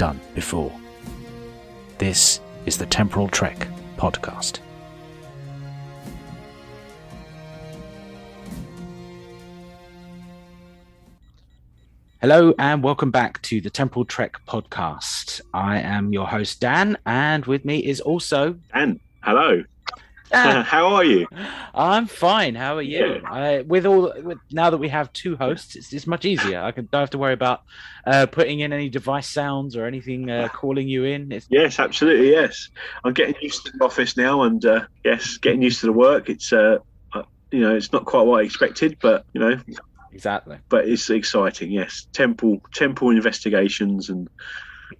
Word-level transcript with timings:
done 0.00 0.18
before. 0.34 0.72
This 1.98 2.40
is 2.64 2.78
the 2.78 2.86
Temporal 2.86 3.28
Trek 3.28 3.68
podcast. 3.98 4.60
Hello 12.22 12.54
and 12.58 12.82
welcome 12.82 13.10
back 13.10 13.42
to 13.42 13.60
the 13.60 13.68
Temporal 13.68 14.06
Trek 14.06 14.36
podcast. 14.48 15.42
I 15.52 15.80
am 15.80 16.14
your 16.14 16.26
host 16.26 16.60
Dan, 16.60 16.96
and 17.04 17.44
with 17.44 17.66
me 17.66 17.80
is 17.80 18.00
also 18.00 18.56
Dan. 18.72 19.00
Hello. 19.22 19.62
How 20.32 20.94
are 20.94 21.04
you? 21.04 21.26
I'm 21.74 22.06
fine. 22.06 22.54
How 22.54 22.76
are 22.76 22.82
you? 22.82 23.14
Yeah. 23.14 23.30
I, 23.30 23.60
with 23.62 23.86
all 23.86 24.12
with, 24.22 24.38
now 24.52 24.70
that 24.70 24.78
we 24.78 24.88
have 24.88 25.12
two 25.12 25.36
hosts, 25.36 25.76
it's, 25.76 25.92
it's 25.92 26.06
much 26.06 26.24
easier. 26.24 26.60
I 26.60 26.70
can, 26.70 26.88
don't 26.92 27.00
have 27.00 27.10
to 27.10 27.18
worry 27.18 27.32
about 27.32 27.62
uh, 28.06 28.26
putting 28.26 28.60
in 28.60 28.72
any 28.72 28.88
device 28.88 29.28
sounds 29.28 29.76
or 29.76 29.86
anything 29.86 30.30
uh, 30.30 30.48
calling 30.48 30.88
you 30.88 31.04
in. 31.04 31.32
It's... 31.32 31.46
Yes, 31.50 31.78
absolutely. 31.78 32.30
Yes, 32.30 32.68
I'm 33.04 33.12
getting 33.12 33.34
used 33.40 33.66
to 33.66 33.72
the 33.76 33.84
office 33.84 34.16
now, 34.16 34.42
and 34.42 34.64
uh, 34.64 34.84
yes, 35.04 35.36
getting 35.38 35.62
used 35.62 35.80
to 35.80 35.86
the 35.86 35.92
work. 35.92 36.28
It's 36.28 36.52
uh, 36.52 36.78
uh, 37.12 37.22
you 37.50 37.60
know, 37.60 37.74
it's 37.74 37.92
not 37.92 38.04
quite 38.04 38.22
what 38.22 38.40
I 38.40 38.44
expected, 38.44 38.98
but 39.00 39.24
you 39.32 39.40
know, 39.40 39.60
Exactly. 40.12 40.58
But 40.68 40.88
it's 40.88 41.08
exciting, 41.08 41.70
yes. 41.70 42.06
Temple 42.12 42.60
temple 42.72 43.10
investigations, 43.10 44.10
and 44.10 44.28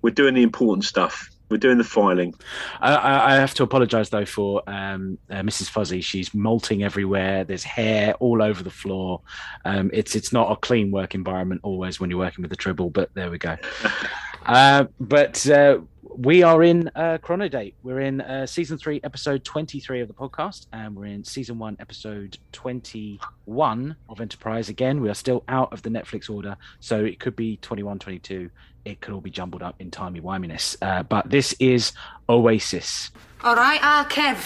we're 0.03 0.15
doing 0.15 0.35
the 0.35 0.43
important 0.43 0.85
stuff. 0.85 1.31
We're 1.51 1.57
doing 1.57 1.79
the 1.79 1.85
filing. 1.85 2.35
I, 2.81 3.35
I 3.35 3.35
have 3.35 3.55
to 3.55 3.65
apologise 3.65 4.09
though 4.09 4.25
for 4.25 4.63
um, 4.69 5.19
uh, 5.29 5.41
Mrs. 5.41 5.69
Fuzzy. 5.69 6.01
She's 6.01 6.33
molting 6.33 6.85
everywhere. 6.85 7.43
There's 7.43 7.65
hair 7.65 8.15
all 8.15 8.41
over 8.41 8.63
the 8.63 8.71
floor. 8.71 9.21
Um, 9.65 9.91
it's 9.93 10.15
it's 10.15 10.33
not 10.33 10.53
a 10.53 10.57
clean 10.57 10.93
work 10.93 11.17
environment 11.17 11.63
always 11.65 11.99
when 11.99 12.09
you're 12.09 12.21
working 12.21 12.43
with 12.43 12.51
the 12.51 12.57
tribble, 12.57 12.91
but 12.91 13.13
there 13.15 13.31
we 13.33 13.39
go. 13.39 13.57
uh, 14.47 14.85
but 15.01 15.45
uh, 15.51 15.81
we 16.17 16.43
are 16.43 16.63
in 16.63 16.89
uh, 16.95 17.19
Chronodate. 17.23 17.75
We're 17.83 18.01
in 18.01 18.21
uh, 18.21 18.47
season 18.47 18.79
three, 18.79 19.01
episode 19.05 19.45
23 19.45 20.01
of 20.01 20.09
the 20.09 20.15
podcast, 20.15 20.67
and 20.73 20.95
we're 20.97 21.07
in 21.07 21.25
season 21.25 21.59
one, 21.59 21.77
episode 21.81 22.39
21 22.53 23.97
of 24.09 24.21
Enterprise. 24.21 24.69
Again, 24.69 25.01
we 25.01 25.09
are 25.09 25.15
still 25.15 25.45
out 25.49 25.73
of 25.73 25.83
the 25.83 25.91
Netflix 25.91 26.29
order, 26.29 26.57
so 26.81 27.05
it 27.05 27.21
could 27.21 27.37
be 27.37 27.57
21, 27.59 27.99
22. 27.99 28.51
It 28.85 29.01
could 29.01 29.15
all 29.15 29.21
be 29.21 29.31
jumbled 29.31 29.63
up 29.63 29.77
in 29.79 29.91
timey 29.91 30.21
wiminess. 30.21 30.77
Uh, 30.83 31.03
but 31.03 31.31
this 31.31 31.55
is 31.61 31.93
Oasis. 32.29 33.11
All 33.43 33.57
right, 33.57 33.81
uh, 33.83 34.05
Kev. 34.09 34.37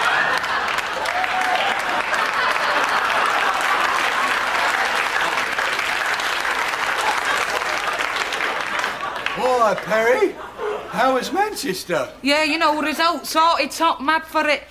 Hi, 9.66 9.74
Perry. 9.74 10.32
How 10.90 11.16
is 11.16 11.32
Manchester? 11.32 12.08
Yeah, 12.22 12.44
you 12.44 12.56
know, 12.56 12.80
results 12.80 13.30
sorted, 13.30 13.72
top 13.72 14.00
mad 14.00 14.22
for 14.22 14.46
it. 14.46 14.62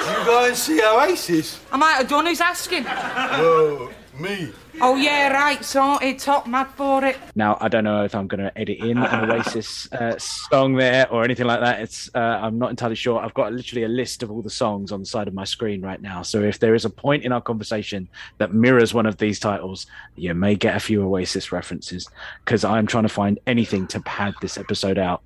Did 0.00 0.18
you 0.18 0.24
go 0.24 0.46
and 0.48 0.56
see 0.56 0.82
Oasis? 0.82 1.60
I 1.70 1.76
might 1.76 1.92
have 1.92 2.08
done 2.08 2.26
who's 2.26 2.40
asking. 2.40 2.86
Oh, 2.88 3.92
me. 4.18 4.52
Oh, 4.80 4.96
yeah, 4.96 5.32
right, 5.32 5.64
sorted, 5.64 6.18
top 6.18 6.46
mad 6.46 6.68
for 6.76 7.04
it. 7.04 7.16
Now, 7.34 7.58
I 7.60 7.68
don't 7.68 7.84
know 7.84 8.04
if 8.04 8.14
I'm 8.14 8.26
going 8.26 8.42
to 8.42 8.58
edit 8.58 8.78
in 8.78 8.98
an 8.98 9.30
Oasis 9.30 9.90
uh, 9.92 10.18
song 10.18 10.74
there 10.74 11.10
or 11.10 11.24
anything 11.24 11.46
like 11.46 11.60
that. 11.60 11.80
It's 11.80 12.10
uh, 12.14 12.18
I'm 12.18 12.58
not 12.58 12.70
entirely 12.70 12.96
sure. 12.96 13.20
I've 13.20 13.34
got 13.34 13.52
literally 13.52 13.84
a 13.84 13.88
list 13.88 14.22
of 14.22 14.30
all 14.30 14.42
the 14.42 14.50
songs 14.50 14.92
on 14.92 15.00
the 15.00 15.06
side 15.06 15.28
of 15.28 15.34
my 15.34 15.44
screen 15.44 15.82
right 15.82 16.00
now. 16.00 16.22
So 16.22 16.42
if 16.42 16.58
there 16.58 16.74
is 16.74 16.84
a 16.84 16.90
point 16.90 17.24
in 17.24 17.32
our 17.32 17.40
conversation 17.40 18.08
that 18.38 18.52
mirrors 18.52 18.94
one 18.94 19.06
of 19.06 19.16
these 19.18 19.38
titles, 19.38 19.86
you 20.16 20.34
may 20.34 20.54
get 20.54 20.76
a 20.76 20.80
few 20.80 21.02
Oasis 21.02 21.52
references 21.52 22.08
because 22.44 22.64
I'm 22.64 22.86
trying 22.86 23.04
to 23.04 23.08
find 23.08 23.38
anything 23.46 23.86
to 23.88 24.00
pad 24.00 24.34
this 24.40 24.58
episode 24.58 24.98
out. 24.98 25.22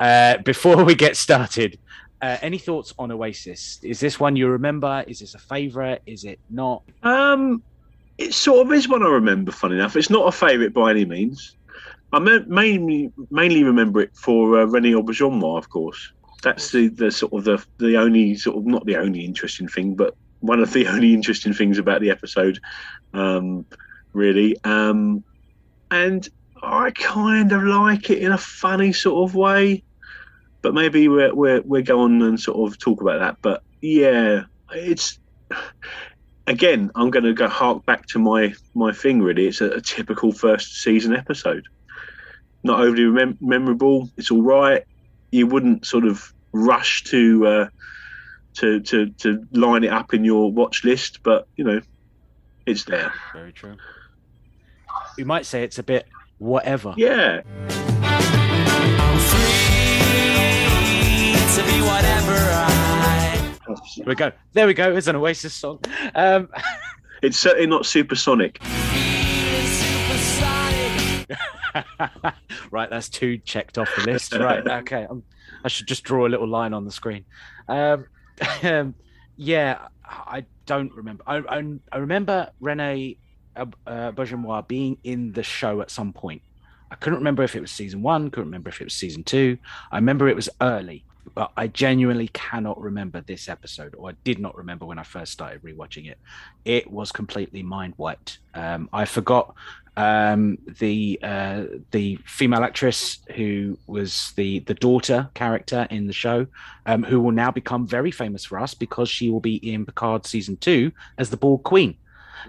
Uh, 0.00 0.38
before 0.38 0.84
we 0.84 0.94
get 0.94 1.16
started, 1.16 1.78
uh, 2.20 2.36
any 2.42 2.58
thoughts 2.58 2.94
on 2.98 3.10
Oasis? 3.12 3.78
Is 3.82 4.00
this 4.00 4.18
one 4.18 4.36
you 4.36 4.48
remember? 4.48 5.04
Is 5.06 5.20
this 5.20 5.34
a 5.34 5.38
favourite? 5.38 6.02
Is 6.06 6.24
it 6.24 6.38
not? 6.50 6.82
Um, 7.02 7.62
it 8.18 8.34
sort 8.34 8.66
of 8.66 8.72
is 8.72 8.88
one 8.88 9.02
I 9.02 9.08
remember. 9.08 9.52
Fun 9.52 9.72
enough, 9.72 9.96
it's 9.96 10.10
not 10.10 10.28
a 10.28 10.32
favourite 10.32 10.74
by 10.74 10.90
any 10.90 11.04
means. 11.04 11.56
I 12.12 12.18
mainly 12.18 13.12
mainly 13.30 13.64
remember 13.64 14.00
it 14.00 14.16
for 14.16 14.60
uh, 14.60 14.66
René 14.66 14.94
Auberjonois, 14.94 15.58
of 15.58 15.68
course. 15.70 16.12
That's 16.42 16.70
the, 16.70 16.88
the 16.88 17.10
sort 17.10 17.32
of 17.32 17.44
the 17.44 17.64
the 17.78 17.96
only 17.96 18.34
sort 18.34 18.56
of 18.56 18.66
not 18.66 18.84
the 18.86 18.96
only 18.96 19.24
interesting 19.24 19.68
thing, 19.68 19.94
but 19.94 20.16
one 20.40 20.60
of 20.60 20.72
the 20.72 20.86
only 20.88 21.14
interesting 21.14 21.52
things 21.52 21.78
about 21.78 22.00
the 22.00 22.10
episode, 22.10 22.58
um, 23.14 23.64
really. 24.12 24.56
Um, 24.64 25.22
and 25.90 26.28
I 26.62 26.90
kind 26.92 27.52
of 27.52 27.62
like 27.62 28.10
it 28.10 28.18
in 28.18 28.32
a 28.32 28.38
funny 28.38 28.92
sort 28.92 29.28
of 29.28 29.34
way, 29.34 29.82
but 30.62 30.74
maybe 30.74 31.08
we're 31.08 31.34
we're 31.34 31.60
we're 31.62 31.82
going 31.82 32.22
and 32.22 32.40
sort 32.40 32.70
of 32.70 32.78
talk 32.78 33.00
about 33.00 33.20
that. 33.20 33.36
But 33.42 33.62
yeah, 33.80 34.44
it's 34.72 35.18
again, 36.48 36.90
I'm 36.94 37.10
going 37.10 37.24
to 37.24 37.34
go 37.34 37.48
hark 37.48 37.84
back 37.84 38.06
to 38.08 38.18
my 38.18 38.54
my 38.74 38.92
thing. 38.92 39.22
Really, 39.22 39.46
it's 39.46 39.60
a, 39.60 39.70
a 39.70 39.80
typical 39.80 40.32
first 40.32 40.82
season 40.82 41.14
episode. 41.14 41.66
Not 42.64 42.80
overly 42.80 43.04
mem- 43.04 43.38
memorable. 43.40 44.10
It's 44.16 44.30
all 44.30 44.42
right. 44.42 44.84
You 45.30 45.46
wouldn't 45.46 45.86
sort 45.86 46.04
of 46.04 46.32
rush 46.52 47.04
to 47.04 47.46
uh, 47.46 47.68
to 48.54 48.80
to 48.80 49.10
to 49.10 49.46
line 49.52 49.84
it 49.84 49.92
up 49.92 50.14
in 50.14 50.24
your 50.24 50.50
watch 50.50 50.84
list, 50.84 51.22
but 51.22 51.46
you 51.56 51.64
know, 51.64 51.80
it's 52.66 52.84
there. 52.84 53.12
Very 53.32 53.52
true. 53.52 53.76
You 55.16 55.26
might 55.26 55.46
say 55.46 55.62
it's 55.62 55.78
a 55.78 55.82
bit 55.82 56.08
whatever. 56.38 56.94
Yeah. 56.96 57.42
There 63.96 64.06
we 64.06 64.14
go. 64.14 64.32
There 64.52 64.66
we 64.66 64.74
go. 64.74 64.96
It's 64.96 65.06
an 65.06 65.16
Oasis 65.16 65.54
song. 65.54 65.80
Um, 66.14 66.48
it's 67.22 67.38
certainly 67.38 67.66
not 67.66 67.86
supersonic. 67.86 68.60
right, 72.70 72.90
that's 72.90 73.08
two 73.08 73.38
checked 73.38 73.78
off 73.78 73.88
the 73.96 74.02
list. 74.04 74.34
Right, 74.34 74.66
okay. 74.82 75.06
I'm, 75.08 75.22
i 75.64 75.68
should 75.68 75.86
just 75.86 76.04
draw 76.04 76.26
a 76.26 76.28
little 76.28 76.48
line 76.48 76.74
on 76.74 76.84
the 76.84 76.90
screen. 76.90 77.24
Um, 77.68 78.06
um, 78.62 78.94
yeah, 79.36 79.88
I 80.04 80.44
don't 80.66 80.92
remember. 80.92 81.22
I, 81.26 81.38
I, 81.38 81.64
I 81.92 81.98
remember 81.98 82.50
Rene 82.60 83.16
uh, 83.56 83.66
uh, 83.86 84.62
being 84.62 84.98
in 85.04 85.32
the 85.32 85.42
show 85.42 85.80
at 85.80 85.90
some 85.90 86.12
point. 86.12 86.42
I 86.90 86.94
couldn't 86.94 87.18
remember 87.18 87.42
if 87.42 87.54
it 87.54 87.60
was 87.60 87.70
season 87.70 88.02
one, 88.02 88.30
couldn't 88.30 88.46
remember 88.46 88.70
if 88.70 88.80
it 88.80 88.84
was 88.84 88.94
season 88.94 89.22
two. 89.22 89.58
I 89.92 89.96
remember 89.96 90.28
it 90.28 90.36
was 90.36 90.48
early 90.60 91.04
but 91.34 91.52
I 91.56 91.66
genuinely 91.66 92.28
cannot 92.28 92.80
remember 92.80 93.20
this 93.20 93.48
episode, 93.48 93.94
or 93.96 94.10
I 94.10 94.14
did 94.24 94.38
not 94.38 94.56
remember 94.56 94.86
when 94.86 94.98
I 94.98 95.02
first 95.02 95.32
started 95.32 95.62
rewatching 95.62 96.10
it. 96.10 96.18
It 96.64 96.90
was 96.90 97.12
completely 97.12 97.62
mind 97.62 97.94
wiped. 97.96 98.38
Um, 98.54 98.88
I 98.92 99.04
forgot 99.04 99.54
um, 99.96 100.58
the 100.78 101.18
uh, 101.22 101.64
the 101.90 102.18
female 102.24 102.62
actress 102.62 103.18
who 103.34 103.76
was 103.86 104.32
the 104.36 104.60
the 104.60 104.74
daughter 104.74 105.28
character 105.34 105.86
in 105.90 106.06
the 106.06 106.12
show, 106.12 106.46
um, 106.86 107.02
who 107.02 107.20
will 107.20 107.32
now 107.32 107.50
become 107.50 107.86
very 107.86 108.12
famous 108.12 108.44
for 108.44 108.58
us 108.58 108.74
because 108.74 109.08
she 109.08 109.28
will 109.28 109.40
be 109.40 109.56
in 109.56 109.84
Picard 109.84 110.24
season 110.24 110.56
two 110.56 110.92
as 111.18 111.30
the 111.30 111.36
Borg 111.36 111.64
Queen. 111.64 111.96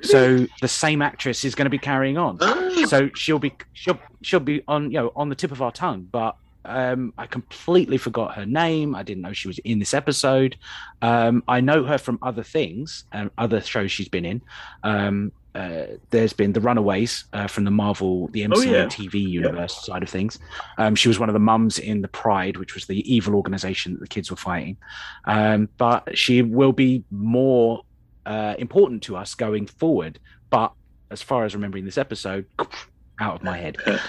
So 0.01 0.45
the 0.61 0.67
same 0.67 1.01
actress 1.01 1.43
is 1.43 1.55
going 1.55 1.65
to 1.65 1.69
be 1.69 1.79
carrying 1.79 2.17
on. 2.17 2.39
So 2.87 3.09
she'll 3.13 3.39
be 3.39 3.53
she'll 3.73 3.99
she'll 4.21 4.39
be 4.39 4.63
on 4.67 4.89
you 4.89 4.97
know 4.97 5.11
on 5.15 5.29
the 5.29 5.35
tip 5.35 5.51
of 5.51 5.61
our 5.61 5.71
tongue, 5.71 6.07
but 6.11 6.37
um, 6.65 7.13
I 7.17 7.25
completely 7.25 7.97
forgot 7.97 8.35
her 8.35 8.45
name. 8.45 8.95
I 8.95 9.03
didn't 9.03 9.23
know 9.23 9.33
she 9.33 9.47
was 9.47 9.59
in 9.59 9.79
this 9.79 9.93
episode. 9.93 10.57
Um, 11.01 11.43
I 11.47 11.61
know 11.61 11.83
her 11.83 11.97
from 11.97 12.19
other 12.21 12.43
things 12.43 13.05
and 13.11 13.31
other 13.37 13.61
shows 13.61 13.91
she's 13.91 14.09
been 14.09 14.25
in. 14.25 14.41
Um, 14.83 15.31
uh, 15.55 15.85
there's 16.11 16.33
been 16.33 16.53
the 16.53 16.61
Runaways 16.61 17.25
uh, 17.33 17.47
from 17.47 17.63
the 17.63 17.71
Marvel, 17.71 18.27
the 18.29 18.43
MCU 18.43 18.55
oh, 18.55 18.61
yeah. 18.61 18.85
TV 18.85 19.15
universe 19.15 19.75
yeah. 19.81 19.93
side 19.93 20.03
of 20.03 20.09
things. 20.09 20.37
Um, 20.77 20.95
she 20.95 21.07
was 21.07 21.17
one 21.17 21.27
of 21.27 21.33
the 21.33 21.39
mums 21.39 21.79
in 21.79 22.01
the 22.01 22.07
Pride, 22.07 22.57
which 22.57 22.75
was 22.75 22.85
the 22.85 23.13
evil 23.13 23.35
organization 23.35 23.93
that 23.93 23.99
the 23.99 24.07
kids 24.07 24.29
were 24.29 24.37
fighting. 24.37 24.77
Um, 25.25 25.67
but 25.77 26.17
she 26.17 26.41
will 26.41 26.71
be 26.71 27.03
more 27.09 27.81
uh, 28.25 28.55
important 28.59 29.01
to 29.03 29.17
us 29.17 29.33
going 29.33 29.65
forward. 29.65 30.19
But 30.49 30.71
as 31.09 31.21
far 31.21 31.45
as 31.45 31.55
remembering 31.55 31.85
this 31.85 31.97
episode, 31.97 32.45
out 33.19 33.35
of 33.35 33.43
my 33.43 33.57
head. 33.57 33.77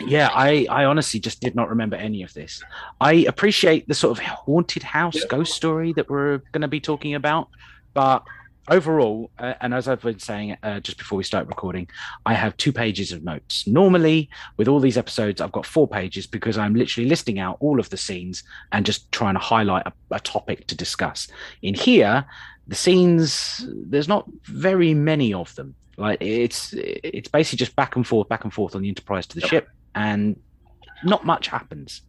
Yeah, 0.00 0.30
I, 0.32 0.66
I 0.68 0.84
honestly 0.84 1.20
just 1.20 1.40
did 1.40 1.54
not 1.54 1.68
remember 1.68 1.96
any 1.96 2.22
of 2.22 2.32
this. 2.34 2.62
I 3.00 3.12
appreciate 3.28 3.88
the 3.88 3.94
sort 3.94 4.18
of 4.18 4.24
haunted 4.24 4.82
house 4.82 5.22
ghost 5.24 5.54
story 5.54 5.92
that 5.94 6.08
we're 6.10 6.38
going 6.52 6.62
to 6.62 6.68
be 6.68 6.80
talking 6.80 7.14
about, 7.14 7.48
but 7.94 8.24
overall, 8.68 9.30
uh, 9.38 9.54
and 9.60 9.74
as 9.74 9.88
I've 9.88 10.02
been 10.02 10.18
saying 10.18 10.56
uh, 10.62 10.80
just 10.80 10.98
before 10.98 11.16
we 11.16 11.24
start 11.24 11.46
recording, 11.48 11.88
I 12.26 12.34
have 12.34 12.56
two 12.56 12.72
pages 12.72 13.12
of 13.12 13.24
notes. 13.24 13.66
Normally, 13.66 14.30
with 14.56 14.68
all 14.68 14.80
these 14.80 14.96
episodes, 14.98 15.40
I've 15.40 15.52
got 15.52 15.66
four 15.66 15.88
pages 15.88 16.26
because 16.26 16.58
I'm 16.58 16.74
literally 16.74 17.08
listing 17.08 17.38
out 17.38 17.56
all 17.60 17.80
of 17.80 17.90
the 17.90 17.96
scenes 17.96 18.42
and 18.72 18.86
just 18.86 19.10
trying 19.12 19.34
to 19.34 19.40
highlight 19.40 19.86
a, 19.86 19.92
a 20.10 20.20
topic 20.20 20.66
to 20.68 20.76
discuss. 20.76 21.28
In 21.62 21.74
here, 21.74 22.24
the 22.68 22.76
scenes, 22.76 23.66
there's 23.68 24.08
not 24.08 24.28
very 24.44 24.94
many 24.94 25.34
of 25.34 25.54
them. 25.56 25.74
Like 25.96 26.18
it's 26.20 26.72
it's 26.76 27.28
basically 27.28 27.58
just 27.58 27.76
back 27.76 27.96
and 27.96 28.06
forth, 28.06 28.28
back 28.28 28.44
and 28.44 28.52
forth 28.52 28.74
on 28.74 28.82
the 28.82 28.88
Enterprise 28.88 29.26
to 29.28 29.34
the 29.36 29.42
Yep. 29.42 29.50
ship, 29.50 29.68
and 29.94 30.38
not 31.04 31.24
much 31.26 31.48
happens. 31.48 32.02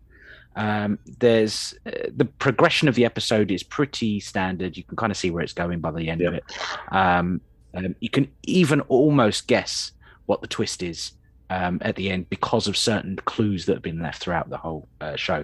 Um, 0.56 1.00
there's 1.20 1.74
uh, 1.86 1.92
the 2.16 2.26
progression 2.26 2.88
of 2.88 2.96
the 2.96 3.06
episode 3.06 3.52
is 3.52 3.64
pretty 3.64 4.20
standard. 4.20 4.78
You 4.78 4.84
can 4.84 4.96
kind 4.96 5.12
of 5.12 5.18
see 5.18 5.32
where 5.32 5.44
it's 5.44 5.54
going 5.54 5.80
by 5.80 5.92
the 5.92 6.10
end 6.10 6.22
of 6.22 6.34
it. 6.34 6.44
Um, 6.92 7.42
um, 7.74 7.96
you 8.00 8.10
can 8.10 8.32
even 8.44 8.82
almost 8.82 9.48
guess 9.48 9.92
what 10.28 10.42
the 10.42 10.48
twist 10.48 10.84
is 10.84 11.14
um, 11.50 11.80
at 11.82 11.96
the 11.96 12.10
end 12.12 12.30
because 12.30 12.68
of 12.68 12.78
certain 12.78 13.16
clues 13.26 13.66
that 13.66 13.74
have 13.74 13.82
been 13.82 14.00
left 14.02 14.22
throughout 14.22 14.50
the 14.50 14.58
whole 14.58 14.88
uh, 15.02 15.16
show. 15.16 15.44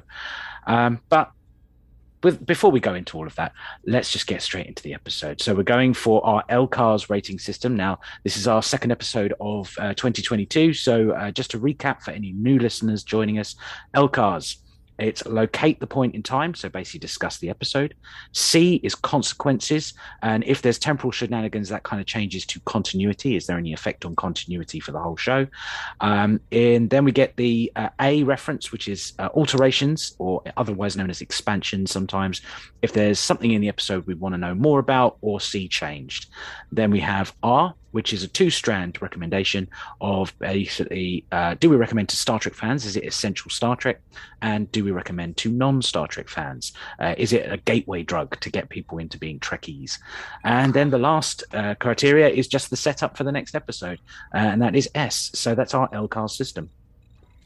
Um, 0.67 1.01
but 1.09 1.31
before 2.21 2.71
we 2.71 2.79
go 2.79 2.93
into 2.93 3.17
all 3.17 3.27
of 3.27 3.35
that, 3.35 3.53
let's 3.85 4.11
just 4.11 4.27
get 4.27 4.41
straight 4.41 4.67
into 4.67 4.83
the 4.83 4.93
episode. 4.93 5.41
So 5.41 5.53
we're 5.53 5.63
going 5.63 5.93
for 5.93 6.25
our 6.25 6.43
LCARS 6.49 7.09
rating 7.09 7.39
system. 7.39 7.75
Now, 7.75 7.99
this 8.23 8.37
is 8.37 8.47
our 8.47 8.61
second 8.61 8.91
episode 8.91 9.33
of 9.39 9.73
uh, 9.79 9.93
2022. 9.93 10.73
So 10.73 11.11
uh, 11.11 11.31
just 11.31 11.51
to 11.51 11.59
recap 11.59 12.01
for 12.01 12.11
any 12.11 12.31
new 12.33 12.59
listeners 12.59 13.03
joining 13.03 13.39
us, 13.39 13.55
LCARS. 13.95 14.57
It's 14.99 15.25
locate 15.25 15.79
the 15.79 15.87
point 15.87 16.15
in 16.15 16.23
time, 16.23 16.53
so 16.53 16.69
basically 16.69 16.99
discuss 16.99 17.37
the 17.37 17.49
episode. 17.49 17.95
C 18.33 18.75
is 18.83 18.95
consequences, 18.95 19.93
and 20.21 20.43
if 20.43 20.61
there's 20.61 20.77
temporal 20.77 21.11
shenanigans, 21.11 21.69
that 21.69 21.83
kind 21.83 21.99
of 21.99 22.05
changes 22.05 22.45
to 22.47 22.59
continuity. 22.61 23.35
Is 23.35 23.47
there 23.47 23.57
any 23.57 23.73
effect 23.73 24.05
on 24.05 24.15
continuity 24.15 24.79
for 24.79 24.91
the 24.91 24.99
whole 24.99 25.15
show? 25.15 25.47
Um, 26.01 26.41
and 26.51 26.89
then 26.89 27.05
we 27.05 27.11
get 27.11 27.35
the 27.37 27.71
uh, 27.75 27.89
A 28.01 28.23
reference, 28.23 28.71
which 28.71 28.87
is 28.87 29.13
uh, 29.19 29.29
alterations, 29.33 30.15
or 30.19 30.43
otherwise 30.57 30.97
known 30.97 31.09
as 31.09 31.21
expansion. 31.21 31.87
Sometimes, 31.87 32.41
if 32.81 32.93
there's 32.93 33.19
something 33.19 33.51
in 33.51 33.61
the 33.61 33.69
episode 33.69 34.05
we 34.05 34.13
want 34.13 34.33
to 34.33 34.37
know 34.37 34.53
more 34.53 34.79
about, 34.79 35.17
or 35.21 35.39
C 35.39 35.67
changed. 35.67 36.27
Then 36.71 36.91
we 36.91 36.99
have 36.99 37.33
R, 37.41 37.73
which 37.91 38.13
is 38.13 38.23
a 38.23 38.27
two-strand 38.27 39.01
recommendation 39.01 39.67
of 40.01 40.37
basically, 40.39 41.25
uh, 41.31 41.55
do 41.59 41.69
we 41.69 41.75
recommend 41.75 42.09
to 42.09 42.15
Star 42.15 42.39
Trek 42.39 42.53
fans? 42.55 42.85
Is 42.85 42.95
it 42.95 43.05
essential 43.05 43.49
Star 43.51 43.75
Trek? 43.75 44.01
And 44.41 44.71
do 44.71 44.83
we 44.83 44.91
recommend 44.91 45.37
to 45.37 45.51
non-Star 45.51 46.07
Trek 46.07 46.29
fans? 46.29 46.73
Uh, 46.99 47.15
is 47.17 47.33
it 47.33 47.51
a 47.51 47.57
gateway 47.57 48.03
drug 48.03 48.39
to 48.39 48.49
get 48.49 48.69
people 48.69 48.97
into 48.97 49.17
being 49.17 49.39
Trekkies? 49.39 49.97
And 50.43 50.73
then 50.73 50.89
the 50.89 50.97
last 50.97 51.43
uh, 51.53 51.75
criteria 51.75 52.29
is 52.29 52.47
just 52.47 52.69
the 52.69 52.77
setup 52.77 53.17
for 53.17 53.23
the 53.23 53.31
next 53.31 53.55
episode, 53.55 53.99
uh, 54.33 54.37
and 54.37 54.61
that 54.61 54.75
is 54.75 54.89
S. 54.95 55.31
So 55.33 55.55
that's 55.55 55.73
our 55.73 55.89
LCAR 55.89 56.29
system. 56.29 56.69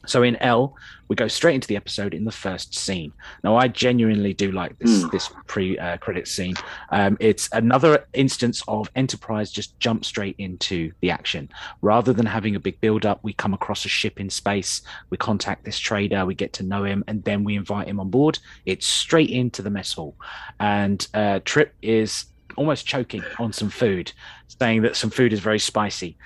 So 0.06 0.22
in 0.22 0.36
L, 0.36 0.76
we 1.08 1.16
go 1.16 1.28
straight 1.28 1.54
into 1.54 1.68
the 1.68 1.76
episode 1.76 2.14
in 2.14 2.24
the 2.24 2.32
first 2.32 2.74
scene. 2.74 3.12
Now, 3.42 3.56
I 3.56 3.68
genuinely 3.68 4.32
do 4.32 4.52
like 4.52 4.78
this 4.78 5.02
Hmm. 5.02 5.08
this 5.10 5.30
pre 5.46 5.78
uh, 5.78 5.96
credit 5.98 6.26
scene. 6.28 6.54
Um, 6.90 7.16
it's 7.20 7.48
another 7.52 8.06
instance 8.14 8.62
of 8.68 8.90
Enterprise 8.96 9.50
just 9.50 9.78
jump 9.80 10.04
straight 10.04 10.36
into 10.38 10.92
the 11.00 11.10
action 11.10 11.48
rather 11.82 12.12
than 12.12 12.26
having 12.26 12.56
a 12.56 12.60
big 12.60 12.80
build 12.80 13.04
up. 13.06 13.20
We 13.22 13.32
come 13.32 13.54
across 13.54 13.84
a 13.84 13.88
ship 13.88 14.18
in 14.20 14.30
space, 14.30 14.82
we 15.10 15.16
contact 15.16 15.64
this 15.64 15.78
trader, 15.78 16.24
we 16.24 16.34
get 16.34 16.52
to 16.54 16.62
know 16.62 16.84
him, 16.84 17.04
and 17.06 17.22
then 17.24 17.44
we 17.44 17.56
invite 17.56 17.88
him 17.88 18.00
on 18.00 18.10
board. 18.10 18.38
It's 18.66 18.86
straight 18.86 19.30
into 19.30 19.62
the 19.62 19.70
mess 19.70 19.92
hall, 19.92 20.16
and 20.58 21.06
uh, 21.14 21.40
Trip 21.44 21.74
is 21.82 22.26
almost 22.56 22.86
choking 22.86 23.22
on 23.38 23.52
some 23.52 23.68
food, 23.70 24.12
saying 24.60 24.82
that 24.82 24.96
some 24.96 25.10
food 25.10 25.32
is 25.32 25.40
very 25.40 25.58
spicy. 25.58 26.16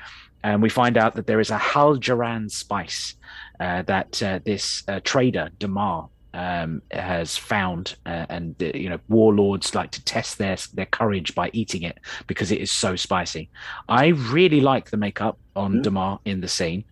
And 0.45 0.63
we 0.63 0.69
find 0.69 0.97
out 0.97 1.17
that 1.17 1.27
there 1.27 1.41
is 1.41 1.51
a 1.51 1.59
Haljaran 1.59 2.51
spice 2.51 3.15
that 3.59 4.23
uh, 4.23 4.41
this 4.45 4.83
uh, 4.89 5.01
trader 5.03 5.51
Damar 5.59 6.09
um, 6.35 6.83
has 6.91 7.37
found, 7.37 7.97
uh, 8.07 8.27
and 8.29 8.55
uh, 8.63 8.67
you 8.75 8.89
know 8.89 9.01
warlords 9.09 9.75
like 9.75 9.91
to 9.93 10.05
test 10.05 10.39
their 10.39 10.57
their 10.75 10.87
courage 10.87 11.35
by 11.35 11.51
eating 11.53 11.83
it 11.83 11.99
because 12.27 12.53
it 12.53 12.61
is 12.61 12.71
so 12.71 12.97
spicy. 12.97 13.51
I 13.89 14.09
really 14.09 14.61
like 14.61 14.91
the 14.91 14.97
makeup 14.97 15.39
on 15.57 15.75
Mm. 15.75 15.83
Damar 15.83 16.21
in 16.25 16.41
the 16.41 16.49
scene. 16.49 16.85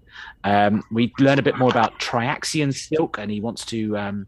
Um, 0.44 0.82
we 0.90 1.12
learn 1.18 1.38
a 1.38 1.42
bit 1.42 1.58
more 1.58 1.70
about 1.70 1.98
Triaxian 2.00 2.74
silk, 2.74 3.18
and 3.18 3.30
he 3.30 3.40
wants 3.40 3.64
to 3.66 3.96
um, 3.98 4.26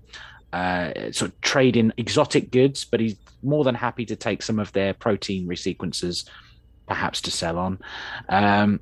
uh, 0.52 0.92
sort 1.12 1.30
of 1.30 1.40
trade 1.40 1.76
in 1.76 1.92
exotic 1.96 2.50
goods, 2.50 2.84
but 2.84 3.00
he's 3.00 3.16
more 3.42 3.64
than 3.64 3.74
happy 3.74 4.04
to 4.06 4.16
take 4.16 4.42
some 4.42 4.58
of 4.58 4.72
their 4.72 4.92
protein 4.94 5.48
resequences, 5.48 6.28
perhaps 6.86 7.20
to 7.22 7.30
sell 7.30 7.58
on. 7.58 7.78
Um, 8.28 8.80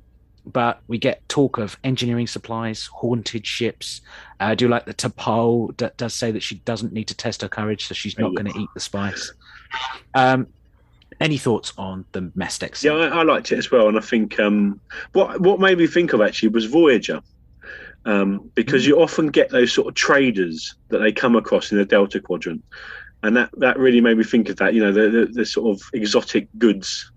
but 0.53 0.81
we 0.87 0.97
get 0.97 1.27
talk 1.29 1.57
of 1.57 1.77
engineering 1.83 2.27
supplies, 2.27 2.85
haunted 2.85 3.45
ships. 3.45 4.01
Uh, 4.39 4.45
I 4.45 4.55
do 4.55 4.67
like 4.67 4.85
the 4.85 4.93
T'Pol 4.93 5.75
d- 5.77 5.87
does 5.97 6.13
say 6.13 6.31
that 6.31 6.43
she 6.43 6.55
doesn't 6.59 6.93
need 6.93 7.07
to 7.09 7.15
test 7.15 7.41
her 7.41 7.47
courage, 7.49 7.85
so 7.87 7.93
she's 7.93 8.17
not 8.17 8.31
Yeah. 8.31 8.41
going 8.43 8.53
to 8.53 8.59
eat 8.59 8.69
the 8.73 8.79
spice. 8.79 9.33
Um, 10.13 10.47
any 11.19 11.37
thoughts 11.37 11.73
on 11.77 12.05
the 12.11 12.31
mess 12.35 12.59
deck 12.59 12.81
Yeah. 12.83 12.93
I, 12.93 13.07
I 13.19 13.23
liked 13.23 13.51
it 13.51 13.57
as 13.57 13.71
well, 13.71 13.87
and 13.87 13.97
I 13.97 14.01
think 14.01 14.39
um, 14.39 14.79
what 15.13 15.41
what 15.41 15.59
made 15.59 15.77
me 15.77 15.87
think 15.87 16.13
of 16.13 16.21
actually 16.21 16.49
was 16.49 16.65
Voyager, 16.65 17.21
um, 18.05 18.49
because 18.55 18.85
you 18.85 18.99
often 19.01 19.27
get 19.27 19.49
those 19.49 19.71
sort 19.71 19.87
of 19.87 19.95
traders 19.95 20.75
that 20.89 20.99
they 20.99 21.11
come 21.11 21.35
across 21.35 21.71
in 21.71 21.77
the 21.77 21.85
Delta 21.85 22.19
Quadrant, 22.19 22.63
and 23.23 23.35
that 23.35 23.49
that 23.57 23.77
really 23.79 23.99
made 24.01 24.17
me 24.17 24.23
think 24.23 24.49
of 24.49 24.57
that. 24.57 24.73
You 24.73 24.81
know, 24.83 24.91
the 24.91 25.09
the, 25.09 25.25
the 25.25 25.45
sort 25.45 25.75
of 25.75 25.81
exotic 25.93 26.47
goods 26.57 27.11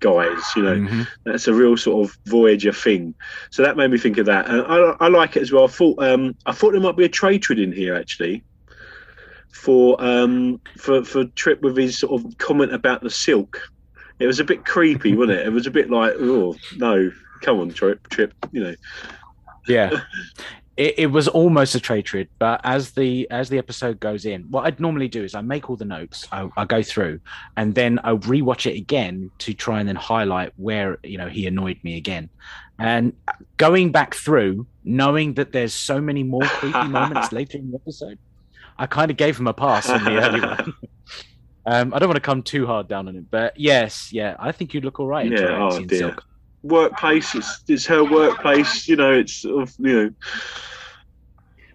guys. 0.00 0.40
You 0.56 0.62
know, 0.62 0.76
Mhm. 0.76 1.06
that's 1.24 1.48
a 1.48 1.54
real 1.54 1.76
sort 1.76 2.08
of 2.08 2.16
Voyager 2.26 2.72
thing. 2.72 3.14
So 3.50 3.62
that 3.62 3.76
made 3.76 3.90
me 3.90 3.98
think 3.98 4.18
of 4.18 4.26
that, 4.26 4.48
and 4.48 4.62
I, 4.62 4.96
I 5.00 5.08
like 5.08 5.36
it 5.36 5.42
as 5.42 5.52
well. 5.52 5.64
I 5.64 5.68
thought 5.68 6.02
um, 6.02 6.34
I 6.46 6.52
thought 6.52 6.72
there 6.72 6.80
might 6.80 6.96
be 6.96 7.04
a 7.04 7.08
trade 7.08 7.42
trade 7.42 7.58
in 7.58 7.72
here 7.72 7.94
actually. 7.94 8.42
For 9.50 9.96
um 10.02 10.60
for 10.76 11.04
for 11.04 11.24
Trip 11.24 11.60
with 11.62 11.76
his 11.76 11.98
sort 11.98 12.20
of 12.24 12.38
comment 12.38 12.72
about 12.72 13.02
the 13.02 13.10
silk, 13.10 13.60
it 14.18 14.26
was 14.26 14.38
a 14.40 14.44
bit 14.44 14.64
creepy, 14.64 15.14
wasn't 15.14 15.38
it? 15.40 15.46
It 15.46 15.50
was 15.52 15.66
a 15.66 15.70
bit 15.70 15.90
like, 15.90 16.14
oh 16.18 16.54
no, 16.76 17.10
come 17.42 17.58
on, 17.60 17.70
Trip, 17.70 18.06
Trip, 18.08 18.32
you 18.52 18.62
know. 18.62 18.74
Yeah. 19.66 20.00
It, 20.78 20.94
it 20.96 21.06
was 21.08 21.26
almost 21.26 21.74
a 21.74 21.80
trade 21.80 22.06
trade, 22.06 22.28
but 22.38 22.60
as 22.62 22.92
the 22.92 23.28
as 23.32 23.48
the 23.48 23.58
episode 23.58 23.98
goes 23.98 24.24
in, 24.24 24.42
what 24.44 24.64
I'd 24.64 24.78
normally 24.78 25.08
do 25.08 25.24
is 25.24 25.34
I 25.34 25.40
make 25.40 25.68
all 25.68 25.74
the 25.74 25.84
notes, 25.84 26.28
I, 26.30 26.48
I 26.56 26.64
go 26.64 26.82
through, 26.84 27.18
and 27.56 27.74
then 27.74 27.98
I 28.04 28.12
rewatch 28.12 28.70
it 28.70 28.76
again 28.76 29.32
to 29.38 29.52
try 29.54 29.80
and 29.80 29.88
then 29.88 29.96
highlight 29.96 30.52
where 30.56 30.98
you 31.02 31.18
know 31.18 31.28
he 31.28 31.48
annoyed 31.48 31.78
me 31.82 31.96
again. 31.96 32.30
And 32.78 33.12
going 33.56 33.90
back 33.90 34.14
through, 34.14 34.68
knowing 34.84 35.34
that 35.34 35.50
there's 35.50 35.74
so 35.74 36.00
many 36.00 36.22
more 36.22 36.44
creepy 36.44 36.86
moments 37.00 37.32
later 37.32 37.58
in 37.58 37.72
the 37.72 37.76
episode, 37.76 38.20
I 38.78 38.86
kind 38.86 39.10
of 39.10 39.16
gave 39.16 39.36
him 39.36 39.48
a 39.48 39.52
pass 39.52 39.88
in 39.88 40.04
the 40.04 40.22
early 40.22 40.40
one. 40.40 40.74
Um, 41.70 41.92
I 41.92 41.98
don't 41.98 42.08
want 42.08 42.16
to 42.16 42.22
come 42.22 42.42
too 42.42 42.66
hard 42.66 42.88
down 42.88 43.08
on 43.08 43.14
him, 43.14 43.26
but 43.30 43.52
yes, 43.60 44.10
yeah, 44.10 44.36
I 44.38 44.52
think 44.52 44.72
you'd 44.72 44.86
look 44.86 45.00
all 45.00 45.06
right. 45.06 45.30
Yeah, 45.30 45.68
oh 45.70 45.84
dear. 45.84 45.98
silk. 45.98 46.24
Workplace, 46.62 47.34
it's, 47.34 47.62
it's 47.68 47.86
her 47.86 48.04
workplace, 48.04 48.88
you 48.88 48.96
know. 48.96 49.12
It's 49.12 49.34
sort 49.42 49.62
of, 49.62 49.74
you 49.78 50.04
know, 50.04 50.10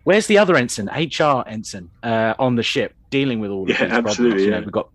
Where's 0.03 0.27
the 0.27 0.37
other 0.37 0.55
ensign, 0.57 0.87
HR 0.87 1.43
ensign, 1.47 1.89
uh, 2.03 2.33
on 2.37 2.55
the 2.55 2.63
ship 2.63 2.93
dealing 3.09 3.39
with 3.39 3.51
all 3.51 3.63
of 3.63 3.69
Yeah, 3.69 3.85
these 4.01 4.15
problems? 4.15 4.41
You 4.43 4.51
know, 4.51 4.59
we've 4.59 4.71
got 4.71 4.89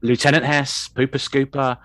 Lieutenant 0.00 0.44
Hess, 0.44 0.88
Pooper 0.94 1.18
Scooper. 1.18 1.76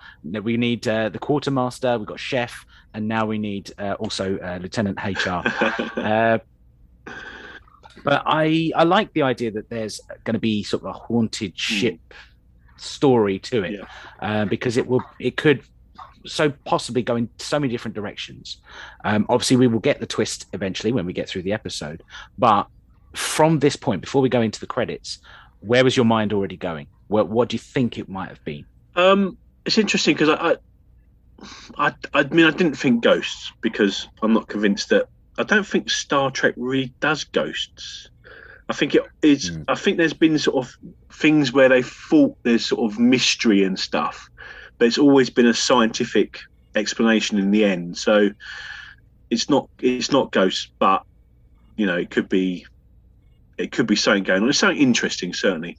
We 0.44 0.56
need 0.56 0.86
uh, 0.86 1.08
the 1.08 1.18
quartermaster. 1.18 1.98
We've 1.98 2.06
got 2.06 2.20
Chef, 2.20 2.64
and 2.94 3.08
now 3.08 3.26
we 3.26 3.38
need 3.38 3.72
uh, 3.78 3.94
also 3.98 4.38
uh, 4.38 4.58
Lieutenant 4.62 4.98
HR. 5.02 5.42
Uh, 6.00 6.38
but 8.04 8.22
I 8.24 8.70
I 8.76 8.84
like 8.84 9.12
the 9.12 9.22
idea 9.22 9.50
that 9.50 9.68
there's 9.68 10.00
going 10.24 10.34
to 10.34 10.40
be 10.40 10.62
sort 10.62 10.84
of 10.84 10.88
a 10.88 10.92
haunted 10.92 11.58
ship 11.58 11.98
story 12.76 13.38
to 13.40 13.62
it 13.64 13.68
Hmm. 13.70 13.74
Yeah. 14.22 14.42
uh, 14.42 14.44
because 14.46 14.76
it 14.76 14.86
will 14.86 15.02
it 15.18 15.36
could 15.36 15.62
so 16.26 16.50
possibly 16.64 17.02
go 17.02 17.16
in 17.16 17.28
so 17.38 17.58
many 17.58 17.72
different 17.72 17.94
directions. 17.94 18.58
Um, 19.04 19.26
obviously, 19.28 19.56
we 19.56 19.66
will 19.66 19.80
get 19.80 20.00
the 20.00 20.06
twist 20.06 20.46
eventually 20.52 20.92
when 20.92 21.06
we 21.06 21.12
get 21.12 21.28
through 21.28 21.42
the 21.42 21.52
episode, 21.52 22.02
but 22.38 22.66
from 23.14 23.58
this 23.58 23.76
point, 23.76 24.02
before 24.02 24.22
we 24.22 24.28
go 24.28 24.40
into 24.40 24.60
the 24.60 24.66
credits, 24.66 25.18
where 25.60 25.84
was 25.84 25.96
your 25.96 26.06
mind 26.06 26.32
already 26.32 26.56
going? 26.56 26.86
What 27.08 27.28
what 27.28 27.48
do 27.48 27.54
you 27.54 27.58
think 27.58 27.98
it 27.98 28.08
might 28.08 28.28
have 28.28 28.44
been? 28.44 28.64
Um, 28.96 29.36
it's 29.64 29.78
interesting 29.78 30.14
because 30.14 30.28
I, 30.28 30.56
I, 31.78 31.88
I, 31.88 31.94
I 32.14 32.22
mean, 32.24 32.46
I 32.46 32.50
didn't 32.50 32.76
think 32.76 33.02
ghosts 33.02 33.52
because 33.60 34.08
I'm 34.22 34.32
not 34.32 34.48
convinced 34.48 34.90
that. 34.90 35.08
I 35.38 35.42
don't 35.42 35.66
think 35.66 35.90
Star 35.90 36.30
Trek 36.30 36.54
really 36.56 36.92
does 37.00 37.24
ghosts. 37.24 38.10
I 38.68 38.72
think 38.72 38.94
it 38.94 39.02
is. 39.22 39.50
Mm. 39.50 39.64
I 39.68 39.74
think 39.74 39.96
there's 39.96 40.12
been 40.12 40.38
sort 40.38 40.64
of 40.64 40.76
things 41.12 41.52
where 41.52 41.68
they 41.68 41.82
thought 41.82 42.36
there's 42.42 42.66
sort 42.66 42.90
of 42.92 42.98
mystery 42.98 43.64
and 43.64 43.78
stuff, 43.78 44.30
but 44.80 44.86
it's 44.86 44.98
always 44.98 45.28
been 45.28 45.46
a 45.46 45.52
scientific 45.54 46.40
explanation 46.74 47.38
in 47.38 47.50
the 47.50 47.64
end. 47.64 47.98
So 47.98 48.30
it's 49.28 49.48
not 49.50 49.68
it's 49.80 50.10
not 50.10 50.32
ghosts, 50.32 50.70
but 50.78 51.04
you 51.76 51.86
know 51.86 51.96
it 51.96 52.10
could 52.10 52.30
be 52.30 52.66
it 53.58 53.72
could 53.72 53.86
be 53.86 53.94
something 53.94 54.24
going 54.24 54.42
on. 54.42 54.48
It's 54.48 54.58
something 54.58 54.80
interesting, 54.80 55.34
certainly. 55.34 55.76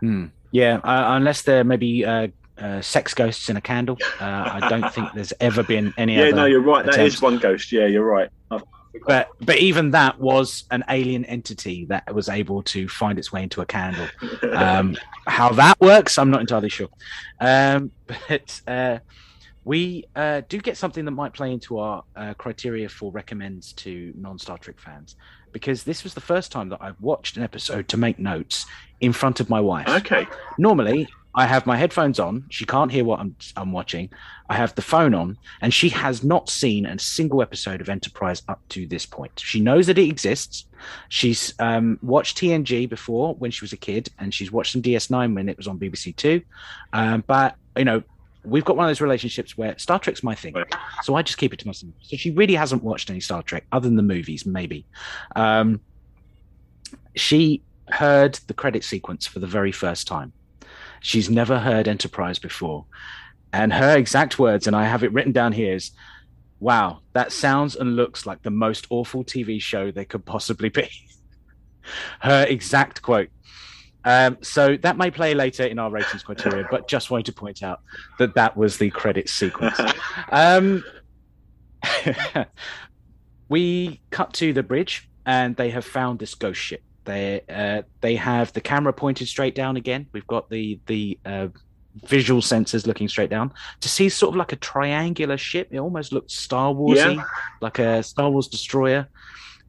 Hmm. 0.00 0.26
Yeah, 0.52 0.76
uh, 0.84 1.16
unless 1.16 1.42
they're 1.42 1.64
maybe 1.64 2.04
uh, 2.04 2.28
uh, 2.58 2.82
sex 2.82 3.14
ghosts 3.14 3.48
in 3.48 3.56
a 3.56 3.62
candle. 3.62 3.96
Uh, 4.20 4.60
I 4.60 4.68
don't 4.68 4.92
think 4.92 5.12
there's 5.14 5.32
ever 5.40 5.62
been 5.62 5.94
any. 5.96 6.16
Yeah, 6.18 6.30
no, 6.30 6.44
you're 6.44 6.60
right. 6.60 6.84
That 6.84 6.94
attempts. 6.94 7.14
is 7.16 7.22
one 7.22 7.38
ghost. 7.38 7.72
Yeah, 7.72 7.86
you're 7.86 8.04
right. 8.04 8.28
I've- 8.50 8.64
But 9.06 9.28
but 9.40 9.58
even 9.58 9.90
that 9.90 10.18
was 10.20 10.64
an 10.70 10.84
alien 10.88 11.24
entity 11.24 11.84
that 11.86 12.14
was 12.14 12.28
able 12.28 12.62
to 12.64 12.88
find 12.88 13.18
its 13.18 13.32
way 13.32 13.42
into 13.42 13.60
a 13.60 13.66
candle. 13.66 14.06
Um, 14.52 14.96
how 15.26 15.50
that 15.50 15.80
works, 15.80 16.18
I'm 16.18 16.30
not 16.30 16.40
entirely 16.40 16.68
sure. 16.68 16.88
Um, 17.40 17.90
but 18.06 18.60
uh, 18.66 18.98
we 19.64 20.04
uh, 20.14 20.42
do 20.48 20.58
get 20.58 20.76
something 20.76 21.04
that 21.04 21.10
might 21.10 21.32
play 21.32 21.52
into 21.52 21.78
our 21.78 22.04
uh, 22.14 22.34
criteria 22.34 22.88
for 22.88 23.10
recommends 23.10 23.72
to 23.74 24.12
non 24.16 24.38
Star 24.38 24.58
Trek 24.58 24.78
fans, 24.78 25.16
because 25.52 25.84
this 25.84 26.04
was 26.04 26.14
the 26.14 26.20
first 26.20 26.52
time 26.52 26.68
that 26.68 26.78
I've 26.80 27.00
watched 27.00 27.36
an 27.36 27.42
episode 27.42 27.88
to 27.88 27.96
make 27.96 28.18
notes 28.18 28.66
in 29.00 29.12
front 29.12 29.40
of 29.40 29.50
my 29.50 29.60
wife. 29.60 29.88
okay. 29.88 30.26
Normally, 30.58 31.08
I 31.36 31.46
have 31.46 31.66
my 31.66 31.76
headphones 31.76 32.20
on. 32.20 32.44
She 32.50 32.64
can't 32.64 32.92
hear 32.92 33.04
what 33.04 33.18
I'm, 33.20 33.34
I'm 33.56 33.72
watching. 33.72 34.10
I 34.48 34.54
have 34.54 34.74
the 34.76 34.82
phone 34.82 35.14
on, 35.14 35.36
and 35.60 35.74
she 35.74 35.88
has 35.88 36.22
not 36.22 36.48
seen 36.48 36.86
a 36.86 36.98
single 36.98 37.42
episode 37.42 37.80
of 37.80 37.88
Enterprise 37.88 38.42
up 38.48 38.60
to 38.70 38.86
this 38.86 39.04
point. 39.06 39.32
She 39.40 39.58
knows 39.60 39.86
that 39.88 39.98
it 39.98 40.08
exists. 40.08 40.66
She's 41.08 41.52
um, 41.58 41.98
watched 42.02 42.38
TNG 42.38 42.88
before 42.88 43.34
when 43.34 43.50
she 43.50 43.64
was 43.64 43.72
a 43.72 43.76
kid, 43.76 44.10
and 44.18 44.32
she's 44.32 44.52
watched 44.52 44.72
some 44.72 44.82
DS9 44.82 45.34
when 45.34 45.48
it 45.48 45.56
was 45.56 45.66
on 45.66 45.78
BBC 45.78 46.14
Two. 46.14 46.42
Um, 46.92 47.24
but 47.26 47.56
you 47.76 47.84
know, 47.84 48.02
we've 48.44 48.64
got 48.64 48.76
one 48.76 48.86
of 48.86 48.90
those 48.90 49.00
relationships 49.00 49.56
where 49.58 49.76
Star 49.78 49.98
Trek's 49.98 50.22
my 50.22 50.34
thing, 50.34 50.54
Right. 50.54 50.72
so 51.02 51.14
I 51.16 51.22
just 51.22 51.38
keep 51.38 51.52
it 51.52 51.58
to 51.60 51.66
myself. 51.66 51.92
So 52.02 52.16
she 52.16 52.30
really 52.30 52.54
hasn't 52.54 52.84
watched 52.84 53.10
any 53.10 53.20
Star 53.20 53.42
Trek 53.42 53.64
other 53.72 53.88
than 53.88 53.96
the 53.96 54.02
movies, 54.02 54.46
maybe. 54.46 54.84
Um, 55.34 55.80
she 57.16 57.62
heard 57.88 58.34
the 58.46 58.54
credit 58.54 58.84
sequence 58.84 59.26
for 59.26 59.38
the 59.40 59.46
very 59.46 59.72
first 59.72 60.06
time. 60.06 60.32
She's 61.04 61.28
never 61.28 61.58
heard 61.58 61.86
Enterprise 61.86 62.38
before. 62.38 62.86
And 63.52 63.74
her 63.74 63.94
exact 63.94 64.38
words, 64.38 64.66
and 64.66 64.74
I 64.74 64.84
have 64.84 65.04
it 65.04 65.12
written 65.12 65.32
down 65.32 65.52
here, 65.52 65.74
is 65.74 65.90
wow, 66.60 67.00
that 67.12 67.30
sounds 67.30 67.76
and 67.76 67.94
looks 67.94 68.24
like 68.24 68.42
the 68.42 68.50
most 68.50 68.86
awful 68.88 69.22
TV 69.22 69.60
show 69.60 69.90
there 69.90 70.06
could 70.06 70.24
possibly 70.24 70.70
be. 70.70 70.88
her 72.20 72.46
exact 72.48 73.02
quote. 73.02 73.28
Um, 74.06 74.38
so 74.40 74.78
that 74.78 74.96
may 74.96 75.10
play 75.10 75.34
later 75.34 75.64
in 75.64 75.78
our 75.78 75.90
ratings 75.90 76.22
criteria, 76.22 76.66
but 76.70 76.88
just 76.88 77.10
wanted 77.10 77.26
to 77.26 77.32
point 77.34 77.62
out 77.62 77.80
that 78.18 78.34
that 78.36 78.56
was 78.56 78.78
the 78.78 78.88
credit 78.90 79.28
sequence. 79.28 79.78
Um, 80.30 80.82
we 83.50 84.00
cut 84.08 84.32
to 84.34 84.54
the 84.54 84.62
bridge, 84.62 85.10
and 85.26 85.54
they 85.54 85.68
have 85.68 85.84
found 85.84 86.18
this 86.18 86.34
ghost 86.34 86.60
ship. 86.60 86.82
They 87.04 87.42
uh, 87.48 87.82
they 88.00 88.16
have 88.16 88.52
the 88.52 88.60
camera 88.60 88.92
pointed 88.92 89.28
straight 89.28 89.54
down 89.54 89.76
again. 89.76 90.06
We've 90.12 90.26
got 90.26 90.48
the 90.50 90.78
the 90.86 91.18
uh, 91.24 91.48
visual 92.06 92.40
sensors 92.40 92.86
looking 92.86 93.08
straight 93.08 93.30
down 93.30 93.52
to 93.80 93.88
see 93.88 94.08
sort 94.08 94.30
of 94.34 94.36
like 94.36 94.52
a 94.52 94.56
triangular 94.56 95.36
ship. 95.36 95.68
It 95.70 95.78
almost 95.78 96.12
looks 96.12 96.34
Star 96.34 96.72
Warsy, 96.74 97.16
Yeah. 97.16 97.24
like 97.60 97.78
a 97.78 98.02
Star 98.02 98.30
Wars 98.30 98.48
destroyer. 98.48 99.06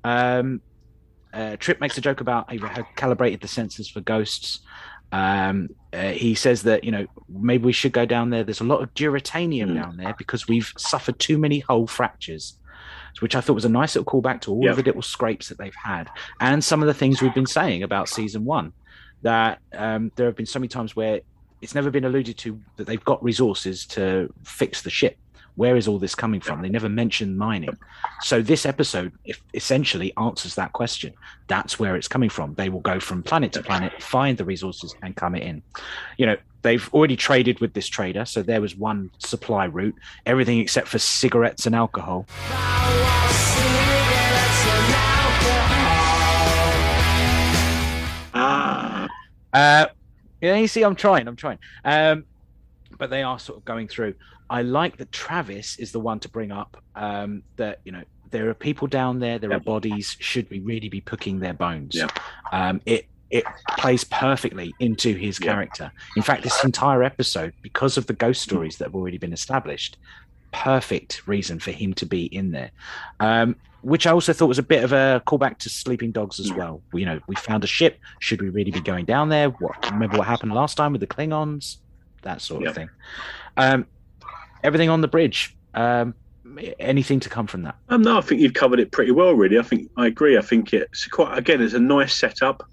Um, 0.03 0.61
uh, 1.33 1.57
Trip 1.57 1.81
makes 1.81 1.97
a 1.97 2.01
joke 2.01 2.21
about 2.21 2.49
had 2.51 2.85
calibrated 2.95 3.41
the 3.41 3.47
sensors 3.47 3.91
for 3.91 3.99
ghosts. 4.01 4.59
Um, 5.11 5.69
uh, 5.93 6.11
he 6.11 6.35
says 6.35 6.63
that 6.63 6.83
you 6.83 6.91
know 6.91 7.05
maybe 7.29 7.65
we 7.65 7.73
should 7.73 7.91
go 7.91 8.05
down 8.05 8.29
there. 8.29 8.43
There's 8.43 8.61
a 8.61 8.65
lot 8.65 8.81
of 8.81 8.93
duratanium 8.93 9.71
Mm. 9.71 9.75
down 9.75 9.97
there 9.97 10.15
because 10.17 10.47
we've 10.47 10.71
suffered 10.77 11.19
too 11.19 11.37
many 11.37 11.59
hull 11.59 11.85
fractures, 11.87 12.57
which 13.19 13.35
I 13.35 13.41
thought 13.41 13.53
was 13.53 13.65
a 13.65 13.69
nice 13.69 13.95
little 13.95 14.11
callback 14.11 14.41
to 14.41 14.51
all 14.51 14.63
Yeah. 14.63 14.71
of 14.71 14.77
the 14.77 14.83
little 14.83 15.01
scrapes 15.01 15.49
that 15.49 15.57
they've 15.57 15.75
had 15.75 16.09
and 16.39 16.63
some 16.63 16.81
of 16.81 16.87
the 16.87 16.93
things 16.93 17.21
we've 17.21 17.33
been 17.33 17.45
saying 17.45 17.83
about 17.83 18.09
season 18.09 18.45
one. 18.45 18.73
That 19.21 19.59
um, 19.73 20.11
there 20.15 20.27
have 20.27 20.35
been 20.35 20.45
so 20.45 20.59
many 20.59 20.67
times 20.67 20.95
where 20.95 21.21
it's 21.61 21.73
never 21.73 21.89
been 21.89 22.05
alluded 22.05 22.37
to 22.39 22.61
that 22.75 22.85
they've 22.85 23.03
got 23.03 23.23
resources 23.23 23.85
to 23.87 24.31
fix 24.43 24.81
the 24.83 24.89
ship. 24.89 25.17
Where 25.55 25.77
is 25.77 25.87
all 25.87 25.99
this 25.99 26.15
coming 26.15 26.41
from? 26.41 26.61
They 26.61 26.69
never 26.69 26.89
mention 26.89 27.37
mining. 27.37 27.77
So 28.21 28.41
this 28.41 28.65
episode 28.65 29.13
if, 29.23 29.41
essentially 29.53 30.13
answers 30.17 30.55
that 30.55 30.73
question. 30.73 31.13
That's 31.47 31.79
where 31.79 31.95
it's 31.95 32.07
coming 32.07 32.29
from. 32.29 32.53
They 32.55 32.69
will 32.69 32.81
go 32.81 32.99
from 32.99 33.23
planet 33.23 33.53
to 33.53 33.63
planet, 33.63 34.01
find 34.01 34.37
the 34.37 34.45
resources, 34.45 34.93
and 35.01 35.15
come 35.15 35.35
it 35.35 35.43
in. 35.43 35.61
You 36.17 36.25
know, 36.25 36.37
they've 36.61 36.89
already 36.93 37.15
traded 37.15 37.59
with 37.61 37.73
this 37.73 37.87
trader, 37.87 38.25
so 38.25 38.41
there 38.41 38.61
was 38.61 38.75
one 38.75 39.11
supply 39.19 39.65
route. 39.65 39.95
Everything 40.25 40.59
except 40.59 40.87
for 40.87 40.99
cigarettes 40.99 41.65
and 41.65 41.75
alcohol. 41.75 42.25
Ah, 48.37 49.07
Uh, 49.53 49.87
yeah, 50.41 50.57
you 50.57 50.67
see, 50.67 50.83
I'm 50.83 50.95
trying, 50.95 51.27
I'm 51.29 51.37
trying. 51.37 51.59
Um, 51.85 52.25
but 52.97 53.09
they 53.09 53.23
are 53.23 53.39
sort 53.39 53.57
of 53.57 53.65
going 53.65 53.87
through. 53.87 54.15
I 54.49 54.61
like 54.61 54.97
that 54.97 55.11
Travis 55.11 55.77
is 55.79 55.91
the 55.91 55.99
one 55.99 56.19
to 56.21 56.29
bring 56.29 56.51
up 56.51 56.77
um, 56.95 57.43
that 57.57 57.79
you 57.83 57.91
know 57.91 58.03
there 58.31 58.49
are 58.49 58.53
people 58.53 58.87
down 58.87 59.19
there, 59.19 59.39
there 59.39 59.53
are 59.53 59.59
bodies. 59.59 60.15
Should 60.19 60.49
we 60.49 60.59
really 60.59 60.89
be 60.89 61.01
cooking 61.01 61.39
their 61.39 61.53
bones? 61.53 61.95
Um, 62.51 62.81
it 62.85 63.07
it 63.31 63.43
plays 63.77 64.03
perfectly 64.03 64.73
into 64.79 65.15
his 65.15 65.39
character. 65.39 65.91
In 66.15 66.21
fact, 66.21 66.43
this 66.43 66.63
entire 66.63 67.01
episode, 67.03 67.53
because 67.61 67.97
of 67.97 68.05
the 68.07 68.13
ghost 68.13 68.41
stories 68.41 68.77
that 68.77 68.85
have 68.85 68.95
already 68.95 69.17
been 69.17 69.33
established, 69.33 69.97
perfect 70.51 71.27
reason 71.27 71.59
for 71.59 71.71
him 71.71 71.93
to 71.95 72.05
be 72.05 72.25
in 72.25 72.51
there. 72.51 72.71
Um, 73.19 73.55
which 73.81 74.07
I 74.07 74.11
also 74.11 74.33
thought 74.33 74.47
was 74.47 74.57
a 74.57 74.63
bit 74.63 74.83
of 74.83 74.93
a 74.93 75.21
callback 75.27 75.59
to 75.59 75.69
Sleeping 75.69 76.11
Dogs 76.11 76.39
as 76.39 76.49
Mm. 76.51 76.57
well. 76.57 76.81
You 76.93 77.05
know, 77.05 77.19
we 77.27 77.35
found 77.35 77.63
a 77.63 77.67
ship. 77.67 77.99
Should 78.19 78.41
we 78.41 78.49
really 78.49 78.71
be 78.71 78.79
going 78.81 79.05
down 79.05 79.29
there? 79.29 79.49
What 79.49 79.91
remember 79.91 80.17
what 80.17 80.27
happened 80.27 80.53
last 80.53 80.75
time 80.75 80.91
with 80.91 81.01
the 81.01 81.07
Klingons? 81.07 81.77
That 82.23 82.41
sort 82.41 82.65
of 82.65 82.73
thing. 82.73 82.89
Um, 83.57 83.85
everything 84.63 84.89
on 84.89 85.01
the 85.01 85.07
bridge. 85.07 85.55
Um, 85.73 86.15
anything 86.79 87.19
to 87.21 87.29
come 87.29 87.47
from 87.47 87.63
that? 87.63 87.75
Um, 87.89 88.01
no, 88.01 88.17
I 88.17 88.21
think 88.21 88.41
you've 88.41 88.53
covered 88.53 88.79
it 88.79 88.91
pretty 88.91 89.11
well, 89.11 89.33
really. 89.33 89.59
I 89.59 89.63
think 89.63 89.89
I 89.97 90.07
agree. 90.07 90.37
I 90.37 90.41
think 90.41 90.73
it's 90.73 91.07
quite 91.07 91.37
again, 91.37 91.61
it's 91.61 91.73
a 91.73 91.79
nice 91.79 92.15
setup. 92.15 92.67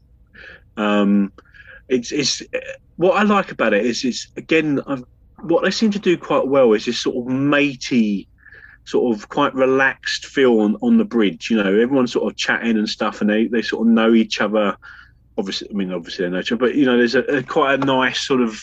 Um, 0.77 1.33
it's 1.89 2.13
it's 2.13 2.43
what 2.97 3.17
I 3.17 3.23
like 3.23 3.51
about 3.51 3.73
it 3.73 3.85
is 3.85 4.05
it's 4.05 4.29
again 4.37 4.81
I've, 4.87 5.05
what 5.43 5.65
they 5.65 5.71
seem 5.71 5.91
to 5.91 5.99
do 5.99 6.17
quite 6.17 6.47
well 6.47 6.73
is 6.73 6.85
this 6.85 7.01
sort 7.01 7.17
of 7.17 7.33
matey, 7.33 8.29
sort 8.85 9.17
of 9.17 9.29
quite 9.29 9.55
relaxed 9.55 10.27
feel 10.27 10.61
on, 10.61 10.77
on 10.83 10.99
the 10.99 11.05
bridge. 11.05 11.51
You 11.51 11.63
know, 11.63 11.75
everyone's 11.81 12.13
sort 12.13 12.31
of 12.31 12.37
chatting 12.37 12.79
and 12.79 12.89
stuff, 12.89 13.21
and 13.21 13.29
they, 13.29 13.47
they 13.47 13.63
sort 13.63 13.87
of 13.87 13.93
know 13.93 14.15
each 14.15 14.41
other. 14.41 14.77
Obviously, 15.37 15.69
I 15.71 15.75
mean, 15.75 15.93
obviously 15.93 16.25
they 16.25 16.31
know 16.31 16.41
each 16.41 16.53
other, 16.53 16.61
but 16.61 16.75
you 16.75 16.85
know, 16.85 16.97
there's 16.97 17.15
a, 17.15 17.23
a 17.23 17.43
quite 17.43 17.81
a 17.81 17.85
nice 17.85 18.21
sort 18.21 18.41
of 18.41 18.63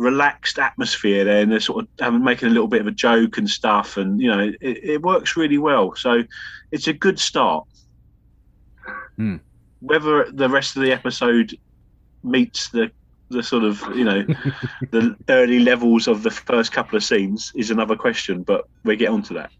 relaxed 0.00 0.58
atmosphere 0.58 1.24
there, 1.24 1.42
and 1.42 1.52
they're 1.52 1.60
sort 1.60 1.84
of 1.84 1.88
having 2.00 2.24
making 2.24 2.48
a 2.48 2.50
little 2.50 2.68
bit 2.68 2.80
of 2.80 2.86
a 2.86 2.90
joke 2.92 3.36
and 3.36 3.48
stuff, 3.48 3.96
and 3.96 4.20
you 4.20 4.28
know, 4.28 4.50
it, 4.60 4.78
it 4.82 5.02
works 5.02 5.36
really 5.36 5.58
well. 5.58 5.94
So 5.94 6.24
it's 6.72 6.88
a 6.88 6.92
good 6.92 7.18
start. 7.18 7.66
Hmm. 9.16 9.36
Whether 9.80 10.30
the 10.32 10.48
rest 10.48 10.76
of 10.76 10.82
the 10.82 10.92
episode 10.92 11.56
meets 12.22 12.70
the 12.70 12.90
the 13.28 13.42
sort 13.42 13.62
of 13.62 13.80
you 13.94 14.04
know 14.04 14.22
the 14.90 15.14
early 15.28 15.60
levels 15.60 16.08
of 16.08 16.22
the 16.22 16.30
first 16.30 16.72
couple 16.72 16.96
of 16.96 17.04
scenes 17.04 17.52
is 17.54 17.70
another 17.70 17.94
question, 17.94 18.42
but 18.42 18.66
we'll 18.84 18.96
get 18.96 19.10
onto 19.10 19.34
that. 19.34 19.50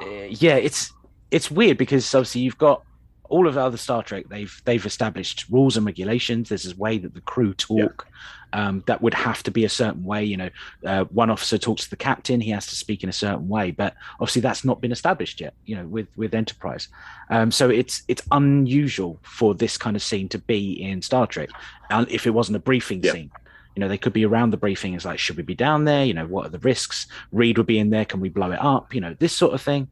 uh, 0.00 0.26
yeah, 0.28 0.56
it's 0.56 0.92
it's 1.30 1.50
weird 1.50 1.78
because 1.78 2.14
obviously 2.14 2.42
you've 2.42 2.58
got 2.58 2.82
all 3.28 3.46
of 3.46 3.54
the 3.54 3.60
other 3.62 3.76
Star 3.76 4.02
Trek. 4.02 4.26
They've 4.28 4.62
they've 4.64 4.84
established 4.84 5.46
rules 5.50 5.76
and 5.76 5.84
regulations. 5.86 6.48
There's 6.48 6.64
this 6.64 6.76
way 6.76 6.98
that 6.98 7.14
the 7.14 7.20
crew 7.20 7.54
talk. 7.54 8.06
Um, 8.52 8.84
that 8.86 9.02
would 9.02 9.12
have 9.12 9.42
to 9.42 9.50
be 9.50 9.64
a 9.64 9.68
certain 9.68 10.04
way. 10.04 10.24
You 10.24 10.36
know, 10.36 10.50
uh, 10.84 11.04
one 11.06 11.30
officer 11.30 11.58
talks 11.58 11.82
to 11.84 11.90
the 11.90 11.96
captain; 11.96 12.40
he 12.40 12.50
has 12.52 12.66
to 12.68 12.76
speak 12.76 13.02
in 13.02 13.08
a 13.08 13.12
certain 13.12 13.48
way. 13.48 13.72
But 13.72 13.94
obviously, 14.20 14.40
that's 14.40 14.64
not 14.64 14.80
been 14.80 14.92
established 14.92 15.40
yet. 15.40 15.52
You 15.66 15.76
know, 15.76 15.86
with 15.86 16.06
with 16.16 16.32
Enterprise, 16.32 16.88
um, 17.28 17.50
so 17.50 17.68
it's 17.68 18.02
it's 18.08 18.22
unusual 18.30 19.18
for 19.22 19.54
this 19.54 19.76
kind 19.76 19.96
of 19.96 20.02
scene 20.02 20.28
to 20.30 20.38
be 20.38 20.80
in 20.80 21.02
Star 21.02 21.26
Trek. 21.26 21.50
And 21.90 22.08
if 22.10 22.26
it 22.26 22.30
wasn't 22.30 22.56
a 22.56 22.60
briefing 22.60 23.02
Yeah. 23.02 23.12
scene, 23.12 23.30
you 23.74 23.80
know, 23.80 23.88
they 23.88 23.98
could 23.98 24.12
be 24.14 24.24
around 24.24 24.50
the 24.52 24.56
briefing. 24.56 24.94
It's 24.94 25.04
like, 25.04 25.18
should 25.18 25.36
we 25.36 25.42
be 25.42 25.54
down 25.54 25.84
there? 25.84 26.04
You 26.04 26.14
know, 26.14 26.26
what 26.26 26.46
are 26.46 26.50
the 26.50 26.60
risks? 26.60 27.08
Reed 27.32 27.58
would 27.58 27.66
be 27.66 27.78
in 27.80 27.90
there. 27.90 28.04
Can 28.06 28.20
we 28.20 28.28
blow 28.30 28.52
it 28.52 28.60
up? 28.62 28.94
You 28.94 29.00
know, 29.02 29.14
this 29.18 29.34
sort 29.34 29.54
of 29.54 29.60
thing. 29.60 29.88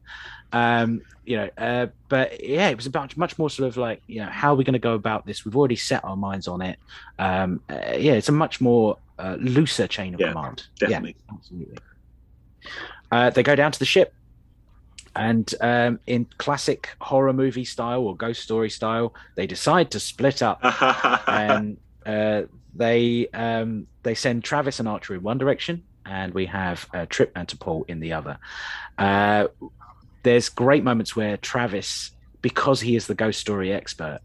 Um, 0.55 1.01
you 1.25 1.35
know, 1.37 1.49
uh, 1.57 1.87
but 2.07 2.41
yeah, 2.43 2.69
it 2.69 2.75
was 2.77 2.85
about 2.85 3.17
much 3.17 3.37
more 3.37 3.49
sort 3.49 3.67
of 3.67 3.75
like, 3.77 4.01
you 4.07 4.21
know, 4.21 4.29
how 4.29 4.53
are 4.53 4.55
we 4.55 4.63
going 4.63 4.73
to 4.73 4.79
go 4.79 4.93
about 4.93 5.25
this? 5.25 5.43
We've 5.43 5.57
already 5.57 5.75
set 5.75 6.03
our 6.05 6.15
minds 6.15 6.47
on 6.47 6.61
it. 6.61 6.79
Um, 7.19 7.61
uh, 7.69 7.95
yeah, 7.97 8.13
it's 8.13 8.29
a 8.29 8.31
much 8.31 8.61
more 8.61 8.97
uh, 9.19 9.35
looser 9.39 9.87
chain 9.87 10.13
of 10.13 10.21
Yeah, 10.21 10.29
command. 10.29 10.63
definitely. 10.79 11.15
Yeah, 11.27 11.35
absolutely. 11.35 11.77
Uh, 13.11 13.29
they 13.31 13.43
go 13.43 13.55
down 13.55 13.71
to 13.71 13.79
the 13.79 13.85
ship, 13.85 14.13
and 15.15 15.53
um, 15.61 15.99
in 16.07 16.25
classic 16.37 16.89
horror 17.01 17.33
movie 17.33 17.65
style 17.65 18.01
or 18.01 18.15
ghost 18.15 18.41
story 18.41 18.69
style, 18.69 19.13
they 19.35 19.47
decide 19.47 19.91
to 19.91 19.99
split 19.99 20.41
up 20.41 20.59
and 21.27 21.77
uh, 22.05 22.43
they 22.75 23.27
um, 23.33 23.87
they 24.03 24.15
send 24.15 24.43
Travis 24.43 24.79
and 24.79 24.87
Archer 24.87 25.15
in 25.15 25.21
one 25.23 25.37
direction, 25.37 25.83
and 26.05 26.33
we 26.33 26.45
have 26.45 26.87
uh, 26.93 27.05
Trip 27.09 27.31
and 27.35 27.47
T'Pol 27.47 27.83
in 27.89 27.99
the 27.99 28.13
other. 28.13 28.37
Uh, 28.97 29.47
there's 30.25 30.49
great 30.49 30.83
moments 30.83 31.15
where 31.15 31.37
Travis, 31.37 32.11
because 32.41 32.81
he 32.81 32.95
is 32.95 33.05
the 33.07 33.13
ghost 33.13 33.39
story 33.39 33.71
expert, 33.71 34.19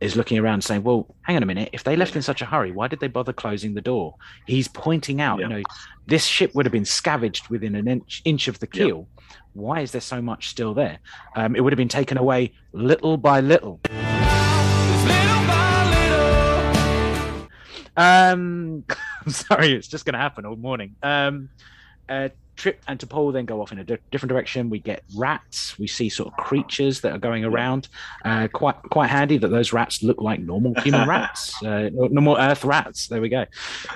is 0.00 0.16
looking 0.16 0.36
around 0.38 0.62
saying, 0.62 0.82
"Well, 0.82 1.14
hang 1.22 1.36
on 1.36 1.42
a 1.44 1.46
minute. 1.46 1.70
If 1.72 1.84
they 1.84 1.94
left 1.96 2.16
in 2.16 2.22
such 2.22 2.42
a 2.42 2.44
hurry, 2.44 2.72
why 2.72 2.88
did 2.88 2.98
they 2.98 3.06
bother 3.06 3.32
closing 3.32 3.72
the 3.74 3.80
door?" 3.80 4.16
He's 4.46 4.66
pointing 4.66 5.20
out, 5.20 5.38
Yeah. 5.38 5.46
you 5.46 5.54
know, 5.54 5.62
this 6.08 6.24
ship 6.26 6.50
would 6.54 6.66
have 6.66 6.72
been 6.72 6.84
scavenged 6.84 7.48
within 7.48 7.76
an 7.76 7.86
inch, 7.86 8.20
inch 8.24 8.48
of 8.48 8.58
the 8.58 8.68
Yeah. 8.74 8.84
keel. 8.86 9.08
Why 9.52 9.80
is 9.80 9.92
there 9.92 10.00
so 10.00 10.20
much 10.20 10.48
still 10.48 10.74
there? 10.74 10.98
Um, 11.36 11.54
it 11.54 11.60
would 11.60 11.72
have 11.72 11.78
been 11.78 11.88
taken 11.88 12.18
away 12.18 12.52
little 12.72 13.16
by 13.16 13.40
little. 13.40 13.80
Um, 17.96 18.84
sorry, 19.28 19.72
it's 19.72 19.86
just 19.86 20.04
going 20.04 20.14
to 20.14 20.18
happen 20.18 20.44
all 20.44 20.56
morning. 20.56 20.96
Um, 21.02 21.48
uh, 22.08 22.30
Trip 22.56 22.80
and 22.86 22.98
T'Pol 22.98 23.32
then 23.32 23.44
go 23.44 23.60
off 23.60 23.72
in 23.72 23.78
a 23.78 23.84
di- 23.84 23.98
different 24.10 24.30
direction. 24.30 24.70
We 24.70 24.78
get 24.78 25.02
rats. 25.16 25.78
We 25.78 25.86
see 25.86 26.08
sort 26.08 26.32
of 26.32 26.44
creatures 26.44 27.00
that 27.00 27.12
are 27.12 27.18
going 27.18 27.44
around. 27.44 27.88
Uh, 28.24 28.48
quite 28.52 28.76
quite 28.90 29.08
handy 29.08 29.38
that 29.38 29.48
those 29.48 29.72
rats 29.72 30.02
look 30.02 30.20
like 30.20 30.40
normal 30.40 30.74
human 30.82 31.08
rats, 31.08 31.62
uh, 31.64 31.90
normal 31.92 32.36
Earth 32.38 32.64
rats. 32.64 33.08
There 33.08 33.20
we 33.20 33.28
go. 33.28 33.46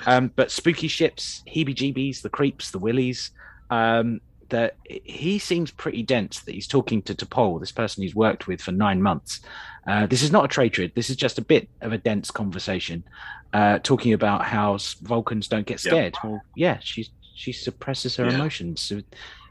Um, 0.06 0.32
but 0.34 0.50
spooky 0.50 0.88
ships, 0.88 1.42
heebie-jeebies, 1.46 2.22
the 2.22 2.30
creeps, 2.30 2.70
the 2.70 2.78
willies. 2.78 3.30
Um, 3.70 4.20
that 4.48 4.76
he 4.84 5.38
seems 5.38 5.70
pretty 5.70 6.02
dense. 6.02 6.40
That 6.40 6.54
he's 6.54 6.66
talking 6.66 7.02
to 7.02 7.14
T'Pol, 7.14 7.60
this 7.60 7.72
person 7.72 8.02
he's 8.02 8.14
worked 8.14 8.46
with 8.46 8.60
for 8.60 8.72
nine 8.72 9.02
months. 9.02 9.40
Uh, 9.86 10.06
this 10.06 10.22
is 10.22 10.32
not 10.32 10.44
a 10.44 10.48
trade 10.48 10.72
trade. 10.72 10.92
This 10.94 11.10
is 11.10 11.16
just 11.16 11.38
a 11.38 11.42
bit 11.42 11.68
of 11.80 11.92
a 11.92 11.98
dense 11.98 12.30
conversation, 12.30 13.04
uh, 13.52 13.78
talking 13.82 14.12
about 14.12 14.44
how 14.44 14.78
Vulcans 15.02 15.48
don't 15.48 15.66
get 15.66 15.80
scared. 15.80 16.14
Well, 16.22 16.42
yeah, 16.56 16.78
she 16.80 17.08
she 17.38 17.52
suppresses 17.52 18.16
her 18.16 18.26
Yeah. 18.26 18.34
emotions. 18.34 18.80
So 18.82 19.00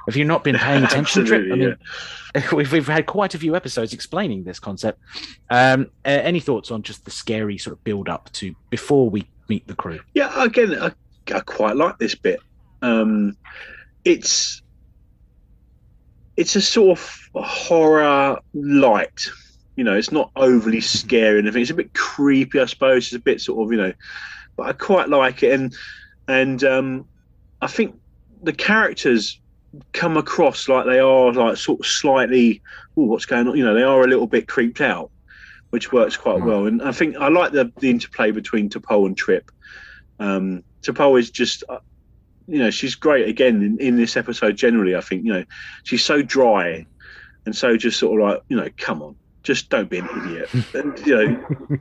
have 0.08 0.16
you 0.18 0.26
not 0.26 0.44
been 0.44 0.56
paying 0.58 0.84
attention, 0.90 1.26
Trip? 1.26 1.52
I 1.52 1.56
mean, 1.56 1.76
we've 2.54 2.72
we've 2.72 2.88
had 2.88 3.06
quite 3.06 3.34
a 3.34 3.40
few 3.40 3.56
episodes 3.56 3.94
explaining 3.94 4.44
this 4.44 4.60
concept. 4.60 5.00
Um, 5.50 5.88
uh, 6.06 6.10
any 6.10 6.40
thoughts 6.42 6.70
on 6.70 6.84
just 6.84 7.06
the 7.06 7.12
scary 7.12 7.58
sort 7.58 7.76
of 7.78 7.84
build 7.84 8.10
up 8.10 8.30
to 8.34 8.54
before 8.70 9.10
we 9.10 9.26
meet 9.48 9.66
the 9.68 9.76
crew? 9.76 10.00
Yeah, 10.14 10.44
again, 10.44 10.78
I, 10.82 10.92
I 11.34 11.40
quite 11.40 11.76
like 11.78 11.98
this 11.98 12.14
bit. 12.14 12.40
Um, 12.82 13.38
it's 14.04 14.62
it's 16.36 16.56
a 16.56 16.62
sort 16.62 17.00
of 17.00 17.30
horror 17.34 18.38
light. 18.54 19.26
You 19.76 19.84
know, 19.84 19.94
it's 19.94 20.12
not 20.12 20.32
overly 20.36 20.82
scary 20.82 21.40
and 21.40 21.48
everything. 21.48 21.62
It's 21.62 21.72
a 21.72 21.76
bit 21.76 21.94
creepy, 21.94 22.60
I 22.60 22.66
suppose. 22.66 23.06
It's 23.06 23.14
a 23.16 23.20
bit 23.20 23.40
sort 23.42 23.64
of, 23.66 23.72
you 23.72 23.78
know, 23.78 23.94
but 24.56 24.64
I 24.68 24.74
quite 24.74 25.10
like 25.10 25.44
it. 25.44 25.54
And 25.54 25.76
and 26.28 26.64
um, 26.64 27.06
I 27.62 27.68
think 27.68 27.96
the 28.44 28.54
characters 28.54 29.40
come 29.94 30.16
across 30.18 30.70
like 30.70 30.86
they 30.86 31.00
are 31.00 31.34
like 31.34 31.58
sort 31.58 31.80
of 31.80 31.86
slightly, 31.86 32.62
oh, 32.96 33.04
what's 33.04 33.26
going 33.26 33.48
on? 33.48 33.58
You 33.58 33.66
know, 33.66 33.74
they 33.74 33.84
are 33.84 34.02
a 34.04 34.08
little 34.08 34.28
bit 34.28 34.48
creeped 34.48 34.82
out, 34.82 35.12
which 35.72 35.92
works 35.92 36.16
quite 36.18 36.38
Mm. 36.38 36.46
well. 36.46 36.66
And 36.68 36.82
I 36.82 36.92
think 36.92 37.16
I 37.18 37.28
like 37.30 37.52
the 37.52 37.72
the 37.80 37.90
interplay 37.90 38.32
between 38.32 38.70
T'Pol 38.70 39.06
and 39.08 39.18
Trip. 39.18 39.50
Um, 40.20 40.64
T'Pol 40.86 41.20
is 41.20 41.30
just, 41.32 41.64
uh, 41.70 41.80
you 42.48 42.60
know, 42.60 42.70
she's 42.70 42.96
great 42.96 43.28
again 43.28 43.62
in, 43.62 43.78
in 43.80 43.98
this 43.98 44.16
episode. 44.18 44.56
Generally, 44.56 44.96
I 44.96 45.02
think 45.02 45.26
you 45.26 45.34
know 45.34 45.44
she's 45.84 46.04
so 46.06 46.22
dry 46.22 46.86
and 47.46 47.56
so 47.56 47.76
just 47.78 48.00
sort 48.00 48.22
of 48.22 48.28
like 48.28 48.42
you 48.50 48.58
know, 48.58 48.70
come 48.78 49.02
on, 49.02 49.16
just 49.44 49.70
don't 49.70 49.90
be 49.90 49.98
an 50.00 50.10
idiot. 50.26 50.50
and 50.74 51.06
you 51.06 51.16
know, 51.16 51.78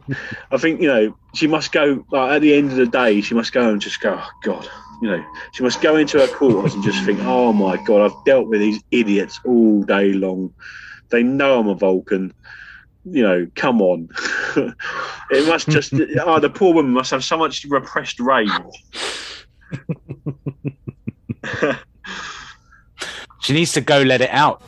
I 0.51 0.57
think 0.57 0.81
you 0.81 0.89
know 0.89 1.17
she 1.35 1.47
must 1.47 1.71
go 1.71 2.05
like 2.11 2.33
at 2.33 2.43
the 2.43 2.55
end 2.55 2.71
of 2.73 2.77
the 2.79 2.87
day, 2.87 3.21
she 3.21 3.35
must 3.35 3.53
go 3.53 3.69
and 3.71 3.81
just 3.81 4.01
go, 4.01 4.19
oh, 4.21 4.29
God, 4.43 4.69
you 5.03 5.09
know, 5.09 5.25
she 5.53 5.63
must 5.63 5.81
go 5.81 5.97
into 5.97 6.19
her 6.19 6.29
quarters 6.29 6.75
and 6.75 6.83
just 6.83 7.05
think, 7.05 7.21
oh 7.23 7.53
my 7.53 7.77
God, 7.85 8.11
I've 8.11 8.25
dealt 8.25 8.49
with 8.49 8.61
these 8.61 8.83
idiots 8.91 9.41
all 9.45 9.83
day 9.83 10.13
long. 10.13 10.53
They 11.11 11.23
know 11.23 11.61
I'm 11.61 11.69
a 11.69 11.75
Vulcan. 11.75 12.33
You 13.05 13.23
know, 13.23 13.47
come 13.55 13.81
on. 13.81 14.09
it 15.31 15.47
must 15.47 15.69
just, 15.69 15.93
oh, 16.25 16.41
the 16.41 16.51
poor 16.51 16.75
woman 16.75 16.93
must 16.93 17.11
have 17.13 17.25
so 17.25 17.37
much 17.37 17.65
repressed 17.69 18.19
rage. 18.21 18.51
She 23.47 23.53
needs 23.53 23.73
to 23.75 23.81
go 23.81 24.03
let 24.03 24.21
it 24.21 24.31
out. 24.31 24.61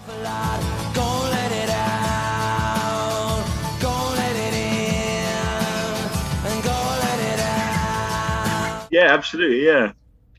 Yeah, 8.89 9.13
absolutely. 9.13 9.67
Yeah. 9.67 9.91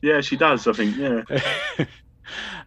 Yeah, 0.02 0.20
she 0.20 0.36
does, 0.36 0.66
I 0.66 0.72
think. 0.72 0.96
Yeah. 0.96 1.22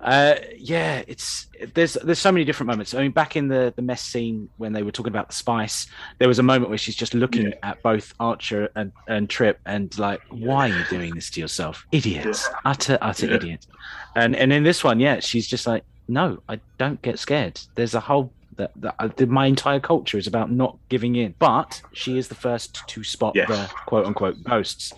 uh, 0.01 0.35
yeah, 0.57 1.03
it's 1.07 1.47
there's 1.73 1.93
there's 1.93 2.19
so 2.19 2.31
many 2.31 2.45
different 2.45 2.67
moments. 2.67 2.93
I 2.93 3.01
mean, 3.01 3.11
back 3.11 3.35
in 3.35 3.47
the 3.47 3.73
the 3.75 3.81
mess 3.81 4.01
scene 4.01 4.49
when 4.57 4.73
they 4.73 4.83
were 4.83 4.91
talking 4.91 5.11
about 5.11 5.29
the 5.29 5.33
spice, 5.35 5.87
there 6.19 6.27
was 6.27 6.39
a 6.39 6.43
moment 6.43 6.69
where 6.69 6.77
she's 6.77 6.95
just 6.95 7.13
looking 7.13 7.47
Yeah. 7.47 7.55
at 7.63 7.81
both 7.83 8.13
Archer 8.19 8.69
and 8.75 8.91
and 9.07 9.29
Trip 9.29 9.59
and 9.65 9.97
like, 9.97 10.21
why 10.29 10.69
are 10.69 10.77
you 10.77 10.85
doing 10.89 11.15
this 11.15 11.29
to 11.31 11.39
yourself, 11.41 11.85
idiots, 11.91 12.49
utter 12.65 12.97
utter 13.01 13.27
Yeah. 13.27 13.35
idiots. 13.35 13.67
And 14.15 14.35
and 14.35 14.51
in 14.51 14.63
this 14.63 14.83
one, 14.83 14.99
yeah, 14.99 15.19
she's 15.19 15.47
just 15.47 15.65
like, 15.65 15.83
no, 16.07 16.41
I 16.49 16.59
don't 16.77 17.01
get 17.01 17.17
scared. 17.19 17.59
There's 17.75 17.93
a 17.95 17.99
whole 17.99 18.31
that, 18.57 18.71
that 18.75 18.95
uh, 18.99 19.25
my 19.25 19.47
entire 19.47 19.79
culture 19.79 20.17
is 20.19 20.27
about 20.27 20.51
not 20.51 20.77
giving 20.89 21.15
in. 21.15 21.33
But 21.39 21.81
she 21.93 22.17
is 22.19 22.27
the 22.27 22.35
first 22.35 22.85
to 22.87 23.03
spot 23.03 23.33
Yes. 23.35 23.47
the 23.47 23.67
quote 23.87 24.05
unquote 24.05 24.43
ghosts. 24.43 24.93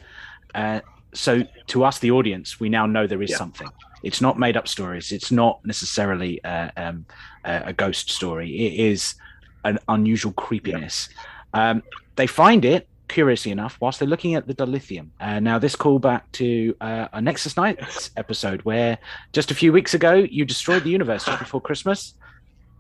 Uh, 0.54 0.82
so 1.16 1.44
to 1.68 1.84
us, 1.84 2.00
the 2.00 2.12
audience, 2.12 2.60
we 2.60 2.70
now 2.70 2.86
know 2.86 3.08
there 3.08 3.22
is 3.24 3.32
Yeah. 3.32 3.38
something. 3.38 3.68
It's 4.04 4.22
not 4.22 4.38
made 4.38 4.56
up 4.56 4.68
stories. 4.68 5.12
It's 5.12 5.32
not 5.32 5.66
necessarily 5.66 6.44
uh, 6.44 6.70
um, 6.78 7.06
a, 7.44 7.64
a 7.68 7.74
ghost 7.74 8.12
story. 8.12 8.50
It 8.68 8.74
is 8.92 9.16
an 9.64 9.80
unusual 9.88 10.32
creepiness. 10.34 11.10
Um, 11.54 11.82
they 12.16 12.28
find 12.28 12.64
it, 12.66 12.88
curiously 13.08 13.52
enough, 13.52 13.78
whilst 13.80 14.00
they're 14.00 14.08
looking 14.08 14.36
at 14.36 14.46
the 14.48 14.54
dilithium. 14.54 15.10
Uh, 15.20 15.40
now, 15.40 15.58
this 15.58 15.76
call 15.76 15.98
back 16.00 16.32
to 16.34 16.76
uh, 16.82 17.08
a 17.14 17.22
Nexus 17.22 17.56
Nights 17.58 18.12
episode 18.18 18.62
where 18.64 18.98
just 19.34 19.50
a 19.52 19.56
few 19.56 19.72
weeks 19.74 19.94
ago 19.94 20.14
you 20.14 20.46
destroyed 20.46 20.84
the 20.84 20.90
universe 20.90 21.26
just 21.26 21.40
before 21.40 21.62
Christmas. 21.62 22.14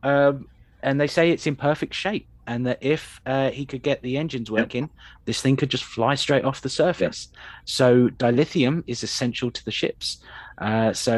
Um, 0.03 0.47
and 0.83 1.01
they 1.01 1.07
say 1.07 1.31
it's 1.31 1.47
in 1.47 1.55
perfect 1.55 1.95
shape. 1.95 2.27
And 2.47 2.67
that 2.67 2.79
if 2.81 3.19
uh, 3.25 3.49
he 3.51 3.65
could 3.65 3.81
get 3.83 4.01
the 4.01 4.17
engines 4.17 4.51
working, 4.51 4.89
this 5.25 5.41
thing 5.41 5.55
could 5.55 5.69
just 5.71 5.83
fly 5.83 6.15
straight 6.15 6.45
off 6.45 6.61
the 6.61 6.69
surface. 6.69 7.29
So 7.65 8.09
dilithium 8.09 8.83
is 8.87 9.03
essential 9.03 9.51
to 9.51 9.65
the 9.65 9.71
ships. 9.71 10.21
Uh, 10.59 10.93
so 10.93 11.17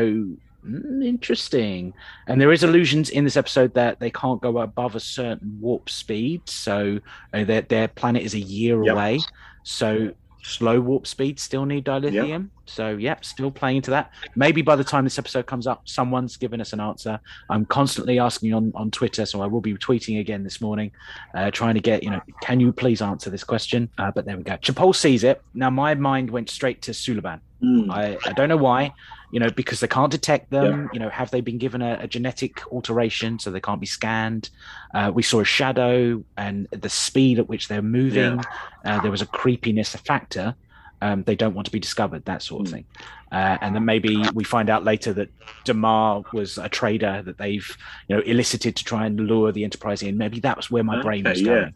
mm, 0.66 1.06
interesting. 1.06 1.94
And 2.28 2.40
there 2.40 2.52
is 2.52 2.64
illusions 2.64 3.10
in 3.10 3.24
this 3.24 3.38
episode 3.38 3.74
that 3.76 4.00
they 4.00 4.12
can't 4.12 4.42
go 4.42 4.58
above 4.60 4.96
a 4.96 5.00
certain 5.00 5.58
warp 5.60 5.90
speed. 5.90 6.44
So 6.50 7.00
uh, 7.34 7.44
their 7.44 7.62
their 7.62 7.88
planet 7.88 8.24
is 8.24 8.34
a 8.34 8.40
year 8.40 8.82
Yep. 8.82 8.94
away. 8.94 9.28
So 9.64 10.12
slow 10.42 10.80
warp 10.80 11.08
speed 11.08 11.40
still 11.40 11.66
need 11.66 11.86
dilithium. 11.86 12.50
So 12.66 12.98
yep, 12.98 13.24
still 13.24 13.52
playing 13.52 13.78
into 13.78 13.92
that. 13.92 14.12
Maybe 14.36 14.62
by 14.62 14.76
the 14.76 14.84
time 14.84 15.04
this 15.04 15.18
episode 15.18 15.46
comes 15.46 15.68
up, 15.68 15.88
someone's 15.88 16.38
given 16.38 16.60
us 16.62 16.74
an 16.74 16.80
answer. 16.80 17.20
I'm 17.50 17.66
constantly 17.66 18.20
asking 18.20 18.54
on 18.54 18.72
on 18.76 18.92
Twitter, 18.92 19.26
so 19.26 19.42
I 19.42 19.48
will 19.48 19.62
be 19.62 19.74
tweeting 19.76 20.20
again 20.20 20.44
this 20.44 20.62
morning, 20.62 20.92
uh, 21.34 21.52
trying 21.52 21.76
to 21.76 21.82
get 21.82 22.04
you 22.04 22.12
know, 22.12 22.22
can 22.42 22.60
you 22.60 22.72
please 22.72 23.02
answer 23.02 23.30
this 23.30 23.44
question? 23.44 23.90
Uh, 23.98 24.12
but 24.12 24.26
there 24.26 24.38
we 24.38 24.44
go. 24.44 24.54
T'Pol 24.54 24.96
sees 24.96 25.24
it. 25.24 25.42
Now 25.54 25.70
my 25.70 25.96
mind 25.96 26.30
went 26.30 26.50
straight 26.50 26.82
to 26.84 26.92
Suliban. 26.92 27.40
Mm. 27.64 27.90
I, 27.92 28.18
I 28.26 28.34
don't 28.34 28.50
know 28.50 28.58
why, 28.58 28.94
you 29.32 29.40
know, 29.40 29.50
because 29.50 29.80
they 29.80 29.88
can't 29.88 30.12
detect 30.12 30.52
them. 30.52 30.90
You 30.94 31.00
know, 31.00 31.10
have 31.10 31.32
they 31.32 31.42
been 31.42 31.58
given 31.58 31.82
a, 31.82 31.98
a 32.02 32.08
genetic 32.08 32.62
alteration 32.72 33.40
so 33.40 33.50
they 33.50 33.60
can't 33.60 33.82
be 33.82 33.88
scanned? 33.88 34.50
Uh, 34.94 35.12
we 35.14 35.24
saw 35.24 35.40
a 35.40 35.46
shadow 35.46 36.24
and 36.38 36.68
the 36.72 36.90
speed 36.90 37.40
at 37.40 37.50
which 37.50 37.68
they're 37.68 37.82
moving. 37.82 38.40
Uh, 38.86 39.02
there 39.02 39.10
was 39.12 39.22
a 39.24 39.26
creepiness 39.26 39.96
factor. 39.96 40.56
Um, 41.02 41.24
they 41.24 41.36
don't 41.36 41.54
want 41.54 41.66
to 41.66 41.72
be 41.72 41.80
discovered, 41.80 42.26
that 42.26 42.42
sort 42.42 42.62
of 42.62 42.68
Mm. 42.68 42.72
thing. 42.76 42.86
Uh, 43.32 43.58
and 43.62 43.76
then 43.76 43.86
maybe 43.86 44.24
we 44.34 44.44
find 44.44 44.70
out 44.70 44.84
later 44.84 45.14
that 45.14 45.30
Damar 45.64 46.24
was 46.34 46.58
a 46.58 46.70
trader 46.70 47.22
that 47.24 47.38
they've, 47.38 47.68
you 48.08 48.16
know, 48.16 48.22
elicited 48.24 48.76
to 48.78 48.84
try 48.84 49.06
and 49.06 49.20
lure 49.20 49.52
the 49.52 49.64
Enterprise 49.64 50.02
in. 50.02 50.18
Maybe 50.18 50.40
that 50.42 50.58
was 50.58 50.72
where 50.72 50.84
my 50.84 51.02
brain 51.02 51.22
Okay, 51.26 51.32
was 51.32 51.42
yeah. 51.42 51.48
going. 51.48 51.74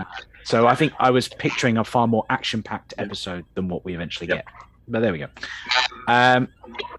Uh, 0.00 0.04
So 0.44 0.66
I 0.66 0.74
think 0.74 0.94
I 0.98 1.10
was 1.10 1.28
picturing 1.28 1.76
a 1.76 1.84
far 1.84 2.08
more 2.08 2.24
action-packed 2.30 2.94
Yeah. 2.96 3.04
episode 3.04 3.44
than 3.54 3.68
what 3.68 3.84
we 3.84 3.94
eventually 3.94 4.26
Yep. 4.28 4.36
get. 4.38 4.46
But 4.90 5.00
there 5.02 5.12
we 5.12 5.18
go. 5.18 5.28
Um, 6.08 6.48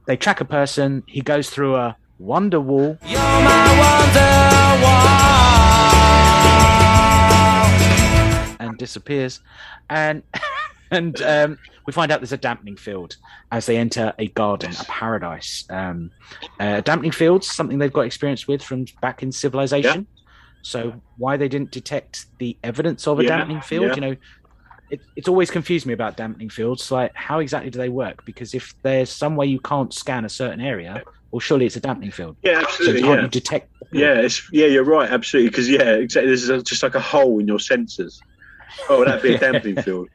they 0.05 0.15
track 0.15 0.39
a 0.41 0.45
person. 0.45 1.03
He 1.07 1.21
goes 1.21 1.49
through 1.49 1.75
a 1.75 1.97
wonder 2.19 2.59
wall. 2.59 2.97
and 8.59 8.77
disappears. 8.77 9.41
And 9.89 10.23
and 10.91 11.21
um, 11.21 11.57
we 11.85 11.93
find 11.93 12.11
out 12.11 12.21
there's 12.21 12.31
a 12.31 12.37
dampening 12.37 12.77
field 12.77 13.17
as 13.51 13.65
they 13.65 13.77
enter 13.77 14.13
a 14.19 14.27
garden, 14.27 14.71
a 14.79 14.83
paradise. 14.85 15.65
Um, 15.69 16.11
uh, 16.59 16.81
dampening 16.81 17.11
fields, 17.11 17.47
something 17.47 17.77
they've 17.79 17.91
got 17.91 18.01
experience 18.01 18.47
with 18.47 18.61
from 18.63 18.85
back 19.01 19.23
in 19.23 19.31
Civilization. 19.31 20.07
So 20.63 21.01
why 21.17 21.37
they 21.37 21.47
didn't 21.47 21.71
detect 21.71 22.27
the 22.37 22.55
evidence 22.63 23.07
of 23.07 23.19
a 23.19 23.23
Yeah, 23.23 23.29
dampening 23.29 23.61
field, 23.61 23.87
yeah. 23.87 23.95
you 23.95 24.01
know, 24.01 24.15
it, 24.91 25.01
it's 25.15 25.27
always 25.27 25.49
confused 25.49 25.85
me 25.85 25.93
about 25.93 26.17
dampening 26.17 26.49
fields. 26.49 26.91
Like, 26.91 27.15
how 27.15 27.39
exactly 27.39 27.71
do 27.71 27.79
they 27.79 27.89
work? 27.89 28.25
Because 28.25 28.53
if 28.53 28.75
there's 28.83 29.09
some 29.09 29.35
way 29.35 29.45
you 29.45 29.59
can't 29.59 29.93
scan 29.93 30.25
a 30.25 30.29
certain 30.29 30.59
area, 30.61 31.01
well, 31.31 31.39
surely 31.39 31.65
it's 31.65 31.77
a 31.77 31.79
dampening 31.79 32.11
field. 32.11 32.35
Yeah, 32.43 32.59
So 32.59 32.67
absolutely. 32.67 33.01
can't 33.01 33.15
yeah. 33.19 33.21
you 33.23 33.29
detect? 33.29 33.69
Yeah, 33.93 34.13
it's, 34.15 34.49
yeah, 34.51 34.67
you're 34.67 34.83
right, 34.83 35.09
absolutely. 35.09 35.49
Because 35.49 35.69
yeah, 35.69 35.93
exactly. 35.95 36.29
This 36.29 36.47
is 36.47 36.63
just 36.63 36.83
like 36.83 36.95
a 36.95 36.99
hole 36.99 37.39
in 37.39 37.47
your 37.47 37.57
sensors. 37.57 38.19
Oh, 38.89 39.03
that'd 39.03 39.21
be 39.23 39.35
a 39.35 39.37
dampening 39.51 39.81
field. 39.81 40.09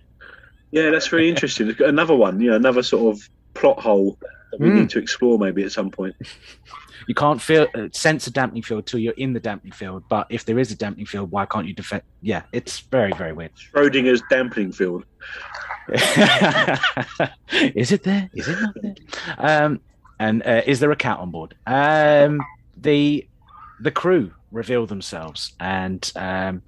Yeah, 0.70 0.90
that's 0.90 1.06
very 1.06 1.28
interesting. 1.28 1.74
Another 1.80 2.14
one, 2.14 2.40
you 2.40 2.50
know, 2.50 2.56
another 2.56 2.82
sort 2.82 3.16
of 3.16 3.28
plot 3.54 3.80
hole 3.80 4.18
that 4.50 4.60
we 4.60 4.68
Mm. 4.68 4.74
need 4.80 4.90
to 4.90 4.98
explore 4.98 5.38
maybe 5.38 5.62
at 5.64 5.72
some 5.72 5.90
point. 5.90 6.14
You 7.08 7.14
can't 7.14 7.40
feel 7.40 7.66
uh, 7.74 7.88
sense 7.92 8.26
a 8.26 8.30
dampening 8.30 8.62
field 8.62 8.86
till 8.86 9.00
you're 9.00 9.12
in 9.14 9.32
the 9.32 9.40
dampening 9.40 9.72
field. 9.72 10.04
But 10.08 10.26
if 10.30 10.44
there 10.44 10.58
is 10.58 10.70
a 10.72 10.76
dampening 10.76 11.06
field, 11.06 11.30
why 11.30 11.46
can't 11.46 11.66
you 11.66 11.74
defend? 11.74 12.02
Yeah, 12.22 12.42
it's 12.52 12.80
very 12.80 13.12
very 13.12 13.32
weird. 13.32 13.52
Schrodinger's 13.54 14.22
dampening 14.30 14.72
field. 14.72 15.04
is 15.90 16.00
it 17.92 18.02
there? 18.02 18.28
Is 18.34 18.48
it 18.48 18.60
not 18.60 18.74
there? 18.82 18.94
Um, 19.38 19.80
and 20.18 20.42
uh, 20.46 20.62
is 20.66 20.80
there 20.80 20.90
a 20.90 20.96
cat 20.96 21.18
on 21.18 21.30
board? 21.30 21.54
Um, 21.66 22.40
the 22.76 23.26
the 23.80 23.90
crew 23.90 24.32
reveal 24.50 24.86
themselves, 24.86 25.54
and 25.60 26.10
um, 26.16 26.62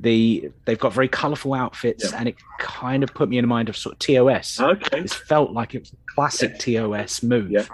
the 0.00 0.50
they've 0.64 0.78
got 0.78 0.92
very 0.92 1.08
colourful 1.08 1.54
outfits, 1.54 2.10
Yeah. 2.12 2.18
and 2.18 2.28
it 2.28 2.36
kind 2.58 3.02
of 3.02 3.12
put 3.14 3.28
me 3.28 3.38
in 3.38 3.48
mind 3.48 3.68
of 3.68 3.76
sort 3.76 3.94
of 3.94 3.98
TOS. 3.98 4.60
Okay. 4.60 5.02
This 5.02 5.12
felt 5.14 5.52
like 5.52 5.74
it 5.74 5.80
was 5.80 5.92
a 5.92 5.96
classic 6.14 6.58
TOS 6.58 7.22
move. 7.22 7.50
Yeah. 7.50 7.64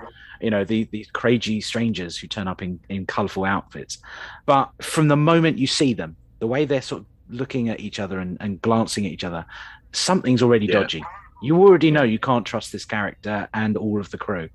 You 0.41 0.51
know, 0.51 0.65
the, 0.65 0.85
these 0.91 1.11
crazy 1.11 1.61
strangers 1.61 2.19
who 2.19 2.27
turn 2.27 2.49
up 2.49 2.61
in, 2.63 2.79
in 2.89 3.07
colourful 3.07 3.45
outfits. 3.45 3.99
But 4.47 4.71
from 4.81 5.09
the 5.09 5.17
moment 5.17 5.59
you 5.59 5.67
see 5.67 5.95
them, 5.95 6.17
the 6.39 6.47
way 6.47 6.65
they're 6.67 6.83
sort 6.83 7.03
of 7.03 7.07
looking 7.31 7.69
at 7.71 7.81
each 7.81 7.99
other 7.99 8.19
and, 8.19 8.37
and 8.41 8.61
glancing 8.61 9.07
at 9.07 9.13
each 9.13 9.25
other, 9.25 9.47
something's 9.93 10.43
already 10.43 10.67
dodgy. 10.67 11.03
You 11.43 11.57
already 11.59 11.91
know 11.91 12.03
you 12.03 12.19
can't 12.19 12.45
trust 12.45 12.73
this 12.73 12.85
character 12.85 13.49
and 13.55 13.77
all 13.77 14.01
of 14.01 14.11
the 14.11 14.19
crew. 14.19 14.49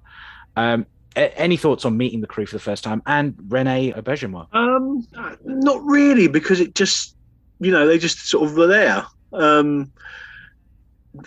Um, 0.55 0.85
any 1.15 1.57
thoughts 1.57 1.85
on 1.85 1.97
meeting 1.97 2.21
the 2.21 2.27
crew 2.27 2.45
for 2.45 2.55
the 2.55 2.61
first 2.63 2.83
time 2.83 3.01
and 3.07 3.35
Rene 3.47 3.93
Auberjonois? 3.93 4.47
Um, 4.53 5.07
not 5.43 5.81
really, 5.83 6.27
because 6.27 6.59
it 6.59 6.75
just, 6.75 7.15
you 7.59 7.71
know, 7.71 7.87
they 7.87 7.97
just 7.97 8.27
sort 8.27 8.49
of 8.49 8.55
were 8.55 8.67
there. 8.67 9.05
Um, 9.33 9.91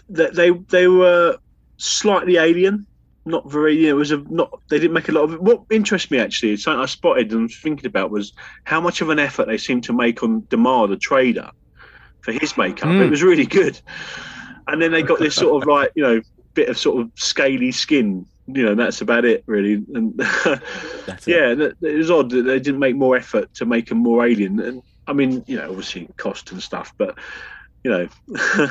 they 0.09 0.31
they, 0.31 0.51
they 0.51 0.89
were 0.89 1.39
slightly 1.77 2.37
alien, 2.37 2.87
not 3.25 3.51
very. 3.51 3.77
You 3.77 3.89
know, 3.89 3.97
it 3.97 3.99
was 3.99 4.11
a 4.13 4.19
not. 4.19 4.61
They 4.71 4.79
didn't 4.79 4.95
make 4.95 5.09
a 5.09 5.13
lot 5.13 5.25
of. 5.25 5.41
What 5.41 5.63
interests 5.71 6.11
me 6.11 6.19
actually, 6.19 6.53
is 6.53 6.63
something 6.63 6.81
I 6.81 6.87
spotted 6.87 7.33
and 7.33 7.43
was 7.43 7.57
thinking 7.57 7.87
about 7.87 8.11
was 8.11 8.33
how 8.65 8.81
much 8.81 9.01
of 9.01 9.11
an 9.11 9.19
effort 9.19 9.47
they 9.47 9.59
seemed 9.59 9.85
to 9.85 9.93
make 9.93 10.23
on 10.23 10.47
Demar, 10.49 10.89
the 10.89 10.97
trader, 10.97 11.51
for 12.21 12.33
his 12.33 12.57
makeup. 12.57 12.89
Mm. 12.89 13.07
It 13.07 13.11
was 13.11 13.23
really 13.23 13.47
good. 13.47 13.81
And 14.69 14.81
then 14.81 14.93
they 14.93 15.03
got 15.03 15.19
this 15.19 15.35
sort 15.35 15.61
of 15.61 15.69
like 15.69 15.91
you 15.95 16.03
know 16.03 16.21
bit 16.55 16.69
of 16.69 16.79
sort 16.79 17.01
of 17.01 17.11
scaly 17.17 17.73
skin. 17.73 18.27
You 18.47 18.65
know, 18.65 18.75
that's 18.75 19.01
about 19.01 19.25
it 19.25 19.45
really. 19.47 19.75
And 19.95 20.15
it. 20.21 21.27
yeah, 21.27 21.55
that- 21.55 21.77
it 21.81 21.97
was 21.97 22.11
odd 22.11 22.31
that 22.31 22.43
they 22.43 22.59
didn't 22.59 22.81
make 22.81 22.97
more 22.97 23.17
effort 23.17 23.53
to 23.55 23.65
make 23.65 23.91
him 23.91 23.99
more 23.99 24.27
alien. 24.27 24.61
And 24.61 24.83
I 25.07 25.13
mean, 25.13 25.45
you 25.47 25.57
know, 25.57 25.69
obviously 25.69 26.09
cost 26.17 26.53
and 26.53 26.63
stuff, 26.63 26.93
but 26.99 27.19
you 27.85 27.91
know, 27.91 28.09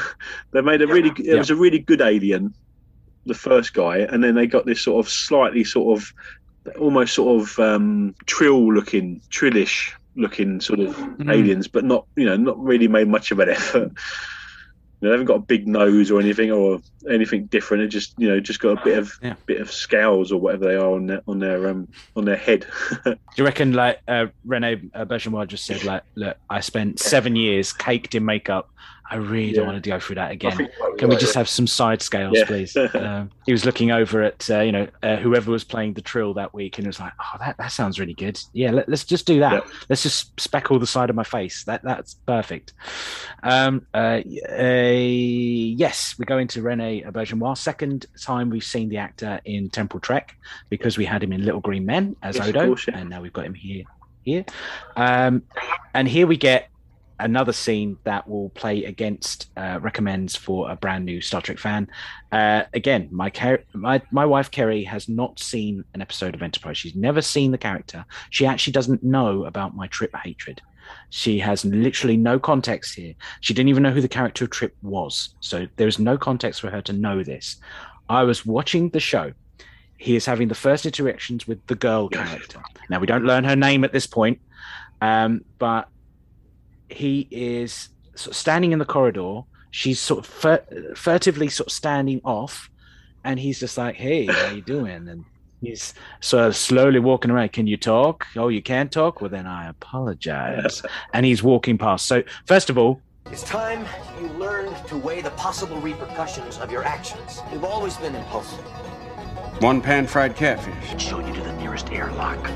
they 0.53 0.61
made 0.61 0.81
a 0.81 0.87
really. 0.87 1.09
It 1.09 1.19
Yeah. 1.25 1.37
was 1.37 1.49
a 1.49 1.55
really 1.55 1.79
good 1.79 2.01
alien, 2.01 2.53
the 3.25 3.33
first 3.33 3.73
guy, 3.73 3.99
and 3.99 4.23
then 4.23 4.35
they 4.35 4.47
got 4.47 4.65
this 4.65 4.81
sort 4.81 5.05
of 5.05 5.11
slightly 5.11 5.63
sort 5.63 5.99
of, 5.99 6.07
almost 6.79 7.13
sort 7.15 7.41
of 7.41 7.59
um, 7.59 8.15
trill 8.25 8.73
looking, 8.73 9.21
trillish 9.29 9.93
looking 10.15 10.59
sort 10.61 10.79
of 10.79 10.95
Mm. 10.95 11.31
aliens, 11.31 11.67
but 11.67 11.83
not 11.83 12.05
you 12.15 12.25
know 12.25 12.37
not 12.37 12.57
really 12.61 12.87
made 12.87 13.07
much 13.07 13.31
of 13.31 13.39
an 13.39 13.49
effort. 13.57 13.91
You 15.01 15.07
know, 15.07 15.09
they 15.09 15.13
haven't 15.13 15.25
got 15.25 15.35
a 15.37 15.39
big 15.45 15.67
nose 15.67 16.11
or 16.11 16.19
anything 16.19 16.51
or 16.51 16.79
anything 17.09 17.45
different. 17.47 17.83
It 17.83 17.87
just 17.87 18.13
you 18.19 18.27
know 18.29 18.39
just 18.39 18.59
got 18.59 18.79
a 18.79 18.83
bit 18.83 18.97
of 18.99 19.11
Yeah. 19.21 19.33
bit 19.47 19.59
of 19.59 19.71
scowls 19.71 20.31
or 20.31 20.39
whatever 20.39 20.65
they 20.65 20.75
are 20.75 20.91
on 20.93 21.07
their 21.07 21.21
on 21.27 21.39
their 21.39 21.67
um 21.69 21.87
on 22.15 22.25
their 22.25 22.35
head. 22.37 22.67
Do 23.05 23.15
you 23.35 23.43
reckon 23.43 23.73
like 23.73 23.99
uh, 24.07 24.27
Rene 24.45 24.89
uh, 24.93 25.05
Auberjonois 25.05 25.47
just 25.47 25.65
said 25.65 25.83
like, 25.83 26.03
look, 26.15 26.37
I 26.49 26.59
spent 26.59 26.99
seven 26.99 27.35
years 27.35 27.73
caked 27.73 28.13
in 28.13 28.25
makeup. 28.25 28.69
I 29.11 29.17
really 29.17 29.51
don't 29.51 29.65
want 29.67 29.83
to 29.83 29.89
go 29.89 29.99
through 29.99 30.15
that 30.15 30.31
again. 30.31 30.69
Can 30.97 31.09
we 31.09 31.17
just 31.17 31.35
have 31.35 31.49
some 31.49 31.67
side 31.67 32.01
scales, 32.01 32.37
Yeah. 32.37 32.45
please? 32.45 32.75
Um, 32.95 33.29
he 33.45 33.51
was 33.51 33.65
looking 33.65 33.91
over 33.91 34.21
at 34.21 34.49
uh, 34.49 34.59
you 34.61 34.71
know 34.71 34.87
uh, 35.03 35.17
whoever 35.17 35.51
was 35.51 35.63
playing 35.65 35.93
the 35.95 36.01
trill 36.01 36.33
that 36.35 36.53
week, 36.53 36.77
and 36.77 36.85
it 36.85 36.89
was 36.89 36.99
like, 36.99 37.11
oh, 37.19 37.37
that, 37.39 37.57
that 37.57 37.71
sounds 37.73 37.99
really 37.99 38.13
good. 38.13 38.39
Yeah, 38.53 38.71
let, 38.71 38.87
us 38.89 39.03
just 39.03 39.25
do 39.27 39.39
that. 39.39 39.51
Yeah. 39.65 39.71
Let's 39.89 40.03
just 40.03 40.39
speckle 40.39 40.79
the 40.79 40.87
side 40.87 41.09
of 41.09 41.15
my 41.15 41.23
face. 41.23 41.63
That 41.65 41.83
that's 41.83 42.13
perfect. 42.25 42.73
Um, 43.43 43.85
uh, 43.93 44.21
uh, 44.49 44.91
yes, 44.95 46.15
we 46.17 46.25
go 46.25 46.37
into 46.37 46.61
Rene 46.61 47.03
Auberjonois. 47.03 47.57
Second 47.57 48.05
time 48.21 48.49
we've 48.49 48.63
seen 48.63 48.87
the 48.89 48.97
actor 48.97 49.41
in 49.45 49.69
Temporal 49.69 49.99
Trek 49.99 50.37
because 50.69 50.97
we 50.97 51.03
had 51.05 51.21
him 51.23 51.33
in 51.33 51.43
Little 51.43 51.61
Green 51.61 51.85
Men 51.85 52.15
as 52.21 52.37
Yes, 52.37 52.47
Odo, 52.49 52.67
course, 52.67 52.87
yeah. 52.87 52.97
and 52.97 53.09
now 53.09 53.21
we've 53.21 53.33
got 53.33 53.45
him 53.45 53.53
here. 53.55 53.83
Here, 54.23 54.45
um, 54.95 55.41
and 55.95 56.07
here 56.07 56.27
we 56.27 56.37
get 56.37 56.69
another 57.23 57.53
scene 57.53 57.97
that 58.03 58.27
will 58.27 58.49
play 58.49 58.85
against 58.85 59.49
uh, 59.57 59.79
recommends 59.81 60.35
for 60.35 60.69
a 60.69 60.75
brand 60.75 61.05
new 61.05 61.21
Star 61.21 61.41
Trek 61.41 61.57
fan. 61.57 61.87
Uh, 62.31 62.63
again, 62.73 63.07
my, 63.11 63.29
Ker- 63.29 63.63
my 63.73 64.01
my 64.11 64.25
wife 64.25 64.51
Kerry 64.51 64.83
has 64.83 65.07
not 65.07 65.39
seen 65.39 65.83
an 65.93 66.01
episode 66.01 66.35
of 66.35 66.41
Enterprise. 66.41 66.77
She's 66.77 66.95
never 66.95 67.21
seen 67.21 67.51
the 67.51 67.57
character. 67.57 68.05
She 68.29 68.45
actually 68.45 68.73
doesn't 68.73 69.03
know 69.03 69.45
about 69.45 69.75
my 69.75 69.87
Trip 69.87 70.15
hatred. 70.15 70.61
She 71.09 71.39
has 71.39 71.63
literally 71.65 72.17
no 72.17 72.39
context 72.39 72.95
here. 72.95 73.13
She 73.41 73.53
didn't 73.53 73.69
even 73.69 73.83
know 73.83 73.91
who 73.91 74.01
the 74.01 74.07
character 74.07 74.45
of 74.45 74.51
Trip 74.51 74.75
was. 74.81 75.35
So 75.39 75.67
there's 75.77 75.99
no 75.99 76.17
context 76.17 76.61
for 76.61 76.69
her 76.69 76.81
to 76.83 76.93
know 76.93 77.23
this. 77.23 77.57
I 78.09 78.23
was 78.23 78.45
watching 78.45 78.89
the 78.89 78.99
show. 78.99 79.33
He 79.97 80.15
is 80.15 80.25
having 80.25 80.47
the 80.47 80.55
first 80.55 80.85
interactions 80.85 81.47
with 81.47 81.65
the 81.67 81.75
girl 81.75 82.09
character. 82.09 82.61
Now 82.89 82.99
we 82.99 83.07
don't 83.07 83.23
learn 83.23 83.43
her 83.43 83.55
name 83.55 83.83
at 83.83 83.93
this 83.93 84.07
point, 84.07 84.41
um, 84.99 85.45
but 85.59 85.87
he 86.93 87.27
is 87.31 87.89
sort 88.15 88.31
of 88.31 88.37
standing 88.37 88.71
in 88.71 88.79
the 88.79 88.85
corridor. 88.85 89.41
She's 89.71 89.99
sort 89.99 90.19
of 90.19 90.25
fur- 90.25 90.65
furtively 90.95 91.47
sort 91.49 91.67
of 91.67 91.73
standing 91.73 92.21
off, 92.23 92.69
and 93.23 93.39
he's 93.39 93.59
just 93.59 93.77
like, 93.77 93.95
"Hey, 93.95 94.25
how 94.25 94.47
are 94.47 94.53
you 94.53 94.61
doing?" 94.61 95.07
And 95.07 95.23
he's 95.61 95.93
sort 96.19 96.45
of 96.47 96.55
slowly 96.55 96.99
walking 96.99 97.31
around. 97.31 97.53
Can 97.53 97.67
you 97.67 97.77
talk? 97.77 98.25
Oh, 98.35 98.49
you 98.49 98.61
can't 98.61 98.91
talk. 98.91 99.21
Well, 99.21 99.29
then 99.29 99.47
I 99.47 99.69
apologize. 99.69 100.81
and 101.13 101.25
he's 101.25 101.41
walking 101.41 101.77
past. 101.77 102.07
So 102.07 102.23
first 102.45 102.69
of 102.69 102.77
all, 102.77 103.01
It's 103.27 103.43
time 103.43 103.85
you 104.19 104.27
learned 104.29 104.75
to 104.87 104.97
weigh 104.97 105.21
the 105.21 105.29
possible 105.31 105.77
repercussions 105.79 106.57
of 106.57 106.71
your 106.71 106.83
actions. 106.83 107.39
You've 107.53 107.63
always 107.63 107.95
been 107.97 108.15
impulsive. 108.15 108.59
One 109.61 109.79
pan 109.81 110.07
fried 110.07 110.35
catfish. 110.35 111.01
Show 111.01 111.19
you 111.19 111.33
to 111.33 111.41
the 111.41 111.53
nearest 111.53 111.91
airlock. 111.91 112.49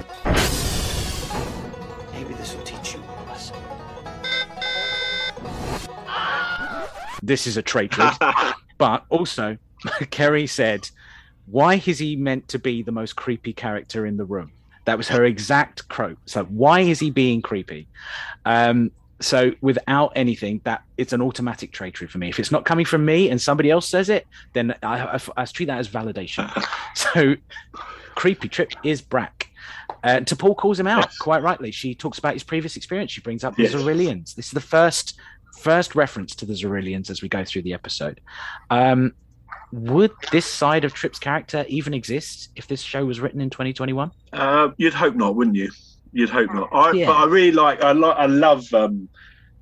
This 7.26 7.48
is 7.48 7.58
a 7.58 7.62
traitor. 7.62 8.12
but 8.78 9.06
also, 9.10 9.58
Kerry 10.12 10.48
said, 10.48 10.90
"Why 11.48 11.82
is 11.86 12.00
he 12.00 12.16
meant 12.16 12.48
to 12.50 12.60
be 12.60 12.84
the 12.84 12.92
most 12.92 13.16
creepy 13.16 13.54
character 13.54 14.06
in 14.06 14.18
the 14.18 14.26
room?" 14.26 14.52
That 14.86 14.98
was 14.98 15.08
her 15.08 15.24
exact 15.26 15.88
quote. 15.90 16.18
So 16.26 16.44
why 16.46 16.82
is 16.82 17.00
he 17.00 17.10
being 17.10 17.42
creepy? 17.42 17.88
Um, 18.46 18.92
so 19.20 19.52
without 19.62 20.12
anything, 20.16 20.62
that 20.66 20.84
it's 20.98 21.12
an 21.14 21.22
automatic 21.24 21.72
traitory 21.72 22.08
for 22.08 22.20
me. 22.20 22.30
If 22.30 22.40
it's 22.40 22.52
not 22.52 22.66
coming 22.66 22.86
from 22.86 23.04
me 23.04 23.30
and 23.32 23.42
somebody 23.42 23.72
else 23.72 23.88
says 23.90 24.10
it, 24.10 24.28
then 24.54 24.76
I, 24.84 25.16
I, 25.16 25.20
I 25.38 25.46
treat 25.46 25.66
that 25.66 25.80
as 25.80 25.90
validation. 25.90 26.52
so 26.96 27.36
creepy 28.14 28.48
trip 28.48 28.74
is 28.84 29.02
Brack. 29.02 29.50
Uh, 30.04 30.20
T'Pol 30.20 30.56
calls 30.56 30.80
him 30.80 30.86
out 30.86 31.06
Yes. 31.06 31.18
quite 31.18 31.42
rightly. 31.42 31.72
She 31.72 31.96
talks 31.96 32.20
about 32.20 32.34
his 32.34 32.44
previous 32.44 32.76
experience. 32.78 33.12
She 33.12 33.22
brings 33.22 33.44
up 33.44 33.56
the 33.56 33.64
Yes. 33.64 33.74
Xyrillians. 33.74 34.36
This 34.36 34.46
is 34.48 34.52
the 34.52 34.62
first 34.62 35.18
first 35.58 35.96
reference 35.96 36.36
to 36.36 36.46
the 36.46 36.54
Xyrillians 36.54 37.10
as 37.10 37.22
we 37.22 37.30
go 37.30 37.44
through 37.44 37.64
the 37.64 37.74
episode. 37.74 38.22
Um, 38.70 39.14
would 39.72 40.12
this 40.32 40.46
side 40.46 40.86
of 40.86 40.94
Trip's 40.94 41.20
character 41.20 41.66
even 41.68 41.94
exist 41.94 42.50
if 42.56 42.68
this 42.68 42.82
show 42.82 43.06
was 43.06 43.20
written 43.20 43.42
in 43.42 43.50
2021? 43.50 44.12
Uh, 44.32 44.70
you'd 44.78 44.94
hope 44.94 45.16
not, 45.16 45.36
wouldn't 45.36 45.56
you? 45.56 45.72
You'd 46.14 46.30
hope 46.30 46.54
not. 46.54 46.70
I, 46.72 46.92
Yeah. 46.92 47.08
But 47.08 47.16
I 47.18 47.26
really 47.26 47.52
like. 47.52 47.82
I 47.82 47.92
like. 47.92 48.18
I 48.18 48.26
love 48.26 48.74
um, 48.74 49.10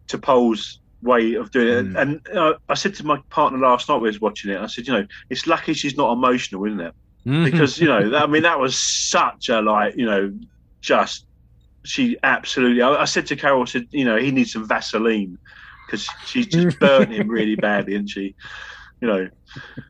T'Pol's 0.08 0.80
way 1.02 1.34
of 1.34 1.52
doing 1.52 1.68
it. 1.68 1.94
Mm. 1.94 2.02
And 2.02 2.38
uh, 2.38 2.54
I 2.70 2.76
said 2.76 2.96
to 2.96 3.06
my 3.06 3.20
partner 3.30 3.60
last 3.60 3.90
night, 3.90 3.98
we 3.98 4.08
was 4.08 4.22
watching 4.22 4.52
it. 4.52 4.60
I 4.60 4.68
said, 4.68 4.88
you 4.88 4.94
know, 4.94 5.06
it's 5.30 5.48
lucky 5.48 5.74
she's 5.74 5.98
not 5.98 6.14
emotional, 6.14 6.66
isn't 6.66 6.80
it? 6.80 6.94
Because 7.26 7.80
you 7.80 7.88
know, 7.88 8.10
that, 8.12 8.24
I 8.24 8.28
mean, 8.28 8.44
that 8.44 8.60
was 8.60 8.78
such 8.78 9.50
a 9.50 9.62
like, 9.62 9.96
you 9.96 10.06
know, 10.06 10.34
just 10.82 11.26
she 11.84 12.18
absolutely. 12.24 12.82
I, 12.82 13.02
I 13.02 13.06
said 13.06 13.26
to 13.28 13.36
Carol, 13.36 13.64
I 13.64 13.66
said, 13.66 13.88
you 13.92 14.06
know, 14.06 14.18
he 14.18 14.32
needs 14.32 14.54
some 14.54 14.68
Vaseline 14.68 15.38
because 15.94 16.10
she's 16.26 16.48
just 16.48 16.80
burnt 16.80 17.12
him 17.12 17.28
really 17.28 17.56
badly, 17.56 17.94
isn't 17.94 18.08
she? 18.08 18.36
You 19.02 19.08
know, 19.08 19.30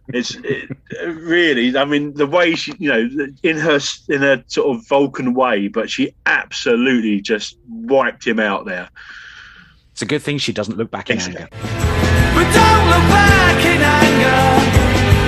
it's 0.10 0.36
it, 0.44 0.70
really. 1.06 1.78
I 1.78 1.86
mean, 1.86 2.14
the 2.14 2.28
way 2.28 2.56
she, 2.56 2.74
you 2.80 2.90
know, 2.90 3.28
in 3.44 3.58
her 3.58 3.80
in 4.10 4.22
her 4.22 4.44
sort 4.48 4.76
of 4.76 4.88
Vulcan 4.88 5.34
way, 5.34 5.68
but 5.68 5.90
she 5.90 6.16
absolutely 6.26 7.22
just 7.22 7.58
wiped 7.70 8.26
him 8.26 8.40
out 8.40 8.66
there. 8.66 8.90
it's 9.92 10.02
a 10.02 10.06
good 10.06 10.22
thing 10.22 10.40
she 10.40 10.52
doesn't 10.52 10.78
look 10.78 10.92
back 10.92 11.10
in 11.10 11.16
Exactly. 11.18 11.44
anger. 11.44 11.50
But 12.34 12.52
don't 12.54 12.86
look 12.88 13.08
back 13.10 13.66
in 13.66 13.82
anger. 13.82 14.40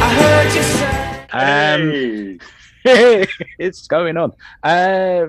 I 0.04 0.10
heard 0.20 0.54
you 0.56 0.64
say. 0.64 2.40
Um, 2.40 2.40
Hey. 2.84 3.26
it's 3.60 3.88
going 3.88 4.16
on. 4.18 4.32
Uh, 4.62 5.28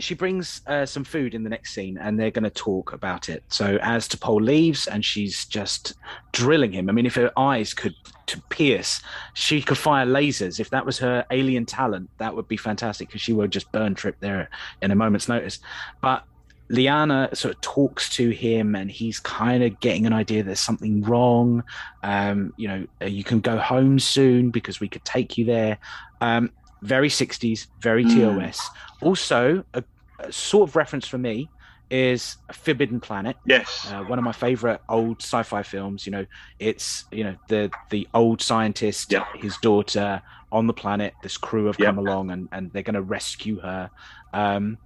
she 0.00 0.14
brings 0.14 0.62
uh, 0.66 0.86
some 0.86 1.04
food 1.04 1.34
in 1.34 1.42
the 1.42 1.50
next 1.50 1.72
scene, 1.74 1.98
and 1.98 2.18
they're 2.18 2.30
going 2.30 2.44
to 2.44 2.50
talk 2.50 2.92
about 2.92 3.28
it. 3.28 3.44
So 3.48 3.78
as 3.82 4.08
T'Pol 4.08 4.40
leaves, 4.40 4.86
and 4.86 5.04
she's 5.04 5.44
just 5.44 5.94
drilling 6.32 6.72
him. 6.72 6.88
I 6.88 6.92
mean, 6.92 7.06
if 7.06 7.14
her 7.14 7.32
eyes 7.38 7.74
could 7.74 7.94
to 8.26 8.40
pierce, 8.48 9.02
she 9.34 9.60
could 9.60 9.78
fire 9.78 10.06
lasers. 10.06 10.60
If 10.60 10.70
that 10.70 10.86
was 10.86 10.98
her 10.98 11.24
alien 11.30 11.66
talent, 11.66 12.10
that 12.18 12.34
would 12.34 12.48
be 12.48 12.56
fantastic 12.56 13.08
because 13.08 13.20
she 13.20 13.32
would 13.32 13.50
just 13.50 13.70
burn 13.72 13.94
Trip 13.94 14.16
there 14.20 14.48
in 14.82 14.90
a 14.90 14.94
moment's 14.94 15.28
notice. 15.28 15.58
But 16.00 16.24
Liana 16.70 17.28
sort 17.34 17.54
of 17.54 17.60
talks 17.60 18.08
to 18.10 18.30
him, 18.30 18.76
and 18.76 18.90
he's 18.90 19.18
kind 19.18 19.64
of 19.64 19.78
getting 19.80 20.06
an 20.06 20.12
idea 20.12 20.42
there's 20.42 20.60
something 20.60 21.02
wrong. 21.02 21.64
Um, 22.02 22.54
you 22.56 22.68
know, 22.68 22.86
you 23.06 23.24
can 23.24 23.40
go 23.40 23.58
home 23.58 23.98
soon 23.98 24.50
because 24.50 24.78
we 24.78 24.88
could 24.88 25.04
take 25.04 25.36
you 25.36 25.44
there. 25.44 25.78
Um, 26.20 26.52
very 26.82 27.08
60s, 27.08 27.66
very 27.80 28.04
Mm. 28.04 28.38
TOS. 28.40 28.70
Also, 29.02 29.64
a, 29.74 29.82
a 30.20 30.32
sort 30.32 30.68
of 30.68 30.76
reference 30.76 31.06
for 31.06 31.18
me 31.18 31.48
is 31.90 32.36
Forbidden 32.52 33.00
Planet, 33.00 33.36
Yes. 33.46 33.90
uh, 33.92 34.02
one 34.04 34.18
of 34.18 34.24
my 34.24 34.32
favorite 34.32 34.80
old 34.88 35.20
sci-fi 35.20 35.62
films. 35.62 36.06
You 36.06 36.12
know, 36.12 36.26
it's 36.58 37.04
you 37.10 37.24
know 37.24 37.34
the 37.48 37.70
the 37.90 38.06
old 38.14 38.40
scientist, 38.40 39.12
his 39.36 39.56
daughter 39.58 40.22
on 40.52 40.66
the 40.66 40.72
planet. 40.72 41.14
This 41.22 41.36
crew 41.36 41.66
have 41.66 41.78
come 41.78 41.98
along 41.98 42.30
and 42.30 42.48
and 42.52 42.72
they're 42.72 42.82
going 42.84 42.94
to 42.94 43.02
rescue 43.02 43.58
her. 43.60 43.90
Um, 44.32 44.78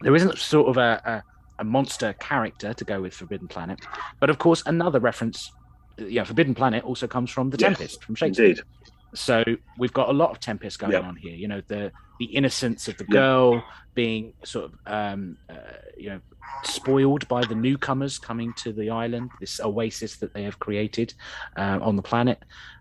there 0.00 0.14
isn't 0.16 0.38
sort 0.38 0.68
of 0.68 0.76
a, 0.78 1.02
a 1.04 1.22
a 1.60 1.64
monster 1.64 2.14
character 2.14 2.72
to 2.72 2.84
go 2.86 3.02
with 3.02 3.12
Forbidden 3.12 3.46
Planet, 3.48 3.78
but 4.18 4.30
of 4.30 4.38
course 4.38 4.62
another 4.64 4.98
reference. 4.98 5.52
Yeah, 5.98 6.24
Forbidden 6.24 6.54
Planet 6.54 6.82
also 6.84 7.06
comes 7.06 7.30
from 7.30 7.50
the 7.50 7.58
Yes, 7.58 7.76
Tempest 7.76 8.02
from 8.04 8.14
Shakespeare. 8.14 8.46
Indeed. 8.46 8.64
So 9.14 9.44
we've 9.78 9.92
got 9.92 10.08
a 10.08 10.12
lot 10.12 10.30
of 10.30 10.40
Tempest 10.40 10.78
going 10.78 10.92
Yep. 10.92 11.04
on 11.04 11.16
here. 11.16 11.34
You 11.34 11.48
know, 11.48 11.62
the 11.66 11.92
the 12.18 12.26
innocence 12.26 12.86
of 12.88 12.96
the 12.98 13.04
Yep. 13.04 13.10
girl 13.12 13.64
being 13.94 14.34
sort 14.44 14.66
of 14.66 14.72
um, 14.86 15.36
uh, 15.48 15.54
you 15.96 16.10
know 16.10 16.20
spoiled 16.64 17.26
by 17.28 17.42
the 17.44 17.54
newcomers 17.54 18.18
coming 18.18 18.52
to 18.54 18.72
the 18.72 18.90
island, 18.90 19.30
this 19.40 19.60
oasis 19.60 20.16
that 20.16 20.34
they 20.34 20.42
have 20.42 20.58
created 20.58 21.14
uh, 21.56 21.78
on 21.80 21.96
the 21.96 22.02
planet. 22.02 22.38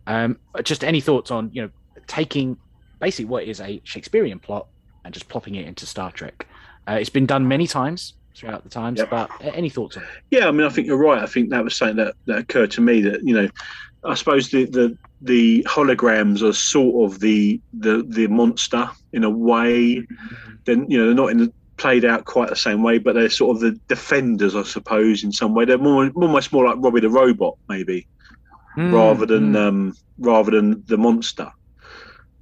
Um, 0.07 0.37
just 0.63 0.83
any 0.83 1.01
thoughts 1.01 1.31
on 1.31 1.49
you 1.53 1.61
know 1.63 1.69
taking 2.07 2.57
basically 2.99 3.25
what 3.25 3.43
is 3.45 3.61
a 3.61 3.79
Shakespearean 3.85 4.39
plot 4.39 4.67
and 5.05 5.13
just 5.13 5.29
plopping 5.29 5.55
it 5.55 5.65
into 5.67 5.85
Star 5.85 6.11
Trek? 6.11 6.45
Uh, 6.87 6.93
it's 6.93 7.09
been 7.09 7.25
done 7.25 7.47
many 7.47 7.65
times 7.67 8.15
throughout 8.35 8.63
the 8.63 8.69
times, 8.69 8.99
Yep. 8.99 9.09
but 9.09 9.29
uh, 9.41 9.51
any 9.53 9.69
thoughts 9.69 9.95
on 9.97 10.03
it? 10.03 10.09
Yeah, 10.31 10.47
I 10.47 10.51
mean, 10.51 10.65
I 10.65 10.69
think 10.69 10.85
you're 10.87 10.97
right. 10.97 11.21
I 11.21 11.25
think 11.27 11.49
that 11.51 11.63
was 11.63 11.75
something 11.75 11.97
that, 11.97 12.15
that 12.25 12.39
occurred 12.39 12.71
to 12.71 12.81
me 12.81 13.01
that 13.01 13.21
you 13.23 13.33
know, 13.33 13.47
I 14.03 14.13
suppose 14.15 14.49
the 14.49 14.65
the, 14.65 14.97
the 15.21 15.63
holograms 15.67 16.41
are 16.41 16.53
sort 16.53 17.11
of 17.11 17.19
the 17.19 17.59
the 17.73 18.03
the 18.07 18.27
monster 18.27 18.89
in 19.13 19.23
a 19.23 19.29
way. 19.29 20.05
Then 20.65 20.85
you 20.89 20.97
know 20.97 21.05
they're 21.07 21.15
not 21.15 21.31
in 21.31 21.37
the, 21.39 21.53
played 21.77 22.05
out 22.05 22.25
quite 22.25 22.49
the 22.49 22.55
same 22.55 22.83
way, 22.83 22.97
but 22.97 23.15
they're 23.15 23.29
sort 23.29 23.55
of 23.55 23.61
the 23.61 23.71
defenders, 23.87 24.55
I 24.55 24.63
suppose, 24.63 25.23
in 25.23 25.31
some 25.31 25.53
way. 25.53 25.65
They're 25.65 25.77
more 25.77 26.09
almost 26.15 26.51
more 26.51 26.65
like 26.65 26.77
Robbie 26.79 27.01
the 27.01 27.09
robot, 27.09 27.57
maybe, 27.67 28.07
rather 28.77 29.25
than 29.25 29.53
Mm. 29.53 29.67
um, 29.67 29.93
rather 30.19 30.51
than 30.51 30.83
the 30.87 30.97
monster. 30.97 31.51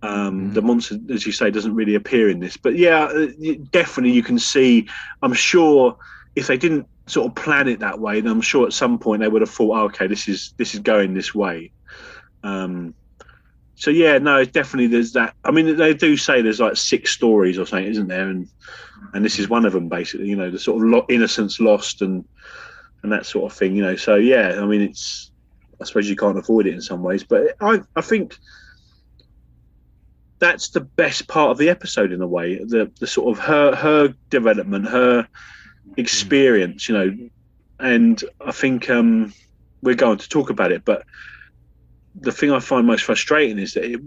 Um, 0.02 0.52
Mm. 0.52 0.54
The 0.54 0.62
monster, 0.62 0.96
as 1.12 1.26
you 1.26 1.32
say, 1.32 1.50
doesn't 1.50 1.74
really 1.74 1.96
appear 1.96 2.30
in 2.30 2.40
this, 2.40 2.58
but 2.58 2.76
yeah, 2.76 3.06
uh, 3.06 3.28
definitely 3.72 4.12
you 4.12 4.24
can 4.24 4.38
see. 4.40 4.88
I'm 5.22 5.34
sure 5.34 5.98
if 6.36 6.48
they 6.48 6.58
didn't 6.58 6.86
sort 7.08 7.28
of 7.28 7.36
plan 7.36 7.68
it 7.68 7.80
that 7.80 8.00
way, 8.00 8.22
then 8.22 8.32
I'm 8.32 8.42
sure 8.42 8.68
at 8.68 8.74
some 8.74 9.00
point 9.00 9.22
they 9.22 9.28
would 9.28 9.42
have 9.42 9.50
thought, 9.50 9.76
oh, 9.78 9.86
okay, 9.86 10.06
this 10.08 10.28
is 10.28 10.54
this 10.58 10.74
is 10.76 10.82
going 10.82 11.14
this 11.14 11.34
way. 11.34 11.72
Um, 12.48 12.94
so 13.76 13.92
yeah, 13.92 14.18
no, 14.18 14.44
definitely 14.44 14.88
there's 14.88 15.14
that. 15.14 15.36
I 15.44 15.52
mean, 15.52 15.78
they 15.78 15.94
do 15.94 16.18
say 16.18 16.42
there's 16.42 16.60
like 16.60 16.78
six 16.78 17.12
stories 17.12 17.60
or 17.60 17.66
something, 17.66 17.92
isn't 17.92 18.08
there? 18.08 18.28
And 18.28 18.50
and 19.14 19.24
this 19.24 19.38
is 19.38 19.50
one 19.50 19.66
of 19.66 19.74
them, 19.74 19.88
basically. 19.88 20.28
You 20.28 20.36
know, 20.36 20.50
the 20.50 20.60
sort 20.60 20.82
of 20.82 20.90
lo- 20.90 21.06
innocence 21.10 21.60
lost 21.60 22.02
and 22.02 22.26
and 23.04 23.12
that 23.12 23.26
sort 23.26 23.52
of 23.52 23.58
thing. 23.58 23.76
You 23.76 23.84
know, 23.84 23.96
so 23.96 24.16
yeah, 24.16 24.60
I 24.60 24.66
mean, 24.66 24.82
it's 24.82 25.32
I 25.80 25.86
suppose 25.86 26.10
you 26.10 26.16
can't 26.16 26.38
avoid 26.38 26.66
it 26.66 26.74
in 26.74 26.82
some 26.82 27.04
ways, 27.04 27.24
but 27.24 27.56
I 27.62 27.82
I 27.96 28.02
think 28.02 28.36
that's 30.40 30.70
the 30.70 30.82
best 30.82 31.28
part 31.28 31.52
of 31.52 31.58
the 31.58 31.70
episode 31.70 32.12
in 32.12 32.22
a 32.22 32.28
way. 32.28 32.56
The 32.56 32.92
the 33.00 33.08
sort 33.08 33.38
of 33.38 33.44
her 33.46 33.76
her 33.76 34.16
development, 34.30 34.88
her 34.88 35.28
experience, 35.98 36.90
you 36.90 36.96
know, 36.96 37.30
and 37.80 38.24
I 38.42 38.52
think 38.52 38.90
um, 38.90 39.34
we're 39.84 39.96
going 39.96 40.18
to 40.18 40.30
talk 40.30 40.50
about 40.50 40.72
it, 40.72 40.84
but 40.84 41.06
the 42.20 42.32
thing 42.32 42.52
I 42.52 42.60
find 42.60 42.88
most 42.88 43.04
frustrating 43.04 43.60
is 43.60 43.74
that 43.74 43.86
it, 43.86 44.02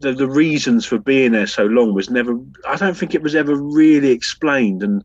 the, 0.00 0.12
the 0.12 0.28
reasons 0.28 0.84
for 0.84 0.98
being 0.98 1.32
there 1.32 1.46
so 1.46 1.64
long 1.64 1.94
was 1.94 2.10
never. 2.10 2.38
I 2.66 2.76
don't 2.76 2.96
think 2.96 3.14
it 3.14 3.22
was 3.22 3.34
ever 3.34 3.54
really 3.54 4.10
explained, 4.10 4.82
and 4.82 5.04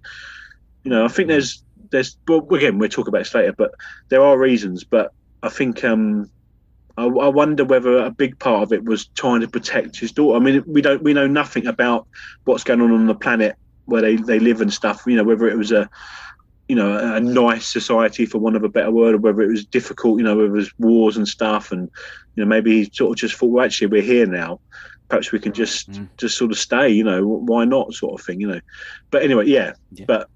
you 0.83 0.91
know, 0.91 1.05
I 1.05 1.07
think 1.07 1.27
there's 1.27 1.63
there's 1.91 2.17
well 2.27 2.47
again 2.53 2.77
we'll 2.77 2.89
talk 2.89 3.07
about 3.07 3.21
it 3.21 3.33
later, 3.33 3.53
but 3.53 3.71
there 4.09 4.23
are 4.23 4.37
reasons, 4.37 4.83
but 4.83 5.13
I 5.43 5.49
think 5.49 5.83
um, 5.83 6.29
I, 6.97 7.05
I 7.05 7.27
wonder 7.27 7.63
whether 7.63 7.97
a 7.97 8.11
big 8.11 8.37
part 8.39 8.63
of 8.63 8.73
it 8.73 8.83
was 8.83 9.05
trying 9.07 9.41
to 9.41 9.47
protect 9.47 9.99
his 9.99 10.11
daughter. 10.11 10.37
I 10.37 10.39
mean, 10.39 10.63
we 10.67 10.81
don't 10.81 11.03
we 11.03 11.13
know 11.13 11.27
nothing 11.27 11.67
about 11.67 12.07
what's 12.45 12.63
going 12.63 12.81
on 12.81 12.91
on 12.91 13.07
the 13.07 13.15
planet 13.15 13.55
where 13.85 14.01
they, 14.01 14.15
they 14.15 14.39
live 14.39 14.61
and 14.61 14.71
stuff. 14.71 15.03
You 15.05 15.15
know, 15.15 15.23
whether 15.23 15.47
it 15.47 15.57
was 15.57 15.71
a 15.71 15.89
you 16.71 16.77
know 16.77 17.15
a 17.15 17.19
nice 17.19 17.67
society 17.67 18.25
for 18.25 18.37
want 18.37 18.55
of 18.55 18.63
a 18.63 18.69
better 18.69 18.91
word, 18.91 19.15
or 19.15 19.17
whether 19.17 19.41
it 19.41 19.51
was 19.51 19.65
difficult. 19.65 20.17
You 20.17 20.23
know, 20.23 20.37
whether 20.37 20.47
it 20.47 20.59
was 20.63 20.71
wars 20.79 21.17
and 21.17 21.27
stuff, 21.27 21.73
and 21.73 21.89
you 22.35 22.41
know 22.41 22.47
maybe 22.47 22.71
he 22.85 22.89
sort 22.93 23.11
of 23.11 23.17
just 23.17 23.35
thought, 23.35 23.47
well, 23.51 23.65
actually, 23.65 23.87
we're 23.87 24.01
here 24.01 24.25
now. 24.25 24.61
Perhaps 25.09 25.33
we 25.33 25.39
can 25.41 25.51
just 25.51 25.91
Mm. 25.91 26.07
just 26.15 26.37
sort 26.37 26.49
of 26.49 26.57
stay. 26.57 26.87
You 26.87 27.03
know, 27.03 27.27
why 27.27 27.65
not, 27.65 27.93
sort 27.93 28.17
of 28.17 28.25
thing. 28.25 28.39
You 28.39 28.47
know, 28.47 28.61
but 29.09 29.21
anyway, 29.21 29.47
yeah. 29.47 29.73
Yeah. 29.91 30.05
But 30.07 30.29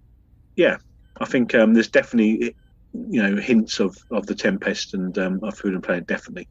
yeah, 0.58 0.76
I 1.21 1.26
think 1.26 1.56
um, 1.56 1.74
there's 1.74 1.88
definitely 1.88 2.54
you 2.91 3.21
know 3.24 3.38
hints 3.38 3.80
of 3.80 3.95
of 4.12 4.26
the 4.26 4.36
Tempest 4.36 4.93
and 4.93 5.17
um, 5.17 5.39
of 5.41 5.58
Forbidden 5.58 5.84
Planet, 5.84 6.06
definitely. 6.06 6.50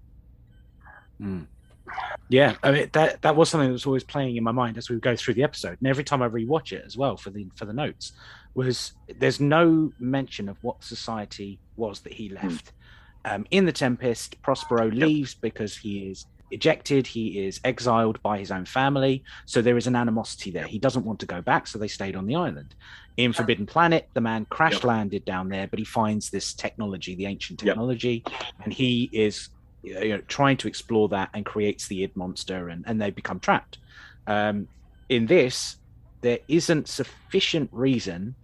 Yeah, 2.31 2.57
I 2.63 2.71
mean 2.73 2.91
that 2.95 3.23
that 3.23 3.37
was 3.37 3.51
something 3.51 3.69
that 3.69 3.73
was 3.75 3.87
always 3.87 4.05
playing 4.05 4.37
in 4.37 4.45
my 4.45 4.53
mind 4.53 4.79
as 4.79 4.89
we 4.89 4.99
go 4.99 5.15
through 5.15 5.35
the 5.35 5.43
episode, 5.43 5.77
and 5.81 5.89
every 5.89 6.05
time 6.05 6.23
I 6.23 6.29
rewatch 6.29 6.73
it 6.73 6.83
as 6.87 6.97
well 6.97 7.17
for 7.17 7.31
the 7.31 7.49
for 7.55 7.67
the 7.67 7.75
notes, 7.75 8.13
was 8.55 8.93
there's 9.09 9.41
no 9.41 9.93
mention 9.99 10.49
of 10.49 10.57
what 10.63 10.83
society 10.83 11.61
was 11.77 12.01
that 12.03 12.15
he 12.15 12.31
left. 12.31 12.73
Um, 13.27 13.47
in 13.51 13.67
the 13.67 13.73
Tempest, 13.73 14.41
Prospero 14.43 14.91
leaves 14.91 15.35
because 15.41 15.77
he 15.77 16.11
is 16.11 16.27
ejected, 16.51 17.07
he 17.07 17.47
is 17.47 17.59
exiled 17.65 18.23
by 18.23 18.39
his 18.39 18.51
own 18.51 18.65
family, 18.65 19.25
so 19.47 19.61
there 19.61 19.77
is 19.77 19.87
an 19.87 19.97
animosity 19.97 20.51
there. 20.51 20.67
He 20.67 20.79
doesn't 20.79 21.05
want 21.05 21.21
to 21.21 21.27
go 21.27 21.43
back, 21.43 21.67
so 21.67 21.79
they 21.79 21.89
stayed 21.89 22.17
on 22.17 22.27
the 22.27 22.37
island. 22.37 22.75
In 23.17 23.33
Forbidden 23.33 23.67
Planet, 23.67 24.09
the 24.15 24.21
man 24.21 24.47
crash 24.51 24.75
Yep. 24.75 24.85
landed 24.85 25.25
down 25.25 25.49
there, 25.49 25.69
but 25.69 25.79
he 25.79 25.85
finds 25.85 26.31
this 26.31 26.55
technology, 26.55 27.17
the 27.17 27.27
ancient 27.27 27.63
Yep. 27.63 27.75
technology, 27.75 28.25
and 28.63 28.73
he 28.73 29.05
is 29.13 29.49
you 29.85 30.09
know, 30.09 30.21
trying 30.29 30.57
to 30.57 30.69
explore 30.69 31.09
that 31.09 31.31
and 31.35 31.45
creates 31.45 31.89
the 31.89 32.03
id 32.05 32.13
monster 32.17 32.69
and, 32.69 32.85
and 32.87 33.01
they 33.01 33.11
become 33.11 33.39
trapped 33.41 33.79
um, 34.27 34.69
in 35.09 35.27
this 35.27 35.77
there 36.23 36.39
isn't 36.49 36.89
sufficient 36.89 37.69
reason 37.73 38.37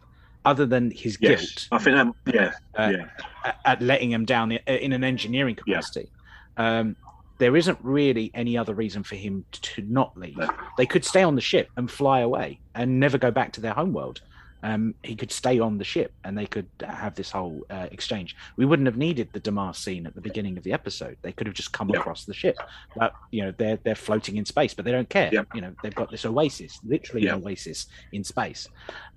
other 0.44 0.66
than 0.66 0.90
his 0.90 1.18
Yes, 1.20 1.40
guilt 1.40 1.68
I 1.72 1.79
think 1.79 1.96
that. 1.96 2.35
Yeah, 2.35 2.53
uh, 2.76 2.92
yeah. 2.92 3.07
at, 3.44 3.57
at 3.64 3.83
letting 3.83 4.11
him 4.11 4.24
down 4.24 4.53
in, 4.53 4.92
an 4.92 5.05
engineering 5.05 5.57
Yeah. 5.66 5.76
capacity 5.76 6.12
um, 6.57 6.96
there 7.38 7.57
isn't 7.57 7.79
really 7.83 8.31
any 8.35 8.59
other 8.59 8.74
reason 8.74 9.03
for 9.03 9.16
him 9.16 9.46
to 9.53 9.83
not 9.83 10.14
leave 10.16 10.37
No. 10.37 10.48
they 10.76 10.87
could 10.87 11.05
stay 11.05 11.22
on 11.22 11.35
the 11.35 11.40
ship 11.40 11.68
and 11.76 11.90
fly 11.90 12.20
away 12.20 12.61
and 12.74 13.00
never 13.00 13.18
go 13.18 13.31
back 13.31 13.53
to 13.55 13.61
their 13.61 13.72
homeworld 13.72 14.20
um, 14.62 14.94
he 15.03 15.16
could 15.16 15.33
stay 15.33 15.59
on 15.59 15.79
the 15.79 15.85
ship 15.85 16.12
and 16.25 16.37
they 16.37 16.46
could 16.46 16.66
have 16.87 17.14
this 17.14 17.31
whole 17.31 17.62
uh, 17.70 17.87
exchange. 17.90 18.37
We 18.57 18.64
wouldn't 18.66 18.87
have 18.87 18.96
needed 18.96 19.29
the 19.33 19.40
Damar 19.40 19.73
scene 19.75 20.07
at 20.07 20.14
the 20.14 20.20
beginning 20.20 20.59
of 20.59 20.64
the 20.64 20.73
episode. 20.73 21.16
They 21.23 21.33
could 21.33 21.46
have 21.46 21.55
just 21.55 21.73
come 21.73 21.88
Yeah. 21.88 22.01
across 22.01 22.25
the 22.25 22.35
ship. 22.35 22.57
But 22.96 23.14
you 23.31 23.42
know, 23.42 23.53
they're 23.57 23.79
they're 23.85 23.94
floating 23.94 24.37
in 24.37 24.44
space, 24.44 24.75
but 24.75 24.85
they 24.85 24.92
don't 24.92 25.09
care. 25.09 25.31
Yeah. 25.33 25.42
You 25.55 25.61
know, 25.62 25.73
they've 25.83 25.94
got 25.94 26.11
this 26.11 26.25
oasis, 26.27 26.79
literally 26.85 27.25
Yeah. 27.27 27.37
an 27.37 27.42
oasis 27.44 27.87
in 28.12 28.23
space. 28.25 28.68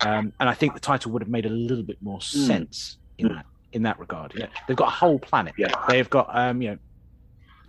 Um, 0.01 0.32
and 0.39 0.47
I 0.49 0.53
think 0.53 0.73
the 0.73 0.79
title 0.79 1.12
would 1.12 1.21
have 1.21 1.29
made 1.29 1.45
a 1.45 1.49
little 1.49 1.84
bit 1.84 1.97
more 2.01 2.19
Mm. 2.19 2.47
sense 2.47 2.97
in 3.17 3.27
Mm. 3.29 3.36
that 3.36 3.45
in 3.73 3.82
that 3.84 3.99
regard. 3.99 4.34
Yeah, 4.36 4.45
they've 4.67 4.77
got 4.77 4.88
a 4.89 4.91
whole 4.91 5.17
planet. 5.19 5.53
Yeah. 5.58 5.73
they've 5.89 6.10
got 6.10 6.29
um, 6.36 6.62
you 6.62 6.69
know, 6.71 6.77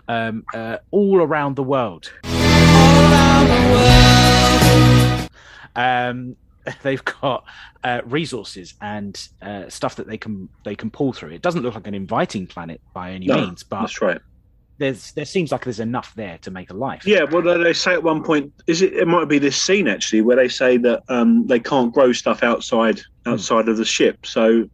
um, 0.07 0.45
uh, 0.55 0.77
all 0.91 1.23
around 1.23 1.57
the 1.57 1.63
world. 1.63 2.13
Um, 5.77 6.37
they've 6.83 7.05
got 7.05 7.45
uh, 7.83 8.01
resources 8.05 8.75
and 8.81 9.29
uh, 9.43 9.69
stuff 9.69 9.97
that 9.97 10.07
they 10.07 10.19
can 10.19 10.49
they 10.65 10.75
can 10.77 10.91
pull 10.91 11.13
through. 11.13 11.31
It 11.31 11.43
doesn't 11.43 11.63
look 11.63 11.75
like 11.75 11.87
an 11.87 11.95
inviting 11.95 12.47
planet 12.47 12.81
by 12.93 13.13
any 13.13 13.29
No, 13.29 13.35
means, 13.35 13.63
but 13.63 13.81
That's 13.81 14.01
right. 14.01 14.21
there's 14.79 15.13
there 15.13 15.25
seems 15.25 15.53
like 15.53 15.65
there's 15.65 15.81
enough 15.81 16.15
there 16.15 16.39
to 16.39 16.51
make 16.51 16.71
a 16.71 16.75
life. 16.75 17.07
Yeah, 17.07 17.25
well, 17.25 17.43
they 17.43 17.73
say 17.75 17.93
at 17.93 18.03
one 18.03 18.23
point, 18.23 18.53
is 18.67 18.83
it? 18.83 18.95
It 18.95 19.07
might 19.07 19.29
be 19.29 19.39
this 19.39 19.61
scene 19.61 19.89
actually, 19.89 20.23
where 20.23 20.37
they 20.37 20.49
say 20.49 20.79
that 20.79 21.03
um, 21.09 21.47
they 21.47 21.61
can't 21.61 21.93
grow 21.93 22.13
stuff 22.13 22.43
outside 22.43 23.01
outside 23.27 23.69
of 23.69 23.77
the 23.77 23.85
ship. 23.85 24.25
So, 24.27 24.69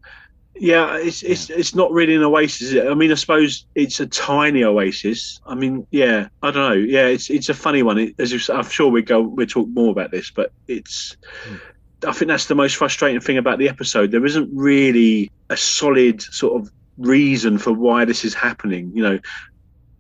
Yeah, 0.55 0.97
it's 0.99 1.23
it's 1.23 1.51
it's 1.51 1.75
not 1.75 1.93
really 1.93 2.15
an 2.17 2.23
oasis. 2.23 2.63
Is 2.69 2.73
it? 2.75 2.87
I 2.87 2.95
mean, 2.95 3.11
I 3.13 3.15
suppose 3.15 3.67
it's 3.75 4.01
a 4.01 4.07
tiny 4.07 4.65
oasis. 4.65 5.41
I 5.47 5.55
mean, 5.55 5.87
yeah, 5.91 6.29
I 6.43 6.51
don't 6.51 6.69
know. 6.71 6.77
Yeah, 6.77 7.07
it's 7.07 7.31
it's 7.31 7.49
a 7.49 7.55
funny 7.55 7.83
one. 7.83 7.99
It, 7.99 8.15
as 8.19 8.49
I'm 8.51 8.69
sure 8.69 8.89
we 8.91 9.03
go 9.03 9.23
we'll 9.23 9.47
talk 9.47 9.69
more 9.71 9.91
about 9.91 10.11
this, 10.11 10.31
but 10.31 10.53
it's. 10.69 11.17
I 12.07 12.13
think 12.13 12.29
that's 12.29 12.47
the 12.47 12.55
most 12.55 12.77
frustrating 12.77 13.21
thing 13.21 13.39
about 13.39 13.59
the 13.59 13.69
episode. 13.69 14.11
There 14.11 14.25
isn't 14.25 14.49
really 14.53 15.31
a 15.51 15.57
solid 15.57 16.23
sort 16.23 16.61
of 16.61 16.71
reason 16.99 17.59
for 17.59 17.73
why 17.73 18.05
this 18.05 18.25
is 18.25 18.35
happening. 18.35 18.93
You 18.95 19.03
know, 19.03 19.19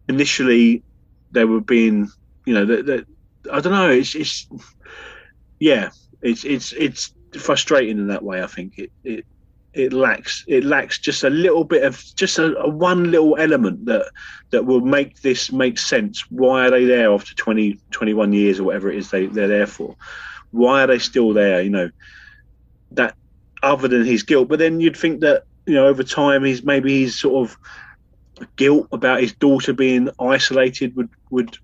initially 0.09 0.83
they 1.33 1.45
were 1.45 1.61
being, 1.61 2.09
you 2.47 2.55
know, 2.55 2.65
that 2.65 3.07
I 3.53 3.61
don't 3.61 3.73
know. 3.73 3.91
It's 3.91 4.15
it's 4.15 4.49
yeah, 5.59 5.91
it's 6.23 6.45
it's 6.45 6.73
it's 6.73 7.13
frustrating 7.39 7.99
in 7.99 8.09
that 8.09 8.23
way. 8.23 8.43
I 8.43 8.47
think 8.47 8.79
it 8.79 8.91
it 9.05 9.27
it 9.73 9.93
lacks 9.93 10.45
it 10.49 10.65
lacks 10.65 10.99
just 10.99 11.23
a 11.23 11.31
little 11.31 11.65
bit 11.65 11.85
of 11.85 12.03
just 12.17 12.39
a, 12.39 12.57
a 12.59 12.69
one 12.69 13.11
little 13.11 13.37
element 13.37 13.85
that 13.87 14.11
that 14.51 14.65
will 14.65 14.81
make 14.81 15.21
this 15.21 15.53
make 15.53 15.79
sense 15.79 16.29
why 16.31 16.67
are 16.67 16.71
they 16.71 16.85
there 16.85 17.13
after 17.13 17.35
20 17.37 17.79
21 17.93 18.33
years 18.33 18.59
or 18.59 18.65
whatever 18.65 18.91
it 18.91 18.99
is 18.99 19.11
they, 19.11 19.27
they're 19.27 19.47
there 19.47 19.69
for 19.69 19.95
why 20.51 20.83
are 20.83 20.87
they 20.87 20.99
still 20.99 21.33
there 21.33 21.63
you 21.63 21.71
know 21.71 21.91
that 22.93 23.15
other 23.63 23.89
than 23.89 24.05
his 24.05 24.23
guilt 24.23 24.49
but 24.49 24.59
then 24.59 24.81
you'd 24.81 24.97
think 24.97 25.21
that 25.21 25.43
you 25.67 25.75
know 25.75 25.87
over 25.87 26.03
time 26.03 26.45
he's 26.45 26.65
maybe 26.65 26.93
he's 27.01 27.19
sort 27.19 27.49
of 27.49 27.57
guilt 28.57 28.89
about 28.93 29.21
his 29.21 29.35
daughter 29.35 29.73
being 29.73 30.09
isolated 30.19 30.95
would 30.97 31.11
would 31.31 31.57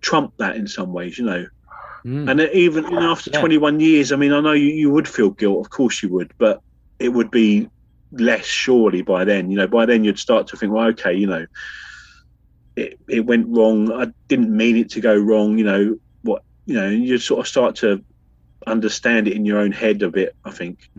trump 0.00 0.32
that 0.38 0.56
in 0.56 0.66
some 0.66 0.92
ways 0.92 1.18
you 1.18 1.24
know 1.24 1.46
Mm. 2.04 2.28
and 2.28 2.40
even 2.52 2.84
you 2.84 2.90
know, 2.98 3.12
after 3.12 3.30
Yeah. 3.32 3.38
21 3.38 3.78
years, 3.78 4.10
I 4.10 4.16
mean, 4.16 4.32
I 4.32 4.40
know 4.40 4.52
you, 4.52 4.66
you 4.66 4.90
would 4.90 5.06
feel 5.06 5.30
guilt, 5.30 5.64
of 5.64 5.70
course 5.70 6.02
you 6.02 6.08
would, 6.08 6.32
but 6.36 6.60
it 6.98 7.10
would 7.10 7.30
be 7.30 7.68
less 8.10 8.44
surely 8.44 9.02
by 9.02 9.24
then. 9.24 9.50
You 9.50 9.56
know, 9.56 9.68
by 9.68 9.86
then 9.86 10.02
you'd 10.02 10.18
start 10.18 10.48
to 10.48 10.56
think, 10.56 10.72
well, 10.72 10.88
okay, 10.88 11.14
you 11.14 11.28
know, 11.28 11.46
it, 12.76 12.98
it 13.08 13.20
went 13.20 13.46
wrong. 13.48 13.92
I 13.92 14.08
didn't 14.28 14.54
mean 14.54 14.76
it 14.76 14.90
to 14.90 15.00
go 15.00 15.14
wrong. 15.16 15.58
You 15.58 15.64
know, 15.64 15.96
what, 16.22 16.42
you 16.66 16.74
know, 16.74 16.88
you 16.88 17.18
sort 17.18 17.40
of 17.40 17.46
start 17.46 17.76
to 17.76 18.04
understand 18.66 19.28
it 19.28 19.34
in 19.34 19.44
your 19.44 19.58
own 19.58 19.72
head 19.72 20.02
a 20.02 20.10
bit, 20.10 20.34
I 20.44 20.50
think. 20.50 20.90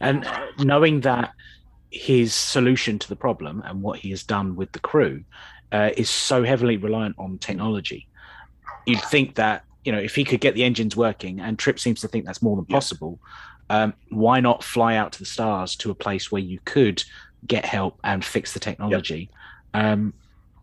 And 0.00 0.28
knowing 0.58 1.00
that 1.02 1.32
his 1.90 2.34
solution 2.34 2.98
to 2.98 3.08
the 3.08 3.16
problem 3.16 3.62
and 3.64 3.80
what 3.80 3.98
he 3.98 4.10
has 4.10 4.22
done 4.22 4.56
with 4.56 4.72
the 4.72 4.80
crew 4.80 5.24
uh, 5.72 5.90
is 5.96 6.10
so 6.10 6.42
heavily 6.42 6.76
reliant 6.76 7.16
on 7.18 7.38
technology, 7.38 8.08
you'd 8.86 9.00
think 9.02 9.36
that 9.36 9.64
you 9.84 9.92
know 9.92 9.98
if 9.98 10.14
he 10.14 10.24
could 10.24 10.40
get 10.40 10.54
the 10.54 10.64
engines 10.64 10.96
working, 10.96 11.40
and 11.40 11.58
Trip 11.58 11.78
seems 11.78 12.00
to 12.00 12.08
think 12.08 12.24
that's 12.24 12.42
more 12.42 12.56
than 12.56 12.66
possible. 12.66 13.18
Um, 13.70 13.94
why 14.10 14.40
not 14.40 14.62
fly 14.62 14.96
out 14.96 15.12
to 15.12 15.18
the 15.18 15.24
stars 15.24 15.74
to 15.76 15.90
a 15.90 15.94
place 15.94 16.30
where 16.30 16.42
you 16.42 16.58
could 16.64 17.02
get 17.46 17.64
help 17.64 17.98
and 18.04 18.24
fix 18.24 18.52
the 18.52 18.60
technology, 18.60 19.30
um, 19.72 20.12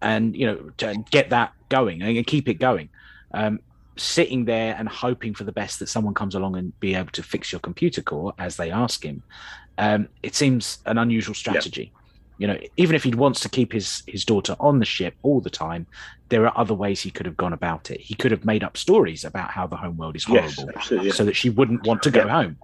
and 0.02 0.36
you 0.36 0.46
know 0.46 0.70
to 0.78 1.04
get 1.10 1.30
that 1.32 1.54
going 1.70 2.02
and 2.02 2.28
keep 2.28 2.48
it 2.48 2.56
going. 2.56 2.90
Um, 3.34 3.60
sitting 3.98 4.46
there 4.46 4.76
and 4.78 4.88
hoping 4.88 5.34
for 5.34 5.44
the 5.44 5.52
best 5.52 5.80
that 5.80 5.88
someone 5.88 6.14
comes 6.14 6.36
along 6.36 6.56
and 6.56 6.78
be 6.80 6.96
able 6.96 7.12
to 7.12 7.24
fix 7.24 7.52
your 7.52 7.60
computer 7.60 8.02
core 8.02 8.34
as 8.38 8.56
they 8.58 8.72
ask 8.72 9.04
him. 9.04 9.22
Um, 9.78 10.08
it 10.24 10.36
seems 10.36 10.80
an 10.86 10.98
unusual 10.98 11.36
strategy. 11.36 11.92
You 12.38 12.48
know 12.48 12.58
even 12.76 12.96
if 12.96 13.04
he 13.04 13.14
wants 13.14 13.42
to 13.42 13.50
keep 13.50 13.72
his 13.72 14.02
his 14.08 14.26
daughter 14.26 14.56
on 14.60 14.80
the 14.80 14.86
ship 14.86 15.14
all 15.22 15.42
the 15.42 15.52
time 15.52 15.86
there 16.30 16.48
are 16.48 16.58
other 16.58 16.74
ways 16.74 17.00
he 17.00 17.12
could 17.12 17.28
have 17.28 17.38
gone 17.38 17.54
about 17.54 17.92
it. 17.92 18.02
He 18.02 18.16
could 18.16 18.32
have 18.32 18.46
made 18.46 18.64
up 18.64 18.78
stories 18.78 19.26
about 19.26 19.52
how 19.52 19.68
the 19.68 19.76
home 19.76 19.98
world 19.98 20.16
is 20.16 20.24
horrible 20.24 20.72
absolutely, 20.76 21.10
yeah. 21.10 21.14
so 21.14 21.26
that 21.26 21.36
she 21.36 21.52
wouldn't 21.52 21.86
want 21.86 22.02
to 22.04 22.10
go 22.10 22.28
home. 22.28 22.58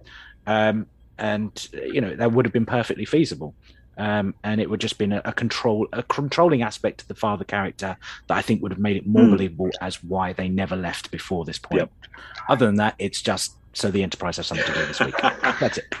Um, 0.48 0.86
and 1.18 1.68
you 1.72 2.00
know 2.00 2.16
that 2.16 2.32
would 2.32 2.44
have 2.44 2.52
been 2.52 2.66
perfectly 2.66 3.04
feasible 3.04 3.54
um, 3.98 4.34
and 4.44 4.60
it 4.60 4.70
would 4.70 4.80
just 4.80 4.96
been 4.96 5.12
a, 5.12 5.20
a 5.24 5.32
control 5.32 5.86
a 5.92 6.02
controlling 6.04 6.62
aspect 6.62 6.98
to 7.00 7.08
the 7.08 7.14
father 7.14 7.44
character 7.44 7.96
that 8.28 8.36
I 8.36 8.42
think 8.42 8.62
would 8.62 8.72
have 8.72 8.80
made 8.80 8.96
it 8.96 9.06
more 9.06 9.24
Hmm. 9.24 9.30
believable 9.32 9.70
as 9.80 10.02
why 10.02 10.32
they 10.32 10.48
never 10.48 10.76
left 10.76 11.10
before 11.10 11.44
this 11.44 11.58
point. 11.58 11.90
Other 12.48 12.66
than 12.66 12.76
that, 12.76 12.94
it's 12.98 13.20
just 13.20 13.52
so 13.74 13.90
the 13.90 14.02
Enterprise 14.02 14.38
has 14.38 14.46
something 14.46 14.66
to 14.66 14.72
do 14.72 14.86
this 14.86 15.00
week. 15.00 15.14
That's 15.60 15.78
it. 15.78 15.94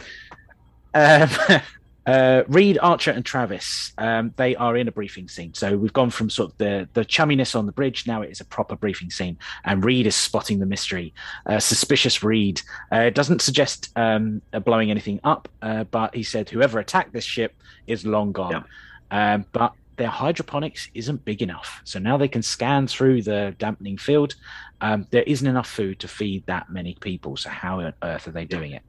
Um, 0.94 1.60
uh, 2.08 2.42
Reed, 2.48 2.78
Archer, 2.80 3.10
and 3.10 3.22
Travis, 3.22 3.92
um, 3.98 4.32
they 4.36 4.56
are 4.56 4.78
in 4.78 4.88
a 4.88 4.92
briefing 4.92 5.28
scene. 5.28 5.52
So 5.52 5.76
we've 5.76 5.92
gone 5.92 6.08
from 6.08 6.30
sort 6.30 6.52
of 6.52 6.56
the, 6.56 6.88
the 6.94 7.04
chumminess 7.04 7.54
on 7.54 7.66
the 7.66 7.72
bridge. 7.72 8.06
Now 8.06 8.22
it 8.22 8.30
is 8.30 8.40
a 8.40 8.46
proper 8.46 8.76
briefing 8.76 9.10
scene. 9.10 9.36
And 9.66 9.84
Reed 9.84 10.06
is 10.06 10.16
spotting 10.16 10.58
the 10.58 10.64
mystery. 10.64 11.12
Uh, 11.44 11.58
suspicious 11.58 12.22
Reed. 12.22 12.62
Uh, 12.90 13.10
doesn't 13.10 13.42
suggest 13.42 13.90
um, 13.94 14.40
blowing 14.64 14.90
anything 14.90 15.20
up, 15.22 15.50
uh, 15.60 15.84
but 15.84 16.14
he 16.14 16.22
said 16.22 16.48
whoever 16.48 16.78
attacked 16.78 17.12
this 17.12 17.24
ship 17.24 17.54
is 17.86 18.06
long 18.06 18.32
gone. 18.32 18.64
Um, 19.10 19.44
but 19.52 19.74
their 19.96 20.08
hydroponics 20.08 20.88
isn't 20.94 21.26
big 21.26 21.42
enough. 21.42 21.82
So 21.84 21.98
now 21.98 22.16
they 22.16 22.28
can 22.28 22.40
scan 22.40 22.86
through 22.86 23.20
the 23.20 23.54
dampening 23.58 23.98
field. 23.98 24.34
Um, 24.80 25.06
there 25.10 25.24
isn't 25.24 25.46
enough 25.46 25.68
food 25.68 25.98
to 26.00 26.08
feed 26.08 26.46
that 26.46 26.70
many 26.70 26.96
people. 27.00 27.36
So 27.36 27.50
how 27.50 27.80
on 27.80 27.92
earth 28.02 28.28
are 28.28 28.32
they 28.32 28.46
doing 28.46 28.72
it? 28.72 28.82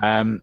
Um, 0.00 0.40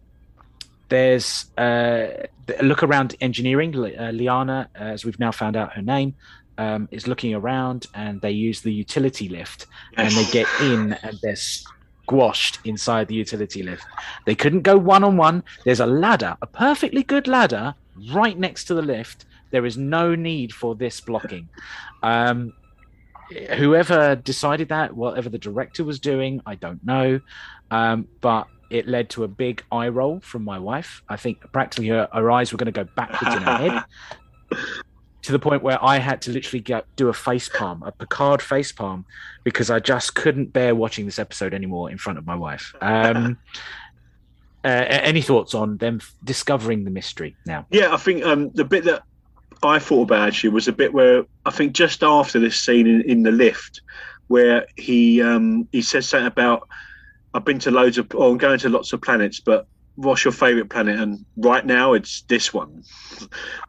there's 0.92 1.46
uh, 1.58 2.28
a 2.60 2.64
look 2.64 2.84
around 2.84 3.16
engineering. 3.22 3.74
Uh, 3.74 4.12
Liana, 4.12 4.70
as 4.76 5.06
we've 5.06 5.20
now 5.20 5.32
found 5.32 5.56
out 5.56 5.72
her 5.74 5.82
name, 5.82 6.14
um, 6.58 6.90
is 6.92 7.08
looking 7.08 7.34
around, 7.34 7.88
and 7.96 8.20
they 8.20 8.32
use 8.32 8.60
the 8.62 8.74
utility 8.74 9.30
lift, 9.30 9.68
and 9.96 10.14
they 10.14 10.26
get 10.26 10.48
in, 10.60 10.94
and 11.02 11.18
they're 11.24 11.38
squashed 11.38 12.60
inside 12.66 13.08
the 13.08 13.16
utility 13.16 13.64
lift. 13.64 13.86
They 14.26 14.36
couldn't 14.36 14.64
go 14.64 14.78
one 14.78 15.06
on 15.06 15.16
one. 15.16 15.44
There's 15.64 15.80
a 15.80 15.86
ladder, 15.86 16.36
a 16.42 16.46
perfectly 16.46 17.04
good 17.04 17.26
ladder, 17.26 17.74
right 18.14 18.38
next 18.38 18.66
to 18.66 18.74
the 18.74 18.82
lift. 18.82 19.24
There 19.52 19.66
is 19.66 19.78
no 19.78 20.14
need 20.14 20.54
for 20.54 20.76
this 20.76 21.00
blocking. 21.00 21.48
Um, 22.04 22.52
whoever 23.56 24.18
decided 24.18 24.68
that, 24.70 24.94
whatever 24.94 25.30
the 25.30 25.38
director 25.38 25.86
was 25.86 26.02
doing, 26.02 26.42
I 26.46 26.56
don't 26.56 26.86
know. 26.86 27.22
Um, 27.72 28.10
but 28.20 28.48
it 28.72 28.88
led 28.88 29.10
to 29.12 29.24
a 29.24 29.28
big 29.28 29.64
eye 29.72 29.90
roll 29.90 30.20
from 30.22 30.44
my 30.44 30.58
wife. 30.58 31.02
I 31.10 31.18
think 31.18 31.52
practically 31.52 31.90
her, 31.90 32.08
her 32.14 32.32
eyes 32.32 32.52
were 32.52 32.58
going 32.58 32.72
to 32.72 32.84
go 32.84 32.90
backwards 32.96 33.36
in 33.36 33.42
her 33.44 33.58
head 33.58 33.84
to 35.24 35.32
the 35.32 35.40
point 35.40 35.62
where 35.62 35.84
I 35.84 35.98
had 35.98 36.22
to 36.24 36.32
literally 36.32 36.62
get, 36.62 36.86
do 36.96 37.10
a 37.10 37.14
face 37.14 37.50
palm, 37.50 37.84
a 37.84 37.92
Picard 37.92 38.42
face 38.42 38.72
palm, 38.72 39.06
because 39.44 39.70
I 39.70 39.80
just 39.80 40.16
couldn't 40.16 40.54
bear 40.54 40.74
watching 40.74 41.06
this 41.06 41.20
episode 41.20 41.54
anymore 41.54 41.92
in 41.92 41.98
front 41.98 42.18
of 42.18 42.26
my 42.26 42.36
wife. 42.36 42.74
Um, 42.82 43.38
uh, 44.64 44.68
any 44.68 45.22
thoughts 45.22 45.54
on 45.54 45.78
them 45.78 46.00
f- 46.02 46.14
discovering 46.24 46.84
the 46.84 46.92
mystery 46.92 47.36
now? 47.46 47.66
Yeah, 47.70 47.94
I 47.94 47.98
think 47.98 48.24
um, 48.24 48.50
the 48.54 48.66
bit 48.66 48.84
that 48.86 49.04
I 49.64 49.80
thought 49.80 50.04
about 50.04 50.28
actually 50.28 50.50
was 50.52 50.68
a 50.68 50.74
bit 50.74 50.94
where 50.94 51.26
I 51.46 51.52
think 51.52 51.74
just 51.74 52.04
after 52.04 52.40
this 52.40 52.60
scene 52.60 52.88
in, 52.88 53.02
in 53.02 53.24
the 53.24 53.32
lift, 53.32 53.82
where 54.28 54.66
he 54.76 55.22
um, 55.22 55.68
he 55.72 55.82
says 55.82 56.08
something 56.08 56.28
about 56.28 56.68
I've 57.34 57.46
been 57.46 57.60
to 57.60 57.72
loads 57.72 57.98
of, 57.98 58.14
or 58.16 58.32
I'm 58.32 58.38
going 58.38 58.60
to 58.60 58.70
lots 58.70 58.94
of 58.94 59.02
planets, 59.02 59.40
but 59.40 59.68
what's 59.96 60.24
your 60.26 60.32
favourite 60.32 60.70
planet? 60.70 61.00
And 61.00 61.26
right 61.38 61.66
now 61.66 61.94
it's 61.94 62.22
this 62.24 62.54
one, 62.54 62.84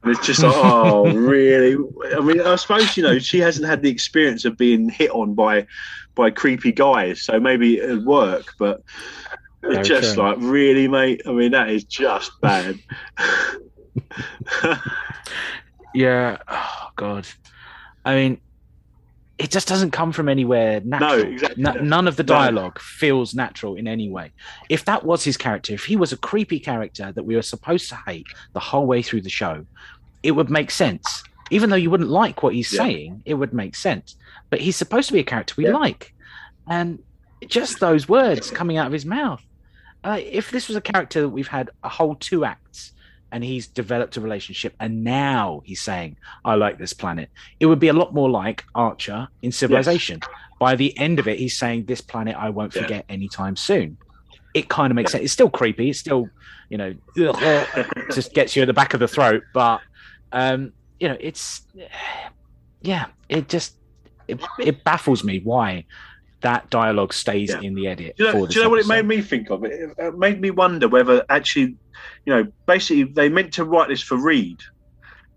and 0.03 0.13
it's 0.13 0.27
just 0.27 0.43
like, 0.43 0.53
oh, 0.55 1.13
really? 1.15 1.77
I 2.17 2.21
mean, 2.21 2.41
I 2.41 2.57
suppose 2.57 2.97
you 2.97 3.03
know 3.03 3.19
she 3.19 3.39
hasn't 3.41 3.67
had 3.67 3.83
the 3.83 3.91
experience 3.91 4.45
of 4.45 4.57
being 4.57 4.89
hit 4.89 5.11
on 5.11 5.35
by 5.35 5.67
by 6.15 6.31
creepy 6.31 6.73
guys, 6.73 7.23
so 7.23 7.39
maybe 7.41 7.79
it'd 7.79 8.05
work, 8.05 8.55
but. 8.59 8.83
It's 9.65 9.87
just 9.87 10.17
like 10.17 10.39
really, 10.41 10.89
mate. 10.89 11.23
I 11.25 11.31
mean, 11.31 11.53
that 11.53 11.71
is 11.71 11.85
just 11.85 12.33
bad. 12.41 12.81
Yeah. 15.95 16.39
Oh 16.49 16.89
God. 16.97 17.27
I 18.05 18.15
mean, 18.15 18.41
it 19.43 19.51
just 19.51 19.67
doesn't 19.69 19.91
come 19.91 20.13
from 20.13 20.29
anywhere 20.29 20.81
natural. 20.85 21.21
exactly. 21.33 21.65
N- 21.67 21.89
none 21.89 22.07
of 22.09 22.17
the 22.17 22.23
No. 22.23 22.35
dialogue 22.35 22.79
feels 22.81 23.35
natural 23.35 23.75
in 23.77 23.87
any 23.89 24.09
way. 24.09 24.31
If 24.69 24.85
that 24.85 25.05
was 25.05 25.25
his 25.25 25.37
character, 25.37 25.73
if 25.75 25.85
he 25.85 25.97
was 25.97 26.13
a 26.13 26.17
creepy 26.17 26.61
character 26.61 27.13
that 27.13 27.25
we 27.25 27.35
were 27.37 27.43
supposed 27.43 27.89
to 27.89 27.97
hate 28.07 28.27
the 28.53 28.61
whole 28.61 28.87
way 28.87 29.03
through 29.03 29.23
the 29.23 29.31
show, 29.31 29.67
it 30.23 30.33
would 30.33 30.51
make 30.51 30.71
sense. 30.71 31.23
Even 31.51 31.71
though 31.71 31.77
you 31.77 31.91
wouldn't 31.91 32.11
like 32.11 32.43
what 32.43 32.55
he's 32.55 32.73
Yeah. 32.73 32.83
saying, 32.83 33.23
it 33.25 33.35
would 33.35 33.53
make 33.53 33.75
sense. 33.75 34.17
But 34.51 34.61
he's 34.61 34.77
supposed 34.77 35.09
to 35.09 35.13
be 35.13 35.21
a 35.21 35.25
character 35.25 35.55
we 35.57 35.65
Yeah. 35.67 35.73
like, 35.77 36.15
and 36.69 36.99
just 37.49 37.81
those 37.81 38.09
words 38.09 38.51
coming 38.51 38.77
out 38.77 38.87
of 38.87 38.93
his 38.93 39.05
mouth. 39.05 39.43
Uh, 40.05 40.19
if 40.21 40.51
this 40.51 40.69
was 40.69 40.77
a 40.77 40.81
character 40.81 41.21
that 41.23 41.29
we've 41.31 41.49
had 41.49 41.71
a 41.83 41.89
whole 41.89 42.15
two 42.15 42.45
acts 42.45 42.93
and 43.33 43.43
he's 43.43 43.67
developed 43.67 44.17
a 44.17 44.21
relationship 44.21 44.75
and 44.79 45.03
now 45.03 45.63
he's 45.65 45.81
saying 45.81 46.17
i 46.45 46.55
like 46.55 46.79
this 46.79 46.93
planet. 46.93 47.29
It 47.59 47.67
would 47.67 47.81
be 47.81 47.89
a 47.89 47.93
lot 47.93 48.15
more 48.15 48.31
like 48.31 48.65
archer 48.75 49.27
in 49.43 49.51
civilization. 49.51 50.21
By 50.61 50.77
the 50.77 50.97
end 50.99 51.19
of 51.19 51.27
it 51.27 51.39
he's 51.39 51.59
saying 51.59 51.87
this 51.87 52.01
planet 52.01 52.37
i 52.37 52.49
won't 52.51 52.75
Yeah. 52.77 52.83
forget 52.83 53.05
anytime 53.09 53.57
soon. 53.57 53.97
It 54.55 54.69
kind 54.69 54.91
of 54.91 54.95
makes 54.97 55.11
sense. 55.13 55.25
It's 55.25 55.33
still 55.33 55.51
creepy. 55.51 55.91
It's 55.91 55.99
still 55.99 56.29
you 56.69 56.79
know 56.79 56.95
just 58.15 58.33
gets 58.35 58.55
you 58.55 58.63
at 58.63 58.67
the 58.67 58.73
back 58.73 58.95
of 58.95 59.01
the 59.01 59.09
throat 59.09 59.43
but 59.53 59.81
um 60.33 60.73
you 61.01 61.09
know 61.09 61.17
it's 61.21 61.63
yeah 62.81 63.07
it 63.29 63.49
just 63.49 63.75
it, 64.29 64.41
it 64.59 64.83
baffles 64.85 65.23
me 65.25 65.41
why 65.45 65.85
that 66.43 66.71
dialogue 66.71 67.13
stays 67.13 67.51
Yeah. 67.51 67.61
in 67.61 67.75
the 67.75 67.87
edit. 67.89 68.17
Do 68.17 68.25
you 68.25 68.33
know, 68.33 68.47
do 68.47 68.55
you 68.59 68.63
know 68.65 68.71
what 68.71 68.79
it 68.81 68.87
made 68.87 69.07
me 69.07 69.21
think 69.23 69.51
of? 69.51 69.65
It, 69.65 69.91
it 69.99 70.19
made 70.19 70.41
me 70.41 70.51
wonder 70.51 70.89
whether 70.89 71.25
actually, 71.29 71.77
you 72.27 72.35
know, 72.35 72.47
basically 72.67 73.05
they 73.05 73.29
meant 73.29 73.53
to 73.55 73.65
write 73.65 73.89
this 73.89 74.03
for 74.03 74.17
Reed, 74.17 74.61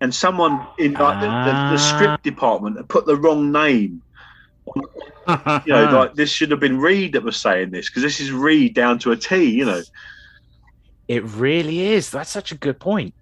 and 0.02 0.14
someone 0.14 0.66
in 0.78 0.94
like 0.94 1.22
the, 1.22 1.28
the, 1.28 1.52
Ah. 1.54 1.70
the 1.72 1.78
script 1.78 2.24
department 2.24 2.88
put 2.90 3.06
the 3.06 3.16
wrong 3.16 3.52
name. 3.52 4.02
You 4.76 4.84
know, 5.68 5.90
like 5.94 6.16
this 6.16 6.30
should 6.32 6.52
have 6.52 6.60
been 6.60 6.80
Reed 6.80 7.14
that 7.14 7.24
was 7.24 7.38
saying 7.38 7.72
this 7.72 7.90
because 7.90 8.04
this 8.04 8.20
is 8.20 8.32
Reed 8.32 8.74
down 8.74 9.00
to 9.00 9.12
a 9.12 9.16
T. 9.16 9.44
You 9.52 9.66
know, 9.66 9.82
It 11.08 11.24
really 11.24 11.82
is. 11.94 12.10
That's 12.10 12.30
such 12.32 12.52
a 12.52 12.56
good 12.56 12.80
point. 12.80 13.14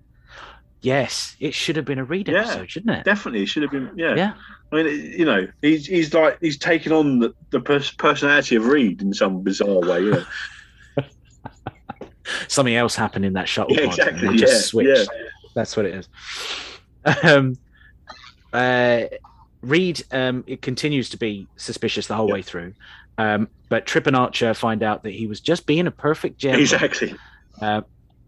Yes, 0.84 1.36
it 1.40 1.54
should 1.54 1.76
have 1.78 1.86
been 1.86 1.98
a 1.98 2.04
Reed 2.04 2.28
Yeah. 2.28 2.42
episode, 2.42 2.70
shouldn't 2.70 2.98
it? 2.98 3.06
definitely 3.06 3.42
it 3.44 3.46
should 3.48 3.64
have 3.64 3.72
been. 3.72 3.90
Yeah, 3.96 4.16
Yeah. 4.16 4.34
I 4.72 4.76
mean, 4.84 4.88
you 5.18 5.24
know, 5.26 5.48
he's 5.62 5.86
he's 5.88 6.14
like 6.14 6.38
he's 6.42 6.58
taken 6.58 6.92
on 6.92 7.20
the, 7.20 7.34
the 7.52 7.60
pers- 7.62 7.92
personality 7.92 8.56
of 8.58 8.66
Reed 8.68 9.02
in 9.02 9.14
some 9.14 9.42
bizarre 9.42 9.80
way. 9.80 10.02
You 10.02 10.12
know, 10.12 10.24
Something 12.48 12.76
else 12.76 12.96
happened 12.96 13.26
in 13.26 13.34
that 13.34 13.48
shuttle 13.50 13.76
yeah, 13.76 13.84
exactly. 13.86 14.28
Yeah, 14.30 14.36
just 14.36 14.68
switched. 14.68 14.88
yeah. 15.00 15.06
That's 15.56 15.76
what 15.78 15.86
it 15.86 15.94
is. 15.96 16.10
Um, 17.24 17.58
uh, 18.54 19.04
Reed, 19.62 20.04
um, 20.12 20.44
it 20.48 20.62
continues 20.62 21.10
to 21.10 21.18
be 21.18 21.48
suspicious 21.58 22.08
the 22.08 22.16
whole 22.16 22.28
Yeah. 22.28 22.34
way 22.34 22.42
through. 22.42 22.74
Um, 23.18 23.48
but 23.70 23.86
Trip 23.86 24.08
and 24.08 24.16
Archer 24.16 24.54
find 24.54 24.82
out 24.84 25.04
that 25.04 25.12
he 25.12 25.28
was 25.28 25.40
just 25.40 25.66
being 25.66 25.86
a 25.88 25.92
perfect 25.92 26.38
gentleman. 26.40 26.62
exactly. 26.64 27.16
Uh, 27.62 27.82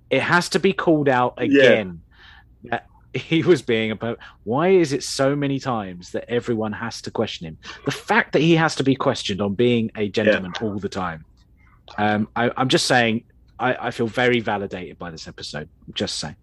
it 0.10 0.22
has 0.22 0.49
to 0.49 0.60
be 0.60 0.72
called 0.74 1.10
out 1.10 1.34
again 1.38 2.01
he 3.16 3.41
was 3.43 3.61
being 3.61 3.91
a. 3.91 3.95
Per- 3.95 4.18
Why 4.43 4.70
is 4.70 4.93
it 4.93 5.03
so 5.03 5.36
many 5.36 5.59
times 5.59 6.11
that 6.11 6.30
everyone 6.30 6.74
has 6.74 7.01
to 7.03 7.11
question 7.11 7.47
him? 7.47 7.57
The 7.86 7.91
fact 7.91 8.34
that 8.34 8.41
he 8.41 8.55
has 8.55 8.76
to 8.76 8.84
be 8.84 8.95
questioned 8.95 9.41
on 9.41 9.53
being 9.53 9.91
a 9.95 10.09
gentleman 10.09 10.53
all 10.61 10.80
the 10.80 10.89
time. 10.89 11.26
Um, 11.97 12.28
I, 12.36 12.51
I'm 12.57 12.70
just 12.70 12.86
saying, 12.86 13.24
I, 13.59 13.88
I 13.88 13.91
feel 13.91 14.07
very 14.07 14.39
validated 14.39 14.97
by 14.97 15.11
this 15.11 15.28
episode. 15.28 15.70
Just 15.93 16.20
saying. 16.20 16.36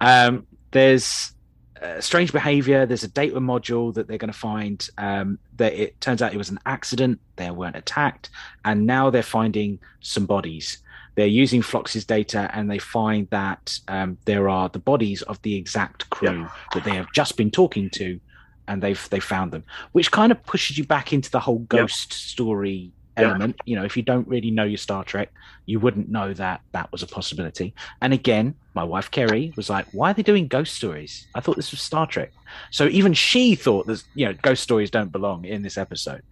Um, 0.00 0.46
there's 0.70 1.32
uh, 1.80 2.00
strange 2.00 2.32
behavior. 2.32 2.86
There's 2.86 3.04
a 3.04 3.08
data 3.08 3.38
module 3.40 3.94
that 3.94 4.08
they're 4.08 4.18
going 4.18 4.32
to 4.32 4.38
find. 4.38 4.88
Um, 4.98 5.38
that 5.56 5.72
it 5.72 6.00
turns 6.00 6.22
out 6.22 6.34
it 6.34 6.38
was 6.38 6.50
an 6.50 6.58
accident. 6.66 7.20
They 7.36 7.50
weren't 7.50 7.76
attacked, 7.76 8.30
and 8.64 8.86
now 8.86 9.10
they're 9.10 9.22
finding 9.22 9.78
some 10.00 10.26
bodies. 10.26 10.78
They're 11.18 11.26
using 11.26 11.62
Phlox's 11.62 12.04
data, 12.04 12.48
and 12.54 12.70
they 12.70 12.78
find 12.78 13.26
that 13.30 13.76
um, 13.88 14.18
there 14.24 14.48
are 14.48 14.68
the 14.68 14.78
bodies 14.78 15.22
of 15.22 15.42
the 15.42 15.56
exact 15.56 16.08
crew 16.10 16.42
Yeah. 16.42 16.48
that 16.74 16.84
they 16.84 16.94
have 16.94 17.08
just 17.12 17.36
been 17.36 17.50
talking 17.50 17.90
to, 17.94 18.20
and 18.68 18.80
they've 18.80 19.04
they 19.10 19.18
found 19.18 19.50
them, 19.50 19.64
which 19.90 20.12
kind 20.12 20.30
of 20.30 20.46
pushes 20.46 20.78
you 20.78 20.84
back 20.84 21.12
into 21.12 21.28
the 21.32 21.40
whole 21.40 21.66
Yeah. 21.72 21.80
ghost 21.80 22.12
story 22.12 22.92
Yeah. 23.16 23.24
element. 23.30 23.56
You 23.66 23.74
know, 23.74 23.84
if 23.84 23.96
you 23.96 24.04
don't 24.04 24.28
really 24.28 24.52
know 24.52 24.62
your 24.62 24.78
Star 24.78 25.02
Trek, 25.02 25.30
you 25.66 25.80
wouldn't 25.80 26.08
know 26.08 26.32
that 26.34 26.60
that 26.72 26.92
was 26.92 27.02
a 27.02 27.06
possibility. 27.08 27.74
And 28.00 28.12
again, 28.12 28.54
my 28.76 28.84
wife 28.84 29.10
Kerry 29.10 29.52
was 29.56 29.68
like, 29.68 29.86
"Why 29.90 30.12
are 30.12 30.14
they 30.14 30.22
doing 30.22 30.46
ghost 30.46 30.72
stories? 30.76 31.26
I 31.34 31.40
thought 31.40 31.56
this 31.56 31.72
was 31.72 31.82
Star 31.82 32.06
Trek." 32.06 32.30
So 32.70 32.86
even 32.86 33.12
she 33.12 33.56
thought 33.56 33.88
that 33.88 34.04
you 34.14 34.26
know 34.26 34.34
ghost 34.40 34.62
stories 34.62 34.92
don't 34.92 35.10
belong 35.10 35.44
in 35.46 35.62
this 35.62 35.76
episode. 35.78 36.22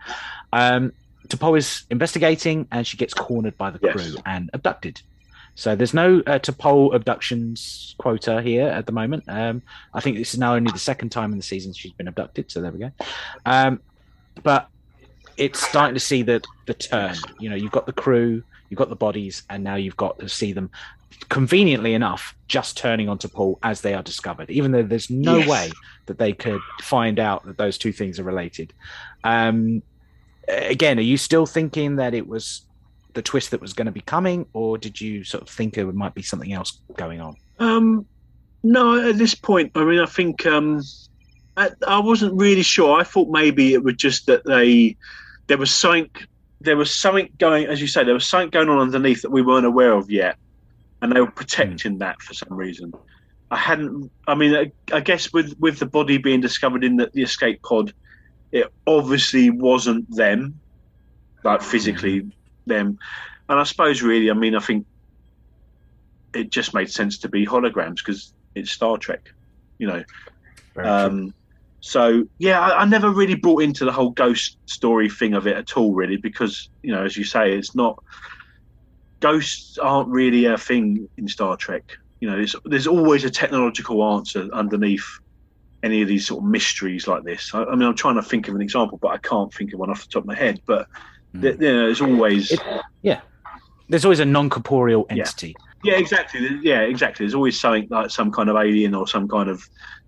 Um, 0.53 0.93
T'Pol 1.27 1.59
is 1.59 1.85
investigating, 1.91 2.69
and 2.71 2.87
she 2.87 2.97
gets 2.97 3.15
cornered 3.15 3.57
by 3.57 3.71
the 3.71 3.79
Yes. 3.83 3.95
crew 3.95 4.15
and 4.25 4.51
abducted. 4.53 5.01
So 5.55 5.75
there's 5.75 5.95
no 5.95 6.23
uh, 6.27 6.39
T'Pol 6.39 6.95
abductions 6.95 7.95
quota 7.99 8.43
here 8.43 8.69
at 8.69 8.85
the 8.87 8.93
moment. 8.93 9.25
Um, 9.27 9.63
I 9.95 10.01
think 10.01 10.19
this 10.19 10.35
is 10.35 10.39
now 10.41 10.55
only 10.55 10.71
the 10.71 10.79
second 10.79 11.11
time 11.11 11.33
in 11.33 11.39
the 11.39 11.43
season 11.45 11.73
she's 11.73 11.95
been 11.95 12.09
abducted. 12.09 12.51
So 12.51 12.61
there 12.61 12.71
we 12.73 12.79
go. 12.81 12.91
Um, 13.47 13.81
but 14.43 14.69
it's 15.39 15.61
starting 15.61 15.95
to 15.95 16.01
see 16.01 16.23
the 16.23 16.43
the 16.67 16.75
turn. 16.75 17.15
You 17.41 17.49
know, 17.51 17.57
you've 17.57 17.73
got 17.73 17.87
the 17.87 17.93
crew, 17.93 18.43
you've 18.69 18.79
got 18.79 18.91
the 18.91 18.97
bodies, 18.97 19.45
and 19.49 19.65
now 19.65 19.77
you've 19.77 19.97
got 19.97 20.19
to 20.19 20.29
see 20.29 20.53
them 20.53 20.71
conveniently 21.31 21.95
enough 21.95 22.35
just 22.49 22.77
turning 22.77 23.09
on 23.09 23.17
T'Pol 23.19 23.57
as 23.63 23.81
they 23.81 23.95
are 23.95 24.03
discovered, 24.03 24.51
even 24.51 24.73
though 24.73 24.83
there's 24.83 25.09
no 25.09 25.39
Yes. 25.39 25.49
way 25.49 25.73
that 26.07 26.19
they 26.19 26.33
could 26.33 26.61
find 26.83 27.19
out 27.19 27.47
that 27.47 27.57
those 27.57 27.79
two 27.79 27.93
things 27.93 28.19
are 28.21 28.25
related. 28.25 28.75
Um, 29.25 29.83
again, 30.49 30.99
are 30.99 31.03
you 31.03 31.17
still 31.17 31.47
thinking 31.47 31.97
that 31.97 32.15
it 32.15 32.27
was 32.27 32.63
the 33.15 33.23
twist 33.23 33.51
that 33.51 33.61
was 33.61 33.73
going 33.73 33.87
to 33.87 33.93
be 33.93 34.03
coming, 34.03 34.47
or 34.53 34.79
did 34.79 35.01
you 35.01 35.25
sort 35.25 35.43
of 35.43 35.49
think 35.49 35.75
there 35.75 35.91
might 35.93 36.15
be 36.15 36.23
something 36.23 36.53
else 36.53 36.81
going 36.97 37.21
on? 37.21 37.37
Um, 37.59 38.07
no, 38.63 39.09
at 39.09 39.17
this 39.17 39.35
point, 39.35 39.73
I 39.75 39.85
mean, 39.85 40.01
I 40.01 40.07
think 40.07 40.45
um, 40.47 40.83
I, 41.57 41.71
I 41.87 41.99
wasn't 41.99 42.35
really 42.35 42.63
sure. 42.63 43.01
I 43.01 43.05
thought 43.05 43.29
maybe 43.31 43.73
it 43.73 43.83
was 43.83 43.95
just 43.95 44.27
that 44.27 44.45
they 44.45 44.97
there 45.47 45.59
was 45.59 45.75
something 45.75 46.11
there 46.61 46.77
was 46.77 46.95
something 46.95 47.29
going, 47.39 47.67
as 47.67 47.81
you 47.81 47.87
say, 47.87 48.05
there 48.05 48.15
was 48.15 48.27
something 48.27 48.51
going 48.51 48.69
on 48.69 48.79
underneath 48.79 49.23
that 49.23 49.31
we 49.31 49.43
weren't 49.43 49.67
aware 49.67 49.93
of 49.93 50.11
yet, 50.11 50.37
and 51.01 51.13
they 51.13 51.21
were 51.21 51.31
protecting 51.31 51.99
that 51.99 52.21
for 52.21 52.35
some 52.35 52.53
reason. 52.53 52.93
I 53.51 53.57
hadn't. 53.57 54.11
I 54.27 54.35
mean, 54.35 54.55
I, 54.55 54.73
I 54.93 55.01
guess 55.01 55.33
with 55.33 55.57
with 55.59 55.79
the 55.79 55.87
body 55.87 56.19
being 56.19 56.41
discovered 56.41 56.85
in 56.85 56.97
the, 56.97 57.11
the 57.13 57.23
escape 57.23 57.63
pod, 57.63 57.93
it 58.53 58.73
obviously 58.87 59.51
wasn't 59.51 60.15
them, 60.15 60.59
like 61.45 61.63
physically 61.63 62.31
them. 62.67 62.99
And 63.49 63.59
I 63.59 63.65
suppose, 63.65 64.03
really, 64.03 64.31
I 64.31 64.35
mean, 64.35 64.55
I 64.55 64.61
think 64.61 64.87
it 66.35 66.51
just 66.51 66.75
made 66.75 66.91
sense 66.91 67.19
to 67.19 67.29
be 67.29 67.47
holograms 67.47 67.97
because 67.97 68.33
it's 68.55 68.71
Star 68.71 68.99
Trek, 68.99 69.33
you 69.79 69.87
know. 69.87 70.05
Um, 70.77 71.33
so 71.81 72.27
yeah, 72.39 72.61
I, 72.61 72.83
I 72.83 72.85
never 72.85 73.11
really 73.11 73.37
brought 73.37 73.63
into 73.63 73.85
the 73.85 73.93
whole 73.93 74.11
ghost 74.11 74.59
story 74.67 75.09
thing 75.09 75.35
of 75.35 75.47
it 75.47 75.57
at 75.57 75.77
all, 75.77 75.95
really, 75.95 76.17
because 76.17 76.69
you 76.83 76.93
know, 76.93 77.05
as 77.05 77.17
you 77.17 77.25
say, 77.25 77.53
it's 77.53 77.75
not 77.75 78.03
ghosts 79.21 79.79
aren't 79.79 80.09
really 80.09 80.47
a 80.47 80.59
thing 80.59 81.09
in 81.17 81.29
Star 81.29 81.57
Trek. 81.57 81.97
You 82.21 82.31
know, 82.31 82.37
there's 82.37 82.57
there's 82.65 82.87
always 82.87 83.25
a 83.25 83.31
technological 83.31 84.03
answer 84.05 84.49
underneath 84.53 85.07
any 85.87 86.03
of 86.03 86.09
these 86.09 86.27
sort 86.27 86.43
of 86.43 86.51
mysteries 86.51 87.07
like 87.07 87.25
this. 87.25 87.55
I, 87.55 87.65
I 87.65 87.75
mean, 87.75 87.89
I'm 87.89 87.95
trying 87.95 88.17
to 88.17 88.23
think 88.23 88.49
of 88.49 88.55
an 88.55 88.61
example, 88.61 88.99
but 89.01 89.09
I 89.09 89.19
can't 89.19 89.53
think 89.55 89.73
of 89.73 89.81
one 89.81 89.91
off 89.91 90.03
the 90.03 90.09
top 90.09 90.25
of 90.25 90.27
my 90.27 90.35
head. 90.35 90.61
But 90.67 90.87
hmm. 91.33 91.41
th- 91.41 91.57
you 91.59 91.73
know, 91.73 91.87
there's 91.87 92.01
always 92.01 92.53
It- 92.53 92.61
yeah, 93.03 93.21
there's 93.89 94.05
always 94.05 94.21
a 94.21 94.25
non-corporeal 94.25 95.07
entity. 95.09 95.55
Yeah, 95.83 95.97
exactly. 95.97 96.41
Yeah, 96.63 96.81
exactly. 96.81 97.25
There's 97.25 97.35
always 97.35 97.59
something 97.59 97.87
like 97.91 98.11
some 98.11 98.31
kind 98.33 98.51
of 98.51 98.57
alien 98.57 98.95
or 98.95 99.07
some 99.07 99.29
kind 99.29 99.49
of, 99.49 99.63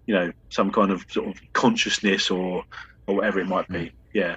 you 0.07 0.15
know, 0.15 0.33
some 0.51 0.71
kind 0.71 0.91
of 0.91 1.05
sort 1.09 1.29
of 1.29 1.41
consciousness 1.53 2.31
or 2.31 2.65
or 3.07 3.17
whatever 3.17 3.41
it 3.41 3.47
might 3.47 3.69
be. 3.69 3.87
Hmm. 3.87 3.97
Yeah. 4.13 4.37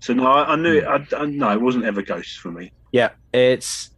So 0.00 0.12
no, 0.12 0.26
I, 0.26 0.52
I 0.52 0.56
knew 0.56 0.78
it. 0.78 0.84
I, 0.84 1.06
I, 1.16 1.26
no, 1.26 1.52
it 1.52 1.60
wasn't 1.60 1.84
ever 1.84 2.02
ghosts 2.02 2.36
for 2.36 2.50
me. 2.50 2.72
Yeah, 2.90 3.10
it's 3.32 3.90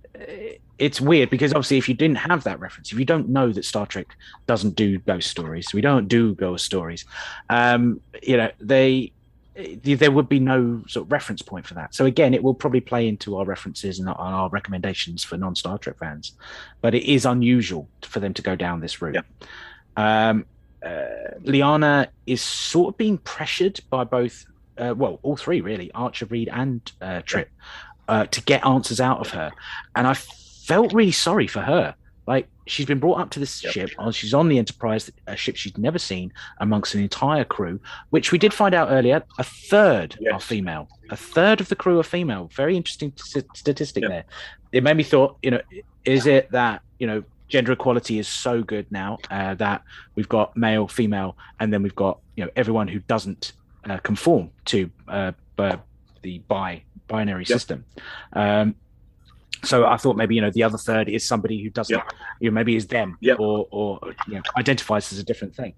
it's 0.78 1.00
weird 1.00 1.30
because 1.30 1.52
obviously 1.52 1.78
if 1.78 1.88
you 1.88 1.94
didn't 1.94 2.16
have 2.16 2.44
that 2.44 2.58
reference, 2.60 2.92
if 2.92 2.98
you 2.98 3.04
don't 3.04 3.28
know 3.28 3.52
that 3.52 3.64
Star 3.64 3.86
Trek 3.86 4.16
doesn't 4.46 4.74
do 4.74 4.98
ghost 4.98 5.30
stories, 5.30 5.72
we 5.72 5.80
don't 5.80 6.08
do 6.08 6.34
ghost 6.34 6.64
stories. 6.64 7.04
Um, 7.48 8.00
you 8.22 8.36
know, 8.36 8.50
they 8.60 9.12
there 9.54 10.10
would 10.10 10.28
be 10.28 10.40
no 10.40 10.82
sort 10.88 11.06
of 11.06 11.12
reference 11.12 11.40
point 11.40 11.64
for 11.64 11.74
that. 11.74 11.94
So 11.94 12.06
again, 12.06 12.34
it 12.34 12.42
will 12.42 12.54
probably 12.54 12.80
play 12.80 13.06
into 13.06 13.36
our 13.36 13.44
references 13.44 14.00
and 14.00 14.08
our, 14.08 14.16
our 14.18 14.48
recommendations 14.48 15.22
for 15.22 15.36
non-Star 15.36 15.78
Trek 15.78 15.98
fans, 15.98 16.32
but 16.80 16.92
it 16.92 17.04
is 17.04 17.24
unusual 17.24 17.88
for 18.02 18.18
them 18.18 18.34
to 18.34 18.42
go 18.42 18.56
down 18.56 18.80
this 18.80 19.00
route. 19.00 19.24
Um, 19.96 20.44
uh, 20.84 21.04
Liana 21.42 22.08
is 22.26 22.42
sort 22.42 22.94
of 22.94 22.98
being 22.98 23.18
pressured 23.18 23.78
by 23.90 24.02
both, 24.02 24.44
uh, 24.76 24.92
well, 24.96 25.20
all 25.22 25.36
three 25.36 25.60
really, 25.60 25.92
Archer, 25.92 26.26
Reed, 26.26 26.48
and 26.52 26.80
uh, 27.00 27.22
Trip, 27.22 27.48
uh, 28.08 28.26
to 28.26 28.42
get 28.42 28.66
answers 28.66 29.00
out 29.00 29.20
of 29.20 29.30
her, 29.30 29.52
and 29.94 30.08
I 30.08 30.14
felt 30.66 30.92
really 30.92 31.12
sorry 31.12 31.46
for 31.46 31.60
her. 31.60 31.94
Like 32.26 32.48
she's 32.66 32.86
been 32.86 33.00
brought 33.00 33.20
up 33.20 33.30
to 33.30 33.40
this 33.40 33.58
ship, 33.60 33.90
or 33.98 34.10
she's 34.12 34.32
on 34.32 34.48
the 34.48 34.58
Enterprise, 34.58 35.10
a 35.26 35.36
ship 35.36 35.56
she's 35.56 35.76
never 35.76 35.98
seen, 35.98 36.32
amongst 36.58 36.94
an 36.94 37.02
entire 37.02 37.44
crew, 37.44 37.78
which 38.10 38.32
we 38.32 38.38
did 38.38 38.54
find 38.54 38.74
out 38.74 38.88
earlier. 38.90 39.22
A 39.38 39.44
third 39.44 40.16
are 40.32 40.40
female. 40.40 40.88
A 41.10 41.16
third 41.16 41.60
of 41.60 41.68
the 41.68 41.76
crew 41.76 41.98
are 41.98 42.04
female. 42.04 42.50
Very 42.54 42.76
interesting 42.76 43.12
st- 43.16 43.54
statistic 43.54 44.04
there. 44.08 44.24
It 44.72 44.82
made 44.82 44.96
me 44.96 45.02
thought, 45.02 45.36
you 45.42 45.50
know, 45.50 45.60
is 46.04 46.26
it 46.26 46.50
that 46.52 46.80
you 46.98 47.06
know 47.06 47.22
gender 47.48 47.72
equality 47.72 48.18
is 48.18 48.26
so 48.26 48.62
good 48.62 48.90
now 48.90 49.18
uh, 49.30 49.54
that 49.56 49.82
we've 50.14 50.28
got 50.28 50.56
male, 50.56 50.88
female, 50.88 51.36
and 51.60 51.72
then 51.72 51.82
we've 51.82 51.94
got 51.94 52.20
you 52.36 52.44
know 52.44 52.50
everyone 52.56 52.88
who 52.88 53.00
doesn't 53.00 53.52
uh, 53.84 53.98
conform 53.98 54.50
to 54.64 54.90
uh, 55.08 55.32
the 55.56 56.38
bi 56.48 56.82
binary 57.06 57.44
system. 57.44 57.84
Um, 58.32 58.74
so 59.64 59.86
I 59.86 59.96
thought 59.96 60.16
maybe 60.16 60.34
you 60.34 60.40
know 60.40 60.50
the 60.50 60.62
other 60.62 60.78
third 60.78 61.08
is 61.08 61.26
somebody 61.26 61.62
who 61.62 61.70
doesn't, 61.70 62.00
you 62.40 62.50
know, 62.50 62.54
maybe 62.54 62.76
is 62.76 62.86
them 62.86 63.16
or 63.38 63.66
or 63.70 63.98
you 64.28 64.34
know 64.34 64.42
identifies 64.56 65.12
as 65.12 65.18
a 65.18 65.24
different 65.24 65.54
thing, 65.54 65.74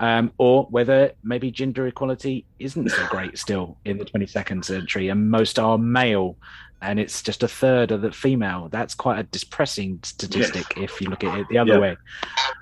um, 0.00 0.32
or 0.38 0.64
whether 0.70 1.12
maybe 1.22 1.50
gender 1.50 1.86
equality 1.86 2.44
isn't 2.58 2.90
so 2.90 3.06
great 3.08 3.38
still 3.38 3.76
in 3.84 3.98
the 3.98 4.04
22nd 4.04 4.64
century, 4.64 5.08
and 5.08 5.30
most 5.30 5.58
are 5.58 5.78
male, 5.78 6.36
and 6.82 7.00
it's 7.00 7.22
just 7.22 7.42
a 7.42 7.48
third 7.48 7.90
of 7.90 8.02
the 8.02 8.12
female. 8.12 8.68
That's 8.70 8.94
quite 8.94 9.18
a 9.18 9.22
depressing 9.24 10.00
statistic 10.02 10.66
if 10.76 11.00
you 11.00 11.08
look 11.08 11.24
at 11.24 11.38
it 11.38 11.48
the 11.48 11.58
other 11.58 11.80
way. 11.80 11.96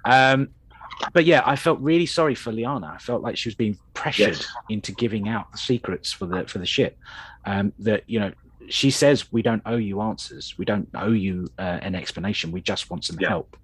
Um, 0.04 0.48
but 1.12 1.24
yeah, 1.26 1.42
I 1.44 1.56
felt 1.56 1.78
really 1.80 2.06
sorry 2.06 2.34
for 2.34 2.52
Liana. 2.52 2.92
I 2.94 2.98
felt 2.98 3.20
like 3.22 3.36
she 3.36 3.48
was 3.48 3.54
being 3.54 3.78
pressured 3.92 4.36
Yes. 4.36 4.46
into 4.70 4.92
giving 4.92 5.28
out 5.28 5.52
the 5.52 5.58
secrets 5.58 6.10
for 6.12 6.26
the 6.26 6.46
for 6.46 6.58
the 6.58 6.66
ship. 6.66 6.98
Um, 7.44 7.72
that 7.80 8.02
you 8.06 8.18
know, 8.18 8.32
she 8.68 8.90
says 8.90 9.32
we 9.32 9.42
don't 9.42 9.62
owe 9.66 9.76
you 9.76 10.00
answers. 10.00 10.54
We 10.58 10.64
don't 10.64 10.88
owe 10.94 11.10
you 11.12 11.48
uh, 11.58 11.62
an 11.82 11.94
explanation. 11.94 12.52
We 12.52 12.60
just 12.60 12.90
want 12.90 13.04
some 13.04 13.18
Yeah. 13.20 13.28
help. 13.28 13.56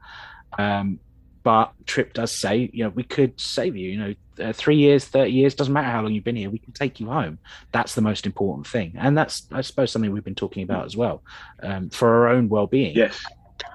Um, 0.59 0.99
but 1.43 1.73
Trip 1.87 2.13
does 2.13 2.31
say, 2.31 2.71
you 2.73 2.85
know, 2.85 2.91
we 2.91 3.03
could 3.03 3.41
save 3.41 3.75
you. 3.77 3.91
You 3.91 3.99
know, 3.99 4.15
uh, 4.49 4.53
three 4.53 4.77
years, 4.77 5.05
thirty 5.05 5.33
years 5.33 5.55
doesn't 5.57 5.73
matter 5.75 5.89
how 5.91 6.03
long 6.03 6.13
you've 6.13 6.23
been 6.25 6.37
here. 6.37 6.51
We 6.51 6.59
can 6.61 6.73
take 6.73 7.01
you 7.01 7.07
home. 7.09 7.39
That's 7.73 7.95
the 7.97 8.01
most 8.01 8.27
important 8.27 8.67
thing, 8.67 8.95
and 8.97 9.19
that's 9.19 9.47
I 9.51 9.61
suppose 9.63 9.91
something 9.91 10.13
we've 10.13 10.23
been 10.25 10.35
talking 10.37 10.63
about 10.63 10.85
as 10.85 10.97
well 10.97 11.23
um, 11.63 11.91
for 11.91 12.09
our 12.09 12.29
own 12.29 12.49
well-being. 12.49 12.95
Yes, 12.97 13.21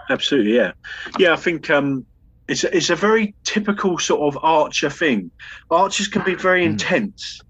absolutely. 0.10 0.56
Yeah, 0.56 0.72
yeah. 1.20 1.34
I 1.34 1.36
think 1.36 1.70
um, 1.70 2.06
it's 2.48 2.64
a, 2.64 2.76
it's 2.76 2.90
a 2.90 2.96
very 2.96 3.36
typical 3.44 3.98
sort 4.00 4.34
of 4.34 4.42
Archer 4.44 4.90
thing. 4.90 5.30
Archers 5.70 6.08
can 6.08 6.24
be 6.24 6.36
very 6.36 6.64
Mm. 6.64 6.70
intense. 6.72 7.42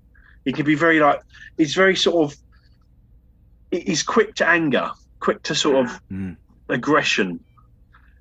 He 0.46 0.52
can 0.52 0.66
be 0.66 0.76
very 0.76 1.00
like 1.00 1.22
it's 1.60 1.76
very 1.76 1.96
sort 1.96 2.32
of 2.32 2.38
he's 3.72 4.04
quick 4.04 4.36
to 4.36 4.48
anger, 4.48 4.92
quick 5.20 5.44
to 5.44 5.56
sort 5.56 5.86
of 5.86 6.02
Mm. 6.12 6.38
aggression, 6.70 7.40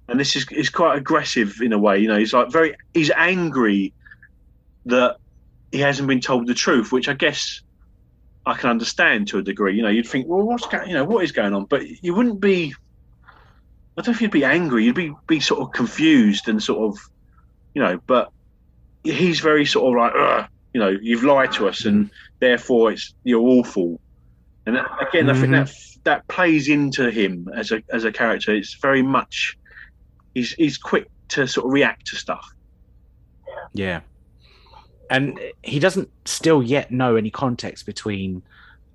and 0.08 0.18
this 0.20 0.36
is 0.36 0.46
is 0.50 0.70
quite 0.70 0.96
aggressive 0.98 1.60
in 1.60 1.72
a 1.72 1.78
way. 1.78 1.98
You 1.98 2.08
know, 2.08 2.18
he's 2.18 2.32
like 2.32 2.50
very 2.50 2.74
he's 2.94 3.10
angry 3.10 3.92
that 4.86 5.16
he 5.72 5.78
hasn't 5.80 6.08
been 6.08 6.20
told 6.20 6.46
the 6.46 6.54
truth, 6.54 6.92
which 6.92 7.08
I 7.08 7.14
guess. 7.14 7.62
I 8.48 8.54
can 8.54 8.70
understand 8.70 9.26
to 9.28 9.38
a 9.38 9.42
degree. 9.42 9.74
You 9.74 9.82
know, 9.82 9.88
you'd 9.88 10.06
think, 10.06 10.28
well, 10.28 10.42
what's 10.42 10.68
going, 10.68 10.88
you 10.88 10.94
know, 10.94 11.02
what 11.02 11.24
is 11.24 11.32
going 11.32 11.52
on? 11.52 11.64
But 11.64 11.82
you 12.00 12.14
wouldn't 12.14 12.40
be 12.40 12.72
I 13.98 14.02
don't 14.02 14.08
know 14.08 14.12
if 14.12 14.22
you'd 14.22 14.30
be 14.30 14.44
angry. 14.44 14.84
You'd 14.84 14.94
be 14.94 15.12
be 15.26 15.40
sort 15.40 15.60
of 15.62 15.72
confused 15.72 16.48
and 16.48 16.62
sort 16.62 16.94
of, 16.94 16.98
you 17.74 17.82
know. 17.82 17.98
But 18.06 18.30
he's 19.02 19.40
very 19.40 19.64
sort 19.66 19.88
of 19.88 19.98
like, 20.00 20.12
Ugh, 20.14 20.48
you 20.74 20.80
know, 20.80 20.90
you've 20.90 21.24
lied 21.24 21.52
to 21.52 21.66
us, 21.66 21.84
and 21.86 22.10
therefore 22.38 22.92
it's 22.92 23.14
you're 23.24 23.40
awful. 23.40 24.00
And 24.66 24.76
that- 24.76 24.90
again, 25.08 25.30
I 25.30 25.34
think 25.34 25.52
that 25.52 25.72
that 26.04 26.28
plays 26.28 26.68
into 26.68 27.10
him 27.10 27.48
as 27.54 27.72
a 27.72 27.82
as 27.90 28.04
a 28.04 28.12
character. 28.12 28.54
It's 28.54 28.74
very 28.74 29.02
much 29.02 29.56
he's 30.34 30.52
he's 30.52 30.76
quick 30.78 31.08
to 31.28 31.46
sort 31.46 31.66
of 31.66 31.72
react 31.72 32.06
to 32.08 32.16
stuff. 32.16 32.46
Yeah. 33.72 34.00
And 35.10 35.38
he 35.62 35.78
doesn't 35.78 36.08
still 36.24 36.62
yet 36.62 36.90
know 36.90 37.16
any 37.16 37.30
context 37.30 37.86
between 37.86 38.42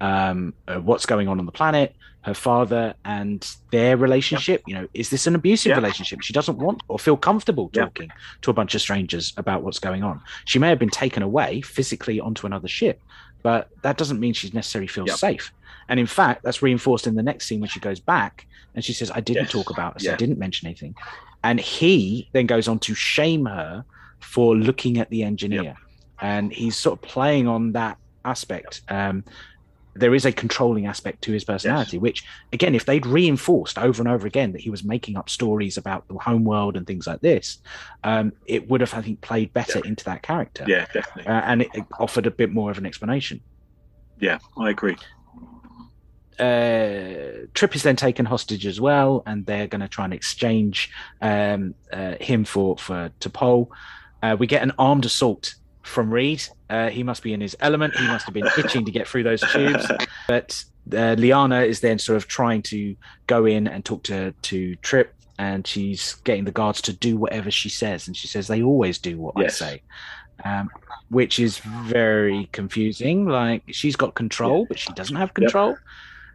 um, 0.01 0.53
uh, 0.67 0.75
what's 0.79 1.05
going 1.05 1.27
on 1.27 1.39
on 1.39 1.45
the 1.45 1.51
planet, 1.51 1.95
her 2.21 2.33
father, 2.33 2.95
and 3.05 3.47
their 3.71 3.95
relationship. 3.97 4.61
You 4.67 4.75
know, 4.75 4.87
is 4.93 5.09
this 5.09 5.27
an 5.27 5.35
abusive 5.35 5.69
Yeah. 5.71 5.75
relationship? 5.75 6.21
She 6.21 6.33
doesn't 6.33 6.57
want 6.57 6.81
or 6.87 6.97
feel 6.99 7.15
comfortable 7.15 7.69
talking 7.69 8.09
to 8.41 8.49
a 8.49 8.53
bunch 8.53 8.75
of 8.75 8.81
strangers 8.81 9.33
about 9.37 9.63
what's 9.63 9.79
going 9.79 10.03
on. 10.03 10.19
She 10.45 10.59
may 10.59 10.69
have 10.69 10.79
been 10.79 10.89
taken 10.89 11.23
away 11.23 11.61
physically 11.61 12.19
onto 12.19 12.45
another 12.47 12.67
ship, 12.67 12.99
but 13.43 13.69
that 13.83 13.97
doesn't 13.97 14.19
mean 14.19 14.33
she 14.33 14.49
necessarily 14.51 14.87
feels 14.87 15.17
safe. 15.19 15.51
And 15.91 15.99
in 15.99 16.07
fact, 16.07 16.41
that's 16.43 16.61
reinforced 16.61 17.05
in 17.05 17.15
the 17.15 17.21
next 17.21 17.45
scene 17.47 17.59
when 17.59 17.69
she 17.69 17.81
goes 17.81 17.99
back 17.99 18.47
and 18.73 18.83
she 18.83 18.93
says, 18.93 19.11
I 19.13 19.19
didn't 19.19 19.43
Yes. 19.43 19.51
talk 19.51 19.69
about 19.69 19.93
this, 19.95 20.07
I 20.07 20.15
didn't 20.15 20.39
mention 20.39 20.67
anything. 20.67 20.95
And 21.43 21.59
he 21.59 22.29
then 22.31 22.45
goes 22.45 22.69
on 22.69 22.79
to 22.79 22.95
shame 22.95 23.45
her 23.45 23.83
for 24.19 24.55
looking 24.55 24.99
at 24.99 25.09
the 25.09 25.23
engineer. 25.23 25.75
And 26.21 26.53
he's 26.53 26.77
sort 26.77 26.97
of 26.97 27.01
playing 27.09 27.47
on 27.47 27.73
that 27.73 27.97
aspect. 28.23 28.81
Um, 28.87 29.25
there 29.93 30.15
is 30.15 30.23
a 30.25 30.31
controlling 30.31 30.85
aspect 30.85 31.23
to 31.23 31.33
his 31.33 31.43
personality, 31.43 31.97
which, 31.97 32.23
again, 32.53 32.73
if 32.73 32.85
they'd 32.85 33.05
reinforced 33.05 33.77
over 33.77 34.01
and 34.01 34.07
over 34.09 34.25
again 34.25 34.53
that 34.53 34.61
he 34.61 34.69
was 34.69 34.85
making 34.85 35.17
up 35.17 35.29
stories 35.29 35.75
about 35.75 36.07
the 36.07 36.13
homeworld 36.17 36.77
and 36.77 36.87
things 36.87 37.05
like 37.05 37.19
this, 37.19 37.57
um, 38.05 38.31
it 38.45 38.69
would 38.69 38.79
have, 38.79 38.93
I 38.93 39.01
think, 39.01 39.19
played 39.19 39.51
better 39.51 39.81
into 39.83 40.05
that 40.05 40.21
character. 40.21 40.63
Yeah, 40.65 40.85
definitely. 40.93 41.25
Uh, 41.27 41.41
and 41.41 41.63
it, 41.63 41.69
it 41.73 41.83
offered 41.99 42.27
a 42.27 42.31
bit 42.31 42.53
more 42.53 42.71
of 42.71 42.77
an 42.77 42.85
explanation. 42.85 43.41
Yeah, 44.21 44.37
I 44.57 44.69
agree. 44.69 44.95
Uh, 46.41 47.45
Trip 47.53 47.75
is 47.75 47.83
then 47.83 47.95
taken 47.95 48.25
hostage 48.25 48.65
as 48.65 48.81
well, 48.81 49.21
and 49.25 49.45
they're 49.45 49.67
going 49.67 49.81
to 49.81 49.87
try 49.87 50.05
and 50.05 50.13
exchange 50.13 50.89
um, 51.21 51.75
uh, 51.93 52.15
him 52.19 52.43
for 52.45 52.77
for 52.77 53.11
T'Pol. 53.19 53.67
Uh, 54.23 54.35
we 54.39 54.47
get 54.47 54.63
an 54.63 54.71
armed 54.79 55.05
assault 55.05 55.55
from 55.83 56.11
Reed. 56.11 56.43
Uh, 56.69 56.89
he 56.89 57.03
must 57.03 57.21
be 57.23 57.33
in 57.33 57.41
his 57.41 57.55
element. 57.59 57.95
He 57.95 58.07
must 58.07 58.25
have 58.25 58.33
been 58.33 58.49
itching 58.57 58.85
to 58.85 58.91
get 58.91 59.07
through 59.07 59.23
those 59.23 59.41
tubes. 59.51 59.85
But 60.27 60.63
uh, 60.95 61.15
Liana 61.17 61.61
is 61.61 61.79
then 61.81 61.99
sort 61.99 62.17
of 62.17 62.27
trying 62.27 62.61
to 62.63 62.95
go 63.27 63.45
in 63.45 63.67
and 63.67 63.83
talk 63.85 64.03
to 64.03 64.31
to 64.31 64.75
Trip, 64.77 65.13
and 65.37 65.65
she's 65.67 66.15
getting 66.23 66.45
the 66.45 66.51
guards 66.51 66.81
to 66.83 66.93
do 66.93 67.17
whatever 67.17 67.51
she 67.51 67.69
says, 67.69 68.07
and 68.07 68.17
she 68.17 68.27
says 68.27 68.47
they 68.47 68.63
always 68.63 68.97
do 68.97 69.19
what 69.19 69.35
Yes. 69.37 69.61
I 69.61 69.65
say. 69.65 69.81
Um, 70.43 70.69
which 71.09 71.37
is 71.39 71.59
very 71.59 72.49
confusing. 72.51 73.27
Like 73.27 73.61
she's 73.67 73.95
got 73.95 74.15
control, 74.15 74.65
but 74.65 74.79
she 74.79 74.91
doesn't 74.93 75.15
have 75.17 75.35
control. 75.35 75.75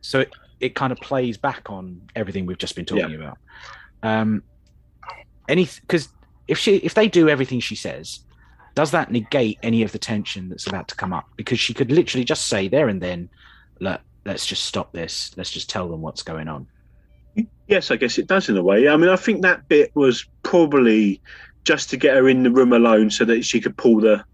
So 0.00 0.20
it, 0.20 0.30
it 0.60 0.74
kind 0.74 0.92
of 0.92 0.98
plays 0.98 1.36
back 1.36 1.70
on 1.70 2.00
everything 2.14 2.46
we've 2.46 2.58
just 2.58 2.76
been 2.76 2.84
talking 2.84 3.14
about. 3.14 3.38
Um, 4.02 4.42
any 5.48 5.68
because 5.80 6.08
if 6.48 6.58
she 6.58 6.76
if 6.76 6.94
they 6.94 7.08
do 7.08 7.28
everything 7.28 7.60
she 7.60 7.76
says, 7.76 8.20
does 8.74 8.90
that 8.90 9.10
negate 9.10 9.58
any 9.62 9.82
of 9.82 9.92
the 9.92 9.98
tension 9.98 10.48
that's 10.48 10.66
about 10.66 10.88
to 10.88 10.94
come 10.94 11.12
up? 11.12 11.26
Because 11.36 11.58
she 11.58 11.74
could 11.74 11.90
literally 11.90 12.24
just 12.24 12.46
say 12.46 12.68
there 12.68 12.88
and 12.88 13.00
then, 13.00 13.30
Let, 13.80 14.02
let's 14.24 14.46
just 14.46 14.64
stop 14.64 14.92
this. 14.92 15.32
Let's 15.36 15.50
just 15.50 15.70
tell 15.70 15.88
them 15.88 16.02
what's 16.02 16.22
going 16.22 16.48
on. 16.48 16.66
Yes, 17.68 17.90
I 17.90 17.96
guess 17.96 18.18
it 18.18 18.26
does 18.26 18.48
in 18.48 18.56
a 18.56 18.62
way. 18.62 18.88
I 18.88 18.96
mean, 18.96 19.08
I 19.08 19.16
think 19.16 19.42
that 19.42 19.68
bit 19.68 19.90
was 19.94 20.26
probably 20.42 21.20
just 21.64 21.90
to 21.90 21.96
get 21.96 22.16
her 22.16 22.28
in 22.28 22.42
the 22.42 22.50
room 22.50 22.72
alone 22.72 23.10
so 23.10 23.24
that 23.24 23.44
she 23.44 23.60
could 23.60 23.76
pull 23.76 24.00
the 24.00 24.24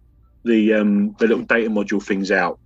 the 0.45 0.75
um 0.75 1.15
the 1.19 1.27
little 1.29 1.45
data 1.45 1.71
module 1.71 2.03
things 2.03 2.31
out. 2.31 2.59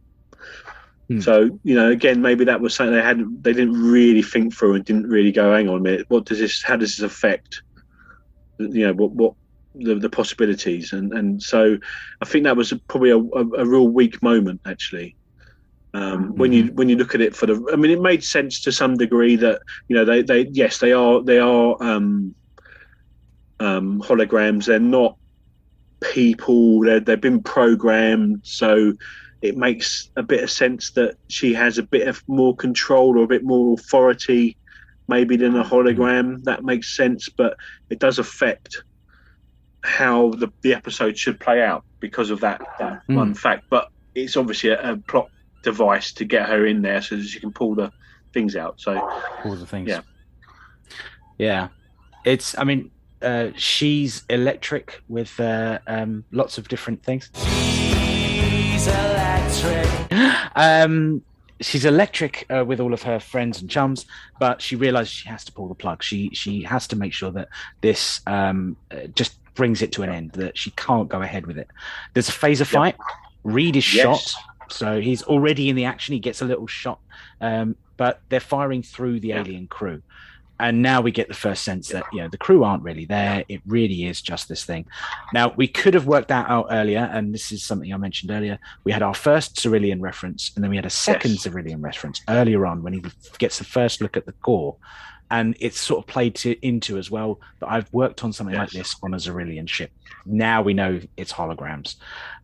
Hmm. 1.09 1.21
So 1.21 1.59
you 1.63 1.75
know, 1.75 1.91
again, 1.91 2.21
maybe 2.21 2.45
that 2.45 2.61
was 2.61 2.75
something 2.75 2.95
they 2.95 3.03
hadn't 3.03 3.43
they 3.43 3.53
didn't 3.53 3.81
really 3.81 4.23
think 4.23 4.55
through 4.55 4.75
and 4.75 4.85
didn't 4.85 5.09
really 5.09 5.33
go, 5.33 5.53
hang 5.53 5.69
on 5.69 5.79
a 5.79 5.81
minute, 5.81 6.07
what 6.09 6.25
does 6.25 6.39
this? 6.39 6.63
How 6.63 6.77
does 6.77 6.97
this 6.97 7.05
affect? 7.05 7.63
You 8.59 8.87
know, 8.87 8.93
what 8.95 9.13
what 9.13 9.35
the, 9.75 9.95
the 9.95 10.11
possibilities 10.11 10.93
and 10.93 11.13
and 11.13 11.43
so 11.43 11.77
I 12.23 12.25
think 12.25 12.45
that 12.45 12.57
was 12.57 12.73
probably 12.89 13.11
a, 13.11 13.19
a, 13.19 13.49
a 13.59 13.67
real 13.67 13.89
weak 13.89 14.23
moment 14.23 14.61
actually. 14.67 15.15
Um, 15.95 16.37
when 16.37 16.53
you 16.53 16.67
when 16.75 16.91
you 16.91 16.97
look 16.97 17.15
at 17.15 17.23
it 17.23 17.35
for 17.35 17.47
the, 17.47 17.71
I 17.73 17.77
mean, 17.77 17.91
it 17.91 18.03
made 18.03 18.23
sense 18.23 18.61
to 18.63 18.73
some 18.73 18.97
degree 18.97 19.35
that 19.37 19.63
you 19.89 19.97
know 19.97 20.05
they 20.05 20.21
they 20.21 20.47
yes 20.53 20.79
they 20.79 20.93
are 20.93 21.23
they 21.23 21.39
are 21.39 21.75
um, 21.83 22.35
um, 23.61 24.03
holograms. 24.03 24.67
They're 24.67 24.79
not 24.79 25.17
people. 26.03 26.81
They're, 26.81 27.01
they've 27.01 27.21
been 27.21 27.43
programmed, 27.43 28.41
so 28.43 28.93
it 29.49 29.57
makes 29.57 30.11
a 30.17 30.23
bit 30.23 30.43
of 30.43 30.51
sense 30.51 30.91
that 30.93 31.17
she 31.29 31.55
has 31.55 31.79
a 31.79 31.83
bit 31.83 32.09
of 32.09 32.23
more 32.29 32.55
control 32.57 33.19
or 33.19 33.25
a 33.25 33.27
bit 33.27 33.45
more 33.45 33.75
authority, 33.75 34.57
maybe 35.09 35.37
than 35.37 35.57
a 35.57 35.65
hologram. 35.65 36.43
That 36.45 36.65
makes 36.65 36.97
sense, 36.97 37.29
but 37.29 37.57
it 37.91 37.99
does 37.99 38.19
affect 38.19 38.83
how 39.83 40.31
the, 40.31 40.53
the 40.63 40.75
episode 40.75 41.17
should 41.17 41.39
play 41.39 41.63
out 41.63 41.85
because 42.01 42.31
of 42.31 42.41
that, 42.41 42.61
that 42.79 43.03
Mm. 43.09 43.15
one 43.17 43.35
fact. 43.35 43.65
But 43.71 43.89
it's 44.15 44.37
obviously 44.37 44.71
a, 44.71 44.93
a 44.93 44.97
plot 44.97 45.31
device 45.63 46.13
to 46.15 46.25
get 46.25 46.49
her 46.49 46.67
in 46.67 46.83
there 46.83 47.01
so 47.03 47.17
that 47.17 47.25
she 47.25 47.39
can 47.41 47.53
pull 47.53 47.75
the 47.75 47.93
things 48.33 48.57
out. 48.57 48.81
So 48.81 48.99
All 49.45 49.55
the 49.55 49.67
things. 49.67 49.89
Yeah. 49.89 50.01
Yeah. 51.39 51.69
It's, 52.25 52.57
I 52.59 52.65
mean, 52.65 52.91
uh, 53.23 53.49
she's 53.57 54.25
electric 54.29 55.03
with 55.09 55.39
uh, 55.41 55.79
um, 55.87 56.25
lots 56.33 56.59
of 56.59 56.69
different 56.69 57.03
things. 57.05 57.31
She's 59.57 59.65
electric. 59.65 60.57
um, 60.57 61.23
she's 61.61 61.85
electric 61.87 62.47
uh, 62.51 62.65
with 62.67 62.79
all 62.81 62.93
of 62.93 63.03
her 63.05 63.19
friends 63.19 63.61
and 63.61 63.71
chums, 63.71 64.05
but 64.39 64.61
she 64.61 64.77
realizes 64.77 65.13
she 65.13 65.29
has 65.29 65.45
to 65.45 65.53
pull 65.53 65.69
the 65.69 65.75
plug. 65.75 66.03
She 66.03 66.31
she 66.35 66.63
has 66.65 66.87
to 66.89 66.97
make 66.97 67.13
sure 67.15 67.31
that 67.33 67.49
this 67.81 68.21
um, 68.27 68.77
uh, 68.91 69.07
just 69.15 69.39
brings 69.55 69.81
it 69.81 69.93
to 69.93 70.03
an 70.03 70.11
end. 70.11 70.33
That 70.33 70.59
she 70.59 70.71
can't 70.73 71.09
go 71.09 71.23
ahead 71.23 71.47
with 71.47 71.57
it. 71.59 71.69
There's 72.13 72.29
a 72.29 72.33
phaser 72.33 72.67
fight. 72.67 72.97
Reed 73.45 73.77
is 73.77 73.95
Yes. 73.95 74.05
shot, 74.33 74.43
so 74.71 75.01
he's 75.01 75.23
already 75.23 75.69
in 75.71 75.77
the 75.77 75.85
action. 75.87 76.13
He 76.13 76.21
gets 76.21 76.43
a 76.43 76.45
little 76.45 76.67
shot, 76.67 77.01
um, 77.41 77.77
but 77.97 78.21
they're 78.29 78.41
firing 78.41 78.83
through 78.83 79.21
the 79.21 79.33
alien 79.33 79.69
crew. 79.69 80.03
And 80.59 80.81
now 80.81 81.01
we 81.01 81.11
get 81.11 81.29
the 81.29 81.35
first 81.35 81.65
sense 81.65 81.89
that 81.89 82.05
you 82.13 82.21
know 82.21 82.29
the 82.29 82.39
crew 82.39 82.65
aren't 82.65 82.83
really 82.83 83.05
there. 83.05 83.45
It 83.49 83.61
really 83.67 84.07
is 84.07 84.23
just 84.23 84.49
this 84.49 84.65
thing. 84.65 84.87
Now 85.35 85.53
we 85.57 85.69
could 85.69 85.95
have 85.95 86.07
worked 86.07 86.29
that 86.29 86.49
out 86.49 86.69
earlier, 86.71 87.11
and 87.13 87.35
this 87.35 87.53
is 87.53 87.65
something 87.65 87.93
I 87.93 87.97
mentioned 87.97 88.31
earlier. 88.31 88.59
We 88.85 88.93
had 88.93 89.03
our 89.03 89.15
first 89.15 89.57
Xyrillian 89.57 90.01
reference, 90.01 90.53
and 90.55 90.65
then 90.65 90.71
we 90.71 90.77
had 90.77 90.87
a 90.87 90.91
second 90.91 91.33
Yes. 91.33 91.47
Xyrillian 91.47 91.83
reference 91.83 92.23
earlier 92.29 92.65
on 92.67 92.83
when 92.83 92.95
he 92.95 93.03
gets 93.39 93.59
the 93.59 93.65
first 93.65 94.01
look 94.01 94.17
at 94.17 94.25
the 94.25 94.33
core, 94.33 94.77
and 95.31 95.57
it's 95.61 95.81
sort 95.81 96.03
of 96.03 96.07
played 96.07 96.35
to, 96.37 96.57
into 96.67 96.97
as 96.99 97.11
well 97.11 97.41
that 97.61 97.71
I've 97.71 97.93
worked 97.93 98.25
on 98.25 98.33
something 98.33 98.57
like 98.57 98.71
this 98.71 98.97
on 99.03 99.13
a 99.13 99.19
Xyrillian 99.19 99.69
ship. 99.69 99.91
Now 100.25 100.63
we 100.63 100.73
know 100.75 101.01
it's 101.17 101.33
holograms. 101.33 101.97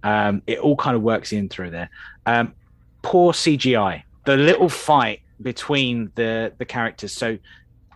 Um, 0.02 0.42
it 0.46 0.58
all 0.58 0.76
kind 0.76 0.96
of 0.96 1.02
works 1.02 1.32
in 1.32 1.48
through 1.48 1.70
there. 1.70 1.90
Um, 2.26 2.54
poor 3.02 3.32
CGI. 3.32 4.02
The 4.24 4.36
little 4.36 4.68
fight 4.68 5.20
between 5.40 6.12
the 6.14 6.52
the 6.58 6.64
characters. 6.64 7.12
So 7.12 7.38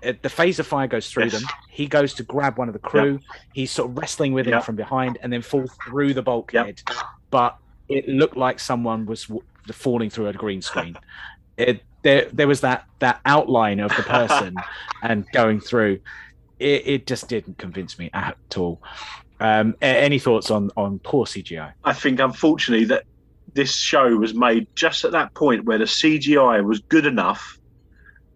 uh, 0.07 0.13
the 0.23 0.29
phaser 0.29 0.65
fire 0.65 0.87
goes 0.87 1.11
through 1.11 1.25
Yes. 1.25 1.41
them. 1.41 1.43
He 1.69 1.87
goes 1.87 2.15
to 2.15 2.23
grab 2.23 2.59
one 2.59 2.69
of 2.69 2.73
the 2.73 2.79
crew. 2.81 3.21
He's 3.53 3.71
sort 3.71 3.91
of 3.91 3.99
wrestling 3.99 4.33
with 4.33 4.47
him 4.47 4.61
from 4.63 4.77
behind, 4.77 5.19
and 5.23 5.33
then 5.33 5.43
falls 5.43 5.71
through 5.87 6.15
the 6.15 6.23
bulkhead. 6.23 6.81
But 7.31 7.57
it 7.89 8.09
looked 8.09 8.37
like 8.37 8.59
someone 8.61 9.07
was 9.07 9.25
w- 9.27 9.43
falling 9.73 10.11
through 10.11 10.29
a 10.29 10.33
green 10.33 10.63
screen. 10.63 10.97
it 11.57 11.83
there 12.03 12.29
there 12.33 12.47
was 12.47 12.61
that 12.61 12.85
that 13.01 13.21
outline 13.27 13.81
of 13.81 13.91
the 13.97 14.03
person 14.03 14.55
and 15.03 15.27
going 15.33 15.61
through. 15.61 16.01
It, 16.59 16.87
it 16.87 17.07
just 17.07 17.29
didn't 17.29 17.59
convince 17.59 17.99
me 17.99 18.09
at 18.15 18.37
all. 18.57 18.81
Um, 19.41 19.75
any 19.83 20.19
thoughts 20.19 20.51
on 20.51 20.71
on 20.77 20.99
poor 21.01 21.27
CGI? 21.27 21.73
I 21.85 21.93
think, 21.93 22.21
unfortunately, 22.21 22.87
that 22.87 23.05
this 23.53 23.75
show 23.77 24.17
was 24.17 24.33
made 24.35 24.67
just 24.75 25.05
at 25.05 25.13
that 25.13 25.35
point 25.35 25.65
where 25.65 25.79
the 25.79 25.85
CGI 25.85 26.65
was 26.65 26.81
good 26.81 27.05
enough 27.07 27.59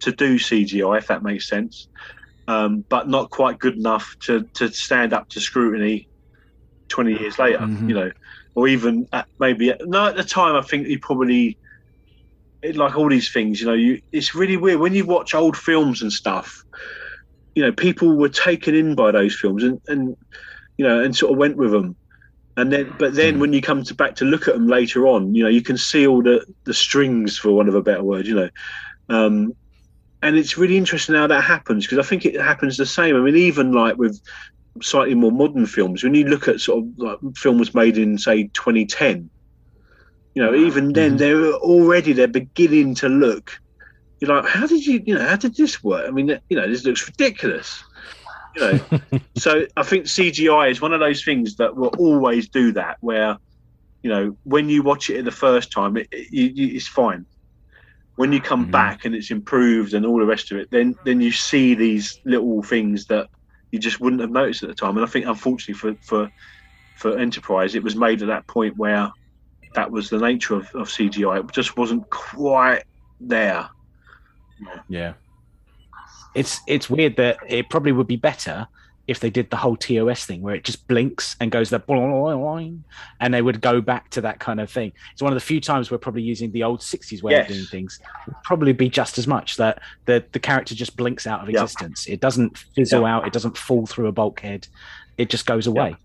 to 0.01 0.11
do 0.11 0.37
CGI, 0.37 0.97
if 0.97 1.07
that 1.07 1.23
makes 1.23 1.47
sense, 1.47 1.87
um, 2.47 2.85
but 2.89 3.07
not 3.07 3.29
quite 3.29 3.59
good 3.59 3.77
enough 3.77 4.15
to, 4.25 4.47
to 4.55 4.69
stand 4.69 5.13
up 5.13 5.29
to 5.29 5.39
scrutiny 5.39 6.07
20 6.89 7.19
years 7.19 7.39
later, 7.39 7.59
Mhm. 7.59 7.89
you 7.89 7.95
know, 7.95 8.11
or 8.55 8.67
even 8.67 9.07
at 9.13 9.27
maybe 9.39 9.73
no, 9.81 10.07
at 10.07 10.15
the 10.15 10.23
time, 10.23 10.55
I 10.55 10.61
think 10.61 10.87
he 10.87 10.97
probably. 10.97 11.57
It, 12.61 12.75
like 12.75 12.95
all 12.95 13.09
these 13.09 13.31
things, 13.31 13.59
you 13.59 13.65
know, 13.65 13.73
you 13.73 13.99
it's 14.11 14.35
really 14.35 14.55
weird 14.55 14.79
when 14.79 14.93
you 14.93 15.03
watch 15.03 15.33
old 15.33 15.57
films 15.57 16.03
and 16.03 16.13
stuff. 16.13 16.63
You 17.55 17.63
know, 17.63 17.71
people 17.71 18.15
were 18.15 18.29
taken 18.29 18.75
in 18.75 18.93
by 18.93 19.11
those 19.11 19.35
films 19.35 19.63
and, 19.63 19.81
and 19.87 20.15
you 20.77 20.87
know, 20.87 21.03
and 21.03 21.15
sort 21.15 21.31
of 21.31 21.39
went 21.39 21.57
with 21.57 21.71
them 21.71 21.97
and 22.57 22.71
then 22.71 22.93
but 22.99 23.13
then 23.13 23.39
when 23.39 23.53
you 23.53 23.61
come 23.61 23.83
to 23.83 23.95
back 23.95 24.15
to 24.15 24.25
look 24.25 24.47
at 24.47 24.53
them 24.53 24.67
later 24.67 25.07
on 25.07 25.33
you 25.33 25.43
know 25.43 25.49
you 25.49 25.61
can 25.61 25.77
see 25.77 26.05
all 26.05 26.21
the 26.21 26.45
the 26.65 26.73
strings 26.73 27.37
for 27.37 27.51
one 27.51 27.67
of 27.67 27.75
a 27.75 27.81
better 27.81 28.03
word 28.03 28.27
you 28.27 28.35
know 28.35 28.49
um 29.09 29.53
and 30.21 30.37
it's 30.37 30.57
really 30.57 30.77
interesting 30.77 31.15
how 31.15 31.27
that 31.27 31.43
happens 31.43 31.85
because 31.85 32.03
i 32.03 32.07
think 32.07 32.25
it 32.25 32.39
happens 32.39 32.77
the 32.77 32.85
same 32.85 33.15
i 33.15 33.19
mean 33.19 33.35
even 33.35 33.71
like 33.71 33.97
with 33.97 34.21
slightly 34.81 35.15
more 35.15 35.31
modern 35.31 35.65
films 35.65 36.03
when 36.03 36.13
you 36.13 36.25
look 36.25 36.47
at 36.47 36.59
sort 36.59 36.83
of 36.83 36.97
like 36.97 37.17
films 37.35 37.73
made 37.73 37.97
in 37.97 38.17
say 38.17 38.43
2010 38.53 39.29
you 40.33 40.41
know 40.41 40.53
even 40.55 40.93
then 40.93 41.11
mm-hmm. 41.11 41.17
they're 41.17 41.53
already 41.53 42.13
they're 42.13 42.27
beginning 42.27 42.95
to 42.95 43.09
look 43.09 43.59
you're 44.19 44.33
like 44.33 44.45
how 44.45 44.65
did 44.65 44.85
you 44.85 45.01
you 45.05 45.13
know 45.13 45.25
how 45.25 45.35
did 45.35 45.55
this 45.55 45.83
work 45.83 46.07
i 46.07 46.11
mean 46.11 46.39
you 46.49 46.55
know 46.55 46.67
this 46.67 46.85
looks 46.85 47.05
ridiculous 47.05 47.83
you 48.55 48.61
know 48.61 48.99
so 49.37 49.65
I 49.77 49.83
think 49.83 50.05
CGI 50.05 50.71
is 50.71 50.81
one 50.81 50.93
of 50.93 50.99
those 50.99 51.23
things 51.23 51.55
that 51.57 51.75
will 51.75 51.93
always 51.97 52.49
do 52.49 52.71
that. 52.73 52.97
Where 53.01 53.37
you 54.03 54.09
know 54.09 54.37
when 54.43 54.69
you 54.69 54.83
watch 54.83 55.09
it 55.09 55.23
the 55.25 55.31
first 55.31 55.71
time, 55.71 55.97
it, 55.97 56.07
it, 56.11 56.59
it's 56.59 56.87
fine. 56.87 57.25
When 58.15 58.31
you 58.31 58.41
come 58.41 58.63
mm-hmm. 58.63 58.71
back 58.71 59.05
and 59.05 59.15
it's 59.15 59.31
improved 59.31 59.93
and 59.93 60.05
all 60.05 60.19
the 60.19 60.25
rest 60.25 60.51
of 60.51 60.57
it, 60.57 60.69
then 60.71 60.95
then 61.05 61.21
you 61.21 61.31
see 61.31 61.75
these 61.75 62.19
little 62.25 62.61
things 62.61 63.05
that 63.07 63.29
you 63.71 63.79
just 63.79 63.99
wouldn't 63.99 64.21
have 64.21 64.31
noticed 64.31 64.63
at 64.63 64.69
the 64.69 64.75
time. 64.75 64.97
And 64.97 65.05
I 65.05 65.09
think 65.09 65.25
unfortunately 65.25 65.75
for 65.75 65.95
for 66.03 66.31
for 66.97 67.17
Enterprise, 67.17 67.73
it 67.75 67.83
was 67.83 67.95
made 67.95 68.21
at 68.21 68.27
that 68.27 68.45
point 68.47 68.77
where 68.77 69.11
that 69.73 69.89
was 69.89 70.09
the 70.09 70.19
nature 70.19 70.55
of, 70.55 70.63
of 70.75 70.87
CGI. 70.87 71.39
It 71.39 71.51
just 71.51 71.77
wasn't 71.77 72.09
quite 72.09 72.83
there. 73.19 73.69
Yeah. 74.87 75.13
It's 76.35 76.59
it's 76.67 76.89
weird 76.89 77.15
that 77.17 77.37
it 77.47 77.69
probably 77.69 77.91
would 77.91 78.07
be 78.07 78.17
better 78.17 78.67
if 79.07 79.19
they 79.19 79.29
did 79.29 79.49
the 79.49 79.57
whole 79.57 79.75
TOS 79.75 80.25
thing 80.25 80.41
where 80.41 80.55
it 80.55 80.63
just 80.63 80.87
blinks 80.87 81.35
and 81.39 81.51
goes 81.51 81.69
that 81.71 81.83
and 83.19 83.33
they 83.33 83.41
would 83.41 83.61
go 83.61 83.81
back 83.81 84.09
to 84.11 84.21
that 84.21 84.39
kind 84.39 84.59
of 84.61 84.69
thing. 84.69 84.91
It's 85.13 85.21
one 85.21 85.31
of 85.33 85.35
the 85.35 85.45
few 85.45 85.59
times 85.59 85.89
we're 85.91 85.97
probably 85.97 86.21
using 86.21 86.51
the 86.51 86.63
old 86.63 86.79
60s 86.81 87.21
way 87.23 87.33
Yes. 87.33 87.49
of 87.49 87.55
doing 87.55 87.65
things. 87.67 87.99
Would 88.27 88.35
probably 88.43 88.73
be 88.73 88.89
just 88.89 89.17
as 89.17 89.27
much 89.27 89.57
that 89.57 89.81
the 90.05 90.23
the 90.31 90.39
character 90.39 90.75
just 90.75 90.95
blinks 90.95 91.25
out 91.27 91.41
of 91.41 91.49
existence. 91.49 92.07
It 92.07 92.19
doesn't 92.21 92.57
fizzle 92.57 93.01
Yeah. 93.01 93.15
out, 93.17 93.27
it 93.27 93.33
doesn't 93.33 93.57
fall 93.57 93.85
through 93.85 94.07
a 94.07 94.11
bulkhead. 94.11 94.67
It 95.17 95.29
just 95.29 95.45
goes 95.45 95.67
away. 95.67 95.95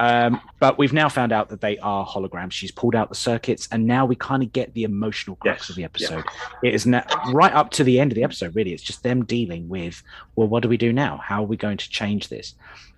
Um, 0.00 0.40
but 0.58 0.78
we've 0.78 0.94
now 0.94 1.10
found 1.10 1.30
out 1.30 1.50
that 1.50 1.60
they 1.60 1.76
are 1.78 2.06
holograms. 2.06 2.52
She's 2.52 2.70
pulled 2.70 2.94
out 2.94 3.10
the 3.10 3.14
circuits, 3.14 3.68
and 3.70 3.86
now 3.86 4.06
we 4.06 4.16
kind 4.16 4.42
of 4.42 4.50
get 4.50 4.72
the 4.72 4.84
emotional 4.84 5.36
crux 5.36 5.64
Yes, 5.64 5.68
of 5.68 5.76
the 5.76 5.84
episode. 5.84 6.24
It 6.64 6.74
is 6.74 6.86
now, 6.86 7.04
right 7.32 7.52
up 7.52 7.70
to 7.72 7.84
the 7.84 8.00
end 8.00 8.10
of 8.10 8.16
the 8.16 8.24
episode, 8.24 8.56
really. 8.56 8.72
It's 8.72 8.82
just 8.82 9.02
them 9.02 9.26
dealing 9.26 9.68
with, 9.68 10.02
well, 10.36 10.48
what 10.48 10.62
do 10.62 10.70
we 10.70 10.78
do 10.78 10.90
now? 10.90 11.18
How 11.18 11.42
are 11.42 11.46
we 11.46 11.58
going 11.58 11.76
to 11.76 11.90
change 11.90 12.28
this? 12.28 12.54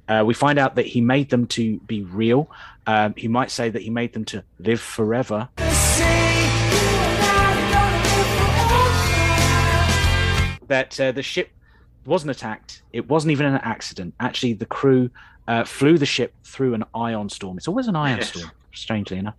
Uh, 0.07 0.23
we 0.25 0.33
find 0.33 0.61
out 0.61 0.77
that 0.77 0.87
he 0.87 1.01
made 1.01 1.29
them 1.31 1.47
to 1.49 1.81
be 1.81 2.03
real. 2.05 2.49
Um, 2.87 3.15
he 3.17 3.27
might 3.27 3.51
say 3.51 3.69
that 3.69 3.83
he 3.83 3.91
made 3.91 4.13
them 4.13 4.25
to 4.27 4.45
live 4.61 4.81
forever. 4.81 5.49
that 10.69 10.99
uh, 11.01 11.13
the 11.13 11.23
ship 11.23 11.51
wasn't 12.07 12.31
attacked. 12.31 12.83
It 12.93 13.09
wasn't 13.09 13.33
even 13.33 13.47
an 13.47 13.61
accident. 13.63 14.15
Actually, 14.21 14.55
the 14.55 14.67
crew 14.67 15.11
uh, 15.53 15.65
flew 15.65 15.99
the 15.99 16.07
ship 16.07 16.33
through 16.47 16.73
an 16.73 16.85
ion 16.95 17.29
storm. 17.29 17.59
It's 17.59 17.69
always 17.69 17.87
an 17.89 17.97
ion 17.97 18.19
Yes. 18.19 18.29
storm, 18.29 18.51
strangely 18.75 19.19
enough. 19.19 19.35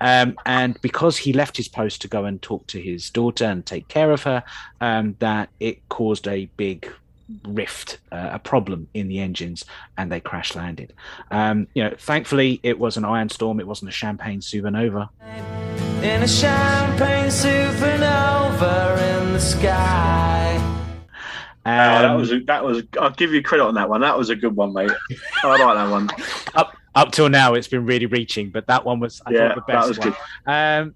Um, 0.00 0.34
and 0.44 0.76
because 0.82 1.16
he 1.16 1.32
left 1.32 1.56
his 1.56 1.68
post 1.68 2.02
to 2.02 2.08
go 2.08 2.24
and 2.24 2.42
talk 2.42 2.66
to 2.68 2.80
his 2.80 3.10
daughter 3.10 3.44
and 3.44 3.64
take 3.64 3.86
care 3.86 4.10
of 4.10 4.24
her, 4.24 4.42
um, 4.80 5.16
that 5.20 5.50
it 5.60 5.76
caused 5.88 6.26
a 6.26 6.50
big 6.56 6.90
rift, 7.46 8.00
uh, 8.10 8.30
a 8.32 8.38
problem 8.40 8.88
in 8.94 9.06
the 9.06 9.20
engines, 9.20 9.64
and 9.96 10.10
they 10.10 10.20
crash 10.20 10.56
landed. 10.56 10.92
Um, 11.30 11.68
you 11.74 11.84
know, 11.84 11.94
thankfully, 11.96 12.58
it 12.64 12.78
was 12.78 12.96
an 12.96 13.04
ion 13.04 13.28
storm. 13.28 13.60
It 13.60 13.66
wasn't 13.68 13.90
a 13.90 13.92
champagne 13.92 14.40
supernova. 14.40 15.08
In 16.02 16.22
a 16.22 16.28
champagne 16.28 17.30
supernova 17.30 18.98
in 19.22 19.32
the 19.32 19.40
sky. 19.40 20.73
Oh, 21.66 21.70
that 21.70 22.10
Um, 22.10 22.16
was 22.18 22.30
a, 22.32 22.40
that 22.40 22.62
was. 22.64 22.82
I'll 23.00 23.10
give 23.10 23.32
you 23.32 23.42
credit 23.42 23.64
on 23.64 23.74
that 23.74 23.88
one. 23.88 24.00
That 24.02 24.18
was 24.18 24.28
a 24.30 24.36
good 24.36 24.54
one, 24.54 24.72
mate. 24.74 24.90
I 25.42 25.56
like 25.56 25.76
that 25.76 25.90
one. 25.90 26.08
up 26.54 26.76
up 26.94 27.10
till 27.10 27.28
now 27.28 27.54
it's 27.54 27.66
been 27.66 27.84
really 27.84 28.06
reaching 28.06 28.50
but 28.52 28.68
that 28.68 28.84
one 28.84 29.00
was 29.00 29.20
I 29.26 29.32
Yeah, 29.32 29.48
the 29.48 29.54
that 29.56 29.66
best 29.66 29.88
was 29.88 29.98
one 29.98 30.14
um 30.46 30.94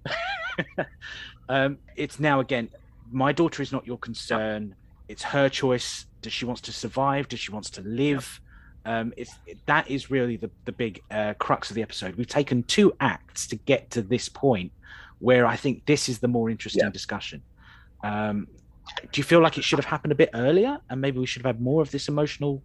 um 1.49 1.79
it's 1.97 2.21
now 2.21 2.39
again 2.41 2.71
my 3.11 3.33
daughter 3.33 3.63
is 3.63 3.73
not 3.73 3.85
your 3.87 3.99
concern 3.99 4.77
it's 5.09 5.25
her 5.25 5.49
choice 5.49 6.07
does 6.23 6.33
she 6.33 6.45
wants 6.45 6.61
to 6.63 6.73
survive 6.73 7.27
does 7.29 7.41
she 7.41 7.51
wants 7.51 7.71
to 7.71 7.83
live 7.83 8.41
um 8.85 9.13
it's 9.17 9.33
that 9.67 9.91
is 9.91 10.09
really 10.09 10.37
the 10.37 10.51
the 10.67 10.73
big 10.73 11.01
uh, 11.11 11.35
crux 11.41 11.69
of 11.71 11.75
the 11.75 11.83
episode 11.83 12.15
we've 12.15 12.29
taken 12.29 12.63
two 12.63 12.93
acts 13.01 13.49
to 13.49 13.57
get 13.57 13.91
to 13.91 14.01
this 14.03 14.29
point 14.29 14.73
where 15.19 15.47
i 15.47 15.57
think 15.57 15.85
this 15.87 16.09
is 16.09 16.21
the 16.21 16.29
more 16.29 16.49
interesting 16.49 16.85
Yeah. 16.85 16.91
discussion 16.91 17.43
um 18.05 18.47
do 19.13 19.19
you 19.19 19.25
feel 19.25 19.41
like 19.41 19.59
it 19.59 19.65
should 19.65 19.79
have 19.79 19.87
happened 19.87 20.13
a 20.13 20.17
bit 20.17 20.31
earlier 20.35 20.79
and 20.91 21.01
maybe 21.01 21.19
we 21.19 21.27
should 21.27 21.43
have 21.43 21.57
had 21.57 21.63
more 21.63 21.83
of 21.83 21.91
this 21.91 22.09
emotional 22.09 22.63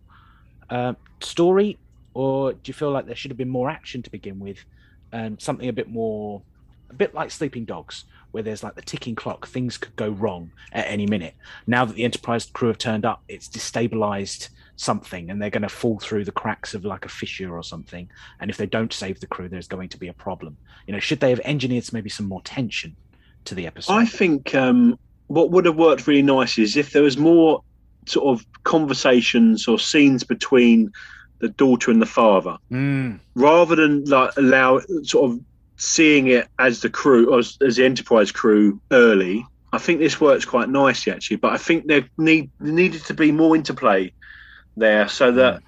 uh, 0.70 0.94
story? 1.22 1.78
Or 2.14 2.54
do 2.54 2.60
you 2.66 2.74
feel 2.74 2.92
like 2.92 3.06
there 3.06 3.16
should 3.16 3.32
have 3.32 3.38
been 3.38 3.50
more 3.50 3.70
action 3.70 4.04
to 4.04 4.10
begin 4.10 4.40
with 4.40 4.64
and 5.12 5.42
something 5.42 5.70
a 5.70 5.74
bit 5.74 5.90
more 5.90 6.42
a 6.90 6.94
bit 6.94 7.14
like 7.14 7.32
sleeping 7.32 7.66
dogs 7.66 8.04
where 8.32 8.44
there's 8.44 8.64
like 8.64 8.76
the 8.76 8.82
ticking 8.82 9.16
clock 9.16 9.48
things 9.48 9.78
could 9.78 9.96
go 9.96 10.10
wrong 10.10 10.52
at 10.72 10.88
any 10.88 11.06
minute. 11.08 11.36
Now 11.66 11.86
that 11.86 11.96
the 11.96 12.04
enterprise 12.04 12.46
crew 12.46 12.68
have 12.68 12.78
turned 12.78 13.06
up 13.06 13.24
it's 13.28 13.48
destabilized 13.48 14.50
something 14.76 15.30
and 15.30 15.42
they're 15.42 15.50
going 15.50 15.62
to 15.62 15.70
fall 15.70 16.00
through 16.00 16.26
the 16.26 16.32
cracks 16.32 16.74
of 16.74 16.84
like 16.84 17.06
a 17.06 17.10
fissure 17.10 17.56
or 17.56 17.64
something. 17.64 18.10
And 18.40 18.50
if 18.50 18.58
they 18.58 18.66
don't 18.66 18.92
save 18.92 19.20
the 19.20 19.28
crew 19.28 19.50
there's 19.50 19.68
going 19.68 19.90
to 19.90 19.98
be 19.98 20.08
a 20.08 20.14
problem. 20.14 20.58
You 20.88 20.94
know 20.94 21.00
should 21.00 21.20
they 21.20 21.30
have 21.30 21.42
engineered 21.46 21.92
maybe 21.94 22.10
some 22.10 22.28
more 22.28 22.42
tension 22.42 22.96
to 23.46 23.56
the 23.56 23.68
episode? 23.68 23.94
I 23.94 24.06
think 24.06 24.54
um, 24.56 25.00
what 25.28 25.52
would 25.52 25.66
have 25.66 25.76
worked 25.76 26.08
really 26.08 26.22
nice 26.22 26.58
is 26.58 26.78
if 26.78 26.92
there 26.92 27.04
was 27.04 27.18
more 27.18 27.62
sort 28.06 28.38
of 28.38 28.46
conversations 28.64 29.68
or 29.68 29.80
scenes 29.80 30.24
between 30.24 30.92
the 31.40 31.50
daughter 31.50 31.92
and 31.92 32.02
the 32.02 32.06
father, 32.06 32.58
Mm, 32.72 33.20
rather 33.36 33.76
than 33.76 34.06
like 34.06 34.32
allow 34.38 34.80
sort 35.04 35.32
of 35.32 35.40
seeing 35.78 36.28
it 36.28 36.48
as 36.60 36.82
the 36.82 36.90
crew 36.90 37.38
as, 37.38 37.58
as 37.62 37.76
the 37.76 37.86
Enterprise 37.86 38.32
crew 38.32 38.80
early. 38.92 39.46
I 39.74 39.80
think 39.80 40.00
this 40.00 40.22
works 40.22 40.46
quite 40.46 40.70
nicely 40.70 41.12
actually, 41.12 41.38
but 41.38 41.52
I 41.52 41.58
think 41.58 41.88
there 41.88 42.08
need 42.18 42.50
there 42.60 42.72
needed 42.72 43.04
to 43.06 43.14
be 43.14 43.32
more 43.32 43.56
interplay 43.56 44.14
there 44.78 45.08
so 45.08 45.32
that 45.32 45.62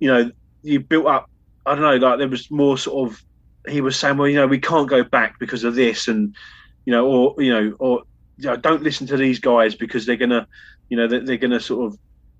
you 0.00 0.08
know 0.08 0.30
you 0.62 0.80
built 0.80 1.06
up. 1.06 1.30
I 1.66 1.74
don't 1.74 1.82
know, 1.82 1.96
like 2.08 2.18
there 2.18 2.28
was 2.28 2.50
more 2.50 2.76
sort 2.78 3.10
of. 3.10 3.22
He 3.66 3.80
was 3.80 3.98
saying, 3.98 4.18
well, 4.18 4.28
you 4.28 4.36
know, 4.36 4.46
we 4.46 4.58
can't 4.58 4.88
go 4.88 5.02
back 5.02 5.38
because 5.38 5.64
of 5.64 5.74
this, 5.74 6.08
and 6.08 6.34
you 6.84 6.90
know, 6.90 7.06
or 7.06 7.42
you 7.42 7.52
know, 7.52 7.76
or 7.78 8.02
you 8.38 8.46
know, 8.48 8.56
don't 8.56 8.82
listen 8.82 9.06
to 9.08 9.16
these 9.16 9.38
guys 9.38 9.74
because 9.74 10.06
they're 10.06 10.16
gonna, 10.16 10.46
you 10.88 10.96
know, 10.96 11.06
they're, 11.06 11.24
they're 11.24 11.36
gonna 11.36 11.60
sort 11.60 11.86
of 11.92 11.98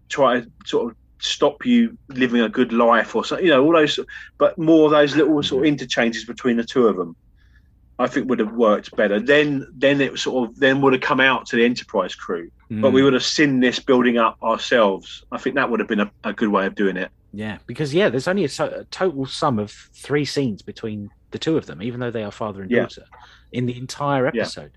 try 0.09 0.41
to 0.41 0.51
sort 0.67 0.91
of 0.93 0.97
stop 1.21 1.65
you 1.65 1.97
living 2.09 2.41
a 2.43 2.49
good 2.49 2.73
life 2.73 3.15
or 3.15 3.25
so, 3.25 3.39
you 3.39 3.49
know, 3.49 3.65
all 3.65 3.73
those, 3.73 3.99
but 4.39 4.59
more 4.59 4.87
of 4.87 4.91
those 4.91 5.17
little 5.17 5.43
sort 5.43 5.63
of 5.65 5.69
interchanges 5.69 6.25
between 6.25 6.57
the 6.57 6.65
two 6.65 6.87
of 6.89 6.97
them. 6.97 7.17
I 7.97 8.09
think 8.09 8.29
would 8.29 8.41
have 8.41 8.53
worked 8.53 8.95
better. 8.97 9.21
Then, 9.21 9.69
then 9.73 10.01
it 10.01 10.19
sort 10.19 10.49
of 10.51 10.57
then 10.59 10.81
would 10.81 10.95
have 10.95 11.03
come 11.03 11.21
out 11.21 11.47
to 11.47 11.57
the 11.57 11.65
Enterprise 11.65 12.17
crew, 12.17 12.51
but 12.69 12.91
we 12.91 13.05
would 13.05 13.13
have 13.13 13.23
seen 13.23 13.61
this 13.61 13.79
building 13.79 14.19
up 14.19 14.37
ourselves. 14.43 15.23
I 15.31 15.39
think 15.39 15.55
that 15.55 15.71
would 15.71 15.79
have 15.79 15.89
been 15.89 16.01
a, 16.01 16.11
a 16.25 16.33
good 16.33 16.49
way 16.49 16.67
of 16.67 16.75
doing 16.75 16.97
it. 16.97 17.13
Yeah, 17.33 17.59
because 17.69 17.95
yeah, 17.95 18.09
there's 18.09 18.27
only 18.27 18.43
a, 18.45 18.49
so- 18.49 18.67
a 18.81 18.85
total 18.87 19.27
sum 19.27 19.61
of 19.61 19.71
three 19.71 20.25
scenes 20.25 20.61
between 20.61 21.09
the 21.31 21.39
two 21.39 21.57
of 21.57 21.67
them, 21.67 21.81
even 21.83 22.01
though 22.01 22.11
they 22.11 22.25
are 22.25 22.33
father 22.33 22.63
and 22.63 22.71
Yeah. 22.71 22.81
daughter, 22.81 23.05
in 23.53 23.67
the 23.67 23.79
entire 23.79 24.25
Yeah. 24.25 24.43
episode. 24.43 24.73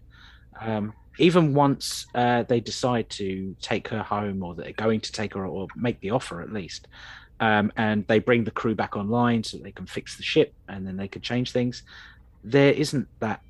Um, 0.61 0.93
even 1.19 1.53
once 1.53 2.05
uh, 2.15 2.43
they 2.43 2.59
decide 2.59 3.09
to 3.11 3.55
take 3.61 3.87
her 3.89 4.03
home, 4.03 4.43
or 4.43 4.55
they're 4.55 4.73
going 4.73 5.01
to 5.01 5.11
take 5.11 5.33
her, 5.33 5.45
or 5.45 5.67
make 5.75 5.99
the 6.01 6.11
offer 6.11 6.41
at 6.41 6.51
least, 6.51 6.87
um, 7.39 7.71
and 7.75 8.05
they 8.07 8.19
bring 8.19 8.43
the 8.43 8.51
crew 8.51 8.75
back 8.75 8.95
online 8.95 9.43
so 9.43 9.57
they 9.57 9.71
can 9.71 9.85
fix 9.85 10.17
the 10.17 10.23
ship 10.23 10.53
and 10.67 10.85
then 10.87 10.97
they 10.97 11.07
can 11.07 11.21
change 11.21 11.51
things. 11.51 11.83
There 12.43 12.73
isn't 12.73 13.07
that 13.19 13.41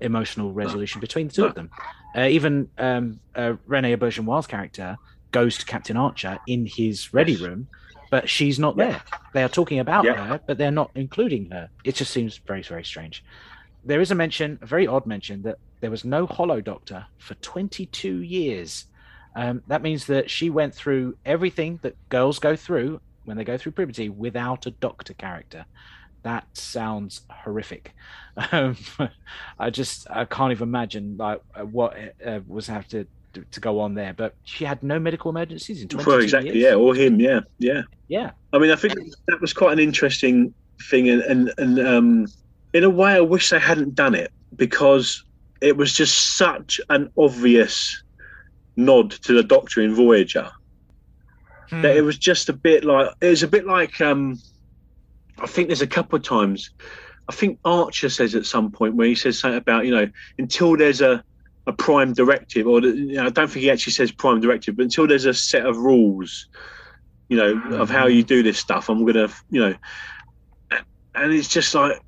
emotional 0.00 0.52
resolution 0.52 1.00
between 1.00 1.28
the 1.28 1.34
two 1.34 1.44
of 1.46 1.54
them. 1.54 1.70
Uh, 2.16 2.28
even 2.28 2.68
um, 2.78 3.20
uh, 3.34 3.54
Rene 3.66 3.96
Auberjonois' 3.96 4.48
character 4.48 4.96
goes 5.32 5.58
to 5.58 5.66
Captain 5.66 5.96
Archer 5.96 6.38
in 6.46 6.66
his 6.66 7.12
ready 7.12 7.36
room, 7.36 7.68
but 8.10 8.28
she's 8.28 8.58
not 8.58 8.76
there. 8.76 9.02
They 9.32 9.42
are 9.42 9.48
talking 9.48 9.80
about 9.80 10.04
Yeah. 10.04 10.14
her, 10.14 10.40
but 10.46 10.58
they're 10.58 10.70
not 10.70 10.90
including 10.94 11.50
her. 11.50 11.70
It 11.84 11.96
just 11.96 12.12
seems 12.12 12.40
very, 12.46 12.62
very 12.62 12.84
strange. 12.84 13.24
There 13.84 14.00
is 14.00 14.10
a 14.10 14.14
mention, 14.14 14.58
a 14.62 14.66
very 14.66 14.86
odd 14.86 15.06
mention, 15.06 15.42
that 15.42 15.58
there 15.80 15.90
was 15.90 16.04
no 16.04 16.26
Holo 16.26 16.60
Doctor 16.60 17.06
for 17.18 17.34
22 17.34 18.22
years. 18.22 18.86
Um, 19.36 19.62
that 19.66 19.82
means 19.82 20.06
that 20.06 20.30
she 20.30 20.48
went 20.50 20.74
through 20.74 21.16
everything 21.24 21.78
that 21.82 21.96
girls 22.08 22.38
go 22.38 22.56
through 22.56 23.00
when 23.24 23.36
they 23.36 23.44
go 23.44 23.58
through 23.58 23.72
puberty 23.72 24.08
without 24.08 24.66
a 24.66 24.70
Doctor 24.70 25.14
character. 25.14 25.66
That 26.22 26.46
sounds 26.56 27.22
horrific. 27.28 27.94
Um, 28.50 28.76
I 29.58 29.70
just 29.70 30.06
I 30.10 30.24
can't 30.24 30.52
even 30.52 30.68
imagine 30.68 31.16
like 31.18 31.42
uh, 31.54 31.64
what 31.64 31.96
uh, 32.24 32.40
was 32.48 32.66
have 32.68 32.88
to 32.88 33.06
to 33.50 33.60
go 33.60 33.80
on 33.80 33.94
there. 33.94 34.14
But 34.14 34.34
she 34.44 34.64
had 34.64 34.82
no 34.82 34.98
medical 34.98 35.30
emergencies 35.30 35.82
in 35.82 35.88
22 35.88 36.10
Well, 36.10 36.20
exactly. 36.20 36.52
years. 36.52 36.62
Yeah, 36.62 36.74
or 36.74 36.94
him. 36.94 37.20
Yeah, 37.20 37.40
yeah. 37.58 37.82
yeah. 38.08 38.30
I 38.52 38.58
mean, 38.58 38.70
I 38.70 38.76
think 38.76 38.94
that 39.26 39.40
was 39.40 39.52
quite 39.52 39.72
an 39.72 39.78
interesting 39.78 40.54
thing, 40.88 41.08
and 41.10 41.22
and, 41.22 41.52
and 41.58 41.78
um, 41.80 42.26
in 42.74 42.84
a 42.84 42.90
way, 42.90 43.12
I 43.12 43.20
wish 43.20 43.50
they 43.50 43.58
hadn't 43.58 43.94
done 43.94 44.14
it 44.14 44.30
because 44.54 45.24
it 45.60 45.76
was 45.76 45.92
just 45.92 46.36
such 46.36 46.80
an 46.90 47.10
obvious 47.16 48.02
nod 48.76 49.12
to 49.12 49.32
the 49.32 49.42
Doctor 49.42 49.80
in 49.80 49.94
Voyager 49.94 50.50
that 51.82 51.96
it 51.96 52.02
was 52.02 52.18
just 52.18 52.48
a 52.48 52.52
bit 52.52 52.84
like 52.84 53.10
it 53.20 53.28
was 53.28 53.42
a 53.42 53.48
bit 53.48 53.66
like 53.66 54.00
um, 54.00 54.38
I 55.38 55.46
think 55.46 55.68
there's 55.68 55.82
a 55.82 55.86
couple 55.86 56.16
of 56.16 56.22
times. 56.22 56.70
I 57.28 57.32
think 57.32 57.58
Archer 57.64 58.10
says 58.10 58.34
at 58.34 58.46
some 58.46 58.70
point 58.70 58.94
where 58.94 59.06
he 59.06 59.14
says 59.14 59.38
something 59.38 59.58
about 59.58 59.86
you 59.86 59.94
know 59.94 60.08
until 60.38 60.76
there's 60.76 61.00
a 61.00 61.24
a 61.66 61.72
prime 61.72 62.12
directive, 62.12 62.66
or 62.66 62.80
you 62.80 63.16
know, 63.16 63.26
I 63.26 63.30
don't 63.30 63.50
think 63.50 63.62
he 63.62 63.70
actually 63.70 63.94
says 63.94 64.12
prime 64.12 64.40
directive, 64.40 64.76
but 64.76 64.82
until 64.82 65.06
there's 65.06 65.24
a 65.24 65.32
set 65.32 65.64
of 65.64 65.78
rules, 65.78 66.48
you 67.28 67.38
know, 67.38 67.60
of 67.76 67.88
how 67.88 68.06
you 68.06 68.22
do 68.22 68.42
this 68.42 68.58
stuff, 68.58 68.90
I'm 68.90 69.04
gonna, 69.06 69.28
you 69.50 69.60
know, 69.60 69.74
and 71.14 71.32
it's 71.32 71.48
just 71.48 71.74
like 71.74 72.00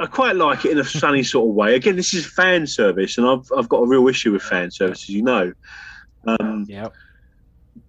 I 0.00 0.06
quite 0.06 0.36
like 0.36 0.64
it 0.64 0.72
in 0.72 0.78
a 0.78 0.84
funny 0.84 1.22
sort 1.22 1.48
of 1.48 1.54
way. 1.54 1.74
Again, 1.74 1.96
this 1.96 2.14
is 2.14 2.26
fan 2.26 2.66
service, 2.66 3.18
and 3.18 3.26
I've 3.26 3.46
I've 3.56 3.68
got 3.68 3.78
a 3.78 3.86
real 3.86 4.08
issue 4.08 4.32
with 4.32 4.42
fan 4.42 4.70
service, 4.70 5.02
as 5.04 5.08
you 5.10 5.22
know. 5.22 5.52
Um, 6.26 6.66
Yeah. 6.68 6.88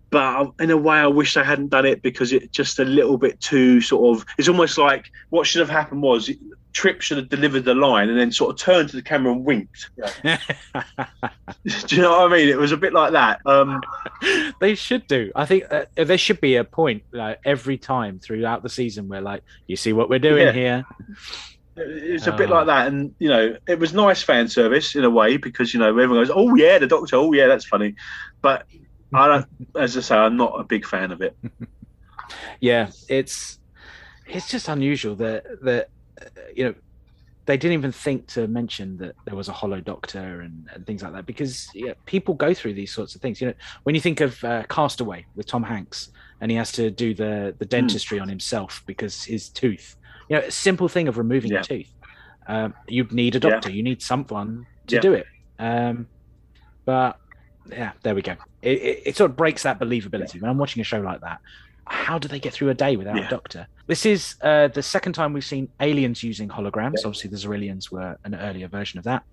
but 0.10 0.52
in 0.60 0.72
a 0.72 0.78
way, 0.78 0.98
I 0.98 1.08
wish 1.08 1.34
they 1.36 1.44
hadn't 1.44 1.70
done 1.70 1.86
it 1.86 2.02
because 2.02 2.34
it's 2.34 2.48
just 2.48 2.80
a 2.80 2.86
little 2.86 3.18
bit 3.18 3.40
too 3.40 3.80
sort 3.82 4.18
of. 4.18 4.26
It's 4.38 4.48
almost 4.48 4.78
like 4.78 5.06
what 5.30 5.48
should 5.48 5.60
have 5.62 5.70
happened 5.70 6.02
was 6.02 6.30
Trip 6.74 7.02
should 7.02 7.18
have 7.18 7.30
delivered 7.30 7.66
the 7.66 7.76
line 7.76 8.10
and 8.10 8.18
then 8.20 8.32
sort 8.32 8.50
of 8.52 8.58
turned 8.60 8.90
to 8.90 8.96
the 8.96 9.04
camera 9.04 9.32
and 9.32 9.46
winked. 9.46 9.92
Do 10.26 11.96
you 11.96 12.02
know 12.02 12.12
what 12.12 12.32
I 12.32 12.36
mean? 12.36 12.50
It 12.50 12.58
was 12.58 12.72
a 12.72 12.78
bit 12.78 12.94
like 12.94 13.12
that. 13.12 13.40
Um, 13.46 13.80
they 14.60 14.74
should 14.76 15.06
do. 15.08 15.32
I 15.36 15.46
think 15.46 15.66
uh, 15.72 15.86
there 15.96 16.18
should 16.18 16.42
be 16.42 16.56
a 16.56 16.64
point 16.64 17.04
like 17.12 17.40
every 17.46 17.78
time 17.78 18.20
throughout 18.20 18.64
the 18.64 18.70
season 18.70 19.08
where 19.08 19.22
like 19.22 19.44
you 19.68 19.76
see 19.76 19.94
what 19.94 20.10
we're 20.10 20.18
doing 20.20 20.48
Yeah. 20.48 20.52
here. 20.52 20.86
It 21.76 22.14
was 22.14 22.28
a 22.28 22.32
bit 22.34 22.50
Oh. 22.52 22.54
like 22.56 22.68
that, 22.68 22.88
and 22.88 23.16
you 23.20 23.30
know, 23.30 23.58
it 23.68 23.80
was 23.80 23.94
nice 23.94 24.22
fan 24.22 24.48
service 24.48 24.96
in 24.96 25.04
a 25.04 25.10
way 25.10 25.38
because 25.38 25.74
you 25.74 25.80
know 25.80 25.90
everyone 25.90 26.18
goes, 26.26 26.32
"Oh 26.34 26.54
yeah, 26.56 26.78
the 26.78 26.88
Doctor. 26.88 27.16
Oh 27.16 27.34
yeah, 27.34 27.48
that's 27.48 27.66
funny," 27.66 27.96
but 28.42 28.66
I 29.14 29.28
don't. 29.28 29.46
As 29.76 29.98
I 29.98 30.02
say, 30.02 30.16
I'm 30.16 30.38
not 30.38 30.60
a 30.60 30.64
big 30.64 30.86
fan 30.86 31.12
of 31.12 31.22
it. 31.22 31.36
Yeah, 32.62 32.90
it's 33.10 33.60
it's 34.26 34.50
just 34.50 34.68
unusual 34.70 35.16
that 35.16 35.44
that 35.64 35.90
uh, 36.22 36.26
you 36.56 36.64
know 36.64 36.74
they 37.46 37.58
didn't 37.58 37.74
even 37.74 37.92
think 37.92 38.28
to 38.28 38.48
mention 38.48 38.98
that 38.98 39.16
there 39.26 39.36
was 39.36 39.50
a 39.50 39.52
holo 39.52 39.82
doctor 39.82 40.40
and, 40.42 40.70
and 40.74 40.88
things 40.88 41.04
like 41.04 41.12
that 41.12 41.26
because 41.26 41.68
yeah, 41.76 41.94
people 42.06 42.34
go 42.34 42.54
through 42.54 42.74
these 42.74 42.94
sorts 42.94 43.14
of 43.16 43.22
things. 43.22 43.42
You 43.42 43.48
know, 43.48 43.54
when 43.84 43.94
you 43.96 44.02
think 44.02 44.22
of 44.22 44.42
uh, 44.46 44.64
Castaway 44.70 45.26
with 45.36 45.46
Tom 45.46 45.64
Hanks 45.64 46.10
and 46.40 46.50
he 46.50 46.56
has 46.58 46.72
to 46.74 46.90
do 46.90 47.14
the 47.14 47.54
the 47.60 47.66
dentistry 47.66 48.20
on 48.20 48.30
himself 48.30 48.82
because 48.88 49.24
his 49.26 49.50
tooth, 49.50 49.98
you 50.30 50.38
know, 50.38 50.44
a 50.44 50.52
simple 50.52 50.88
thing 50.88 51.08
of 51.08 51.18
removing 51.18 51.52
Yeah. 51.52 51.60
a 51.60 51.64
tooth. 51.64 51.92
Um, 52.48 52.74
you'd 52.88 53.12
need 53.12 53.36
a 53.36 53.40
Yeah. 53.40 53.52
doctor. 53.52 53.72
You 53.72 53.84
need 53.84 54.02
someone 54.02 54.66
to 54.88 54.96
Yeah. 54.96 55.02
do 55.02 55.14
it. 55.14 55.26
Um, 55.60 56.08
but 56.86 57.20
yeah, 57.70 57.92
there 58.04 58.16
we 58.16 58.22
go. 58.22 58.36
It, 58.62 58.82
it, 58.82 59.02
it 59.06 59.16
sort 59.18 59.32
of 59.32 59.38
breaks 59.38 59.64
that 59.64 59.80
believability. 59.80 60.42
When 60.42 60.50
I'm 60.50 60.58
watching 60.58 60.82
a 60.82 60.84
show 60.84 61.00
like 61.00 61.22
that, 61.22 61.40
how 61.86 62.18
do 62.18 62.28
they 62.28 62.40
get 62.40 62.54
through 62.54 62.70
a 62.70 62.74
day 62.74 62.96
without 62.96 63.16
Yeah. 63.18 63.28
a 63.28 63.30
doctor? 63.30 63.68
This 63.88 64.06
is 64.06 64.36
uh, 64.42 64.68
the 64.70 64.82
second 64.84 65.14
time 65.14 65.34
we've 65.34 65.44
seen 65.46 65.68
aliens 65.80 66.24
using 66.24 66.50
holograms. 66.50 67.06
Obviously, 67.06 67.30
the 67.30 67.36
Xyrillians 67.38 67.92
were 67.92 68.18
an 68.24 68.36
earlier 68.36 68.68
version 68.68 68.98
of 68.98 69.04
that. 69.06 69.24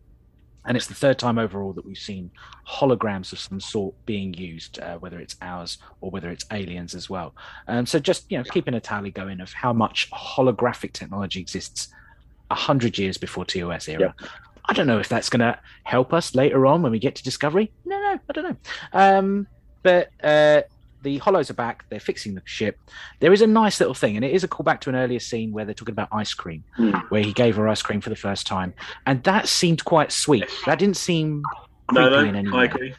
And 0.66 0.76
it's 0.76 0.86
the 0.86 0.94
third 0.94 1.18
time 1.18 1.38
overall 1.38 1.72
that 1.72 1.86
we've 1.86 1.98
seen 1.98 2.30
holograms 2.68 3.32
of 3.32 3.38
some 3.38 3.60
sort 3.60 3.94
being 4.04 4.34
used, 4.34 4.78
uh, 4.80 4.98
whether 4.98 5.18
it's 5.18 5.36
ours 5.40 5.78
or 6.00 6.10
whether 6.10 6.30
it's 6.30 6.44
aliens 6.52 6.94
as 6.94 7.08
well. 7.08 7.34
Um, 7.66 7.86
so 7.86 7.98
just 7.98 8.30
you 8.30 8.38
know, 8.38 8.44
keeping 8.44 8.74
a 8.74 8.80
tally 8.80 9.10
going 9.10 9.40
of 9.40 9.52
how 9.52 9.72
much 9.72 10.10
holographic 10.10 10.92
technology 10.92 11.40
exists 11.40 11.88
a 12.50 12.54
hundred 12.54 12.98
years 12.98 13.16
before 13.16 13.44
TOS 13.44 13.88
era. 13.88 14.14
I 14.66 14.72
don't 14.72 14.86
know 14.86 14.98
if 14.98 15.08
that's 15.08 15.30
going 15.30 15.40
to 15.40 15.58
help 15.84 16.12
us 16.12 16.34
later 16.34 16.66
on 16.66 16.82
when 16.82 16.92
we 16.92 16.98
get 16.98 17.14
to 17.16 17.22
Discovery. 17.22 17.72
No, 17.84 17.98
no, 17.98 18.20
I 18.28 18.32
don't 18.32 18.44
know. 18.44 18.56
Um, 18.92 19.46
but 19.82 20.10
uh, 20.22 20.62
the 21.02 21.18
Hollows 21.18 21.50
are 21.50 21.54
back. 21.54 21.84
They're 21.88 22.00
fixing 22.00 22.34
the 22.34 22.42
ship. 22.44 22.78
There 23.20 23.32
is 23.32 23.42
a 23.42 23.46
nice 23.46 23.80
little 23.80 23.94
thing, 23.94 24.16
and 24.16 24.24
it 24.24 24.32
is 24.32 24.44
a 24.44 24.48
callback 24.48 24.80
to 24.82 24.90
an 24.90 24.96
earlier 24.96 25.18
scene 25.20 25.52
where 25.52 25.64
they're 25.64 25.74
talking 25.74 25.92
about 25.92 26.08
ice 26.12 26.34
cream, 26.34 26.64
Hmm. 26.76 26.90
where 27.08 27.22
he 27.22 27.32
gave 27.32 27.56
her 27.56 27.68
ice 27.68 27.82
cream 27.82 28.00
for 28.00 28.10
the 28.10 28.16
first 28.16 28.46
time, 28.46 28.74
and 29.06 29.22
that 29.24 29.48
seemed 29.48 29.84
quite 29.84 30.12
sweet. 30.12 30.44
That 30.66 30.78
didn't 30.78 30.96
seem 30.96 31.42
No, 31.92 32.08
creepy 32.08 32.28
in 32.28 32.32
no, 32.34 32.38
any 32.40 32.50
I 32.50 32.56
way. 32.58 32.64
agree. 32.66 32.94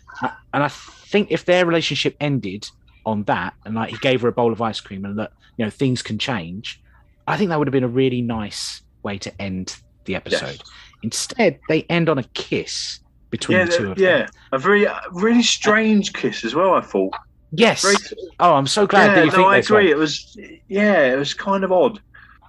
And 0.53 0.63
I 0.63 0.67
think 0.67 1.31
if 1.31 1.45
their 1.45 1.65
relationship 1.65 2.15
ended 2.19 2.67
on 3.05 3.23
that, 3.23 3.53
and 3.65 3.75
like 3.75 3.89
he 3.89 3.97
gave 3.97 4.21
her 4.21 4.27
a 4.27 4.31
bowl 4.31 4.51
of 4.51 4.61
ice 4.61 4.79
cream, 4.79 5.05
and 5.05 5.15
look, 5.15 5.31
you 5.57 5.65
know, 5.65 5.69
things 5.71 6.01
can 6.01 6.17
change. 6.17 6.81
I 7.27 7.37
think 7.37 7.49
that 7.49 7.59
would 7.59 7.67
have 7.67 7.71
been 7.73 7.83
a 7.83 7.87
really 7.87 8.21
nice 8.21 8.81
way 9.03 9.17
to 9.19 9.41
end 9.41 9.75
the 10.05 10.15
episode. 10.15 10.61
Instead, 11.03 11.59
they 11.69 11.83
end 11.83 12.09
on 12.09 12.17
a 12.17 12.23
kiss 12.33 12.99
between 13.29 13.57
Yeah, 13.59 13.65
the 13.65 13.71
two 13.71 13.91
of 13.91 13.97
yeah, 13.97 14.09
them. 14.17 14.19
Yeah, 14.21 14.27
a 14.51 14.57
very, 14.59 14.85
uh, 14.87 14.99
really 15.11 15.41
strange 15.43 16.13
kiss 16.13 16.43
as 16.43 16.53
well. 16.53 16.73
I 16.73 16.81
thought. 16.81 17.13
Yes. 17.51 17.81
Very- 17.83 17.95
oh, 18.39 18.53
I'm 18.53 18.67
so 18.67 18.87
glad 18.87 19.07
yeah, 19.07 19.15
that 19.15 19.25
you 19.25 19.31
no, 19.31 19.37
think 19.37 19.47
I 19.47 19.57
this 19.57 19.65
agree. 19.67 19.85
way. 19.85 19.91
It 19.91 19.97
was, 19.97 20.37
yeah, 20.67 21.13
it 21.13 21.17
was 21.17 21.33
kind 21.33 21.63
of 21.63 21.71
odd. 21.71 21.99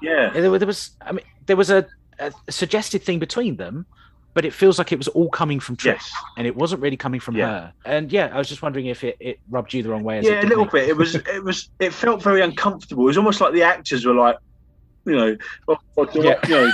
Yeah, 0.01 0.31
There, 0.31 0.51
was- 0.51 0.61
there 0.61 0.67
was, 0.67 0.91
I 1.01 1.13
mean, 1.13 1.25
there 1.47 1.57
was 1.57 1.71
a, 1.71 1.87
a 2.19 2.33
suggested 2.51 3.03
thing 3.03 3.19
between 3.19 3.57
them, 3.57 3.87
but 4.35 4.45
it 4.45 4.53
feels 4.53 4.79
like 4.79 4.93
it 4.93 4.99
was 4.99 5.09
all 5.09 5.29
coming 5.29 5.61
from 5.61 5.77
Trip, 5.77 5.97
Yes. 5.97 6.11
and 6.39 6.47
it 6.47 6.57
wasn't 6.57 6.81
really 6.83 6.97
coming 6.97 7.21
from 7.21 7.37
Yeah. 7.37 7.47
her. 7.47 7.73
And 7.85 8.11
yeah, 8.13 8.31
I 8.33 8.39
was 8.39 8.49
just 8.49 8.63
wondering 8.63 8.87
if 8.87 9.05
it, 9.05 9.17
it 9.21 9.39
rubbed 9.51 9.75
you 9.75 9.83
the 9.83 9.91
wrong 9.91 10.03
way. 10.05 10.19
As 10.19 10.25
yeah, 10.25 10.41
a 10.43 10.47
little 10.47 10.65
me. 10.65 10.71
bit. 10.73 10.89
It 10.89 10.97
was, 10.97 11.15
it 11.37 11.45
was, 11.45 11.69
it 11.79 11.93
felt 11.93 12.23
very 12.23 12.41
uncomfortable. 12.41 13.03
It 13.05 13.07
was 13.09 13.19
almost 13.19 13.41
like 13.41 13.53
the 13.53 13.63
actors 13.63 14.05
were 14.07 14.15
like, 14.15 14.37
you 15.05 15.17
know, 15.17 15.37
oh, 15.69 15.77
oh, 15.99 16.09
Yeah. 16.15 16.39
you 16.49 16.51
know, 16.55 16.73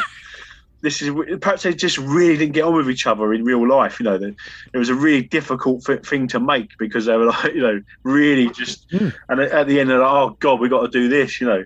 this 0.81 1.03
is 1.03 1.11
perhaps 1.41 1.65
they 1.65 1.75
just 1.75 1.99
really 1.99 2.37
didn't 2.37 2.53
get 2.55 2.63
on 2.65 2.75
with 2.75 2.89
each 2.89 3.07
other 3.07 3.35
in 3.35 3.45
real 3.45 3.69
life. 3.69 3.99
You 4.01 4.05
know, 4.05 4.19
that 4.19 4.35
it 4.73 4.79
was 4.79 4.89
a 4.89 4.95
really 4.95 5.23
difficult 5.23 5.85
th- 5.85 6.07
thing 6.07 6.29
to 6.29 6.39
make 6.41 6.71
because 6.79 7.07
they 7.07 7.17
were 7.17 7.27
like, 7.35 7.53
you 7.55 7.61
know, 7.61 7.81
really 8.05 8.49
just, 8.51 8.89
Mm. 8.91 9.13
and 9.29 9.41
at 9.41 9.67
the 9.67 9.81
end 9.81 9.91
they're 9.91 9.99
like, 9.99 10.13
oh 10.13 10.37
god, 10.41 10.61
we 10.61 10.69
got 10.69 10.83
to 10.83 10.89
do 10.89 11.09
this, 11.09 11.41
you 11.41 11.47
know, 11.47 11.65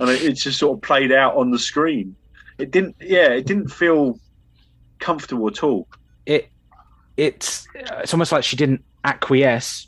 and 0.00 0.10
it, 0.10 0.22
it 0.22 0.32
just 0.32 0.58
sort 0.58 0.76
of 0.76 0.82
played 0.82 1.12
out 1.12 1.36
on 1.36 1.50
the 1.50 1.58
screen. 1.58 2.16
It 2.58 2.70
didn't, 2.72 2.96
yeah, 3.00 3.28
it 3.30 3.46
didn't 3.46 3.68
feel 3.68 4.18
comfortable 4.98 5.48
at 5.48 5.62
all. 5.62 5.86
it 6.26 6.48
it's 7.16 7.66
it's 7.74 8.12
almost 8.14 8.32
like 8.32 8.44
she 8.44 8.56
didn't 8.56 8.82
acquiesce 9.04 9.86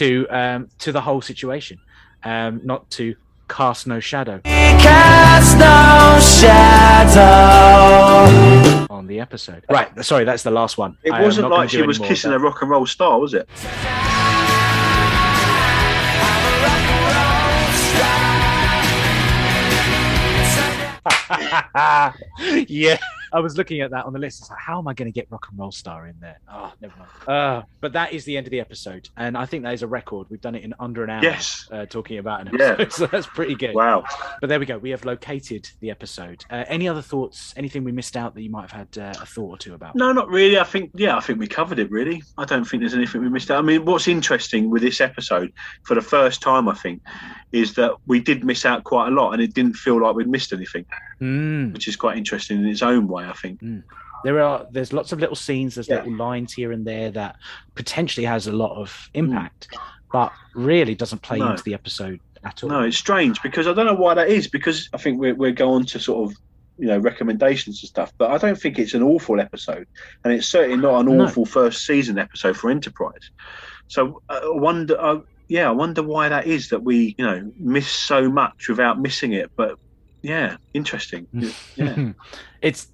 to 0.00 0.26
um 0.30 0.68
to 0.78 0.92
the 0.92 1.00
whole 1.02 1.20
situation 1.20 1.78
um 2.24 2.62
not 2.64 2.88
to 2.90 3.14
cast 3.48 3.86
no 3.86 4.00
shadow. 4.00 4.40
Cast 4.44 5.58
no 5.58 6.18
shadow. 6.38 7.26
on 8.88 9.06
the 9.06 9.20
episode. 9.20 9.62
Right 9.68 9.90
sorry 10.02 10.24
that's 10.24 10.42
the 10.42 10.50
last 10.50 10.78
one. 10.78 10.96
It 11.02 11.12
I 11.12 11.22
wasn't 11.22 11.50
not 11.50 11.58
like 11.58 11.68
she 11.68 11.82
was 11.82 11.98
kissing 11.98 12.32
a 12.32 12.38
rock 12.38 12.62
and 12.62 12.70
roll 12.70 12.86
star, 12.86 13.20
was 13.20 13.34
it? 13.34 13.46
yeah 22.70 22.98
I 23.32 23.40
was 23.40 23.56
looking 23.56 23.80
at 23.80 23.90
that 23.92 24.04
on 24.04 24.12
the 24.12 24.18
list. 24.18 24.40
It's 24.40 24.50
like, 24.50 24.58
how 24.58 24.78
am 24.78 24.88
I 24.88 24.94
going 24.94 25.06
to 25.10 25.12
get 25.12 25.26
Rock 25.30 25.46
and 25.50 25.58
Roll 25.58 25.72
Star 25.72 26.06
in 26.06 26.14
there? 26.20 26.38
Oh, 26.52 26.72
never 26.80 26.94
mind. 26.98 27.10
Uh, 27.28 27.62
but 27.80 27.92
that 27.94 28.12
is 28.12 28.24
the 28.24 28.36
end 28.36 28.46
of 28.46 28.50
the 28.50 28.60
episode, 28.60 29.08
and 29.16 29.36
I 29.36 29.46
think 29.46 29.64
that 29.64 29.74
is 29.74 29.82
a 29.82 29.86
record. 29.86 30.26
We've 30.30 30.40
done 30.40 30.54
it 30.54 30.64
in 30.64 30.74
under 30.80 31.04
an 31.04 31.10
hour. 31.10 31.22
Yes. 31.22 31.68
uh, 31.70 31.86
talking 31.86 32.18
about 32.18 32.46
an 32.46 32.56
Yeah. 32.58 32.72
episode, 32.78 32.92
so 32.92 33.06
that's 33.06 33.26
pretty 33.26 33.54
good. 33.54 33.74
Wow. 33.74 34.04
But 34.40 34.48
there 34.48 34.58
we 34.60 34.66
go. 34.66 34.78
We 34.78 34.90
have 34.90 35.04
located 35.04 35.68
the 35.80 35.90
episode. 35.90 36.44
Uh, 36.50 36.64
any 36.68 36.88
other 36.88 37.02
thoughts? 37.02 37.54
Anything 37.56 37.84
we 37.84 37.92
missed 37.92 38.16
out 38.16 38.34
that 38.34 38.42
you 38.42 38.50
might 38.50 38.70
have 38.70 38.72
had 38.94 38.98
uh, 38.98 39.20
a 39.22 39.26
thought 39.26 39.48
or 39.50 39.58
two 39.58 39.74
about? 39.74 39.94
No, 39.94 40.12
not 40.12 40.28
really. 40.28 40.58
I 40.58 40.64
think, 40.64 40.90
yeah, 40.94 41.16
I 41.16 41.20
think 41.20 41.38
we 41.38 41.46
covered 41.46 41.78
it 41.78 41.90
really. 41.90 42.22
I 42.38 42.44
don't 42.44 42.64
think 42.64 42.82
there's 42.82 42.94
anything 42.94 43.20
we 43.22 43.28
missed 43.28 43.50
out. 43.50 43.58
I 43.58 43.62
mean, 43.62 43.84
what's 43.84 44.08
interesting 44.08 44.70
with 44.70 44.82
this 44.82 45.00
episode, 45.00 45.52
for 45.84 45.94
the 45.94 46.00
first 46.02 46.42
time, 46.42 46.68
I 46.68 46.74
think, 46.74 47.02
is 47.52 47.74
that 47.74 47.92
we 48.06 48.20
did 48.20 48.44
miss 48.44 48.64
out 48.64 48.84
quite 48.84 49.08
a 49.08 49.10
lot 49.10 49.32
and 49.32 49.42
it 49.42 49.54
didn't 49.54 49.74
feel 49.74 50.00
like 50.00 50.14
we'd 50.14 50.28
missed 50.28 50.52
anything, 50.52 50.84
Mm. 51.20 51.72
which 51.74 51.86
is 51.88 51.96
quite 51.96 52.16
interesting 52.16 52.58
in 52.60 52.66
its 52.66 52.82
own 52.82 53.06
way, 53.08 53.24
I 53.24 53.32
think. 53.32 53.60
there 54.24 54.40
are 54.40 54.66
there's 54.70 54.92
lots 54.92 55.12
of 55.12 55.18
little 55.20 55.36
scenes 55.36 55.74
there's 55.74 55.88
Yeah. 55.88 55.96
little 55.96 56.16
lines 56.16 56.52
here 56.52 56.72
and 56.72 56.86
there 56.86 57.10
that 57.12 57.36
potentially 57.74 58.26
has 58.26 58.46
a 58.46 58.52
lot 58.52 58.76
of 58.76 59.08
impact 59.14 59.68
but 60.12 60.32
really 60.54 60.94
doesn't 60.94 61.22
play. 61.22 61.38
No. 61.38 61.50
into 61.52 61.62
the 61.62 61.74
episode 61.74 62.20
at 62.42 62.62
all 62.64 62.70
No, 62.70 62.80
it's 62.82 62.96
strange 62.96 63.40
because 63.42 63.66
I 63.66 63.72
don't 63.72 63.86
know 63.86 63.94
why 63.94 64.14
that 64.14 64.28
is. 64.28 64.48
Because 64.48 64.88
I 64.92 64.98
think 64.98 65.20
we're 65.20 65.34
we're 65.34 65.52
going 65.52 65.84
to 65.86 65.98
sort 66.00 66.30
of 66.30 66.36
you 66.78 66.86
know 66.86 66.98
recommendations 66.98 67.80
and 67.82 67.88
stuff, 67.88 68.12
but 68.18 68.30
I 68.30 68.38
don't 68.38 68.58
think 68.60 68.78
it's 68.78 68.94
an 68.94 69.02
awful 69.02 69.40
episode, 69.40 69.86
and 70.24 70.32
it's 70.32 70.46
certainly 70.46 70.76
not 70.78 71.00
an 71.00 71.16
No. 71.16 71.24
awful 71.24 71.44
first 71.44 71.84
season 71.86 72.18
episode 72.18 72.56
for 72.56 72.70
Enterprise. 72.70 73.30
So 73.88 74.22
uh, 74.30 74.40
I 74.42 74.50
wonder, 74.58 74.96
uh, 74.98 75.20
yeah, 75.48 75.68
I 75.68 75.72
wonder 75.72 76.02
why 76.02 76.28
that 76.30 76.46
is 76.46 76.70
that 76.70 76.82
we 76.82 77.14
you 77.18 77.24
know 77.26 77.52
miss 77.58 77.88
so 77.88 78.28
much 78.30 78.68
without 78.68 78.98
missing 79.00 79.32
it. 79.34 79.50
But 79.56 79.78
yeah, 80.22 80.56
interesting. 80.74 81.26
Yeah, 81.32 82.12
it's 82.62 82.88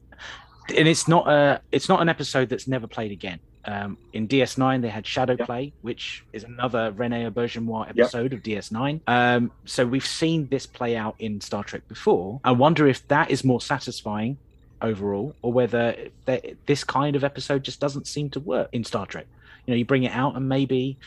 and 0.76 0.88
it's 0.88 1.06
not 1.08 1.28
a 1.28 1.60
it's 1.72 1.88
not 1.88 2.00
an 2.02 2.08
episode 2.08 2.48
that's 2.48 2.66
never 2.66 2.86
played 2.86 3.12
again 3.12 3.40
um, 3.66 3.98
in 4.12 4.28
DS9 4.28 4.80
they 4.82 4.88
had 4.88 5.06
Shadow 5.06 5.36
Yep. 5.38 5.46
Play, 5.46 5.72
which 5.82 6.24
is 6.32 6.44
another 6.44 6.92
Rene 6.92 7.28
Auberjonois 7.28 7.90
episode 7.90 8.32
of 8.32 8.42
DS9. 8.42 9.00
Um, 9.06 9.50
so 9.64 9.86
we've 9.86 10.06
seen 10.06 10.48
this 10.48 10.66
play 10.66 10.96
out 10.96 11.16
in 11.18 11.40
Star 11.40 11.64
Trek 11.64 11.86
before. 11.88 12.40
I 12.44 12.52
wonder 12.52 12.86
if 12.86 13.06
that 13.08 13.30
is 13.30 13.44
more 13.44 13.60
satisfying 13.60 14.38
overall, 14.80 15.34
or 15.42 15.52
whether 15.52 15.96
that, 16.26 16.44
this 16.66 16.84
kind 16.84 17.16
of 17.16 17.24
episode 17.24 17.64
just 17.64 17.80
doesn't 17.80 18.06
seem 18.06 18.30
to 18.30 18.40
work 18.40 18.68
in 18.72 18.84
Star 18.84 19.06
Trek. 19.06 19.26
You 19.66 19.74
know, 19.74 19.78
you 19.78 19.84
bring 19.84 20.04
it 20.04 20.12
out 20.12 20.36
and 20.36 20.48
maybe 20.48 20.98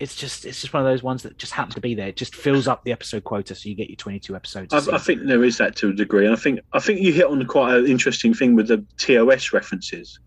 it's 0.00 0.14
just 0.14 0.44
it's 0.44 0.60
just 0.60 0.72
one 0.72 0.84
of 0.84 0.88
those 0.88 1.02
ones 1.02 1.22
that 1.22 1.38
just 1.38 1.52
happens 1.52 1.74
to 1.76 1.80
be 1.80 1.94
there. 1.94 2.08
It 2.08 2.16
just 2.16 2.34
fills 2.34 2.66
up 2.68 2.84
the 2.84 2.92
episode 2.92 3.24
quota, 3.24 3.54
so 3.54 3.68
you 3.68 3.74
get 3.74 3.88
your 3.88 3.96
22 3.96 4.34
episodes. 4.34 4.74
I, 4.74 4.78
season. 4.80 4.98
think 4.98 5.22
there 5.26 5.44
is 5.44 5.58
that 5.58 5.76
to 5.76 5.90
a 5.90 5.92
degree, 5.92 6.24
and 6.24 6.34
I 6.34 6.38
think 6.38 6.60
I 6.72 6.80
think 6.80 7.00
you 7.00 7.12
hit 7.12 7.26
on 7.26 7.44
quite 7.46 7.76
an 7.76 7.86
interesting 7.86 8.34
thing 8.34 8.54
with 8.54 8.68
the 8.68 8.84
TOS 8.98 9.52
references. 9.52 10.18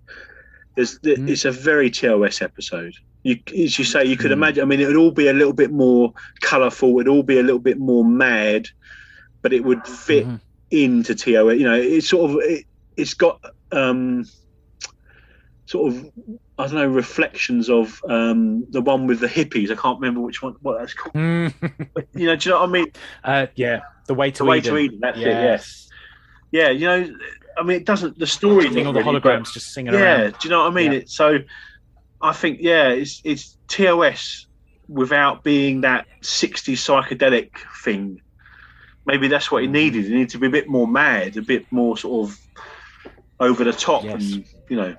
There's, 0.75 0.99
the, 0.99 1.15
Mm. 1.15 1.29
It's 1.29 1.43
a 1.45 1.51
very 1.51 1.89
TOS 1.91 2.41
episode. 2.41 2.93
You, 3.23 3.37
as 3.57 3.77
you 3.77 3.83
say, 3.85 4.05
you 4.05 4.15
could 4.15 4.31
Mm. 4.31 4.35
imagine. 4.35 4.61
I 4.63 4.65
mean, 4.65 4.79
it 4.79 4.87
would 4.87 4.95
all 4.95 5.11
be 5.11 5.27
a 5.27 5.33
little 5.33 5.53
bit 5.53 5.71
more 5.71 6.13
colourful. 6.39 6.97
It'd 6.99 7.09
all 7.09 7.23
be 7.23 7.39
a 7.39 7.43
little 7.43 7.59
bit 7.59 7.77
more 7.77 8.05
mad, 8.05 8.69
but 9.41 9.51
it 9.51 9.63
would 9.65 9.85
fit 9.85 10.25
Mhm. 10.25 10.39
into 10.71 11.13
TOS. 11.13 11.57
You 11.59 11.65
know, 11.65 11.75
it's 11.75 12.07
sort 12.09 12.31
of 12.31 12.37
it, 12.41 12.65
it's 12.97 13.13
got 13.13 13.41
um, 13.73 14.25
sort 15.65 15.93
of 15.93 16.11
I 16.57 16.65
don't 16.67 16.75
know 16.75 16.87
reflections 16.87 17.69
of 17.69 18.01
um, 18.07 18.65
the 18.71 18.81
one 18.81 19.07
with 19.07 19.19
the 19.19 19.27
hippies. 19.27 19.71
I 19.71 19.75
can't 19.75 19.99
remember 19.99 20.19
which 20.21 20.41
one 20.43 20.55
what 20.61 20.79
that's 20.79 20.93
called. 20.93 21.13
Mm. 21.15 21.53
You 22.13 22.25
know, 22.27 22.35
do 22.35 22.49
you 22.49 22.53
know 22.55 22.59
what 22.61 22.69
I 22.69 22.71
mean? 22.71 22.91
uh, 23.23 23.47
yeah, 23.55 23.81
the 24.07 24.13
way 24.13 24.31
to 24.31 24.43
The 24.43 24.49
way 24.49 24.57
Eden. 24.57 24.73
to 24.73 24.77
Eden. 24.79 24.99
That's 25.01 25.17
it. 25.17 25.21
Yes. 25.21 25.41
Yes. 25.43 25.87
Yeah, 26.51 26.69
you 26.69 26.85
know, 26.85 27.15
I 27.57 27.63
mean, 27.63 27.77
it 27.77 27.85
doesn't. 27.85 28.19
The 28.19 28.27
story, 28.27 28.69
Seeing 28.69 28.85
all 28.85 28.91
the 28.93 28.99
really, 29.01 29.19
holograms 29.21 29.53
just 29.53 29.73
singing 29.73 29.93
but- 29.93 29.99
Yeah, 29.99 30.21
around. 30.23 30.31
do 30.33 30.37
you 30.43 30.49
know 30.49 30.59
what 30.63 30.71
I 30.71 30.75
mean? 30.75 30.91
Yeah. 30.91 30.97
It, 30.99 31.09
so, 31.09 31.39
I 32.21 32.33
think 32.33 32.59
yeah, 32.61 32.89
it's 32.89 33.21
it's 33.23 33.57
TOS 33.69 34.47
without 34.89 35.43
being 35.43 35.81
that 35.81 36.05
'60s 36.21 36.75
psychedelic 36.77 37.51
thing. 37.83 38.21
Maybe 39.05 39.27
that's 39.29 39.49
what 39.49 39.63
it 39.63 39.67
Mm-hmm. 39.67 39.73
needed. 39.73 40.05
It 40.05 40.09
needed 40.11 40.29
to 40.29 40.37
be 40.39 40.47
a 40.47 40.49
bit 40.51 40.67
more 40.67 40.87
mad, 40.87 41.37
a 41.37 41.41
bit 41.41 41.65
more 41.71 41.97
sort 41.97 42.29
of 42.29 42.37
over 43.39 43.63
the 43.63 43.73
top, 43.73 44.03
Yes. 44.03 44.13
and 44.33 44.45
you 44.69 44.75
know, 44.75 44.95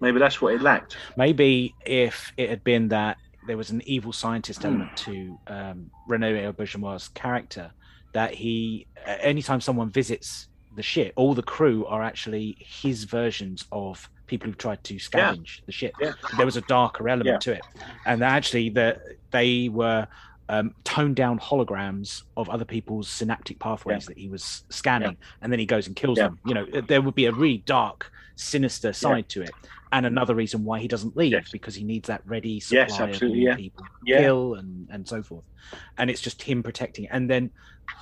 maybe 0.00 0.18
that's 0.18 0.40
what 0.40 0.54
it 0.54 0.62
lacked. 0.62 0.96
Maybe 1.16 1.74
if 1.84 2.32
it 2.36 2.48
had 2.50 2.62
been 2.64 2.88
that 2.88 3.16
there 3.46 3.56
was 3.56 3.70
an 3.70 3.82
evil 3.86 4.12
scientist 4.12 4.62
Hmm. 4.62 4.68
element 4.68 4.96
to 4.96 5.38
um, 5.46 5.90
Rene 6.08 6.32
Auberjonois' 6.52 7.12
character, 7.14 7.70
that 8.12 8.34
he, 8.34 8.86
anytime 9.06 9.60
someone 9.60 9.90
visits 9.90 10.48
the 10.74 10.82
ship, 10.82 11.12
all 11.16 11.34
the 11.34 11.42
crew 11.42 11.86
are 11.86 12.02
actually 12.02 12.56
his 12.60 13.04
versions 13.04 13.64
of 13.72 14.08
people 14.26 14.46
who've 14.46 14.58
tried 14.58 14.82
to 14.84 14.94
scavenge 14.96 15.64
the 15.66 15.72
ship. 15.72 15.94
Yeah. 16.00 16.12
There 16.36 16.44
was 16.46 16.56
a 16.56 16.60
darker 16.62 17.08
element 17.08 17.26
Yeah. 17.34 17.38
to 17.38 17.52
it, 17.52 17.62
and 18.06 18.22
actually 18.22 18.70
the 18.70 19.00
they 19.30 19.68
were. 19.68 20.06
Um, 20.48 20.76
toned 20.84 21.16
down 21.16 21.40
holograms 21.40 22.22
of 22.36 22.48
other 22.48 22.64
people's 22.64 23.08
synaptic 23.08 23.58
pathways 23.58 24.06
that 24.06 24.16
he 24.16 24.28
was 24.28 24.62
scanning, 24.70 25.16
and 25.42 25.50
then 25.50 25.58
he 25.58 25.66
goes 25.66 25.88
and 25.88 25.96
kills 25.96 26.18
Yeah. 26.18 26.28
them. 26.28 26.38
You 26.46 26.54
know, 26.54 26.66
there 26.82 27.02
would 27.02 27.16
be 27.16 27.24
a 27.24 27.32
really 27.32 27.64
dark, 27.66 28.12
sinister 28.36 28.92
side 28.92 29.28
to 29.30 29.42
it, 29.42 29.50
and 29.92 30.04
another 30.06 30.34
reason 30.34 30.64
why 30.64 30.80
he 30.80 30.88
doesn't 30.88 31.16
leave 31.16 31.32
Yes. 31.32 31.50
because 31.50 31.74
he 31.74 31.84
needs 31.84 32.08
that 32.08 32.22
ready 32.26 32.60
supply 32.60 32.86
Yes, 33.08 33.22
of 33.22 33.22
yeah. 33.34 33.54
people 33.56 33.84
to 33.84 33.90
Yeah. 34.04 34.20
kill 34.22 34.54
and 34.54 34.88
and 34.90 35.06
so 35.08 35.22
forth 35.22 35.44
and 35.98 36.10
it's 36.10 36.20
just 36.20 36.42
him 36.42 36.62
protecting 36.62 37.04
it. 37.04 37.10
and 37.12 37.28
then 37.30 37.50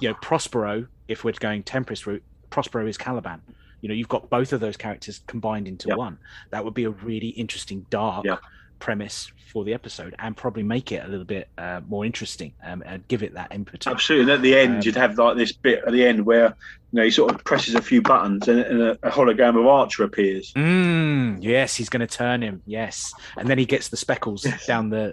you 0.01 0.09
know 0.09 0.15
prospero 0.23 0.87
if 1.09 1.25
we're 1.25 1.33
going 1.33 1.63
tempest 1.63 2.07
route 2.07 2.23
prospero 2.51 2.87
is 2.87 2.97
caliban 2.97 3.43
you 3.81 3.89
know 3.89 3.95
you've 3.95 4.09
got 4.09 4.31
both 4.31 4.53
of 4.53 4.61
those 4.61 4.77
characters 4.77 5.21
combined 5.27 5.69
into 5.69 5.89
Yeah. 5.89 5.97
one 5.97 6.19
that 6.51 6.65
would 6.65 6.75
be 6.75 6.85
a 6.85 6.91
really 6.91 7.29
interesting 7.29 7.87
dark 7.91 8.25
Yeah. 8.25 8.37
premise 8.79 9.31
for 9.53 9.65
the 9.65 9.73
episode 9.75 10.15
and 10.19 10.37
probably 10.37 10.63
make 10.63 10.91
it 10.91 11.05
a 11.05 11.09
little 11.09 11.25
bit 11.25 11.49
uh, 11.59 11.81
more 11.87 12.05
interesting 12.05 12.55
um, 12.65 12.83
and 12.87 13.07
give 13.09 13.23
it 13.23 13.35
that 13.35 13.53
impetus 13.55 13.87
Absolutely. 13.87 14.23
And 14.33 14.39
at 14.39 14.43
the 14.43 14.57
end, 14.59 14.75
Um, 14.77 14.81
you'd 14.85 14.97
have 14.97 15.17
like 15.17 15.37
this 15.37 15.53
bit 15.53 15.83
at 15.87 15.93
the 15.93 16.05
end 16.05 16.27
where 16.27 16.57
you 16.95 17.01
know 17.01 17.05
he 17.05 17.11
sort 17.11 17.35
of 17.35 17.43
presses 17.43 17.75
a 17.75 17.83
few 17.83 18.01
buttons 18.01 18.47
and, 18.47 18.61
and 18.61 18.81
a, 18.81 18.91
a 19.03 19.11
hologram 19.11 19.59
of 19.59 19.67
Archer 19.67 20.05
appears. 20.05 20.53
Mm, 20.53 21.39
yes, 21.43 21.75
he's 21.75 21.89
going 21.89 22.07
to 22.07 22.17
turn 22.17 22.41
him. 22.41 22.63
Yes, 22.67 23.13
and 23.37 23.49
then 23.49 23.59
he 23.59 23.67
gets 23.67 23.89
the 23.89 23.97
speckles 23.97 24.45
Yes. 24.45 24.65
down 24.65 24.91
the 24.91 25.13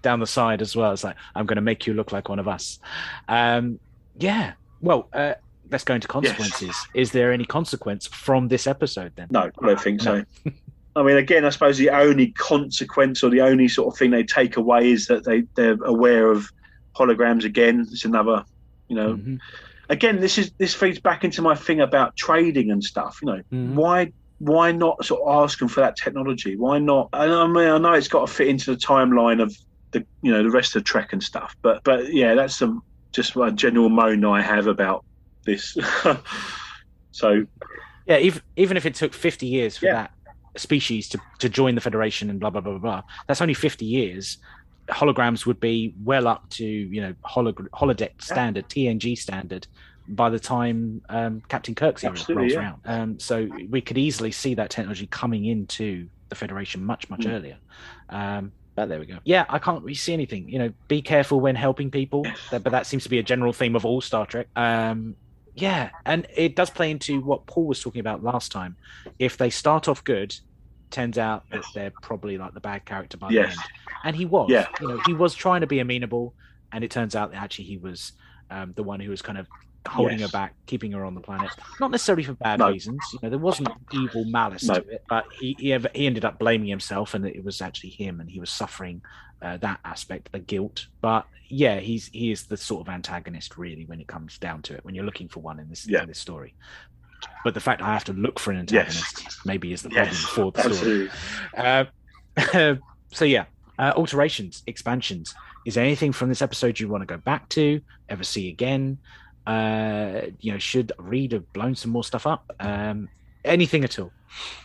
down 0.00 0.18
the 0.20 0.26
side 0.26 0.62
as 0.62 0.74
well. 0.74 0.92
It's 0.92 1.04
like 1.04 1.16
I'm 1.34 1.44
going 1.44 1.56
to 1.56 1.62
make 1.62 1.86
you 1.86 1.92
look 1.92 2.10
like 2.10 2.30
one 2.30 2.38
of 2.38 2.48
us. 2.48 2.78
Um, 3.28 3.78
yeah. 4.18 4.54
Well, 4.80 5.10
uh, 5.12 5.34
let's 5.70 5.84
go 5.84 5.94
into 5.94 6.08
consequences. 6.08 6.74
Is 6.94 7.12
there 7.12 7.32
any 7.34 7.44
consequence 7.44 8.06
from 8.06 8.48
this 8.48 8.66
episode 8.66 9.12
then? 9.16 9.28
No, 9.30 9.50
I 9.62 9.66
don't 9.66 9.78
think 9.80 10.00
so. 10.00 10.24
I 10.96 11.02
mean, 11.02 11.18
again, 11.18 11.44
I 11.44 11.50
suppose 11.50 11.76
the 11.76 11.90
only 11.90 12.28
consequence 12.28 13.22
or 13.22 13.28
the 13.28 13.42
only 13.42 13.68
sort 13.68 13.92
of 13.92 13.98
thing 13.98 14.10
they 14.10 14.24
take 14.24 14.56
away 14.56 14.90
is 14.90 15.06
that 15.08 15.24
they 15.24 15.42
they're 15.54 15.76
aware 15.84 16.30
of 16.32 16.50
holograms 16.96 17.44
again. 17.44 17.86
It's 17.92 18.06
another, 18.06 18.42
you 18.88 18.96
know. 18.96 19.14
Mhm. 19.16 19.38
Again, 19.90 20.20
this 20.20 20.38
is 20.38 20.52
this 20.58 20.72
feeds 20.74 21.00
back 21.00 21.24
into 21.24 21.42
my 21.42 21.54
thing 21.54 21.80
about 21.80 22.16
trading 22.16 22.70
and 22.70 22.82
stuff. 22.82 23.18
You 23.22 23.26
know, 23.26 23.42
Mhm. 23.52 23.74
why 23.74 24.12
why 24.38 24.72
not 24.72 25.04
sort 25.04 25.20
of 25.20 25.44
ask 25.44 25.58
them 25.58 25.68
for 25.68 25.80
that 25.80 25.96
technology? 25.96 26.56
Why 26.56 26.78
not? 26.78 27.10
And 27.12 27.30
I 27.32 27.46
mean, 27.46 27.68
I 27.68 27.76
know 27.76 27.92
it's 27.92 28.08
got 28.08 28.26
to 28.26 28.32
fit 28.32 28.48
into 28.48 28.70
the 28.70 28.78
timeline 28.78 29.42
of 29.42 29.54
the 29.92 30.06
you 30.22 30.32
know 30.32 30.42
the 30.42 30.50
rest 30.50 30.76
of 30.76 30.84
Trek 30.84 31.12
and 31.12 31.22
stuff, 31.22 31.54
but 31.62 31.82
but 31.84 32.12
yeah, 32.14 32.34
that's 32.34 32.56
some 32.56 32.80
just 33.12 33.34
a 33.36 33.50
general 33.52 33.88
moan 33.90 34.24
I 34.24 34.40
have 34.40 34.68
about 34.68 35.04
this. 35.44 35.76
so 37.10 37.44
Yeah, 38.06 38.18
even 38.18 38.42
even 38.56 38.76
if 38.76 38.86
it 38.86 38.94
took 38.94 39.12
50 39.12 39.46
years 39.46 39.76
for 39.76 39.86
Yeah. 39.86 39.92
that 39.94 40.10
species 40.56 41.08
to, 41.08 41.20
to 41.40 41.48
join 41.48 41.74
the 41.74 41.80
Federation 41.80 42.30
and 42.30 42.40
blah 42.40 42.50
blah 42.50 42.60
blah 42.60 42.72
blah 42.72 42.80
blah, 42.80 43.02
that's 43.28 43.40
only 43.40 43.54
50 43.54 43.84
years. 43.84 44.38
Holograms 44.90 45.46
would 45.46 45.60
be 45.60 45.94
well 46.04 46.26
up 46.28 46.48
to 46.50 46.64
you 46.64 47.00
know 47.00 47.14
holog- 47.24 47.68
holodeck 47.70 48.20
standard, 48.22 48.68
TNG 48.68 49.16
standard, 49.16 49.66
by 50.08 50.30
the 50.30 50.40
time 50.40 51.02
um, 51.08 51.42
Captain 51.48 51.74
Kirk's 51.74 52.04
era 52.04 52.16
rolls 52.28 52.52
yeah. 52.52 52.58
around. 52.58 52.80
Um, 52.84 53.18
so 53.18 53.48
we 53.68 53.80
could 53.80 53.98
easily 53.98 54.32
see 54.32 54.54
that 54.54 54.70
technology 54.70 55.06
coming 55.06 55.44
into 55.46 56.08
the 56.28 56.34
Federation 56.34 56.84
much 56.84 57.08
much 57.10 57.20
Mm. 57.20 57.32
earlier. 57.32 57.56
Um, 58.08 58.52
but 58.74 58.88
there 58.88 59.00
we 59.00 59.06
go. 59.06 59.18
Yeah, 59.24 59.44
I 59.48 59.58
can't 59.58 59.82
really 59.82 59.94
see 59.94 60.12
anything. 60.12 60.48
You 60.48 60.58
know, 60.58 60.72
be 60.88 61.02
careful 61.02 61.40
when 61.40 61.54
helping 61.56 61.90
people. 61.90 62.24
That, 62.50 62.62
but 62.62 62.70
that 62.70 62.86
seems 62.86 63.02
to 63.02 63.08
be 63.08 63.18
a 63.18 63.22
general 63.22 63.52
theme 63.52 63.76
of 63.76 63.84
all 63.84 64.00
Star 64.00 64.26
Trek. 64.26 64.46
Um, 64.56 65.16
yeah, 65.54 65.90
and 66.06 66.26
it 66.34 66.56
does 66.56 66.70
play 66.70 66.90
into 66.90 67.20
what 67.20 67.46
Paul 67.46 67.66
was 67.66 67.80
talking 67.80 68.00
about 68.00 68.22
last 68.22 68.52
time. 68.52 68.76
If 69.18 69.36
they 69.36 69.50
start 69.50 69.88
off 69.88 70.02
good, 70.04 70.34
turns 70.90 71.18
out 71.18 71.48
that 71.50 71.62
they're 71.74 71.92
probably 72.02 72.38
like 72.38 72.54
the 72.54 72.60
bad 72.60 72.84
character 72.84 73.16
by 73.16 73.30
Yes. 73.30 73.54
the 73.54 73.60
end. 73.60 73.70
And 74.04 74.16
he 74.16 74.24
was. 74.26 74.48
Yeah. 74.50 74.66
You 74.80 74.88
know, 74.88 75.00
he 75.06 75.12
was 75.14 75.34
trying 75.34 75.60
to 75.62 75.66
be 75.66 75.78
amenable, 75.80 76.34
and 76.72 76.82
it 76.84 76.90
turns 76.90 77.14
out 77.16 77.32
that 77.32 77.42
actually 77.42 77.66
he 77.66 77.76
was 77.76 78.12
um, 78.50 78.72
the 78.74 78.82
one 78.82 78.98
who 79.00 79.10
was 79.10 79.22
kind 79.22 79.38
of 79.38 79.46
holding 79.88 80.18
Yes. 80.18 80.28
her 80.30 80.32
back, 80.32 80.54
keeping 80.66 80.92
her 80.92 81.04
on 81.04 81.14
the 81.14 81.20
planet. 81.20 81.50
Not 81.80 81.90
necessarily 81.90 82.24
for 82.24 82.34
bad 82.34 82.58
No. 82.58 82.68
reasons. 82.70 83.00
You 83.14 83.18
know, 83.22 83.30
there 83.30 83.38
wasn't 83.38 83.68
evil 83.92 84.24
malice 84.24 84.64
No. 84.64 84.74
to 84.74 84.88
it, 84.88 85.04
but 85.08 85.24
he 85.38 85.56
he, 85.58 85.72
ev- 85.72 85.86
he 85.94 86.06
ended 86.06 86.24
up 86.24 86.38
blaming 86.38 86.68
himself, 86.68 87.14
and 87.14 87.24
it 87.24 87.44
was 87.44 87.62
actually 87.62 87.90
him, 87.90 88.20
and 88.20 88.30
he 88.30 88.40
was 88.40 88.50
suffering 88.50 89.02
uh, 89.42 89.56
that 89.58 89.80
aspect, 89.86 90.32
the 90.32 90.38
guilt. 90.38 90.86
But 91.00 91.26
yeah, 91.48 91.78
he's 91.80 92.08
he 92.12 92.30
is 92.30 92.44
the 92.46 92.56
sort 92.56 92.86
of 92.86 92.92
antagonist 92.92 93.56
really 93.56 93.86
when 93.86 94.00
it 94.00 94.06
comes 94.06 94.36
down 94.38 94.62
to 94.62 94.74
it. 94.74 94.84
When 94.84 94.94
you're 94.94 95.04
looking 95.06 95.28
for 95.28 95.40
one 95.40 95.58
in 95.60 95.68
this 95.70 95.86
Yeah. 95.88 96.02
in 96.02 96.08
this 96.08 96.18
story. 96.18 96.54
But 97.44 97.54
the 97.54 97.60
fact 97.60 97.82
I 97.82 97.92
have 97.92 98.04
to 98.04 98.12
look 98.12 98.38
for 98.38 98.50
an 98.50 98.58
antagonist 98.58 99.46
maybe 99.46 99.72
is 99.72 99.82
the 99.82 99.90
problem 99.90 100.14
Yes, 100.14 100.24
for 100.24 100.52
the 100.52 100.74
story. 100.74 101.10
Uh, 101.56 102.74
so 103.12 103.24
yeah, 103.24 103.44
uh, 103.78 103.92
alterations, 103.96 104.62
expansions. 104.66 105.34
Is 105.66 105.74
there 105.74 105.84
anything 105.84 106.12
from 106.12 106.28
this 106.28 106.42
episode 106.42 106.78
you 106.80 106.88
want 106.88 107.02
to 107.02 107.06
go 107.06 107.18
back 107.18 107.48
to, 107.50 107.80
ever 108.08 108.24
see 108.24 108.48
again? 108.48 108.98
Uh, 109.46 110.22
you 110.40 110.52
know, 110.52 110.58
should 110.58 110.92
Reed 110.98 111.32
have 111.32 111.52
blown 111.52 111.74
some 111.74 111.90
more 111.90 112.04
stuff 112.04 112.26
up? 112.26 112.50
Um, 112.60 113.08
anything 113.44 113.84
at 113.84 113.98
all? 113.98 114.12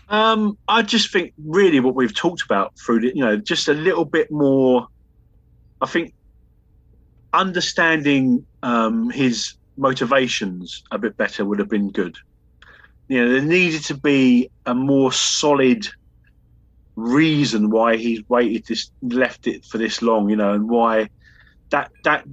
Um, 0.10 0.58
I 0.68 0.84
just 0.84 1.12
think 1.12 1.34
really 1.44 1.80
what 1.80 1.96
we've 1.96 2.14
talked 2.14 2.44
about 2.44 2.78
through 2.78 3.02
the, 3.02 3.08
you 3.08 3.24
know, 3.24 3.38
just 3.38 3.68
a 3.68 3.74
little 3.74 4.06
bit 4.06 4.32
more. 4.32 4.88
I 5.82 5.88
think 5.88 6.14
understanding 7.34 8.46
um, 8.64 9.10
his 9.10 9.56
motivations 9.78 10.84
a 10.92 10.98
bit 10.98 11.18
better 11.18 11.46
would 11.46 11.60
have 11.60 11.70
been 11.70 11.90
good. 11.90 12.18
You 13.08 13.24
know, 13.24 13.32
there 13.34 13.42
needed 13.42 13.84
to 13.86 13.98
be 13.98 14.50
a 14.66 14.74
more 14.74 15.12
solid 15.12 15.88
reason 16.96 17.70
why 17.70 17.98
he's 17.98 18.22
waited 18.30 18.66
this, 18.68 18.90
left 19.02 19.48
it 19.48 19.66
for 19.66 19.78
this 19.78 20.02
long. 20.02 20.30
You 20.30 20.36
know, 20.36 20.54
and 20.54 20.70
why 20.70 21.10
that 21.72 21.92
that 22.04 22.26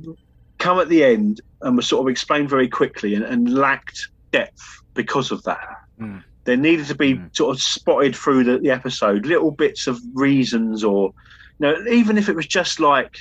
come 0.59 0.79
at 0.79 0.89
the 0.89 1.05
end 1.05 1.41
and 1.61 1.77
was 1.77 1.89
sort 1.89 2.07
of 2.07 2.11
explained 2.11 2.49
very 2.49 2.69
quickly 2.69 3.15
and, 3.15 3.25
and 3.25 3.53
lacked 3.53 4.09
depth 4.31 4.63
because 4.95 5.31
of 5.31 5.43
that 5.43 5.59
Mm. 6.01 6.25
there 6.47 6.57
needed 6.57 6.87
to 6.87 6.95
be 6.95 7.15
Mm. 7.15 7.37
sort 7.37 7.55
of 7.55 7.63
spotted 7.63 8.17
through 8.17 8.45
the, 8.45 8.59
the 8.59 8.71
episode 8.71 9.27
little 9.27 9.51
bits 9.51 9.87
of 9.87 10.01
reasons 10.15 10.83
or 10.85 11.13
you 11.59 11.67
know 11.67 11.77
even 11.91 12.17
if 12.17 12.29
it 12.29 12.37
was 12.37 12.47
just 12.47 12.81
like 12.81 13.13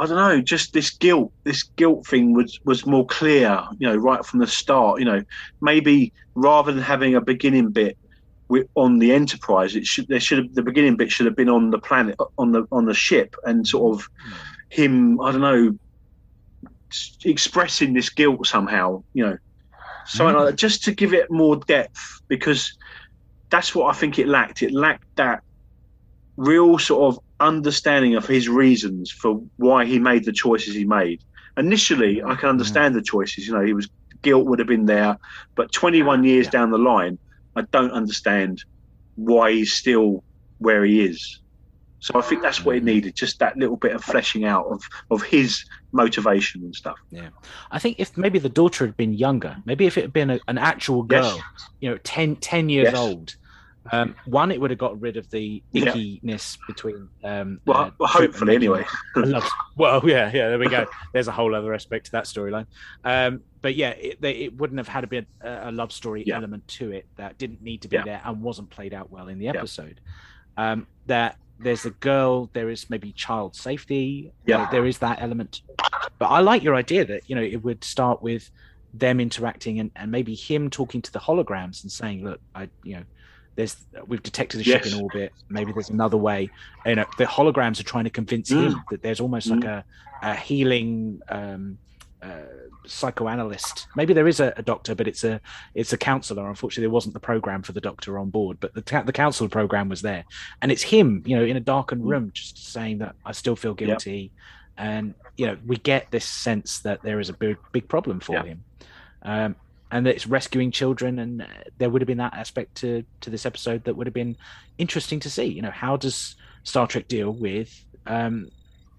i 0.00 0.06
don't 0.06 0.16
know 0.16 0.40
just 0.40 0.72
this 0.72 0.90
guilt 0.90 1.32
this 1.44 1.62
guilt 1.62 2.06
thing 2.06 2.32
was 2.32 2.58
was 2.64 2.86
more 2.86 3.06
clear 3.06 3.62
you 3.78 3.86
know 3.86 3.96
right 3.96 4.24
from 4.24 4.40
the 4.40 4.46
start 4.46 4.98
you 4.98 5.04
know. 5.04 5.22
Maybe 5.60 6.12
rather 6.34 6.72
than 6.72 6.82
having 6.82 7.14
a 7.14 7.20
beginning 7.20 7.70
bit 7.70 7.96
on 8.74 8.98
the 8.98 9.12
enterprise 9.12 9.76
it 9.76 9.86
should 9.86 10.08
there 10.08 10.18
should 10.18 10.38
have 10.38 10.54
the 10.54 10.62
beginning 10.62 10.96
bit 10.96 11.12
should 11.12 11.26
have 11.26 11.36
been 11.36 11.48
on 11.48 11.70
the 11.70 11.78
planet 11.78 12.16
on 12.38 12.50
the 12.52 12.66
on 12.72 12.86
the 12.86 12.94
ship 12.94 13.36
and 13.44 13.66
sort 13.66 13.94
of 13.94 14.08
hmm. 14.24 14.32
him 14.70 15.20
i 15.20 15.30
don't 15.30 15.40
know 15.40 15.78
expressing 17.24 17.92
this 17.92 18.08
guilt 18.08 18.46
somehow 18.46 19.02
you 19.12 19.24
know. 19.24 19.38
Something 20.06 20.36
like 20.36 20.46
that, 20.46 20.52
hmm. 20.52 20.56
just 20.56 20.82
to 20.84 20.92
give 20.92 21.14
it 21.14 21.30
more 21.30 21.56
depth 21.56 22.22
because 22.26 22.76
that's 23.50 23.74
what 23.74 23.94
I 23.94 23.98
think 23.98 24.18
it 24.18 24.26
lacked. 24.26 24.62
It 24.62 24.72
lacked 24.72 25.04
that 25.16 25.42
real 26.36 26.78
sort 26.78 27.14
of 27.14 27.22
understanding 27.40 28.14
of 28.14 28.26
his 28.26 28.48
reasons 28.48 29.10
for 29.10 29.42
why 29.56 29.84
he 29.84 29.98
made 29.98 30.24
the 30.24 30.32
choices 30.32 30.74
he 30.74 30.84
made. 30.84 31.22
Initially, 31.56 32.22
I 32.22 32.26
can 32.26 32.36
mm-hmm. 32.36 32.46
understand 32.48 32.94
the 32.94 33.02
choices. 33.02 33.46
You 33.46 33.54
know, 33.54 33.64
he 33.64 33.72
was 33.72 33.88
guilt 34.22 34.46
would 34.46 34.58
have 34.58 34.68
been 34.68 34.86
there, 34.86 35.16
but 35.54 35.72
21 35.72 36.24
years 36.24 36.46
Yeah. 36.46 36.50
down 36.52 36.70
the 36.70 36.78
line, 36.78 37.18
I 37.56 37.62
don't 37.62 37.92
understand 37.92 38.64
why 39.16 39.52
he's 39.52 39.72
still 39.72 40.22
where 40.58 40.84
he 40.84 41.04
is. 41.04 41.40
So 42.00 42.18
I 42.18 42.22
think 42.22 42.40
that's 42.42 42.64
what 42.64 42.76
it 42.76 42.78
mm-hmm. 42.78 42.86
needed, 42.86 43.14
just 43.14 43.38
that 43.40 43.56
little 43.58 43.76
bit 43.76 43.92
of 43.92 44.02
fleshing 44.02 44.44
out 44.44 44.66
of, 44.66 44.82
of 45.10 45.22
his 45.22 45.64
motivation 45.92 46.62
and 46.62 46.74
stuff. 46.74 46.96
Yeah. 47.10 47.28
I 47.70 47.78
think 47.78 47.96
if 47.98 48.16
maybe 48.16 48.38
the 48.38 48.48
daughter 48.48 48.86
had 48.86 48.96
been 48.96 49.12
younger, 49.12 49.56
maybe 49.66 49.86
if 49.86 49.98
it 49.98 50.02
had 50.02 50.12
been 50.12 50.30
a, 50.30 50.40
an 50.48 50.56
actual 50.56 51.06
Yes. 51.10 51.24
girl, 51.24 51.42
you 51.80 51.90
know, 51.90 51.98
10, 51.98 52.36
10 52.36 52.68
years 52.70 52.88
Yes. 52.92 52.96
old, 52.96 53.36
um, 53.92 54.14
one, 54.26 54.50
it 54.52 54.60
would 54.60 54.70
have 54.70 54.78
got 54.78 55.00
rid 55.00 55.16
of 55.16 55.28
the 55.30 55.62
Yeah. 55.72 55.92
ickiness 55.92 56.58
between. 56.66 57.08
Um, 57.24 57.60
Well, 57.66 57.78
uh, 57.78 57.90
well 57.98 58.08
hopefully, 58.08 58.54
anyway. 58.54 58.84
well, 59.76 60.00
yeah, 60.08 60.30
yeah, 60.32 60.48
there 60.48 60.58
we 60.58 60.68
go. 60.68 60.86
There's 61.12 61.28
a 61.28 61.32
whole 61.32 61.54
other 61.54 61.72
aspect 61.74 62.06
to 62.06 62.12
that 62.12 62.24
storyline. 62.24 62.66
Um, 63.04 63.40
but 63.62 63.74
yeah, 63.74 63.90
it, 63.90 64.20
they, 64.20 64.32
it 64.32 64.56
wouldn't 64.56 64.78
have 64.78 64.88
had 64.88 65.04
a 65.04 65.06
bit 65.06 65.26
a, 65.42 65.68
a 65.68 65.72
love 65.72 65.92
story 65.92 66.24
Yeah. 66.26 66.36
element 66.36 66.66
to 66.68 66.92
it 66.92 67.06
that 67.16 67.38
didn't 67.38 67.62
need 67.62 67.82
to 67.82 67.88
be 67.88 67.96
Yeah. 67.96 68.04
there 68.04 68.22
and 68.24 68.42
wasn't 68.42 68.70
played 68.70 68.94
out 68.94 69.10
well 69.10 69.28
in 69.28 69.38
the 69.38 69.48
episode. 69.48 70.00
Um, 70.56 70.86
that 71.06 71.36
there's 71.58 71.84
a 71.86 71.90
girl, 71.90 72.48
there 72.52 72.70
is 72.70 72.88
maybe 72.90 73.12
child 73.12 73.54
safety. 73.56 74.32
Yeah. 74.46 74.58
there- 74.58 74.68
there 74.72 74.86
is 74.86 74.98
that 74.98 75.20
element. 75.22 75.62
But 76.18 76.26
I 76.26 76.40
like 76.40 76.62
your 76.62 76.74
idea 76.74 77.04
that 77.06 77.28
you 77.28 77.34
know 77.36 77.42
it 77.42 77.62
would 77.64 77.82
start 77.84 78.22
with 78.22 78.50
them 78.92 79.20
interacting 79.20 79.78
and, 79.80 79.90
and 79.96 80.10
maybe 80.10 80.34
him 80.34 80.68
talking 80.68 81.00
to 81.02 81.12
the 81.12 81.18
holograms 81.18 81.82
and 81.82 81.90
saying, 81.92 82.24
"Look, 82.24 82.40
I 82.54 82.68
you 82.82 82.96
know." 82.96 83.04
There's, 83.60 83.76
we've 84.10 84.22
detected 84.22 84.60
a 84.60 84.64
ship 84.64 84.84
Yes. 84.84 84.94
in 84.94 85.02
orbit. 85.02 85.32
Maybe 85.50 85.70
there's 85.72 85.90
another 85.90 86.16
way. 86.16 86.48
You 86.86 86.94
know, 86.96 87.04
the 87.18 87.24
holograms 87.36 87.78
are 87.80 87.88
trying 87.94 88.04
to 88.04 88.10
convince 88.20 88.50
him 88.50 88.72
Mm. 88.74 88.82
that 88.90 89.02
there's 89.02 89.20
almost 89.20 89.46
like 89.48 89.64
a, 89.64 89.84
a 90.22 90.34
healing 90.34 91.20
um, 91.28 91.76
uh, 92.22 92.28
psychoanalyst. 92.86 93.86
Maybe 93.96 94.12
there 94.14 94.28
is 94.28 94.40
a, 94.40 94.52
a 94.56 94.62
doctor, 94.62 94.94
but 94.94 95.06
it's 95.08 95.24
a 95.24 95.40
it's 95.74 95.92
a 95.92 95.98
counselor. 95.98 96.48
Unfortunately, 96.48 96.82
there 96.86 96.90
wasn't 96.98 97.14
the 97.14 97.20
program 97.20 97.62
for 97.62 97.72
the 97.72 97.80
doctor 97.80 98.18
on 98.18 98.30
board, 98.30 98.58
but 98.60 98.74
the 98.74 98.80
ta- 98.82 99.02
the 99.02 99.12
counselor 99.12 99.48
program 99.48 99.88
was 99.88 100.02
there, 100.02 100.24
and 100.62 100.72
it's 100.72 100.82
him, 100.82 101.22
you 101.26 101.36
know, 101.36 101.44
in 101.44 101.56
a 101.56 101.60
darkened 101.74 102.04
room, 102.08 102.30
just 102.32 102.72
saying 102.72 102.98
that 102.98 103.14
I 103.24 103.32
still 103.32 103.56
feel 103.56 103.74
Mm. 103.74 103.80
Yep. 103.80 103.88
guilty, 103.88 104.32
and 104.78 105.14
you 105.36 105.46
know, 105.46 105.56
we 105.66 105.76
get 105.76 106.10
this 106.10 106.24
sense 106.24 106.80
that 106.80 107.02
there 107.02 107.20
is 107.20 107.28
a 107.28 107.34
big 107.34 107.56
big 107.72 107.88
problem 107.88 108.20
for 108.20 108.34
Yeah. 108.36 108.44
him. 108.44 108.64
Um, 109.22 109.56
and 109.90 110.06
that 110.06 110.14
it's 110.14 110.26
rescuing 110.26 110.70
children, 110.70 111.18
and 111.18 111.42
uh, 111.42 111.46
there 111.78 111.90
would 111.90 112.02
have 112.02 112.06
been 112.06 112.18
that 112.18 112.34
aspect 112.34 112.76
to 112.76 113.04
to 113.20 113.30
this 113.30 113.46
episode 113.46 113.84
that 113.84 113.96
would 113.96 114.06
have 114.06 114.14
been 114.14 114.36
interesting 114.78 115.20
to 115.20 115.30
see. 115.30 115.44
You 115.44 115.62
know, 115.62 115.70
how 115.70 115.96
does 115.96 116.36
Star 116.64 116.86
Trek 116.86 117.08
deal 117.08 117.32
with 117.32 117.84
um, 118.06 118.50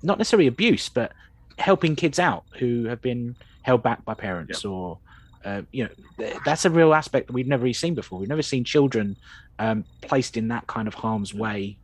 not 0.04 0.18
necessarily 0.18 0.48
abuse, 0.48 0.89
but 0.89 1.12
helping 1.58 1.96
kids 1.96 2.20
out 2.20 2.44
who 2.58 2.86
have 2.86 3.02
been 3.02 3.36
held 3.62 3.84
back 3.84 4.04
by 4.04 4.14
parents 4.14 4.66
or 4.66 4.98
uh, 5.46 5.62
you 5.72 5.84
know 5.84 5.89
th- 6.18 6.38
that's 6.46 6.66
a 6.66 6.70
real 6.70 6.94
aspect 6.94 7.28
that 7.28 7.34
we've 7.34 7.48
never 7.48 7.64
really 7.64 7.74
seen 7.74 7.94
before. 7.94 8.20
We've 8.20 8.30
never 8.30 8.42
seen 8.42 8.64
children 8.64 9.16
um, 9.60 9.86
placed 10.02 10.38
in 10.38 10.48
that 10.50 10.68
kind 10.68 10.88
of 10.88 10.94
harm's 10.94 11.34
way 11.34 11.78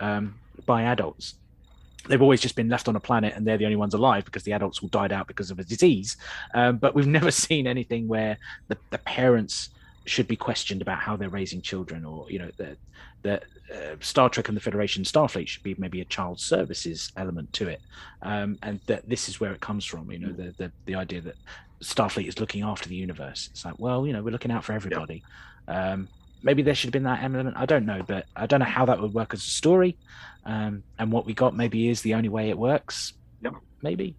um, 0.00 0.34
by 0.64 0.82
adults 0.82 1.34
they've 2.08 2.22
always 2.22 2.40
just 2.40 2.56
been 2.56 2.68
left 2.68 2.88
on 2.88 2.96
a 2.96 3.00
planet 3.00 3.34
and 3.34 3.46
they're 3.46 3.58
the 3.58 3.64
only 3.64 3.76
ones 3.76 3.94
alive 3.94 4.24
because 4.24 4.42
the 4.42 4.52
adults 4.52 4.80
all 4.82 4.88
died 4.88 5.12
out 5.12 5.26
because 5.26 5.50
of 5.50 5.58
a 5.58 5.64
disease 5.64 6.16
um, 6.54 6.76
but 6.76 6.94
we've 6.94 7.06
never 7.18 7.30
seen 7.30 7.66
anything 7.66 8.08
where 8.08 8.38
the, 8.68 8.76
the 8.90 8.98
parents 8.98 9.70
should 10.04 10.28
be 10.28 10.36
questioned 10.36 10.80
about 10.82 10.98
how 10.98 11.16
they're 11.16 11.28
raising 11.28 11.60
children 11.60 12.04
or 12.04 12.30
you 12.30 12.38
know 12.38 12.50
the 12.56 12.76
the 13.22 13.42
uh, 13.74 13.96
Star 14.00 14.28
Trek 14.28 14.48
and 14.48 14.56
the 14.56 14.60
Federation 14.60 15.02
Starfleet 15.02 15.48
should 15.48 15.62
be 15.62 15.74
maybe 15.78 16.00
a 16.00 16.04
child 16.04 16.38
services 16.38 17.10
element 17.16 17.52
to 17.54 17.68
it, 17.68 17.80
um, 18.22 18.58
and 18.62 18.80
that 18.86 19.08
this 19.08 19.28
is 19.28 19.40
where 19.40 19.52
it 19.52 19.60
comes 19.60 19.84
from. 19.84 20.10
You 20.10 20.20
know, 20.20 20.32
the, 20.32 20.54
the 20.56 20.72
the 20.84 20.94
idea 20.94 21.20
that 21.22 21.34
Starfleet 21.80 22.28
is 22.28 22.38
looking 22.38 22.62
after 22.62 22.88
the 22.88 22.94
universe. 22.94 23.48
It's 23.50 23.64
like, 23.64 23.78
well, 23.78 24.06
you 24.06 24.12
know, 24.12 24.22
we're 24.22 24.30
looking 24.30 24.52
out 24.52 24.64
for 24.64 24.72
everybody. 24.72 25.22
Um, 25.66 26.08
maybe 26.46 26.62
there 26.62 26.74
should 26.76 26.86
have 26.86 26.92
been 26.92 27.02
that 27.02 27.22
element. 27.24 27.56
I 27.58 27.66
don't 27.66 27.84
know, 27.84 28.02
but 28.06 28.26
I 28.36 28.46
don't 28.46 28.60
know 28.60 28.66
how 28.66 28.86
that 28.86 29.00
would 29.00 29.12
work 29.12 29.34
as 29.34 29.40
a 29.40 29.50
story. 29.50 29.98
Um, 30.44 30.84
and 30.96 31.10
what 31.10 31.26
we 31.26 31.34
got 31.34 31.56
maybe 31.56 31.88
is 31.88 32.02
the 32.02 32.14
only 32.14 32.28
way 32.28 32.50
it 32.50 32.56
works. 32.56 33.14
Yep. 33.42 33.54
Maybe. 33.82 34.14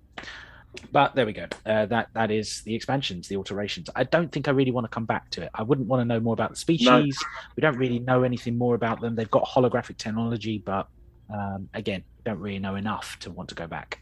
But 0.91 1.15
there 1.15 1.25
we 1.25 1.31
go. 1.31 1.47
Uh, 1.65 1.85
that 1.87 2.09
that 2.13 2.29
is 2.29 2.61
the 2.63 2.75
expansions, 2.75 3.29
the 3.29 3.37
alterations. 3.37 3.89
I 3.95 4.03
don't 4.03 4.29
think 4.29 4.49
I 4.49 4.51
really 4.51 4.71
want 4.71 4.83
to 4.83 4.89
come 4.89 5.05
back 5.05 5.31
to 5.31 5.43
it. 5.43 5.49
I 5.55 5.63
wouldn't 5.63 5.87
want 5.87 6.01
to 6.01 6.05
know 6.05 6.19
more 6.19 6.33
about 6.33 6.51
the 6.51 6.57
species. 6.57 7.17
We 7.55 7.61
don't 7.61 7.77
really 7.77 7.99
know 7.99 8.23
anything 8.23 8.57
more 8.57 8.75
about 8.75 8.99
them. 8.99 9.15
They've 9.15 9.31
got 9.31 9.45
holographic 9.45 9.97
technology, 9.97 10.61
but 10.63 10.87
um, 11.33 11.69
again, 11.73 12.03
don't 12.25 12.39
really 12.39 12.59
know 12.59 12.75
enough 12.75 13.17
to 13.19 13.31
want 13.31 13.49
to 13.49 13.55
go 13.55 13.65
back. 13.65 14.01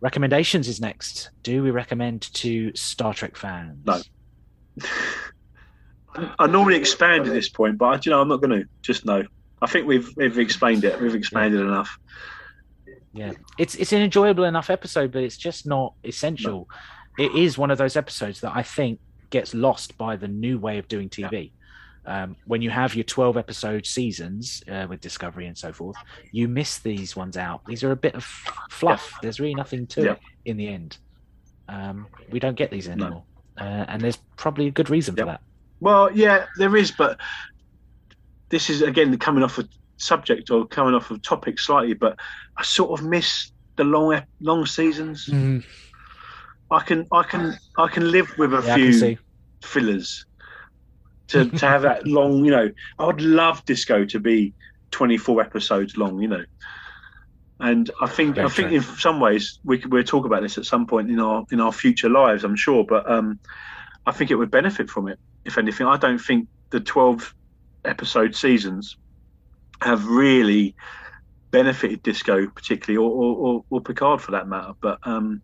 Recommendations 0.00 0.68
is 0.68 0.80
next. 0.80 1.30
Do 1.42 1.64
we 1.64 1.72
recommend 1.72 2.32
to 2.34 2.74
Star 2.76 3.12
Trek 3.12 3.36
fans? 3.36 3.84
No. 3.84 4.00
I 6.38 6.46
normally 6.46 6.76
expand 6.76 7.26
at 7.26 7.32
this 7.32 7.48
point, 7.48 7.78
but 7.78 8.06
you 8.06 8.10
know 8.10 8.20
I'm 8.20 8.28
not 8.28 8.40
going 8.40 8.62
to. 8.62 8.68
Just 8.82 9.04
no. 9.04 9.24
I 9.62 9.66
think 9.66 9.86
we've 9.86 10.08
we've 10.16 10.38
explained 10.38 10.84
it. 10.84 11.00
We've 11.00 11.14
expanded 11.14 11.60
enough. 11.60 11.98
Yeah, 13.12 13.32
it's 13.58 13.74
it's 13.76 13.92
an 13.92 14.02
enjoyable 14.02 14.44
enough 14.44 14.70
episode, 14.70 15.12
but 15.12 15.22
it's 15.22 15.36
just 15.36 15.66
not 15.66 15.94
essential. 16.04 16.68
It 17.18 17.32
is 17.34 17.56
one 17.56 17.70
of 17.70 17.78
those 17.78 17.96
episodes 17.96 18.40
that 18.40 18.52
I 18.54 18.62
think 18.62 18.98
gets 19.30 19.54
lost 19.54 19.96
by 19.96 20.16
the 20.16 20.28
new 20.28 20.58
way 20.58 20.78
of 20.78 20.88
doing 20.88 21.08
TV. 21.08 21.52
Um, 22.06 22.36
when 22.46 22.60
you 22.60 22.68
have 22.70 22.94
your 22.94 23.04
12 23.04 23.36
episode 23.38 23.86
seasons 23.86 24.62
uh, 24.70 24.86
with 24.88 25.00
Discovery 25.00 25.46
and 25.46 25.56
so 25.56 25.72
forth, 25.72 25.96
you 26.32 26.48
miss 26.48 26.78
these 26.80 27.16
ones 27.16 27.36
out. 27.38 27.64
These 27.64 27.82
are 27.82 27.92
a 27.92 27.96
bit 27.96 28.14
of 28.14 28.24
fluff. 28.68 29.14
There's 29.22 29.40
really 29.40 29.54
nothing 29.54 29.86
to 29.88 30.02
Yeah. 30.04 30.12
it 30.12 30.18
in 30.44 30.56
the 30.58 30.68
end. 30.68 30.98
Um, 31.68 32.06
we 32.30 32.40
don't 32.40 32.56
get 32.56 32.70
these 32.70 32.88
anymore. 32.88 33.22
Uh, 33.58 33.86
and 33.88 34.02
there's 34.02 34.18
probably 34.36 34.66
a 34.66 34.70
good 34.70 34.90
reason 34.90 35.16
for 35.16 35.24
that. 35.24 35.40
Well, 35.84 36.10
yeah, 36.16 36.46
there 36.56 36.74
is, 36.76 36.90
but 36.90 37.20
this 38.48 38.70
is 38.70 38.80
again 38.80 39.16
coming 39.18 39.42
off 39.44 39.58
a 39.58 39.68
subject 39.98 40.50
or 40.50 40.66
coming 40.66 40.94
off 40.94 41.10
of 41.10 41.20
topic 41.20 41.60
slightly. 41.60 41.92
But 41.92 42.18
I 42.56 42.62
sort 42.62 42.98
of 42.98 43.06
miss 43.06 43.52
the 43.76 43.84
long 43.84 44.22
long 44.40 44.64
seasons. 44.64 45.28
I 46.70 46.80
can 46.80 47.06
I 47.12 47.22
can 47.22 47.54
I 47.76 47.88
can 47.88 48.10
live 48.10 48.32
with 48.38 48.54
a 48.54 48.62
Yeah, 48.64 48.74
I 48.74 48.78
can 48.78 48.92
see. 48.94 49.14
few 49.16 49.18
fillers 49.62 50.24
to 51.28 51.50
to 51.50 51.66
have 51.66 51.82
that 51.82 52.06
long. 52.18 52.46
You 52.46 52.50
know, 52.52 52.70
I 52.98 53.04
would 53.04 53.20
love 53.20 53.62
Disco 53.66 54.06
to 54.06 54.18
be 54.18 54.54
twenty 54.90 55.18
four 55.18 55.42
episodes 55.42 55.98
long. 55.98 56.18
You 56.22 56.28
know. 56.28 56.44
And 57.60 57.90
I 58.00 58.06
think 58.06 58.38
I 58.38 58.48
think 58.48 58.72
in 58.72 58.80
some 58.82 59.20
ways 59.20 59.60
we 59.64 59.78
could 59.78 59.92
we'll 59.92 60.02
talk 60.02 60.24
about 60.24 60.40
this 60.40 60.56
at 60.56 60.64
some 60.64 60.86
point 60.86 61.10
in 61.10 61.20
our 61.20 61.44
in 61.52 61.60
our 61.60 61.72
future 61.72 62.08
lives, 62.08 62.42
I'm 62.42 62.56
sure. 62.56 62.84
But 62.84 63.08
um, 63.10 63.38
I 64.06 64.12
think 64.12 64.30
it 64.30 64.36
would 64.36 64.50
benefit 64.50 64.88
from 64.88 65.08
it. 65.08 65.18
If 65.44 65.58
anything, 65.58 65.86
I 65.86 65.96
don't 65.96 66.18
think 66.18 66.48
the 66.70 66.80
twelve 66.80 67.34
episode 67.84 68.34
seasons 68.34 68.96
have 69.82 70.06
really 70.06 70.74
benefited 71.50 72.02
Disco 72.02 72.48
particularly, 72.48 72.96
or 72.96 73.10
or, 73.10 73.64
or, 73.70 73.80
Picard 73.80 74.20
for 74.20 74.32
that 74.32 74.48
matter. 74.48 74.72
But 74.80 74.98
um, 75.04 75.42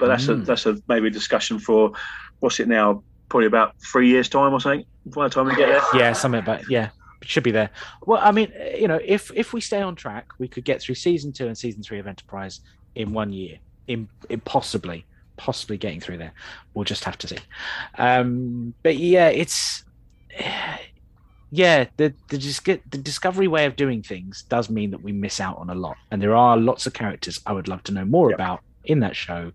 but 0.00 0.06
that's 0.06 0.28
a 0.28 0.34
Mm. 0.34 0.46
that's 0.46 0.66
a 0.66 0.78
maybe 0.88 1.08
a 1.08 1.10
discussion 1.10 1.58
for 1.58 1.92
what's 2.40 2.60
it 2.60 2.68
now? 2.68 3.02
Probably 3.28 3.46
about 3.46 3.74
three 3.80 4.08
years 4.08 4.28
time 4.28 4.52
or 4.52 4.60
something. 4.60 4.84
By 5.06 5.28
the 5.28 5.34
time 5.34 5.46
we 5.46 5.56
get 5.56 5.68
there. 5.68 6.00
Yeah, 6.00 6.12
something 6.12 6.40
about 6.40 6.70
yeah, 6.70 6.90
it 7.20 7.28
should 7.28 7.42
be 7.42 7.50
there. 7.50 7.70
Well, 8.06 8.20
I 8.22 8.30
mean, 8.30 8.52
you 8.76 8.88
know, 8.88 9.00
if 9.04 9.30
if 9.34 9.52
we 9.52 9.60
stay 9.60 9.82
on 9.82 9.96
track, 9.96 10.28
we 10.38 10.48
could 10.48 10.64
get 10.64 10.80
through 10.80 10.94
season 10.94 11.32
two 11.32 11.46
and 11.46 11.56
season 11.58 11.82
three 11.82 11.98
of 11.98 12.06
Enterprise 12.06 12.60
in 12.94 13.12
one 13.12 13.32
year. 13.32 13.58
In, 13.88 14.08
in 14.30 14.40
possibly, 14.40 15.04
possibly 15.36 15.76
getting 15.76 16.00
through 16.00 16.18
there. 16.18 16.32
We'll 16.74 16.84
just 16.84 17.04
have 17.04 17.18
to 17.18 17.28
see. 17.28 17.38
Um, 17.98 18.74
but 18.82 18.96
yeah, 18.96 19.28
it's 19.28 19.84
yeah, 21.50 21.86
the 21.96 22.14
the, 22.28 22.80
the 22.90 22.98
discovery 22.98 23.48
way 23.48 23.66
of 23.66 23.76
doing 23.76 24.02
things 24.02 24.42
does 24.48 24.70
mean 24.70 24.90
that 24.92 25.02
we 25.02 25.12
miss 25.12 25.40
out 25.40 25.58
on 25.58 25.70
a 25.70 25.74
lot, 25.74 25.96
and 26.10 26.20
there 26.22 26.34
are 26.34 26.56
lots 26.56 26.86
of 26.86 26.92
characters 26.94 27.40
I 27.46 27.52
would 27.52 27.68
love 27.68 27.82
to 27.84 27.92
know 27.92 28.04
more 28.04 28.30
Yeah. 28.30 28.36
about 28.36 28.60
in 28.84 29.00
that 29.00 29.14
show 29.16 29.52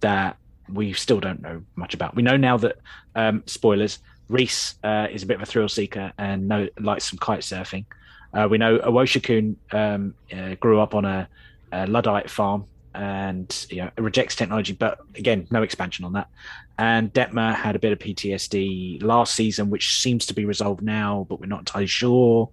that 0.00 0.36
we 0.72 0.92
still 0.92 1.20
don't 1.20 1.42
know 1.42 1.62
much 1.74 1.94
about. 1.94 2.14
We 2.14 2.22
know 2.22 2.36
now 2.36 2.56
that 2.58 2.76
um, 3.14 3.42
spoilers. 3.46 3.98
Rhys 4.28 4.76
uh, 4.84 5.08
is 5.10 5.24
a 5.24 5.26
bit 5.26 5.34
of 5.34 5.42
a 5.42 5.44
thrill 5.44 5.68
seeker 5.68 6.12
and 6.16 6.46
know, 6.46 6.68
likes 6.78 7.10
some 7.10 7.18
kite 7.18 7.40
surfing. 7.40 7.84
Uh, 8.32 8.46
we 8.48 8.58
know 8.58 8.78
Owosekun 8.78 9.56
um, 9.72 10.14
uh, 10.32 10.54
grew 10.54 10.78
up 10.80 10.94
on 10.94 11.04
a, 11.04 11.28
a 11.72 11.88
Luddite 11.88 12.30
farm 12.30 12.64
and 12.94 13.66
you 13.70 13.78
know, 13.78 13.90
rejects 13.98 14.34
technology, 14.34 14.72
but 14.72 14.98
again, 15.14 15.46
no 15.50 15.62
expansion 15.62 16.04
on 16.04 16.12
that. 16.14 16.28
And 16.78 17.12
Detmer 17.12 17.54
had 17.54 17.76
a 17.76 17.78
bit 17.78 17.92
of 17.92 17.98
PTSD 17.98 19.02
last 19.02 19.34
season, 19.34 19.70
which 19.70 20.00
seems 20.00 20.26
to 20.26 20.34
be 20.34 20.44
resolved 20.44 20.82
now, 20.82 21.26
but 21.28 21.40
we're 21.40 21.46
not 21.46 21.60
entirely 21.60 21.86
sure. 21.86 22.48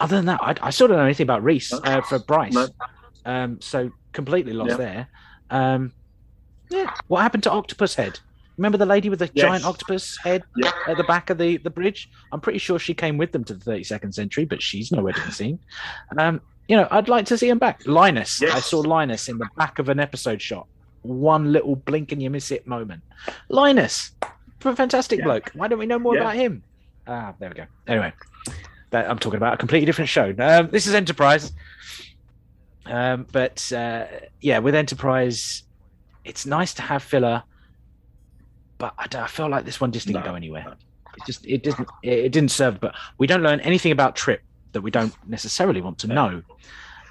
Other 0.00 0.16
than 0.16 0.26
that, 0.26 0.40
I, 0.42 0.54
I 0.62 0.70
still 0.70 0.88
don't 0.88 0.98
know 0.98 1.04
anything 1.04 1.24
about 1.24 1.42
Rhys 1.42 1.72
uh, 1.72 2.00
for 2.02 2.18
Bryce. 2.18 2.52
No. 2.52 2.68
Um, 3.24 3.60
so 3.60 3.90
completely 4.12 4.52
lost 4.52 4.70
Yeah. 4.72 4.76
there. 4.76 5.08
Um, 5.50 5.92
yeah, 6.70 6.92
what 7.08 7.22
happened 7.22 7.42
to 7.44 7.50
Octopus 7.50 7.94
Head? 7.94 8.20
Remember 8.56 8.78
the 8.78 8.86
lady 8.86 9.08
with 9.08 9.18
the 9.18 9.30
Yes. 9.34 9.42
giant 9.46 9.64
octopus 9.64 10.16
head 10.18 10.44
Yeah. 10.56 10.70
at 10.86 10.96
the 10.96 11.04
back 11.04 11.30
of 11.30 11.38
the, 11.38 11.56
the 11.58 11.70
bridge? 11.70 12.08
I'm 12.32 12.40
pretty 12.40 12.58
sure 12.58 12.78
she 12.78 12.94
came 12.94 13.16
with 13.18 13.32
them 13.32 13.44
to 13.44 13.54
the 13.54 13.64
32nd 13.64 14.14
century, 14.14 14.44
but 14.44 14.62
she's 14.62 14.92
nowhere 14.92 15.12
to 15.12 15.24
be 15.24 15.30
seen. 15.32 15.58
Um, 16.18 16.40
you 16.68 16.76
know, 16.76 16.88
I'd 16.90 17.08
like 17.08 17.26
to 17.26 17.38
see 17.38 17.48
him 17.48 17.58
back. 17.58 17.86
Linus, 17.86 18.40
Yes. 18.40 18.52
I 18.54 18.60
saw 18.60 18.80
Linus 18.80 19.28
in 19.28 19.38
the 19.38 19.48
back 19.56 19.78
of 19.78 19.88
an 19.88 20.00
episode 20.00 20.40
shot. 20.40 20.66
One 21.02 21.52
little 21.52 21.76
blink 21.76 22.12
and 22.12 22.22
you 22.22 22.30
miss 22.30 22.50
it 22.50 22.66
moment. 22.66 23.02
Linus, 23.48 24.12
fantastic 24.60 25.18
Yeah. 25.18 25.24
bloke. 25.26 25.50
Why 25.54 25.68
don't 25.68 25.78
we 25.78 25.86
know 25.86 25.98
more 25.98 26.14
Yeah. 26.14 26.22
about 26.22 26.36
him? 26.36 26.62
Ah, 27.06 27.34
there 27.38 27.50
we 27.50 27.54
go. 27.54 27.64
Anyway, 27.86 28.12
that, 28.90 29.10
I'm 29.10 29.18
talking 29.18 29.36
about 29.36 29.54
a 29.54 29.56
completely 29.58 29.84
different 29.84 30.08
show. 30.08 30.34
Um, 30.38 30.70
this 30.70 30.86
is 30.86 30.94
Enterprise. 30.94 31.52
Um, 32.86 33.26
but 33.32 33.70
uh, 33.72 34.06
yeah, 34.40 34.58
with 34.58 34.74
Enterprise, 34.74 35.62
it's 36.24 36.46
nice 36.46 36.72
to 36.74 36.82
have 36.82 37.02
filler, 37.02 37.42
but 38.78 38.94
I, 38.98 39.06
don't- 39.06 39.22
I 39.22 39.26
feel 39.26 39.48
like 39.48 39.64
this 39.64 39.80
one 39.80 39.92
just 39.92 40.06
didn't 40.06 40.24
No, 40.24 40.30
go 40.30 40.34
anywhere. 40.34 40.74
It 41.16 41.22
just 41.26 41.46
it 41.46 41.62
didn't 41.62 41.88
it 42.02 42.30
didn't 42.32 42.50
serve. 42.50 42.80
But 42.80 42.94
we 43.18 43.26
don't 43.26 43.42
learn 43.42 43.60
anything 43.60 43.92
about 43.92 44.16
Trip 44.16 44.42
that 44.74 44.82
we 44.82 44.90
don't 44.90 45.14
necessarily 45.26 45.80
want 45.80 45.98
to 46.00 46.06
know. 46.06 46.42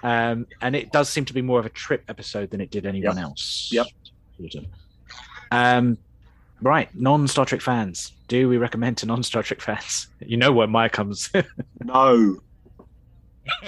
Um, 0.03 0.45
and 0.61 0.75
it 0.75 0.91
does 0.91 1.09
seem 1.09 1.25
to 1.25 1.33
be 1.33 1.41
more 1.41 1.59
of 1.59 1.65
a 1.65 1.69
Trip 1.69 2.03
episode 2.07 2.51
than 2.51 2.61
it 2.61 2.69
did 2.69 2.85
anyone 2.85 3.17
else. 3.17 3.69
Yep. 3.71 3.87
Um, 5.51 5.97
right, 6.61 6.93
non 6.93 7.27
Star 7.27 7.45
Trek 7.45 7.61
fans. 7.61 8.11
Do 8.27 8.49
we 8.49 8.57
recommend 8.57 8.97
to 8.97 9.05
non 9.05 9.23
Star 9.23 9.41
Trek 9.43 9.61
fans? 9.61 10.07
You 10.19 10.37
know 10.37 10.51
where 10.53 10.67
Maya 10.67 10.89
comes. 10.89 11.31
No. 11.83 12.39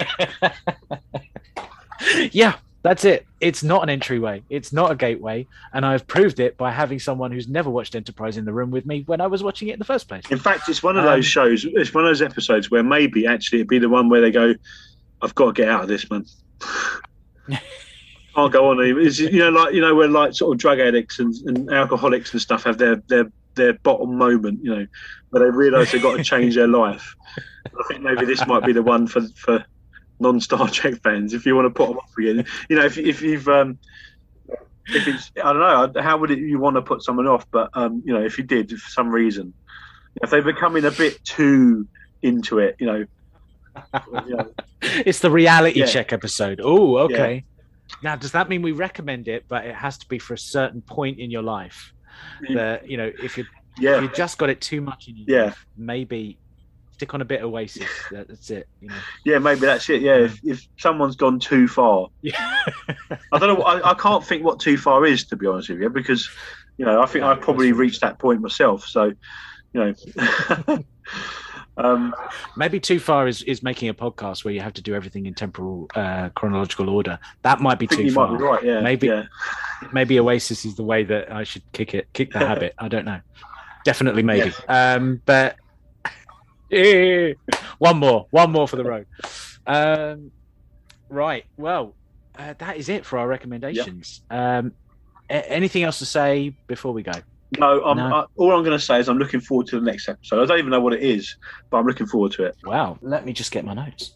yeah, 2.32 2.56
that's 2.86 3.04
it. 3.04 3.26
It's 3.40 3.64
not 3.64 3.82
an 3.82 3.90
entryway. 3.90 4.44
It's 4.48 4.72
not 4.72 4.92
a 4.92 4.94
gateway, 4.94 5.44
and 5.72 5.84
I've 5.84 6.06
proved 6.06 6.38
it 6.38 6.56
by 6.56 6.70
having 6.70 7.00
someone 7.00 7.32
who's 7.32 7.48
never 7.48 7.68
watched 7.68 7.96
Enterprise 7.96 8.36
in 8.36 8.44
the 8.44 8.52
room 8.52 8.70
with 8.70 8.86
me 8.86 9.02
when 9.06 9.20
I 9.20 9.26
was 9.26 9.42
watching 9.42 9.66
it 9.66 9.72
in 9.72 9.80
the 9.80 9.84
first 9.84 10.06
place. 10.06 10.22
In 10.30 10.38
fact, 10.38 10.68
it's 10.68 10.84
one 10.84 10.96
of 10.96 11.04
Um, 11.04 11.10
those 11.10 11.26
shows. 11.26 11.66
It's 11.68 11.92
one 11.92 12.04
of 12.04 12.08
those 12.10 12.22
episodes 12.22 12.70
where 12.70 12.84
maybe 12.84 13.26
actually 13.26 13.58
it'd 13.58 13.68
be 13.68 13.80
the 13.80 13.88
one 13.88 14.08
where 14.08 14.20
they 14.20 14.30
go, 14.30 14.54
"I've 15.20 15.34
got 15.34 15.46
to 15.46 15.52
get 15.52 15.68
out 15.68 15.82
of 15.82 15.88
this, 15.88 16.08
man. 16.08 16.24
I'll 18.36 18.48
go 18.48 18.70
on." 18.70 18.78
It's, 18.80 19.18
you 19.18 19.40
know, 19.40 19.50
like 19.50 19.74
you 19.74 19.80
know, 19.80 19.96
where 19.96 20.06
like 20.06 20.34
sort 20.34 20.54
of 20.54 20.60
drug 20.60 20.78
addicts 20.78 21.18
and, 21.18 21.34
and 21.46 21.68
alcoholics 21.72 22.32
and 22.34 22.40
stuff 22.40 22.62
have 22.62 22.78
their 22.78 23.02
their 23.08 23.24
their 23.56 23.72
bottom 23.72 24.16
moment. 24.16 24.60
You 24.62 24.76
know, 24.76 24.86
where 25.30 25.42
they 25.42 25.50
realise 25.50 25.90
they've 25.90 26.00
got 26.00 26.18
to 26.18 26.22
change 26.22 26.54
their 26.54 26.68
life. 26.68 27.16
I 27.66 27.82
think 27.88 28.02
maybe 28.02 28.26
this 28.26 28.46
might 28.46 28.64
be 28.64 28.72
the 28.72 28.82
one 28.84 29.08
for 29.08 29.22
for 29.34 29.64
non 30.20 30.40
Star 30.40 30.68
Trek 30.70 30.94
fans 31.02 31.34
if 31.34 31.46
you 31.46 31.54
want 31.54 31.66
to 31.66 31.70
put 31.70 31.88
them 31.88 31.98
off 31.98 32.10
again. 32.18 32.44
You 32.68 32.76
know, 32.76 32.84
if 32.84 32.98
if 32.98 33.22
you've 33.22 33.48
um, 33.48 33.78
if 34.94 35.08
it's 35.08 35.30
I 35.42 35.52
don't 35.52 35.94
know 35.94 36.02
how 36.02 36.18
would 36.18 36.30
it, 36.30 36.38
you 36.38 36.58
want 36.58 36.76
to 36.76 36.82
put 36.82 37.02
someone 37.02 37.26
off, 37.26 37.44
but 37.52 37.70
um, 37.74 38.02
you 38.04 38.12
know, 38.12 38.22
if 38.24 38.38
you 38.38 38.44
did 38.44 38.70
for 38.70 38.90
some 38.90 39.08
reason, 39.08 39.54
if 40.22 40.30
they're 40.30 40.42
becoming 40.42 40.84
a 40.84 40.90
bit 40.90 41.22
too 41.24 41.88
into 42.22 42.58
it, 42.58 42.76
you 42.78 42.86
know, 42.86 43.04
you 44.26 44.36
know, 44.36 44.52
It's 44.82 45.20
the 45.20 45.30
reality 45.30 45.80
Yeah. 45.80 45.86
check 45.86 46.12
episode. 46.12 46.60
Oh, 46.62 46.98
okay. 46.98 47.44
Now, 48.02 48.16
does 48.16 48.32
that 48.32 48.48
mean 48.48 48.62
we 48.62 48.72
recommend 48.72 49.28
it, 49.28 49.44
but 49.48 49.64
it 49.64 49.74
has 49.74 49.98
to 49.98 50.06
be 50.08 50.18
for 50.18 50.34
a 50.34 50.38
certain 50.38 50.82
point 50.82 51.18
in 51.18 51.30
your 51.30 51.42
life? 51.42 51.92
That 52.52 52.88
you 52.88 52.96
know, 52.96 53.10
if 53.18 53.36
you 53.36 53.44
if 53.78 53.80
yeah, 53.80 54.00
you 54.00 54.08
just 54.08 54.38
got 54.38 54.50
it 54.50 54.60
too 54.60 54.80
much 54.80 55.08
in 55.08 55.16
your 55.16 55.38
Yeah. 55.38 55.44
life, 55.46 55.66
maybe 55.76 56.40
stick 56.96 57.12
on 57.12 57.20
a 57.20 57.24
bit 57.24 57.42
of 57.42 57.52
Oasis. 57.52 57.88
That's 58.10 58.50
it. 58.50 58.66
You 58.80 58.88
know. 58.88 58.94
yeah, 59.24 59.38
maybe 59.38 59.60
that's 59.60 59.88
it. 59.90 60.00
Yeah, 60.00 60.16
if, 60.16 60.40
if 60.44 60.66
someone's 60.78 61.14
gone 61.16 61.38
too 61.38 61.68
far, 61.68 62.08
Yeah. 62.22 62.34
I 63.32 63.38
don't 63.38 63.58
know. 63.58 63.62
I, 63.62 63.90
I 63.90 63.94
can't 63.94 64.24
think 64.24 64.42
what 64.44 64.60
too 64.60 64.78
far 64.78 65.04
is 65.04 65.24
to 65.26 65.36
be 65.36 65.46
honest 65.46 65.68
with 65.68 65.80
you, 65.80 65.90
because 65.90 66.28
you 66.78 66.84
know, 66.86 67.00
I 67.02 67.06
think 67.06 67.22
Yeah, 67.22 67.30
I've 67.30 67.40
probably 67.40 67.72
reached 67.72 68.00
that 68.00 68.18
point 68.18 68.40
myself. 68.40 68.86
So, 68.86 69.12
you 69.74 69.94
know, 70.74 70.78
um, 71.76 72.14
Maybe 72.56 72.80
too 72.80 72.98
far 72.98 73.28
is, 73.28 73.42
is 73.42 73.62
making 73.62 73.88
a 73.90 73.94
podcast 73.94 74.44
where 74.44 74.54
you 74.54 74.60
have 74.60 74.72
to 74.74 74.82
do 74.82 74.94
everything 74.94 75.26
in 75.26 75.34
temporal 75.34 75.88
uh, 75.94 76.30
chronological 76.30 76.88
order. 76.88 77.18
That 77.42 77.60
might 77.60 77.78
be 77.78 77.86
I 77.90 77.94
too 77.94 78.10
far. 78.10 78.36
be 78.36 78.42
right. 78.42 78.64
Yeah, 78.64 78.80
Maybe- 78.80 79.08
Yeah. 79.08 79.24
Maybe 79.92 80.18
Oasis 80.18 80.64
is 80.64 80.74
the 80.76 80.82
way 80.82 81.04
that 81.04 81.30
I 81.30 81.44
should 81.44 81.60
kick 81.72 81.92
it, 81.94 82.08
kick 82.14 82.32
the 82.32 82.38
habit. 82.46 82.74
I 82.78 82.88
don't 82.88 83.04
know. 83.04 83.20
Definitely, 83.84 84.22
maybe. 84.22 84.52
Um, 84.68 85.20
but 85.26 85.56
Eh, 86.70 87.34
one 87.78 87.98
more, 87.98 88.26
one 88.30 88.50
more 88.50 88.66
for 88.66 88.76
the 88.76 88.84
road. 88.84 89.06
Um, 89.66 90.30
right. 91.08 91.44
Well, 91.56 91.94
uh, 92.38 92.54
that 92.58 92.76
is 92.76 92.88
it 92.88 93.04
for 93.06 93.18
our 93.18 93.28
recommendations. 93.28 94.22
Um, 94.30 94.72
a- 95.30 95.50
anything 95.50 95.82
else 95.82 95.98
to 96.00 96.06
say 96.06 96.54
before 96.66 96.92
we 96.92 97.02
go? 97.02 97.12
No, 97.58 97.84
I'm, 97.84 97.96
No. 97.96 98.04
I, 98.14 98.24
all 98.36 98.52
I'm 98.56 98.64
going 98.64 98.76
to 98.76 98.84
say 98.84 98.98
is 98.98 99.08
I'm 99.08 99.18
looking 99.18 99.40
forward 99.40 99.66
to 99.68 99.78
the 99.78 99.84
next 99.86 100.08
episode. 100.08 100.42
I 100.42 100.46
don't 100.46 100.58
even 100.58 100.70
know 100.70 100.80
what 100.80 100.92
it 100.92 101.02
is, 101.02 101.36
but 101.70 101.78
I'm 101.78 101.86
looking 101.86 102.06
forward 102.06 102.32
to 102.32 102.44
it. 102.44 102.56
Wow. 102.64 102.98
Let 103.00 103.24
me 103.24 103.32
just 103.32 103.52
get 103.52 103.64
my 103.64 103.74
notes. 103.74 104.14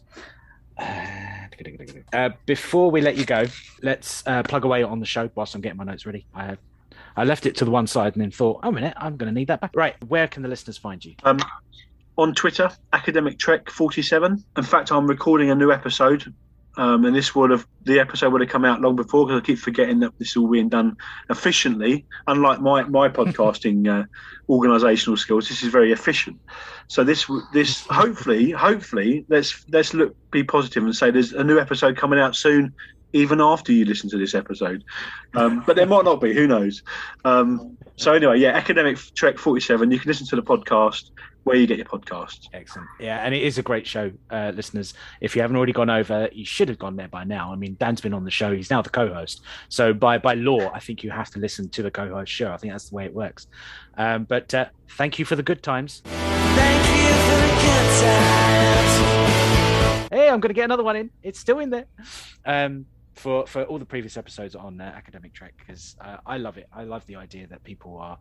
Uh, 2.13 2.29
before 2.45 2.89
we 2.91 3.01
let 3.01 3.15
you 3.15 3.25
go, 3.25 3.45
let's 3.83 4.23
uh, 4.25 4.43
plug 4.43 4.65
away 4.65 4.83
on 4.83 4.99
the 4.99 5.05
show 5.05 5.29
whilst 5.35 5.53
I'm 5.55 5.61
getting 5.61 5.77
my 5.77 5.83
notes 5.83 6.05
ready. 6.05 6.25
I 6.33 6.57
I 7.15 7.23
left 7.23 7.45
it 7.45 7.55
to 7.57 7.65
the 7.65 7.71
one 7.71 7.87
side 7.87 8.13
and 8.15 8.21
then 8.21 8.31
thought, 8.31 8.61
oh, 8.63 8.69
a 8.69 8.71
minute, 8.71 8.93
I'm 8.97 9.17
going 9.17 9.31
to 9.31 9.37
need 9.37 9.47
that 9.49 9.59
back. 9.61 9.71
Right. 9.75 9.95
Where 10.07 10.27
can 10.27 10.43
the 10.43 10.49
listeners 10.49 10.77
find 10.77 11.03
you? 11.03 11.13
Um, 11.23 11.39
on 12.21 12.35
Twitter, 12.35 12.69
Academic 12.93 13.39
Trek 13.39 13.71
47. 13.71 14.43
In 14.55 14.63
fact, 14.63 14.91
I'm 14.91 15.07
recording 15.07 15.49
a 15.49 15.55
new 15.55 15.71
episode, 15.71 16.31
um, 16.77 17.03
and 17.03 17.15
this 17.15 17.33
would 17.33 17.49
have 17.49 17.65
the 17.83 17.99
episode 17.99 18.31
would 18.31 18.41
have 18.41 18.49
come 18.49 18.63
out 18.63 18.79
long 18.79 18.95
before 18.95 19.25
because 19.25 19.41
I 19.41 19.43
keep 19.43 19.57
forgetting 19.57 20.01
that 20.01 20.13
this 20.19 20.29
is 20.29 20.37
all 20.37 20.47
being 20.47 20.69
done 20.69 20.97
efficiently. 21.31 22.05
Unlike 22.27 22.61
my 22.61 22.83
my 22.83 23.09
podcasting 23.19 23.87
uh, 23.87 24.05
organisational 24.47 25.17
skills, 25.17 25.49
this 25.49 25.63
is 25.63 25.69
very 25.69 25.91
efficient. 25.91 26.39
So 26.87 27.03
this 27.03 27.25
this 27.53 27.81
hopefully 27.87 28.51
hopefully 28.51 29.25
let's 29.27 29.65
let's 29.71 29.95
look 29.95 30.15
be 30.29 30.43
positive 30.43 30.83
and 30.83 30.95
say 30.95 31.09
there's 31.09 31.33
a 31.33 31.43
new 31.43 31.57
episode 31.57 31.97
coming 31.97 32.19
out 32.19 32.35
soon. 32.35 32.75
Even 33.13 33.41
after 33.41 33.73
you 33.73 33.83
listen 33.83 34.09
to 34.11 34.17
this 34.17 34.33
episode, 34.33 34.85
um, 35.33 35.63
but 35.67 35.75
there 35.75 35.85
might 35.85 36.05
not 36.05 36.21
be. 36.21 36.33
Who 36.33 36.47
knows? 36.47 36.81
Um, 37.25 37.77
so 37.97 38.13
anyway, 38.13 38.39
yeah, 38.39 38.51
Academic 38.51 38.97
Trek 39.15 39.37
47. 39.37 39.91
You 39.91 39.99
can 39.99 40.07
listen 40.07 40.27
to 40.27 40.37
the 40.37 40.41
podcast 40.41 41.09
where 41.43 41.55
you 41.55 41.67
get 41.67 41.77
your 41.77 41.85
podcast. 41.85 42.47
Excellent. 42.53 42.87
Yeah, 42.99 43.17
and 43.17 43.33
it 43.33 43.41
is 43.41 43.57
a 43.57 43.63
great 43.63 43.87
show, 43.87 44.11
uh, 44.29 44.51
listeners. 44.55 44.93
If 45.21 45.35
you 45.35 45.41
haven't 45.41 45.57
already 45.57 45.73
gone 45.73 45.89
over, 45.89 46.29
you 46.31 46.45
should 46.45 46.69
have 46.69 46.79
gone 46.79 46.95
there 46.95 47.07
by 47.07 47.23
now. 47.23 47.51
I 47.51 47.55
mean, 47.55 47.75
Dan's 47.79 48.01
been 48.01 48.13
on 48.13 48.23
the 48.23 48.31
show; 48.31 48.53
he's 48.53 48.69
now 48.69 48.81
the 48.81 48.89
co-host. 48.89 49.41
So 49.69 49.93
by 49.93 50.17
by 50.17 50.35
law, 50.35 50.71
I 50.73 50.79
think 50.79 51.03
you 51.03 51.11
have 51.11 51.29
to 51.31 51.39
listen 51.39 51.69
to 51.69 51.83
the 51.83 51.91
co-host 51.91 52.31
show. 52.31 52.51
I 52.51 52.57
think 52.57 52.73
that's 52.73 52.89
the 52.89 52.95
way 52.95 53.05
it 53.05 53.13
works. 53.13 53.47
Um, 53.97 54.25
but 54.25 54.53
uh, 54.53 54.65
thank 54.89 55.19
you 55.19 55.25
for 55.25 55.35
the 55.35 55.43
good 55.43 55.63
times. 55.63 56.01
Thank 56.05 56.87
you 56.89 57.13
for 57.13 57.37
the 57.47 57.53
good 57.61 58.01
times. 58.01 59.31
Hey, 60.11 60.29
I'm 60.29 60.39
going 60.39 60.49
to 60.49 60.53
get 60.53 60.65
another 60.65 60.83
one 60.83 60.97
in. 60.97 61.09
It's 61.23 61.39
still 61.39 61.59
in 61.59 61.69
there. 61.69 61.85
Um, 62.45 62.85
for 63.15 63.45
for 63.45 63.63
all 63.63 63.77
the 63.77 63.85
previous 63.85 64.17
episodes 64.17 64.55
on 64.55 64.81
uh, 64.81 64.83
Academic 64.83 65.33
Trek 65.33 65.53
because 65.57 65.95
uh, 66.01 66.17
I 66.25 66.37
love 66.37 66.57
it. 66.57 66.67
I 66.73 66.83
love 66.83 67.05
the 67.05 67.17
idea 67.17 67.47
that 67.47 67.63
people 67.63 67.97
are 67.97 68.17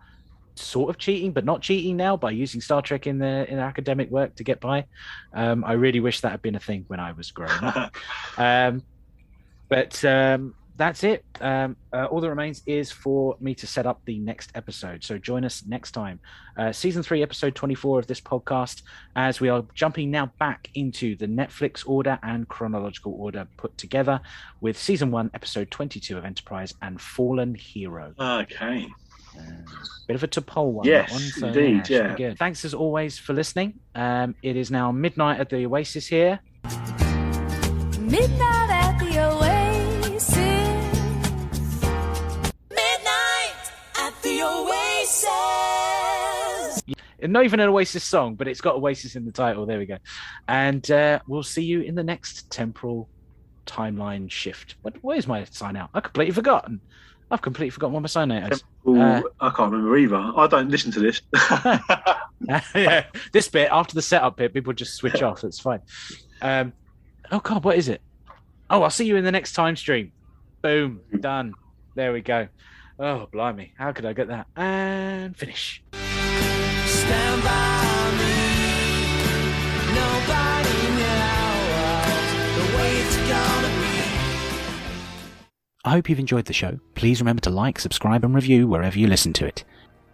sort 0.60 0.90
of 0.90 0.98
cheating, 0.98 1.32
but 1.32 1.44
not 1.44 1.62
cheating 1.62 1.96
now 1.96 2.16
by 2.16 2.30
using 2.30 2.60
Star 2.60 2.82
Trek 2.82 3.06
in 3.06 3.18
their 3.18 3.44
in 3.44 3.56
their 3.56 3.66
academic 3.66 4.10
work 4.10 4.34
to 4.36 4.44
get 4.44 4.60
by. 4.60 4.86
Um, 5.32 5.64
I 5.64 5.72
really 5.72 6.00
wish 6.00 6.20
that 6.20 6.30
had 6.30 6.42
been 6.42 6.54
a 6.54 6.60
thing 6.60 6.84
when 6.88 7.00
I 7.00 7.12
was 7.12 7.30
growing 7.30 7.62
up. 7.62 7.94
um, 8.38 8.82
but 9.68 10.04
um, 10.04 10.54
that's 10.80 11.04
it. 11.04 11.26
Um, 11.42 11.76
uh, 11.92 12.06
all 12.06 12.22
that 12.22 12.30
remains 12.30 12.62
is 12.64 12.90
for 12.90 13.36
me 13.38 13.54
to 13.56 13.66
set 13.66 13.84
up 13.84 14.00
the 14.06 14.18
next 14.18 14.50
episode. 14.54 15.04
So 15.04 15.18
join 15.18 15.44
us 15.44 15.62
next 15.66 15.90
time, 15.90 16.18
uh, 16.56 16.72
season 16.72 17.02
three, 17.02 17.22
episode 17.22 17.54
24 17.54 17.98
of 17.98 18.06
this 18.06 18.20
podcast, 18.20 18.80
as 19.14 19.40
we 19.40 19.50
are 19.50 19.62
jumping 19.74 20.10
now 20.10 20.32
back 20.38 20.70
into 20.74 21.16
the 21.16 21.26
Netflix 21.26 21.86
order 21.86 22.18
and 22.22 22.48
chronological 22.48 23.14
order 23.18 23.46
put 23.58 23.76
together 23.76 24.22
with 24.62 24.78
season 24.78 25.10
one, 25.10 25.30
episode 25.34 25.70
22 25.70 26.16
of 26.16 26.24
Enterprise 26.24 26.72
and 26.80 26.98
Fallen 26.98 27.54
Hero. 27.54 28.14
Okay. 28.18 28.88
Bit 30.06 30.16
of 30.16 30.22
a 30.24 30.28
T'Pol 30.28 30.72
one. 30.72 30.86
Yes, 30.86 31.12
one, 31.12 31.20
so, 31.20 31.46
indeed, 31.48 31.86
should 31.86 31.88
be 31.88 31.94
yeah. 31.94 32.16
Good. 32.16 32.38
Thanks 32.38 32.64
as 32.64 32.74
always 32.74 33.18
for 33.18 33.32
listening. 33.32 33.78
Um, 33.94 34.34
it 34.42 34.56
is 34.56 34.70
now 34.70 34.90
midnight 34.90 35.38
at 35.38 35.50
the 35.50 35.66
Oasis 35.66 36.06
here. 36.06 36.40
Midnight 38.00 38.70
at 38.70 38.98
the 38.98 39.18
Oasis. 39.20 40.36
Midnight 42.70 43.70
at 43.98 44.14
the 44.22 44.42
Oasis. 44.42 44.80
Not 47.22 47.44
even 47.44 47.60
an 47.60 47.68
Oasis 47.68 48.02
song, 48.02 48.34
but 48.34 48.48
it's 48.48 48.60
got 48.60 48.74
Oasis 48.74 49.14
in 49.14 49.24
the 49.24 49.32
title. 49.32 49.64
There 49.66 49.78
we 49.78 49.86
go. 49.86 49.98
And 50.48 50.90
uh, 50.90 51.20
we'll 51.28 51.44
see 51.44 51.62
you 51.62 51.82
in 51.82 51.94
the 51.94 52.02
next 52.02 52.50
temporal 52.50 53.08
timeline 53.66 54.28
shift. 54.28 54.74
What, 54.82 54.96
where's 55.02 55.28
my 55.28 55.44
sign 55.44 55.76
out? 55.76 55.90
I 55.94 56.00
completely 56.00 56.34
forgotten. 56.34 56.80
I've 57.30 57.42
completely 57.42 57.70
forgotten 57.70 57.94
what 57.94 58.00
my 58.00 58.08
sign 58.08 58.32
out 58.32 58.52
is. 58.52 58.64
Well, 58.82 59.00
Uh, 59.00 59.22
I 59.40 59.50
can't 59.50 59.70
remember 59.72 59.96
either. 59.96 60.16
I 60.16 60.46
don't 60.48 60.68
listen 60.68 60.90
to 60.92 61.00
this. 61.00 61.22
yeah, 62.74 63.04
this 63.32 63.48
bit 63.48 63.68
after 63.70 63.94
the 63.94 64.02
setup 64.02 64.36
bit, 64.36 64.52
people 64.52 64.72
just 64.72 64.94
switch 64.94 65.22
off. 65.22 65.44
It's 65.44 65.60
fine. 65.60 65.80
Um, 66.42 66.72
oh 67.30 67.40
God, 67.40 67.62
what 67.64 67.76
is 67.76 67.88
it? 67.88 68.00
Oh, 68.68 68.82
I'll 68.82 68.90
see 68.90 69.04
you 69.06 69.16
in 69.16 69.24
the 69.24 69.32
next 69.32 69.52
time 69.52 69.76
stream. 69.76 70.12
Boom, 70.62 71.00
done. 71.20 71.54
There 71.94 72.12
we 72.12 72.20
go. 72.20 72.48
Oh, 72.98 73.28
blimey, 73.32 73.72
how 73.78 73.92
could 73.92 74.06
I 74.06 74.12
get 74.12 74.28
that? 74.28 74.46
And 74.56 75.36
finish. 75.36 75.82
Stand 75.92 77.42
by 77.42 77.89
I 85.82 85.92
hope 85.92 86.10
you've 86.10 86.18
enjoyed 86.18 86.44
the 86.44 86.52
show. 86.52 86.78
Please 86.94 87.22
remember 87.22 87.40
to 87.42 87.50
like, 87.50 87.78
subscribe, 87.78 88.22
and 88.22 88.34
review 88.34 88.68
wherever 88.68 88.98
you 88.98 89.06
listen 89.06 89.32
to 89.34 89.46
it. 89.46 89.64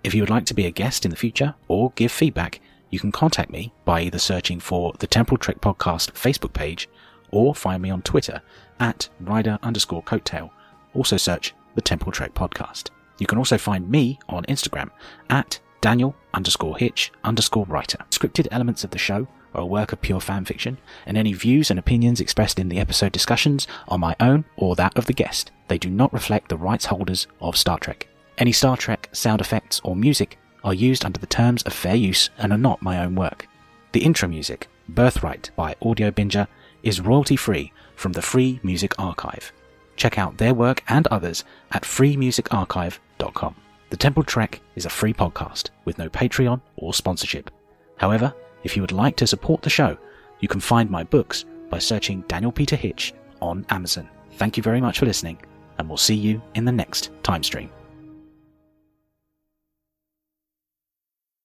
If 0.05 0.14
you 0.14 0.22
would 0.22 0.30
like 0.30 0.47
to 0.47 0.55
be 0.55 0.66
a 0.66 0.70
guest 0.70 1.05
in 1.05 1.10
the 1.10 1.16
future 1.16 1.56
or 1.66 1.90
give 1.97 2.12
feedback, 2.12 2.60
you 2.90 3.01
can 3.01 3.10
contact 3.10 3.51
me 3.51 3.72
by 3.84 4.02
either 4.02 4.20
searching 4.20 4.60
for 4.60 4.93
the 5.01 5.09
Temporal 5.09 5.38
Trek 5.38 5.60
Podcast 5.60 6.12
Facebook 6.12 6.52
page 6.52 6.88
or 7.32 7.52
find 7.52 7.82
me 7.82 7.90
on 7.90 8.02
Twitter 8.02 8.40
at 8.78 9.09
rider 9.18 9.59
underscore 9.64 10.05
coattail. 10.05 10.51
Also 10.94 11.16
search 11.16 11.52
the 11.74 11.82
Temporal 11.82 12.12
Trek 12.12 12.32
Podcast. 12.32 12.90
You 13.18 13.26
can 13.26 13.38
also 13.38 13.59
find 13.59 13.90
me 13.90 14.20
on 14.28 14.44
Instagram 14.44 14.90
at 15.30 15.59
Daniel 15.80 16.14
underscore 16.32 16.78
Hitch 16.78 17.10
underscore 17.24 17.66
writer. 17.66 17.98
Scripted 18.10 18.47
elements 18.52 18.84
of 18.84 18.90
the 18.90 18.98
show 18.98 19.26
are 19.56 19.62
a 19.62 19.66
work 19.66 19.92
of 19.92 20.00
pure 20.00 20.20
fan 20.20 20.44
fiction, 20.44 20.78
and 21.06 21.16
any 21.16 21.32
views 21.32 21.70
and 21.70 21.78
opinions 21.78 22.20
expressed 22.20 22.58
in 22.58 22.68
the 22.68 22.78
episode 22.78 23.12
discussions 23.12 23.66
are 23.88 23.98
my 23.98 24.14
own 24.20 24.44
or 24.56 24.76
that 24.76 24.96
of 24.96 25.06
the 25.06 25.12
guest. 25.12 25.50
They 25.68 25.78
do 25.78 25.90
not 25.90 26.12
reflect 26.12 26.48
the 26.48 26.56
rights 26.56 26.86
holders 26.86 27.26
of 27.40 27.56
Star 27.56 27.78
Trek. 27.78 28.06
Any 28.38 28.52
Star 28.52 28.76
Trek 28.76 29.08
sound 29.12 29.40
effects 29.40 29.80
or 29.82 29.96
music 29.96 30.38
are 30.62 30.74
used 30.74 31.04
under 31.04 31.18
the 31.18 31.26
terms 31.26 31.62
of 31.62 31.72
fair 31.72 31.94
use 31.94 32.30
and 32.38 32.52
are 32.52 32.58
not 32.58 32.82
my 32.82 33.02
own 33.02 33.14
work. 33.14 33.48
The 33.92 34.04
intro 34.04 34.28
music, 34.28 34.68
Birthright 34.88 35.50
by 35.56 35.74
Audio 35.80 36.10
Binger, 36.10 36.48
is 36.82 37.00
royalty 37.00 37.36
free 37.36 37.72
from 37.94 38.12
the 38.12 38.22
Free 38.22 38.60
Music 38.62 38.98
Archive. 38.98 39.52
Check 39.96 40.18
out 40.18 40.36
their 40.36 40.54
work 40.54 40.82
and 40.88 41.06
others 41.06 41.44
at 41.72 41.82
freemusicarchive.com. 41.82 43.54
The 43.88 43.96
Temporal 43.96 44.24
Trek 44.24 44.60
is 44.74 44.84
a 44.84 44.90
free 44.90 45.14
podcast 45.14 45.70
with 45.84 45.96
no 45.98 46.08
Patreon 46.08 46.60
or 46.76 46.92
sponsorship. 46.92 47.50
However, 47.96 48.34
if 48.66 48.76
you 48.76 48.82
would 48.82 48.93
like 48.93 49.16
to 49.16 49.26
support 49.26 49.62
the 49.62 49.70
show, 49.70 49.97
you 50.40 50.48
can 50.48 50.60
find 50.60 50.90
my 50.90 51.05
books 51.05 51.44
by 51.70 51.78
searching 51.78 52.22
Daniel 52.22 52.52
Peter 52.52 52.74
Hitch 52.76 53.14
on 53.40 53.64
Amazon. 53.70 54.09
Thank 54.32 54.56
you 54.56 54.62
very 54.62 54.80
much 54.80 54.98
for 54.98 55.06
listening, 55.06 55.38
and 55.78 55.88
we'll 55.88 55.97
see 55.97 56.16
you 56.16 56.43
in 56.56 56.64
the 56.64 56.72
next 56.72 57.10
time 57.22 57.44
stream. 57.44 57.70